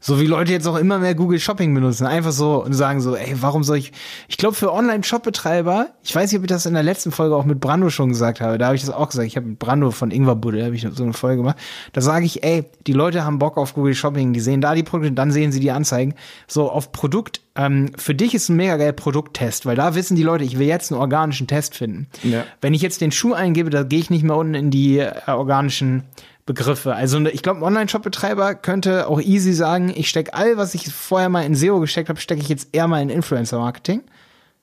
So 0.00 0.20
wie 0.20 0.26
Leute 0.26 0.52
jetzt 0.52 0.66
auch 0.66 0.76
immer 0.76 0.98
mehr 0.98 1.14
Google 1.14 1.40
Shopping 1.40 1.74
benutzen. 1.74 2.06
Einfach 2.06 2.30
so 2.30 2.62
und 2.64 2.72
sagen 2.72 3.00
so, 3.00 3.16
ey, 3.16 3.34
warum 3.40 3.64
soll 3.64 3.78
ich. 3.78 3.92
Ich 4.28 4.36
glaube, 4.36 4.54
für 4.54 4.72
Online-Shop-Betreiber, 4.72 5.88
ich 6.04 6.14
weiß 6.14 6.30
nicht, 6.30 6.38
ob 6.38 6.44
ich 6.44 6.48
das 6.48 6.66
in 6.66 6.74
der 6.74 6.84
letzten 6.84 7.10
Folge 7.10 7.34
auch 7.34 7.44
mit 7.44 7.60
Brando 7.60 7.90
schon 7.90 8.08
gesagt 8.08 8.40
habe. 8.40 8.58
Da 8.58 8.66
habe 8.66 8.76
ich 8.76 8.82
das 8.82 8.90
auch 8.90 9.08
gesagt. 9.08 9.26
Ich 9.26 9.36
habe 9.36 9.46
mit 9.46 9.58
Brando 9.58 9.90
von 9.90 10.10
Ingwer 10.10 10.36
Budde, 10.36 10.64
habe 10.64 10.74
ich 10.74 10.86
so 10.92 11.02
eine 11.02 11.12
Folge 11.12 11.38
gemacht. 11.38 11.56
Da 11.92 12.00
sage 12.00 12.26
ich, 12.26 12.44
ey, 12.44 12.64
die 12.86 12.92
Leute 12.92 13.24
haben 13.24 13.38
Bock 13.38 13.56
auf 13.56 13.74
Google 13.74 13.94
Shopping, 13.94 14.32
die 14.32 14.40
sehen 14.40 14.60
da 14.60 14.74
die 14.74 14.84
Produkte, 14.84 15.12
dann 15.12 15.32
sehen 15.32 15.50
sie 15.50 15.60
die 15.60 15.72
Anzeigen. 15.72 16.14
So 16.46 16.70
auf 16.70 16.92
Produkt, 16.92 17.40
ähm, 17.56 17.90
für 17.96 18.14
dich 18.14 18.34
ist 18.34 18.48
ein 18.48 18.56
mega 18.56 18.76
geil 18.76 18.92
Produkttest, 18.92 19.66
weil 19.66 19.74
da 19.74 19.96
wissen 19.96 20.16
die 20.16 20.22
Leute, 20.22 20.44
ich 20.44 20.58
will 20.58 20.68
jetzt 20.68 20.92
einen 20.92 21.00
organischen 21.00 21.48
Test 21.48 21.74
finden. 21.74 22.06
Ja. 22.22 22.44
Wenn 22.60 22.72
ich 22.72 22.82
jetzt 22.82 23.00
den 23.00 23.10
Schuh 23.10 23.32
eingebe, 23.32 23.68
da 23.68 23.82
gehe 23.82 23.98
ich 23.98 24.10
nicht 24.10 24.22
mehr 24.22 24.36
unten 24.36 24.54
in 24.54 24.70
die 24.70 24.98
äh, 24.98 25.12
organischen 25.26 26.04
Begriffe. 26.48 26.94
Also 26.94 27.24
ich 27.26 27.42
glaube, 27.42 27.60
ein 27.60 27.62
Online-Shop-Betreiber 27.62 28.54
könnte 28.54 29.06
auch 29.06 29.20
easy 29.20 29.52
sagen, 29.52 29.92
ich 29.94 30.08
stecke 30.08 30.32
all, 30.32 30.56
was 30.56 30.74
ich 30.74 30.90
vorher 30.90 31.28
mal 31.28 31.44
in 31.44 31.54
SEO 31.54 31.78
gesteckt 31.78 32.08
habe, 32.08 32.18
stecke 32.18 32.40
ich 32.40 32.48
jetzt 32.48 32.68
eher 32.72 32.88
mal 32.88 33.02
in 33.02 33.10
Influencer-Marketing. 33.10 34.00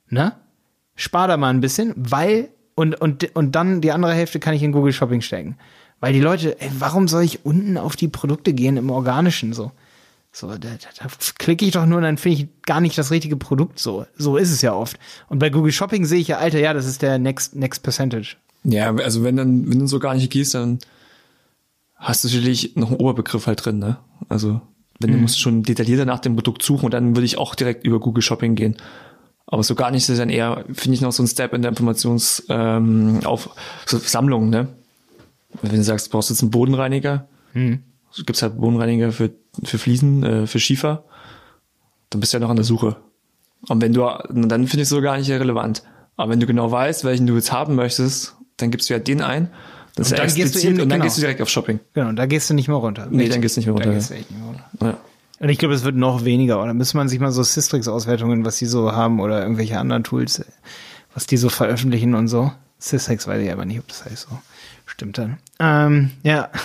Ne? 0.09 0.33
Spar 0.95 1.27
da 1.27 1.37
mal 1.37 1.51
ein 1.51 1.61
bisschen, 1.61 1.93
weil, 1.95 2.49
und, 2.73 2.99
und, 2.99 3.35
und 3.35 3.51
dann 3.51 3.81
die 3.81 3.91
andere 3.91 4.13
Hälfte 4.13 4.39
kann 4.39 4.55
ich 4.55 4.63
in 4.63 4.71
Google 4.71 4.93
Shopping 4.93 5.21
stecken. 5.21 5.57
Weil 5.99 6.11
die 6.11 6.21
Leute, 6.21 6.59
ey, 6.59 6.71
warum 6.79 7.07
soll 7.07 7.23
ich 7.23 7.45
unten 7.45 7.77
auf 7.77 7.95
die 7.95 8.07
Produkte 8.07 8.53
gehen 8.53 8.77
im 8.77 8.89
Organischen 8.89 9.53
so? 9.53 9.71
So, 10.31 10.47
da, 10.47 10.57
da, 10.57 10.69
da 10.99 11.07
klicke 11.37 11.65
ich 11.65 11.71
doch 11.71 11.85
nur 11.85 11.97
und 11.97 12.03
dann 12.03 12.17
finde 12.17 12.39
ich 12.39 12.47
gar 12.63 12.81
nicht 12.81 12.97
das 12.97 13.11
richtige 13.11 13.37
Produkt 13.37 13.77
so. 13.77 14.07
So 14.17 14.37
ist 14.37 14.51
es 14.51 14.63
ja 14.63 14.73
oft. 14.73 14.97
Und 15.29 15.37
bei 15.37 15.51
Google 15.51 15.71
Shopping 15.71 16.03
sehe 16.03 16.19
ich 16.19 16.29
ja, 16.29 16.39
Alter, 16.39 16.59
ja, 16.59 16.73
das 16.73 16.87
ist 16.87 17.03
der 17.03 17.19
Next, 17.19 17.55
Next 17.55 17.83
Percentage. 17.83 18.37
Ja, 18.63 18.93
also 18.95 19.23
wenn 19.23 19.37
dann, 19.37 19.69
wenn 19.69 19.77
du 19.77 19.87
so 19.87 19.99
gar 19.99 20.15
nicht 20.15 20.31
gehst, 20.31 20.55
dann 20.55 20.79
hast 22.07 22.23
du 22.23 22.27
natürlich 22.29 22.75
noch 22.75 22.89
einen 22.89 22.97
Oberbegriff 22.99 23.47
halt 23.47 23.65
drin, 23.65 23.79
ne? 23.79 23.97
Also, 24.29 24.61
wenn 24.99 25.11
du 25.11 25.17
musst 25.17 25.39
schon 25.41 25.63
detaillierter 25.63 26.05
nach 26.05 26.19
dem 26.19 26.35
Produkt 26.35 26.61
suchen 26.63 26.85
und 26.85 26.93
dann 26.93 27.15
würde 27.15 27.25
ich 27.25 27.37
auch 27.37 27.55
direkt 27.55 27.85
über 27.85 27.99
Google 27.99 28.21
Shopping 28.21 28.55
gehen. 28.55 28.77
Aber 29.47 29.61
so 29.61 29.75
gar 29.75 29.91
nicht, 29.91 30.03
das 30.05 30.13
ist 30.13 30.19
dann 30.19 30.29
eher, 30.29 30.63
finde 30.73 30.95
ich, 30.95 31.01
noch 31.01 31.11
so 31.11 31.21
ein 31.21 31.27
Step 31.27 31.53
in 31.53 31.61
der 31.61 31.69
Informations, 31.69 32.45
ähm, 32.49 33.19
auf, 33.25 33.49
so 33.85 33.97
Sammlung, 33.97 34.49
ne? 34.49 34.69
Wenn 35.61 35.71
du 35.71 35.83
sagst, 35.83 36.07
du 36.07 36.11
brauchst 36.11 36.29
jetzt 36.29 36.41
einen 36.41 36.51
Bodenreiniger, 36.51 37.27
Hm. 37.53 37.83
so 38.11 38.23
gibt's 38.23 38.41
halt 38.41 38.57
Bodenreiniger 38.57 39.11
für, 39.11 39.31
für 39.63 39.77
Fliesen, 39.77 40.23
äh, 40.23 40.47
für 40.47 40.59
Schiefer, 40.59 41.05
dann 42.09 42.19
bist 42.19 42.33
du 42.33 42.37
ja 42.37 42.41
noch 42.41 42.49
an 42.49 42.55
der 42.57 42.65
Suche. 42.65 42.97
Und 43.67 43.81
wenn 43.81 43.93
du, 43.93 44.01
dann 44.01 44.49
finde 44.49 44.77
ich 44.77 44.81
es 44.83 44.89
so 44.89 45.01
gar 45.01 45.17
nicht 45.17 45.29
relevant. 45.29 45.83
Aber 46.17 46.31
wenn 46.31 46.39
du 46.39 46.45
genau 46.45 46.71
weißt, 46.71 47.03
welchen 47.03 47.27
du 47.27 47.35
jetzt 47.35 47.51
haben 47.51 47.75
möchtest, 47.75 48.35
dann 48.57 48.71
gibst 48.71 48.89
du 48.89 48.93
ja 48.93 48.99
den 48.99 49.21
ein. 49.21 49.49
Das 49.95 50.11
Und 50.11 50.13
ist 50.13 50.19
dann 50.19 50.35
gehst 50.35 50.55
du 50.55 50.59
eben- 50.59 50.73
und 50.73 50.77
dann 50.79 50.89
genau. 50.89 51.03
gehst 51.03 51.17
du 51.17 51.21
direkt 51.21 51.41
auf 51.41 51.49
Shopping. 51.49 51.79
Genau, 51.93 52.11
da 52.11 52.25
gehst 52.25 52.49
du 52.49 52.53
nicht 52.53 52.67
mehr 52.67 52.77
runter. 52.77 53.07
Nee, 53.09 53.29
dann 53.29 53.41
gehst 53.41 53.55
du 53.55 53.59
nicht 53.61 53.67
mehr 53.67 53.73
runter, 53.73 53.89
Da 53.89 53.91
ja. 53.93 53.97
gehst 53.97 54.09
du 54.09 54.13
echt 54.15 54.29
nicht 54.29 54.39
mehr 54.39 54.47
runter. 54.49 54.65
Ja. 54.81 54.97
Und 55.39 55.49
ich 55.49 55.57
glaube, 55.57 55.73
es 55.73 55.83
wird 55.83 55.95
noch 55.95 56.25
weniger. 56.25 56.61
Oder 56.61 56.73
müsste 56.73 56.97
man 56.97 57.07
sich 57.09 57.19
mal 57.19 57.31
so 57.31 57.43
Systrix-Auswertungen, 57.43 58.45
was 58.45 58.57
die 58.57 58.65
so 58.65 58.91
haben 58.91 59.19
oder 59.19 59.41
irgendwelche 59.41 59.79
anderen 59.79 60.03
Tools, 60.03 60.43
was 61.13 61.25
die 61.27 61.37
so 61.37 61.49
veröffentlichen 61.49 62.13
und 62.13 62.27
so. 62.27 62.51
Systrix 62.77 63.27
weiß 63.27 63.41
ich 63.41 63.51
aber 63.51 63.65
nicht, 63.65 63.79
ob 63.79 63.87
das 63.87 64.05
heißt 64.05 64.27
so. 64.29 64.37
Stimmt 64.85 65.17
dann. 65.17 65.37
Ähm, 65.59 66.11
ja. 66.23 66.49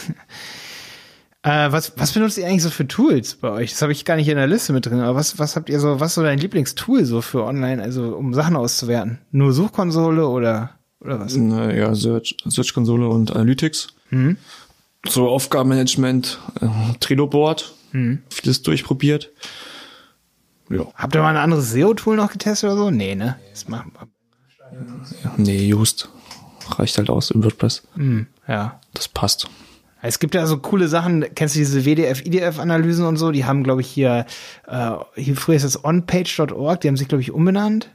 Äh, 1.43 1.73
was, 1.73 1.94
was 1.97 2.12
benutzt 2.12 2.36
ihr 2.36 2.47
eigentlich 2.47 2.62
so 2.62 2.69
für 2.69 2.86
Tools 2.86 3.36
bei 3.36 3.48
euch? 3.48 3.70
Das 3.70 3.81
habe 3.81 3.93
ich 3.93 4.05
gar 4.05 4.16
nicht 4.16 4.28
in 4.28 4.36
der 4.36 4.47
Liste 4.47 4.74
mit 4.74 4.85
drin. 4.85 5.01
Aber 5.01 5.15
was, 5.15 5.39
was 5.39 5.57
habt 5.57 5.70
ihr 5.70 5.81
so, 5.81 5.98
was 5.98 6.09
ist 6.09 6.15
so 6.16 6.23
dein 6.23 6.39
Lieblingstool 6.39 7.07
so 7.07 7.23
für 7.23 7.44
online, 7.44 7.82
also 7.82 8.15
um 8.15 8.35
Sachen 8.35 8.57
auszuwerten? 8.57 9.20
Nur 9.31 9.55
Suchkonsole 9.55 10.28
oder, 10.28 10.74
oder 11.01 11.20
was? 11.20 11.36
Na, 11.36 11.72
ja, 11.72 11.94
Search, 11.94 12.36
Search 12.47 12.74
Konsole 12.74 13.09
und 13.09 13.35
Analytics. 13.35 13.89
So 15.06 15.28
Aufgabenmanagement, 15.28 16.39
äh, 16.60 16.66
Trello-Board, 17.01 17.74
vieles 18.28 18.62
durchprobiert. 18.62 19.31
Ja. 20.68 20.86
Habt 20.94 21.14
ihr 21.14 21.22
mal 21.22 21.31
ein 21.31 21.36
anderes 21.36 21.70
SEO-Tool 21.72 22.16
noch 22.16 22.31
getestet 22.31 22.70
oder 22.70 22.77
so? 22.78 22.90
Nee, 22.90 23.14
ne? 23.16 23.36
Das 23.51 23.66
machen 23.68 23.93
wir. 23.93 24.09
ja. 25.24 25.35
Nee, 25.36 25.66
Just. 25.66 26.09
Reicht 26.78 26.97
halt 26.98 27.10
aus 27.10 27.32
im 27.32 27.43
WordPress. 27.43 27.82
Hm, 27.94 28.28
ja. 28.47 28.81
Das 28.94 29.09
passt. 29.09 29.48
Es 30.02 30.18
gibt 30.18 30.35
ja 30.35 30.47
so 30.47 30.59
coole 30.59 30.89
Sachen, 30.89 31.24
kennst 31.35 31.56
du 31.56 31.59
diese 31.59 31.85
WDF, 31.85 32.24
IDF-Analysen 32.24 33.05
und 33.05 33.16
so? 33.16 33.32
Die 33.32 33.44
haben, 33.44 33.64
glaube 33.64 33.81
ich, 33.81 33.89
hier, 33.89 34.24
äh, 34.66 34.93
hier 35.16 35.36
früher 35.36 35.56
ist 35.56 35.64
es 35.64 35.85
onpage.org, 35.85 36.81
die 36.81 36.89
haben 36.89 36.97
sich, 36.97 37.09
glaube 37.09 37.22
ich, 37.22 37.32
umbenannt. 37.32 37.90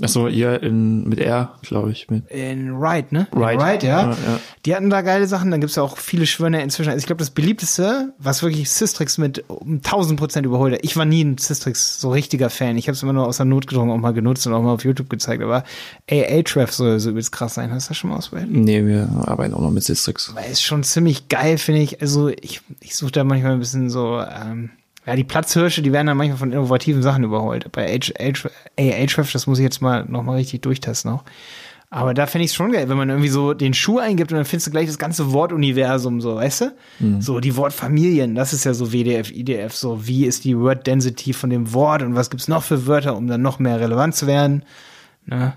Achso, 0.00 0.26
ihr 0.26 0.62
in, 0.62 1.06
mit 1.06 1.18
R, 1.18 1.58
glaube 1.60 1.92
ich, 1.92 2.08
mit. 2.08 2.26
In 2.30 2.80
Write, 2.80 3.14
ne? 3.14 3.28
Write. 3.30 3.52
In 3.52 3.60
Write, 3.60 3.86
ja. 3.86 4.02
Ja, 4.02 4.10
ja. 4.10 4.40
Die 4.64 4.74
hatten 4.74 4.88
da 4.88 5.02
geile 5.02 5.26
Sachen, 5.26 5.50
dann 5.50 5.60
gibt's 5.60 5.76
ja 5.76 5.82
auch 5.82 5.98
viele 5.98 6.24
Schwörner 6.24 6.62
inzwischen. 6.62 6.88
Also 6.88 7.00
ich 7.00 7.06
glaube, 7.06 7.18
das 7.18 7.28
beliebteste, 7.28 8.14
was 8.16 8.42
wirklich 8.42 8.70
Systrix 8.70 9.18
mit 9.18 9.44
um 9.48 9.76
1000 9.76 10.18
Prozent 10.18 10.46
überholt 10.46 10.74
hat. 10.74 10.80
Ich 10.82 10.96
war 10.96 11.04
nie 11.04 11.22
ein 11.22 11.36
Systrix 11.36 12.00
so 12.00 12.10
richtiger 12.10 12.48
Fan. 12.48 12.78
Ich 12.78 12.88
habe 12.88 12.94
es 12.94 13.02
immer 13.02 13.12
nur 13.12 13.26
aus 13.26 13.36
der 13.36 13.44
Not 13.44 13.66
gedrungen, 13.66 13.90
auch 13.90 13.98
mal 13.98 14.14
genutzt 14.14 14.46
und 14.46 14.54
auch 14.54 14.62
mal 14.62 14.72
auf 14.72 14.84
YouTube 14.84 15.10
gezeigt. 15.10 15.42
Aber 15.42 15.62
Ahrefs 16.10 16.78
soll 16.78 16.98
so 16.98 17.10
übelst 17.10 17.30
krass 17.30 17.54
sein. 17.54 17.70
Hast 17.70 17.88
du 17.88 17.90
das 17.90 17.98
schon 17.98 18.10
mal 18.10 18.16
ausprobiert? 18.16 18.48
Nee, 18.50 18.86
wir 18.86 19.10
arbeiten 19.26 19.52
auch 19.52 19.60
noch 19.60 19.70
mit 19.70 19.84
Systrix. 19.84 20.30
Aber 20.30 20.46
ist 20.46 20.62
schon 20.62 20.84
ziemlich 20.84 21.28
geil, 21.28 21.58
finde 21.58 21.82
ich. 21.82 22.00
Also 22.00 22.28
ich, 22.28 22.62
ich 22.80 22.96
suche 22.96 23.12
da 23.12 23.24
manchmal 23.24 23.52
ein 23.52 23.58
bisschen 23.58 23.90
so, 23.90 24.20
ähm, 24.20 24.70
ja, 25.06 25.16
die 25.16 25.24
Platzhirsche, 25.24 25.82
die 25.82 25.92
werden 25.92 26.06
dann 26.06 26.16
manchmal 26.16 26.38
von 26.38 26.52
innovativen 26.52 27.02
Sachen 27.02 27.24
überholt. 27.24 27.70
Bei 27.72 27.86
H, 27.88 28.12
H, 28.18 28.48
Ahrefs, 28.78 29.32
das 29.32 29.46
muss 29.46 29.58
ich 29.58 29.64
jetzt 29.64 29.82
mal 29.82 30.04
noch 30.04 30.22
mal 30.22 30.36
richtig 30.36 30.62
durchtesten 30.62 31.10
auch. 31.10 31.24
Aber 31.90 32.14
da 32.14 32.26
finde 32.26 32.46
ich 32.46 32.52
es 32.52 32.54
schon 32.54 32.72
geil, 32.72 32.88
wenn 32.88 32.96
man 32.96 33.10
irgendwie 33.10 33.28
so 33.28 33.52
den 33.52 33.74
Schuh 33.74 33.98
eingibt 33.98 34.32
und 34.32 34.38
dann 34.38 34.46
findest 34.46 34.68
du 34.68 34.70
gleich 34.70 34.86
das 34.86 34.96
ganze 34.96 35.30
Wortuniversum, 35.32 36.22
so, 36.22 36.36
weißt 36.36 36.60
du? 36.62 36.74
So 37.20 37.38
die 37.38 37.54
Wortfamilien, 37.54 38.34
das 38.34 38.54
ist 38.54 38.64
ja 38.64 38.72
so 38.72 38.92
WDF, 38.92 39.30
IDF, 39.30 39.74
so 39.74 40.06
wie 40.06 40.24
ist 40.24 40.44
die 40.44 40.58
Word 40.58 40.86
Density 40.86 41.34
von 41.34 41.50
dem 41.50 41.74
Wort 41.74 42.00
und 42.00 42.14
was 42.14 42.30
gibt's 42.30 42.48
noch 42.48 42.62
für 42.62 42.86
Wörter, 42.86 43.14
um 43.14 43.26
dann 43.26 43.42
noch 43.42 43.58
mehr 43.58 43.78
relevant 43.78 44.14
zu 44.14 44.26
werden. 44.26 44.64
Ne? 45.26 45.52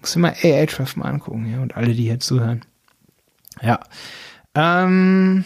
Muss 0.00 0.14
dir 0.14 0.18
mal 0.18 0.34
Ahrefs 0.42 0.96
mal 0.96 1.04
angucken, 1.04 1.48
ja, 1.52 1.62
und 1.62 1.76
alle, 1.76 1.94
die 1.94 2.02
hier 2.02 2.18
zuhören. 2.18 2.62
Ja. 3.62 3.78
Ähm, 4.56 5.44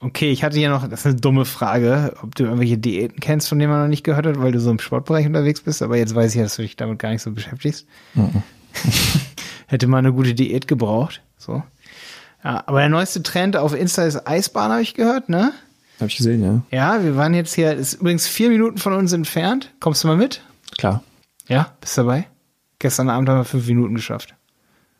okay, 0.00 0.30
ich 0.30 0.44
hatte 0.44 0.58
hier 0.58 0.70
noch, 0.70 0.88
das 0.88 1.00
ist 1.00 1.06
eine 1.06 1.16
dumme 1.16 1.44
Frage, 1.44 2.14
ob 2.22 2.34
du 2.34 2.44
irgendwelche 2.44 2.78
Diäten 2.78 3.20
kennst, 3.20 3.48
von 3.48 3.58
denen 3.58 3.72
man 3.72 3.82
noch 3.82 3.88
nicht 3.88 4.04
gehört 4.04 4.26
hat, 4.26 4.40
weil 4.40 4.52
du 4.52 4.60
so 4.60 4.70
im 4.70 4.78
Sportbereich 4.78 5.26
unterwegs 5.26 5.60
bist, 5.60 5.82
aber 5.82 5.96
jetzt 5.96 6.14
weiß 6.14 6.32
ich 6.32 6.36
ja, 6.36 6.42
dass 6.44 6.56
du 6.56 6.62
dich 6.62 6.76
damit 6.76 6.98
gar 6.98 7.10
nicht 7.10 7.22
so 7.22 7.32
beschäftigst. 7.32 7.86
Hätte 9.66 9.86
mal 9.86 9.98
eine 9.98 10.12
gute 10.12 10.34
Diät 10.34 10.68
gebraucht. 10.68 11.22
So. 11.36 11.62
Ja, 12.44 12.62
aber 12.66 12.80
der 12.80 12.88
neueste 12.88 13.22
Trend 13.22 13.56
auf 13.56 13.74
Insta 13.74 14.04
ist 14.04 14.26
Eisbahn, 14.26 14.70
habe 14.70 14.82
ich 14.82 14.94
gehört, 14.94 15.28
ne? 15.28 15.52
Habe 15.96 16.08
ich 16.08 16.16
gesehen, 16.16 16.42
ja. 16.42 16.62
Ja, 16.70 17.04
wir 17.04 17.16
waren 17.16 17.34
jetzt 17.34 17.54
hier, 17.54 17.72
ist 17.72 17.94
übrigens 17.94 18.26
vier 18.26 18.50
Minuten 18.50 18.78
von 18.78 18.92
uns 18.92 19.12
entfernt. 19.12 19.72
Kommst 19.80 20.04
du 20.04 20.08
mal 20.08 20.16
mit? 20.16 20.42
Klar. 20.76 21.02
Ja, 21.48 21.72
bist 21.80 21.98
dabei? 21.98 22.28
Gestern 22.78 23.10
Abend 23.10 23.28
haben 23.28 23.38
wir 23.38 23.44
fünf 23.44 23.66
Minuten 23.66 23.96
geschafft. 23.96 24.34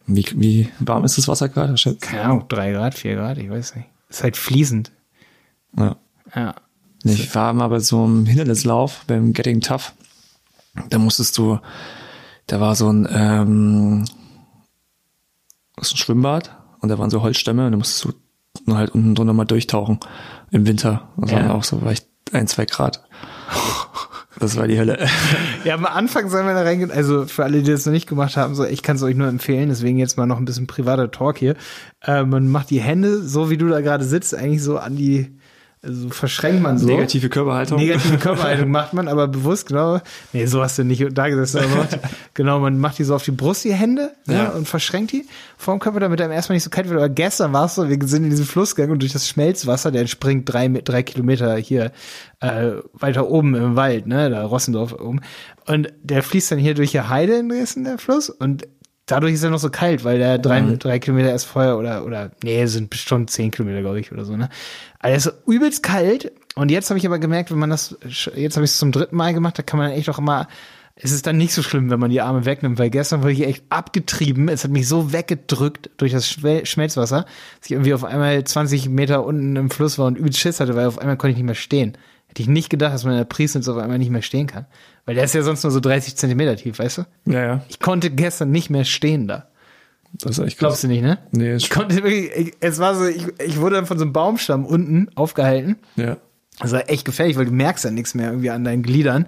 Wie, 0.06 0.26
wie 0.34 0.68
warm 0.80 1.04
ist 1.04 1.16
das 1.18 1.28
Wasser 1.28 1.48
gerade? 1.48 1.74
Keine 2.00 2.22
Ahnung, 2.22 2.46
drei 2.48 2.72
Grad, 2.72 2.94
vier 2.94 3.14
Grad, 3.14 3.38
ich 3.38 3.48
weiß 3.48 3.76
nicht. 3.76 3.86
Ist 4.08 4.22
halt 4.22 4.36
fließend. 4.36 4.92
Ja. 5.76 5.96
Ja. 6.34 6.54
Ich 7.04 7.34
war 7.34 7.52
mal 7.52 7.68
bei 7.68 7.78
so 7.80 8.04
einem 8.04 8.26
Hindernislauf 8.26 9.04
beim 9.06 9.32
Getting 9.32 9.60
Tough. 9.60 9.92
Da 10.90 10.98
musstest 10.98 11.36
du, 11.38 11.58
da 12.46 12.60
war 12.60 12.74
so 12.74 12.90
ein, 12.92 13.08
ähm, 13.10 14.04
so 15.80 15.94
ein 15.94 15.96
Schwimmbad 15.96 16.56
und 16.80 16.88
da 16.88 16.98
waren 16.98 17.10
so 17.10 17.22
Holzstämme 17.22 17.66
und 17.66 17.72
da 17.72 17.78
musstest 17.78 18.04
du 18.04 18.12
nur 18.66 18.76
halt 18.78 18.90
unten 18.90 19.14
drunter 19.14 19.32
mal 19.32 19.44
durchtauchen 19.44 20.00
im 20.50 20.66
Winter. 20.66 21.08
Das 21.16 21.30
Ja. 21.30 21.36
waren 21.38 21.50
auch 21.50 21.64
so 21.64 21.78
vielleicht 21.78 22.06
ein, 22.32 22.46
zwei 22.48 22.66
Grad. 22.66 23.04
Das 24.38 24.56
war 24.56 24.68
die 24.68 24.78
Hölle. 24.78 24.98
Ja, 25.64 25.74
am 25.74 25.86
Anfang 25.86 26.30
sollen 26.30 26.46
wir 26.46 26.54
da 26.54 26.62
reingehen. 26.62 26.92
Also 26.92 27.26
für 27.26 27.42
alle, 27.42 27.62
die 27.62 27.70
das 27.72 27.84
noch 27.84 27.92
nicht 27.92 28.08
gemacht 28.08 28.36
haben, 28.36 28.54
so 28.54 28.64
ich 28.64 28.82
kann 28.82 28.96
es 28.96 29.02
euch 29.02 29.16
nur 29.16 29.26
empfehlen. 29.28 29.68
Deswegen 29.68 29.98
jetzt 29.98 30.16
mal 30.16 30.26
noch 30.26 30.38
ein 30.38 30.44
bisschen 30.44 30.68
privater 30.68 31.10
Talk 31.10 31.36
hier. 31.38 31.56
Äh, 32.00 32.22
man 32.22 32.48
macht 32.48 32.70
die 32.70 32.80
Hände 32.80 33.22
so, 33.22 33.50
wie 33.50 33.58
du 33.58 33.68
da 33.68 33.80
gerade 33.80 34.04
sitzt, 34.04 34.34
eigentlich 34.34 34.62
so 34.62 34.78
an 34.78 34.96
die, 34.96 35.36
also 35.82 36.08
verschränkt 36.10 36.62
man 36.62 36.76
so. 36.78 36.86
Negative 36.86 37.28
Körperhaltung. 37.28 37.78
Negative 37.78 38.18
Körperhaltung 38.18 38.70
macht 38.70 38.92
man, 38.94 39.06
aber 39.08 39.28
bewusst, 39.28 39.68
genau. 39.68 40.00
Nee, 40.32 40.46
so 40.46 40.62
hast 40.62 40.78
du 40.78 40.84
nicht 40.84 41.06
da 41.12 41.28
gesessen. 41.28 41.60
Genau, 42.34 42.60
man 42.60 42.78
macht 42.78 42.98
die 42.98 43.04
so 43.04 43.16
auf 43.16 43.24
die 43.24 43.32
Brust, 43.32 43.64
die 43.64 43.72
Hände, 43.74 44.12
ne, 44.26 44.34
Ja. 44.34 44.48
und 44.50 44.68
verschränkt 44.68 45.10
die 45.10 45.26
vorm 45.56 45.80
Körper, 45.80 45.98
damit 45.98 46.20
einem 46.20 46.30
erstmal 46.32 46.54
nicht 46.54 46.62
so 46.62 46.70
kalt 46.70 46.88
wird. 46.88 46.96
Aber 46.98 47.08
gestern 47.08 47.52
war 47.52 47.64
es 47.64 47.74
so, 47.74 47.88
wir 47.88 47.98
sind 48.06 48.22
in 48.24 48.30
diesen 48.30 48.44
Fluss 48.44 48.76
gegangen 48.76 48.92
und 48.92 49.02
durch 49.02 49.12
das 49.12 49.28
Schmelzwasser, 49.28 49.90
der 49.90 50.02
entspringt 50.02 50.52
drei, 50.52 50.68
drei 50.68 51.02
Kilometer 51.02 51.56
hier 51.56 51.90
äh, 52.40 52.72
weiter 52.92 53.28
oben 53.28 53.56
im 53.56 53.74
Wald, 53.74 54.06
ne, 54.06 54.30
da 54.30 54.44
Rossendorf 54.44 54.92
oben. 54.92 55.20
Und 55.66 55.92
der 56.02 56.22
fließt 56.22 56.52
dann 56.52 56.58
hier 56.60 56.74
durch 56.74 56.92
die 56.92 57.00
Heide 57.00 57.34
in 57.38 57.48
Dresden, 57.48 57.82
der 57.84 57.98
Fluss, 57.98 58.30
und 58.30 58.68
dadurch 59.08 59.34
ist 59.34 59.42
er 59.42 59.50
noch 59.50 59.58
so 59.58 59.70
kalt, 59.70 60.04
weil 60.04 60.18
der 60.18 60.38
drei, 60.38 60.60
drei 60.78 60.98
Kilometer 60.98 61.30
erst 61.30 61.46
vorher 61.46 61.76
oder, 61.76 62.04
oder, 62.04 62.30
nee, 62.44 62.64
sind 62.66 62.90
bestimmt 62.90 63.30
zehn 63.30 63.50
Kilometer, 63.50 63.80
glaube 63.80 63.98
ich, 63.98 64.12
oder 64.12 64.24
so, 64.24 64.36
ne. 64.36 64.48
Also 65.00 65.30
übelst 65.46 65.82
kalt. 65.82 66.30
Und 66.54 66.70
jetzt 66.70 66.90
habe 66.90 66.98
ich 66.98 67.06
aber 67.06 67.18
gemerkt, 67.18 67.50
wenn 67.50 67.58
man 67.58 67.70
das, 67.70 67.96
jetzt 68.34 68.56
habe 68.56 68.64
ich 68.64 68.72
es 68.72 68.78
zum 68.78 68.92
dritten 68.92 69.16
Mal 69.16 69.32
gemacht, 69.32 69.58
da 69.58 69.62
kann 69.62 69.78
man 69.78 69.90
echt 69.90 70.08
auch 70.10 70.18
immer, 70.18 70.48
es 71.00 71.12
ist 71.12 71.26
dann 71.26 71.36
nicht 71.36 71.52
so 71.52 71.62
schlimm, 71.62 71.90
wenn 71.90 72.00
man 72.00 72.10
die 72.10 72.20
Arme 72.20 72.44
wegnimmt, 72.44 72.78
weil 72.78 72.90
gestern 72.90 73.22
wurde 73.22 73.32
ich 73.32 73.46
echt 73.46 73.64
abgetrieben. 73.68 74.48
Es 74.48 74.64
hat 74.64 74.72
mich 74.72 74.88
so 74.88 75.12
weggedrückt 75.12 75.90
durch 75.96 76.12
das 76.12 76.28
Schmelzwasser, 76.28 77.22
dass 77.22 77.66
ich 77.66 77.72
irgendwie 77.72 77.94
auf 77.94 78.04
einmal 78.04 78.42
20 78.42 78.88
Meter 78.88 79.24
unten 79.24 79.54
im 79.54 79.70
Fluss 79.70 79.98
war 79.98 80.06
und 80.06 80.18
übelst 80.18 80.40
Schiss 80.40 80.58
hatte, 80.58 80.74
weil 80.74 80.86
auf 80.86 80.98
einmal 80.98 81.16
konnte 81.16 81.32
ich 81.32 81.36
nicht 81.36 81.46
mehr 81.46 81.54
stehen. 81.54 81.96
Hätte 82.26 82.42
ich 82.42 82.48
nicht 82.48 82.68
gedacht, 82.68 82.92
dass 82.92 83.04
man 83.04 83.12
in 83.12 83.18
der 83.18 83.24
Priesnitz 83.24 83.68
auf 83.68 83.78
einmal 83.78 83.98
nicht 83.98 84.10
mehr 84.10 84.22
stehen 84.22 84.48
kann. 84.48 84.66
Weil 85.08 85.14
der 85.14 85.24
ist 85.24 85.34
ja 85.34 85.40
sonst 85.40 85.62
nur 85.62 85.70
so 85.70 85.80
30 85.80 86.16
Zentimeter 86.16 86.54
tief, 86.54 86.78
weißt 86.78 86.98
du? 86.98 87.02
Ja, 87.24 87.42
ja. 87.42 87.64
Ich 87.70 87.80
konnte 87.80 88.10
gestern 88.10 88.50
nicht 88.50 88.68
mehr 88.68 88.84
stehen 88.84 89.26
da. 89.26 89.46
Das 90.12 90.32
ist 90.38 90.44
echt 90.44 90.58
Glaubst 90.58 90.82
du 90.84 90.88
nicht, 90.88 91.00
ne? 91.00 91.16
Nee, 91.30 91.54
Ich 91.54 91.70
konnte 91.70 91.94
wirklich, 91.96 92.30
ich, 92.36 92.52
es 92.60 92.78
war 92.78 92.94
so, 92.94 93.06
ich, 93.06 93.24
ich 93.42 93.58
wurde 93.58 93.76
dann 93.76 93.86
von 93.86 93.96
so 93.96 94.04
einem 94.04 94.12
Baumstamm 94.12 94.66
unten 94.66 95.08
aufgehalten. 95.14 95.76
Ja. 95.96 96.18
Das 96.60 96.72
war 96.72 96.90
echt 96.90 97.06
gefährlich, 97.06 97.38
weil 97.38 97.46
du 97.46 97.52
merkst 97.52 97.86
ja 97.86 97.90
nichts 97.90 98.14
mehr 98.14 98.26
irgendwie 98.28 98.50
an 98.50 98.64
deinen 98.64 98.82
Gliedern. 98.82 99.24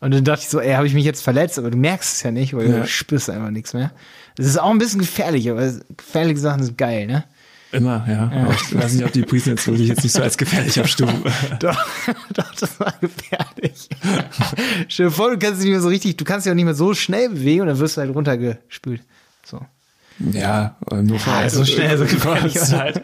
Und 0.00 0.12
dann 0.12 0.22
dachte 0.24 0.42
ich 0.42 0.48
so, 0.50 0.60
ey, 0.60 0.72
habe 0.74 0.86
ich 0.86 0.92
mich 0.92 1.06
jetzt 1.06 1.22
verletzt? 1.22 1.58
Aber 1.58 1.70
du 1.70 1.78
merkst 1.78 2.12
es 2.16 2.22
ja 2.22 2.30
nicht, 2.30 2.52
weil 2.54 2.68
Ja. 2.70 2.80
du 2.80 2.86
spürst 2.86 3.30
einfach 3.30 3.50
nichts 3.50 3.72
mehr. 3.72 3.90
Es 4.36 4.44
ist 4.44 4.60
auch 4.60 4.68
ein 4.70 4.76
bisschen 4.78 5.00
gefährlich, 5.00 5.50
aber 5.50 5.72
gefährliche 5.96 6.40
Sachen 6.40 6.62
sind 6.62 6.76
geil, 6.76 7.06
ne? 7.06 7.24
Immer, 7.72 8.04
ja. 8.06 8.30
Aber 8.30 8.52
ich 8.52 8.74
weiß 8.74 8.92
nicht, 8.94 9.04
ob 9.04 9.12
die 9.12 9.22
Priestnetz 9.22 9.66
wirklich 9.66 9.88
jetzt 9.88 10.02
nicht 10.02 10.12
so 10.12 10.22
als 10.22 10.36
gefährlich 10.36 10.78
abstufen. 10.78 11.22
Doch, 11.60 11.78
doch, 12.34 12.54
das 12.54 12.78
war 12.78 12.92
gefährlich. 13.00 13.88
Stell 14.88 15.06
dir 15.06 15.12
vor, 15.12 15.30
du 15.30 15.38
kannst 15.38 15.60
dich 15.60 15.64
nicht 15.64 15.72
mehr 15.72 15.80
so 15.80 15.88
richtig, 15.88 16.16
du 16.16 16.24
kannst 16.24 16.44
dich 16.46 16.50
auch 16.50 16.54
nicht 16.54 16.64
mehr 16.64 16.74
so 16.74 16.92
schnell 16.92 17.30
bewegen 17.30 17.62
und 17.62 17.68
dann 17.68 17.78
wirst 17.78 17.96
du 17.96 18.02
halt 18.02 18.14
runtergespült. 18.14 19.00
So. 19.44 19.60
Ja, 20.18 20.76
nur 20.90 21.18
vorher. 21.18 21.50
so 21.50 21.64
schnell, 21.64 21.96
so 21.96 22.04
gefährlich. 22.04 22.56
halt 22.72 23.00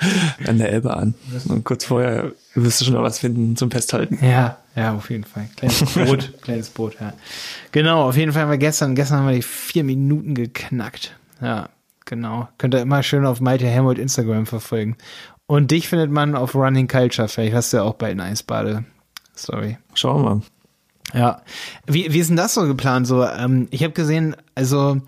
an 0.47 0.59
der 0.59 0.71
Elbe 0.71 0.95
an. 0.95 1.15
Und 1.49 1.65
kurz 1.65 1.85
vorher 1.85 2.33
wirst 2.55 2.81
du 2.81 2.85
schon 2.85 2.95
noch 2.95 3.03
was 3.03 3.19
finden 3.19 3.57
zum 3.57 3.71
Festhalten. 3.71 4.19
Ja, 4.23 4.59
ja, 4.77 4.95
auf 4.95 5.11
jeden 5.11 5.25
Fall. 5.25 5.49
Kleines 5.57 5.81
Boot, 5.95 6.33
kleines 6.43 6.69
Boot, 6.69 6.97
ja. 7.01 7.15
Genau, 7.73 8.09
auf 8.09 8.17
jeden 8.17 8.33
Fall 8.33 8.43
haben 8.43 8.51
wir 8.51 8.59
gestern, 8.59 8.95
gestern 8.95 9.21
haben 9.21 9.29
wir 9.29 9.35
die 9.35 9.43
vier 9.43 9.85
Minuten 9.85 10.35
geknackt. 10.35 11.17
Ja, 11.41 11.71
genau. 12.09 12.49
Könnt 12.59 12.75
ihr 12.75 12.81
immer 12.81 13.03
schön 13.03 13.25
auf 13.25 13.41
Malte 13.41 13.67
Helmut 13.67 13.99
Instagram 13.99 14.47
verfolgen. 14.47 14.97
Und 15.47 15.71
dich 15.71 15.89
findet 15.89 16.11
man 16.11 16.35
auf 16.35 16.55
Running 16.55 16.89
Culture. 16.89 17.29
Vielleicht 17.29 17.55
hast 17.55 17.73
du 17.73 17.79
ja 17.79 17.83
auch 17.85 17.95
bald 17.95 18.13
eine 18.13 18.25
Eisbade-Story. 18.25 19.79
Schauen 19.95 20.25
wir 20.25 20.35
mal. 20.35 20.43
Ja. 21.15 21.43
Wie, 21.87 22.13
wie 22.13 22.19
ist 22.19 22.29
denn 22.29 22.37
das 22.37 22.55
so 22.55 22.67
geplant? 22.67 23.07
So, 23.07 23.25
ähm, 23.25 23.69
ich 23.71 23.83
habe 23.83 23.95
gesehen, 23.95 24.37
also 24.55 25.01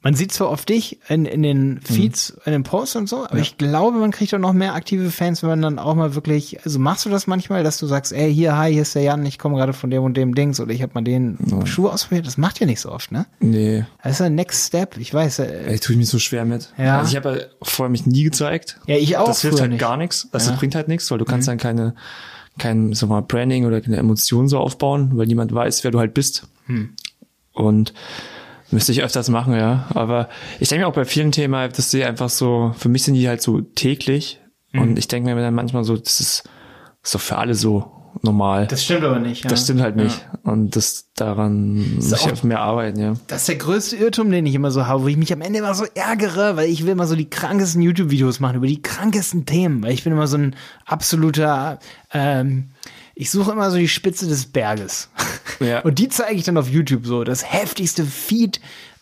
man 0.00 0.14
sieht 0.14 0.30
zwar 0.32 0.50
oft 0.50 0.68
dich 0.68 1.00
in, 1.08 1.24
in 1.24 1.42
den 1.42 1.80
Feeds, 1.82 2.36
in 2.46 2.52
den 2.52 2.62
Posts 2.62 2.96
und 2.96 3.08
so, 3.08 3.24
aber 3.24 3.36
Ja. 3.36 3.42
ich 3.42 3.58
glaube, 3.58 3.98
man 3.98 4.12
kriegt 4.12 4.32
auch 4.32 4.38
noch 4.38 4.52
mehr 4.52 4.74
aktive 4.74 5.10
Fans, 5.10 5.42
wenn 5.42 5.50
man 5.50 5.60
dann 5.62 5.78
auch 5.80 5.96
mal 5.96 6.14
wirklich, 6.14 6.64
also 6.64 6.78
machst 6.78 7.04
du 7.04 7.10
das 7.10 7.26
manchmal, 7.26 7.64
dass 7.64 7.78
du 7.78 7.86
sagst, 7.86 8.12
ey, 8.12 8.32
hier, 8.32 8.56
hi, 8.56 8.72
hier 8.72 8.82
ist 8.82 8.94
der 8.94 9.02
Jan, 9.02 9.26
ich 9.26 9.38
komme 9.40 9.56
gerade 9.56 9.72
von 9.72 9.90
dem 9.90 10.04
und 10.04 10.16
dem 10.16 10.36
Dings 10.36 10.60
oder 10.60 10.72
ich 10.72 10.82
habe 10.82 10.92
mal 10.94 11.02
den 11.02 11.36
Schuh 11.64 11.88
ausprobiert. 11.88 12.26
Das 12.28 12.38
macht 12.38 12.60
ihr 12.60 12.66
nicht 12.68 12.80
so 12.80 12.92
oft, 12.92 13.10
ne? 13.10 13.26
Nee, 13.40 13.84
Das 14.04 14.12
ist 14.12 14.20
ein 14.20 14.36
Next 14.36 14.68
Step. 14.68 14.96
Ich 14.98 15.12
weiß, 15.12 15.40
äh, 15.40 15.64
ey, 15.66 15.78
tue 15.80 15.94
ich 15.94 15.98
mich 15.98 16.08
so 16.08 16.20
schwer 16.20 16.44
mit. 16.44 16.72
Ja. 16.78 16.98
Also 16.98 17.10
ich 17.10 17.16
habe 17.16 17.36
ja 17.36 17.44
vorher 17.62 17.90
mich 17.90 18.06
nie 18.06 18.22
gezeigt. 18.22 18.78
ja, 18.86 18.96
ich 18.96 19.16
auch 19.16 19.26
das 19.26 19.42
hilft 19.42 19.60
halt 19.60 19.72
nicht. 19.72 19.80
gar 19.80 19.96
nichts. 19.96 20.28
Also 20.30 20.46
Ja. 20.46 20.52
das 20.52 20.60
bringt 20.60 20.76
halt 20.76 20.86
nichts, 20.86 21.10
weil 21.10 21.18
du 21.18 21.24
kannst 21.24 21.48
dann 21.48 21.58
keine, 21.58 21.96
kein, 22.56 22.92
sag 22.92 23.08
mal, 23.08 23.22
Branding 23.22 23.66
oder 23.66 23.80
keine 23.80 23.96
Emotionen 23.96 24.46
so 24.46 24.58
aufbauen, 24.58 25.10
weil 25.14 25.26
niemand 25.26 25.52
weiß, 25.52 25.82
wer 25.82 25.90
du 25.90 25.98
halt 25.98 26.14
bist. 26.14 26.46
Hm. 26.66 26.90
Und 27.52 27.92
müsste 28.70 28.92
ich 28.92 29.02
öfters 29.02 29.28
machen, 29.28 29.54
ja. 29.54 29.86
Aber 29.94 30.28
ich 30.60 30.68
denke 30.68 30.84
mir 30.84 30.88
auch 30.88 30.94
bei 30.94 31.04
vielen 31.04 31.32
Themen, 31.32 31.54
halt, 31.54 31.78
dass 31.78 31.90
die 31.90 32.04
einfach 32.04 32.28
so, 32.28 32.72
für 32.76 32.88
mich 32.88 33.02
sind 33.02 33.14
die 33.14 33.28
halt 33.28 33.42
so 33.42 33.60
täglich. 33.60 34.40
Hm. 34.72 34.82
Und 34.82 34.98
ich 34.98 35.08
denke 35.08 35.34
mir 35.34 35.40
dann 35.40 35.54
manchmal 35.54 35.84
so, 35.84 35.96
das 35.96 36.20
ist, 36.20 36.44
ist 37.02 37.14
doch 37.14 37.20
für 37.20 37.38
alle 37.38 37.54
so 37.54 37.92
normal. 38.22 38.66
Das 38.66 38.84
stimmt 38.84 39.04
aber 39.04 39.18
nicht. 39.18 39.44
Ja. 39.44 39.50
Das 39.50 39.64
stimmt 39.64 39.80
halt 39.80 39.96
nicht. 39.96 40.26
Und 40.42 40.76
das 40.76 41.10
daran 41.14 41.94
muss 41.96 42.12
ich 42.12 42.26
einfach 42.26 42.42
mehr 42.42 42.60
arbeiten, 42.60 42.98
ja. 42.98 43.14
Das 43.26 43.40
ist 43.40 43.48
der 43.48 43.56
größte 43.56 43.96
Irrtum, 43.96 44.30
den 44.30 44.46
ich 44.46 44.54
immer 44.54 44.70
so 44.70 44.86
habe, 44.86 45.02
wo 45.02 45.08
ich 45.08 45.16
mich 45.16 45.32
am 45.32 45.40
Ende 45.40 45.60
immer 45.60 45.74
so 45.74 45.84
ärgere, 45.94 46.56
weil 46.56 46.68
ich 46.68 46.84
will 46.84 46.92
immer 46.92 47.06
so 47.06 47.16
die 47.16 47.28
krankesten 47.30 47.82
YouTube-Videos 47.82 48.40
machen 48.40 48.56
über 48.56 48.66
die 48.66 48.82
krankesten 48.82 49.46
Themen, 49.46 49.82
weil 49.82 49.92
ich 49.92 50.04
bin 50.04 50.12
immer 50.12 50.26
so 50.26 50.36
ein 50.36 50.56
absoluter, 50.84 51.78
ähm, 52.12 52.70
ich 53.20 53.32
suche 53.32 53.50
immer 53.50 53.68
so 53.72 53.76
die 53.78 53.88
Spitze 53.88 54.28
des 54.28 54.46
Berges. 54.46 55.10
Ja. 55.58 55.80
Und 55.84 55.98
die 55.98 56.08
zeige 56.08 56.36
ich 56.36 56.44
dann 56.44 56.56
auf 56.56 56.68
YouTube 56.68 57.04
so, 57.04 57.24
das 57.24 57.52
heftigste 57.52 58.04
Feed. 58.04 58.60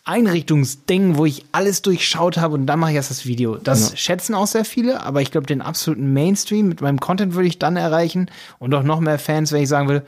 Einrichtungsding, 0.08 1.16
wo 1.18 1.26
ich 1.26 1.44
alles 1.50 1.82
durchschaut 1.82 2.38
habe 2.38 2.54
und 2.54 2.66
dann 2.66 2.78
mache 2.78 2.92
ich 2.92 2.96
erst 2.96 3.10
das 3.10 3.26
Video. 3.26 3.56
Das 3.56 3.90
Ja. 3.90 3.96
schätzen 3.96 4.34
auch 4.36 4.46
sehr 4.46 4.64
viele, 4.64 5.02
aber 5.02 5.20
ich 5.20 5.32
glaube, 5.32 5.48
den 5.48 5.60
absoluten 5.60 6.12
Mainstream 6.12 6.68
mit 6.68 6.80
meinem 6.80 7.00
Content 7.00 7.34
würde 7.34 7.48
ich 7.48 7.58
dann 7.58 7.76
erreichen 7.76 8.30
und 8.60 8.72
auch 8.72 8.84
noch 8.84 9.00
mehr 9.00 9.18
Fans, 9.18 9.50
wenn 9.50 9.62
ich 9.62 9.68
sagen 9.68 9.88
würde, 9.88 10.06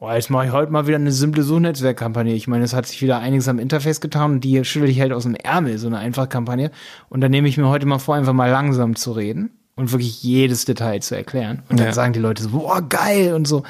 Oh, 0.00 0.10
jetzt 0.12 0.30
mache 0.30 0.46
ich 0.46 0.52
heute 0.52 0.70
mal 0.72 0.86
wieder 0.86 0.96
eine 0.96 1.10
simple 1.10 1.42
Suchnetzwerkkampagne. 1.42 2.32
Ich 2.34 2.46
meine, 2.46 2.64
es 2.64 2.72
hat 2.72 2.86
sich 2.86 3.00
wieder 3.02 3.18
einiges 3.18 3.48
am 3.48 3.58
Interface 3.60 4.00
getan 4.00 4.32
und 4.32 4.40
die 4.44 4.64
schüttel 4.64 4.88
ich 4.88 5.00
halt 5.00 5.12
aus 5.12 5.24
dem 5.24 5.34
Ärmel, 5.34 5.78
so 5.78 5.86
eine 5.88 5.98
einfache 5.98 6.28
Kampagne. 6.28 6.70
Und 7.08 7.20
dann 7.20 7.30
nehme 7.32 7.48
ich 7.48 7.56
mir 7.58 7.68
heute 7.68 7.86
mal 7.86 7.98
vor, 7.98 8.14
einfach 8.14 8.32
mal 8.32 8.50
langsam 8.50 8.94
zu 8.94 9.12
reden 9.12 9.50
und 9.78 9.92
wirklich 9.92 10.22
jedes 10.22 10.64
Detail 10.64 11.00
zu 11.00 11.14
erklären. 11.16 11.62
Und 11.68 11.78
dann 11.80 11.86
Ja. 11.86 11.92
sagen 11.92 12.12
die 12.12 12.18
Leute 12.18 12.42
so, 12.42 12.50
boah, 12.50 12.82
geil 12.82 13.32
und 13.34 13.46
so. 13.46 13.62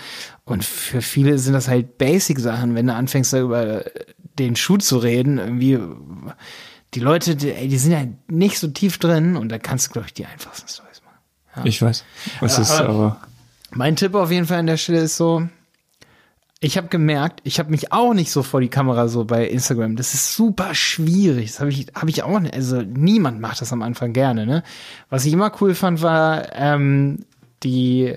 Und 0.44 0.64
für 0.64 1.02
viele 1.02 1.39
sind 1.39 1.52
das 1.52 1.68
halt 1.68 1.98
Basic-Sachen, 1.98 2.74
wenn 2.74 2.86
du 2.86 2.94
anfängst, 2.94 3.32
da 3.32 3.40
über 3.40 3.85
den 4.39 4.56
Schuh 4.56 4.78
zu 4.78 4.98
reden, 4.98 5.39
irgendwie, 5.39 5.78
die 6.94 7.01
Leute, 7.01 7.36
die, 7.36 7.52
die 7.68 7.78
sind 7.78 7.93
ja 7.93 8.05
nicht 8.28 8.59
so 8.59 8.68
tief 8.68 8.98
drin 8.98 9.36
und 9.36 9.51
da 9.51 9.59
kannst 9.59 9.89
du, 9.89 9.93
glaube 9.93 10.06
ich, 10.09 10.14
die 10.14 10.24
einfachsten 10.26 10.68
Stories 10.68 11.02
machen. 11.05 11.66
Ich 11.66 11.82
weiß. 11.82 12.05
Was 12.40 12.59
ist 12.59 12.70
aber- 12.80 12.89
aber. 12.89 13.20
Mein 13.72 13.97
Tipp 13.97 14.14
auf 14.14 14.30
jeden 14.30 14.47
Fall 14.47 14.60
an 14.60 14.66
der 14.66 14.78
Stelle 14.78 15.01
ist 15.01 15.16
so, 15.18 15.47
ich 16.60 16.76
habe 16.76 16.89
gemerkt, 16.89 17.40
ich 17.44 17.59
habe 17.60 17.70
mich 17.70 17.93
auch 17.93 18.14
nicht 18.14 18.32
so 18.32 18.43
vor 18.43 18.60
die 18.60 18.68
Kamera 18.68 19.09
so 19.09 19.24
bei 19.24 19.47
Instagram. 19.47 19.94
Das 19.94 20.14
ist 20.14 20.35
super 20.35 20.74
schwierig. 20.74 21.52
Das 21.52 21.60
habe 21.60 21.70
ich, 21.70 21.86
hab 21.94 22.09
ich 22.09 22.24
auch 22.24 22.40
nicht. 22.40 22.55
Also 22.55 22.82
niemand 22.82 23.40
macht 23.40 23.60
das 23.60 23.72
am 23.72 23.82
Anfang 23.82 24.12
gerne. 24.12 24.44
Ne? 24.44 24.64
Was 25.09 25.24
ich 25.24 25.32
immer 25.32 25.52
cool 25.60 25.74
fand, 25.74 26.02
war 26.02 26.52
ähm, 26.55 27.24
die 27.62 28.16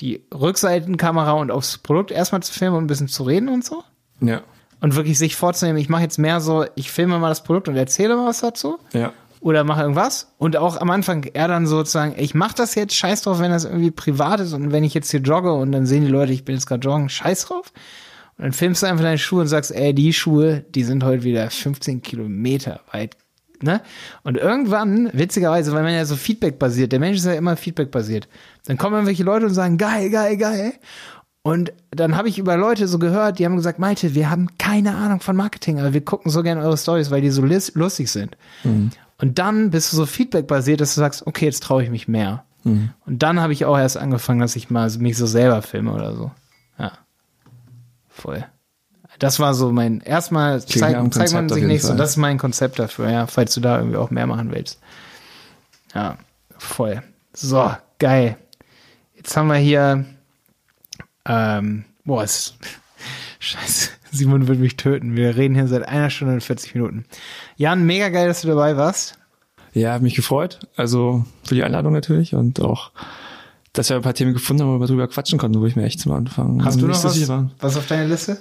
die 0.00 0.24
Rückseitenkamera 0.34 1.32
und 1.32 1.50
aufs 1.50 1.78
Produkt 1.78 2.10
erstmal 2.10 2.42
zu 2.42 2.52
filmen 2.52 2.76
und 2.76 2.84
ein 2.84 2.88
bisschen 2.88 3.08
zu 3.08 3.22
reden 3.22 3.48
und 3.48 3.64
so. 3.64 3.84
Ja. 4.20 4.42
Und 4.80 4.96
wirklich 4.96 5.18
sich 5.18 5.36
vorzunehmen, 5.36 5.78
ich 5.78 5.88
mache 5.88 6.02
jetzt 6.02 6.18
mehr 6.18 6.40
so, 6.40 6.66
ich 6.74 6.90
filme 6.90 7.18
mal 7.18 7.28
das 7.28 7.44
Produkt 7.44 7.68
und 7.68 7.76
erzähle 7.76 8.16
mal 8.16 8.26
was 8.26 8.40
dazu 8.40 8.78
Ja. 8.92 9.12
Oder 9.44 9.62
mache 9.62 9.82
irgendwas 9.82 10.32
und 10.38 10.56
auch 10.56 10.80
am 10.80 10.88
Anfang 10.88 11.24
eher 11.24 11.48
dann 11.48 11.66
sozusagen, 11.66 12.14
ich 12.16 12.34
mache 12.34 12.54
das 12.56 12.74
jetzt, 12.74 12.94
scheiß 12.94 13.20
drauf, 13.20 13.40
wenn 13.40 13.50
das 13.50 13.66
irgendwie 13.66 13.90
privat 13.90 14.40
ist 14.40 14.54
und 14.54 14.72
wenn 14.72 14.84
ich 14.84 14.94
jetzt 14.94 15.10
hier 15.10 15.20
jogge 15.20 15.52
und 15.52 15.70
dann 15.70 15.84
sehen 15.84 16.02
die 16.02 16.10
Leute, 16.10 16.32
ich 16.32 16.46
bin 16.46 16.54
jetzt 16.54 16.64
gerade 16.64 16.82
joggen, 16.82 17.10
scheiß 17.10 17.44
drauf. 17.44 17.70
Und 18.38 18.44
dann 18.44 18.52
filmst 18.54 18.82
du 18.82 18.86
einfach 18.86 19.04
deine 19.04 19.18
Schuhe 19.18 19.42
und 19.42 19.48
sagst, 19.48 19.70
ey, 19.70 19.92
die 19.94 20.14
Schuhe, 20.14 20.64
die 20.74 20.82
sind 20.82 21.04
heute 21.04 21.24
wieder 21.24 21.50
15 21.50 22.00
Kilometer 22.00 22.80
weit. 22.90 23.18
Ne? 23.60 23.82
Und 24.22 24.38
irgendwann, 24.38 25.10
witzigerweise, 25.12 25.72
weil 25.74 25.82
man 25.82 25.92
ja 25.92 26.06
so 26.06 26.16
Feedback 26.16 26.58
basiert, 26.58 26.92
der 26.92 26.98
Mensch 26.98 27.18
ist 27.18 27.26
ja 27.26 27.34
immer 27.34 27.58
Feedback 27.58 27.90
basiert, 27.90 28.28
dann 28.64 28.78
kommen 28.78 28.94
irgendwelche 28.94 29.24
Leute 29.24 29.44
und 29.44 29.52
sagen, 29.52 29.76
geil, 29.76 30.08
geil, 30.08 30.38
geil. 30.38 30.72
Und 31.42 31.74
dann 31.90 32.16
habe 32.16 32.30
ich 32.30 32.38
über 32.38 32.56
Leute 32.56 32.88
so 32.88 32.98
gehört, 32.98 33.38
die 33.38 33.44
haben 33.44 33.56
gesagt, 33.56 33.78
Malte, 33.78 34.14
wir 34.14 34.30
haben 34.30 34.56
keine 34.56 34.94
Ahnung 34.94 35.20
von 35.20 35.36
Marketing, 35.36 35.80
aber 35.80 35.92
wir 35.92 36.02
gucken 36.02 36.30
so 36.30 36.42
gerne 36.42 36.62
eure 36.62 36.78
Stories, 36.78 37.10
weil 37.10 37.20
die 37.20 37.28
so 37.28 37.42
lustig 37.42 38.10
sind. 38.10 38.38
Und 39.24 39.38
dann 39.38 39.70
bist 39.70 39.90
du 39.90 39.96
so 39.96 40.04
Feedback-basiert, 40.04 40.82
dass 40.82 40.94
du 40.94 41.00
sagst, 41.00 41.26
okay, 41.26 41.46
jetzt 41.46 41.62
traue 41.62 41.82
ich 41.82 41.88
mich 41.88 42.08
mehr. 42.08 42.44
Und 43.06 43.22
dann 43.22 43.40
habe 43.40 43.54
ich 43.54 43.64
auch 43.64 43.78
erst 43.78 43.96
angefangen, 43.96 44.40
dass 44.40 44.54
ich 44.54 44.68
mal 44.68 44.90
mich 44.98 45.16
so 45.16 45.24
selber 45.24 45.62
filme 45.62 45.94
oder 45.94 46.14
so. 46.14 46.30
Ja. 46.78 46.92
Voll. 48.10 48.44
Das 49.18 49.40
war 49.40 49.54
so 49.54 49.72
mein, 49.72 50.02
erstmal 50.02 50.60
zeig, 50.60 51.14
zeigt 51.14 51.32
man 51.32 51.48
sich 51.48 51.56
jeden 51.56 51.68
nicht 51.68 51.80
so. 51.80 51.88
Fall. 51.88 51.96
Das 51.96 52.10
ist 52.10 52.16
mein 52.18 52.36
Konzept 52.36 52.78
dafür, 52.78 53.08
ja, 53.08 53.26
falls 53.26 53.54
du 53.54 53.62
da 53.62 53.78
irgendwie 53.78 53.96
auch 53.96 54.10
mehr 54.10 54.26
machen 54.26 54.52
willst. 54.52 54.78
Ja, 55.94 56.18
voll. 56.58 57.02
So, 57.32 57.74
geil. 57.98 58.36
Jetzt 59.14 59.34
haben 59.38 59.48
wir 59.48 59.56
hier, 59.56 60.04
ähm, 61.24 61.86
boah, 62.04 62.24
es, 62.24 62.58
scheiße, 63.38 63.88
Simon 64.12 64.48
wird 64.48 64.58
mich 64.58 64.76
töten. 64.76 65.16
Wir 65.16 65.34
reden 65.34 65.54
hier 65.54 65.66
seit 65.66 65.88
einer 65.88 66.10
Stunde 66.10 66.34
und 66.34 66.42
40 66.42 66.74
Minuten. 66.74 67.06
Jan, 67.56 67.84
mega 67.84 68.08
geil, 68.08 68.28
dass 68.28 68.42
du 68.42 68.48
dabei 68.48 68.76
warst. 68.76 69.18
Ja, 69.72 69.92
hab 69.92 70.02
mich 70.02 70.14
gefreut. 70.14 70.60
Also 70.76 71.24
für 71.44 71.54
die 71.54 71.64
Einladung 71.64 71.92
natürlich 71.92 72.34
und 72.34 72.60
auch, 72.60 72.90
dass 73.72 73.88
wir 73.88 73.96
ein 73.96 74.02
paar 74.02 74.14
Themen 74.14 74.32
gefunden 74.32 74.62
haben, 74.62 74.76
wo 74.76 74.80
wir 74.80 74.86
drüber 74.86 75.08
quatschen 75.08 75.38
konnten, 75.38 75.60
wo 75.60 75.66
ich 75.66 75.76
mir 75.76 75.84
echt 75.84 76.00
zum 76.00 76.12
Anfang 76.12 76.64
Hast 76.64 76.80
du 76.80 76.86
nicht 76.86 77.02
noch 77.02 77.04
was, 77.04 77.28
war. 77.28 77.50
was 77.60 77.76
auf 77.76 77.86
deiner 77.86 78.06
Liste? 78.06 78.38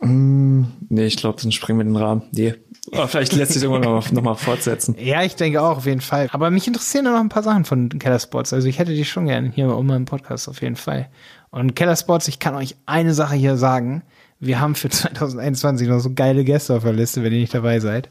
Hm, 0.00 0.66
nee, 0.88 1.06
ich 1.06 1.16
glaube, 1.16 1.40
dann 1.40 1.52
springen 1.52 1.78
wir 1.78 1.84
den 1.84 1.96
Rahmen. 1.96 2.22
Nee. 2.32 2.54
Aber 2.92 3.08
vielleicht 3.08 3.32
lässt 3.32 3.52
sich 3.52 3.62
irgendwann 3.62 3.90
noch, 3.90 4.12
noch 4.12 4.22
mal 4.22 4.34
fortsetzen. 4.34 4.94
Ja, 5.00 5.22
ich 5.22 5.36
denke 5.36 5.62
auch, 5.62 5.78
auf 5.78 5.86
jeden 5.86 6.02
Fall. 6.02 6.28
Aber 6.32 6.50
mich 6.50 6.66
interessieren 6.66 7.04
noch 7.04 7.18
ein 7.18 7.30
paar 7.30 7.42
Sachen 7.42 7.64
von 7.64 7.88
Keller 7.88 8.18
Sports. 8.18 8.52
Also 8.52 8.68
ich 8.68 8.78
hätte 8.78 8.94
die 8.94 9.04
schon 9.06 9.26
gerne 9.26 9.50
hier 9.54 9.74
um 9.74 9.86
meinen 9.86 10.04
Podcast 10.04 10.48
auf 10.48 10.60
jeden 10.60 10.76
Fall. 10.76 11.08
Und 11.50 11.74
Keller 11.76 11.96
Sports, 11.96 12.28
ich 12.28 12.38
kann 12.38 12.54
euch 12.54 12.76
eine 12.84 13.14
Sache 13.14 13.36
hier 13.36 13.56
sagen. 13.56 14.02
Wir 14.40 14.60
haben 14.60 14.74
für 14.74 14.88
2021 14.90 15.88
noch 15.88 16.00
so 16.00 16.12
geile 16.12 16.44
Gäste 16.44 16.74
auf 16.74 16.82
der 16.82 16.92
Liste, 16.92 17.22
wenn 17.22 17.32
ihr 17.32 17.40
nicht 17.40 17.54
dabei 17.54 17.80
seid. 17.80 18.10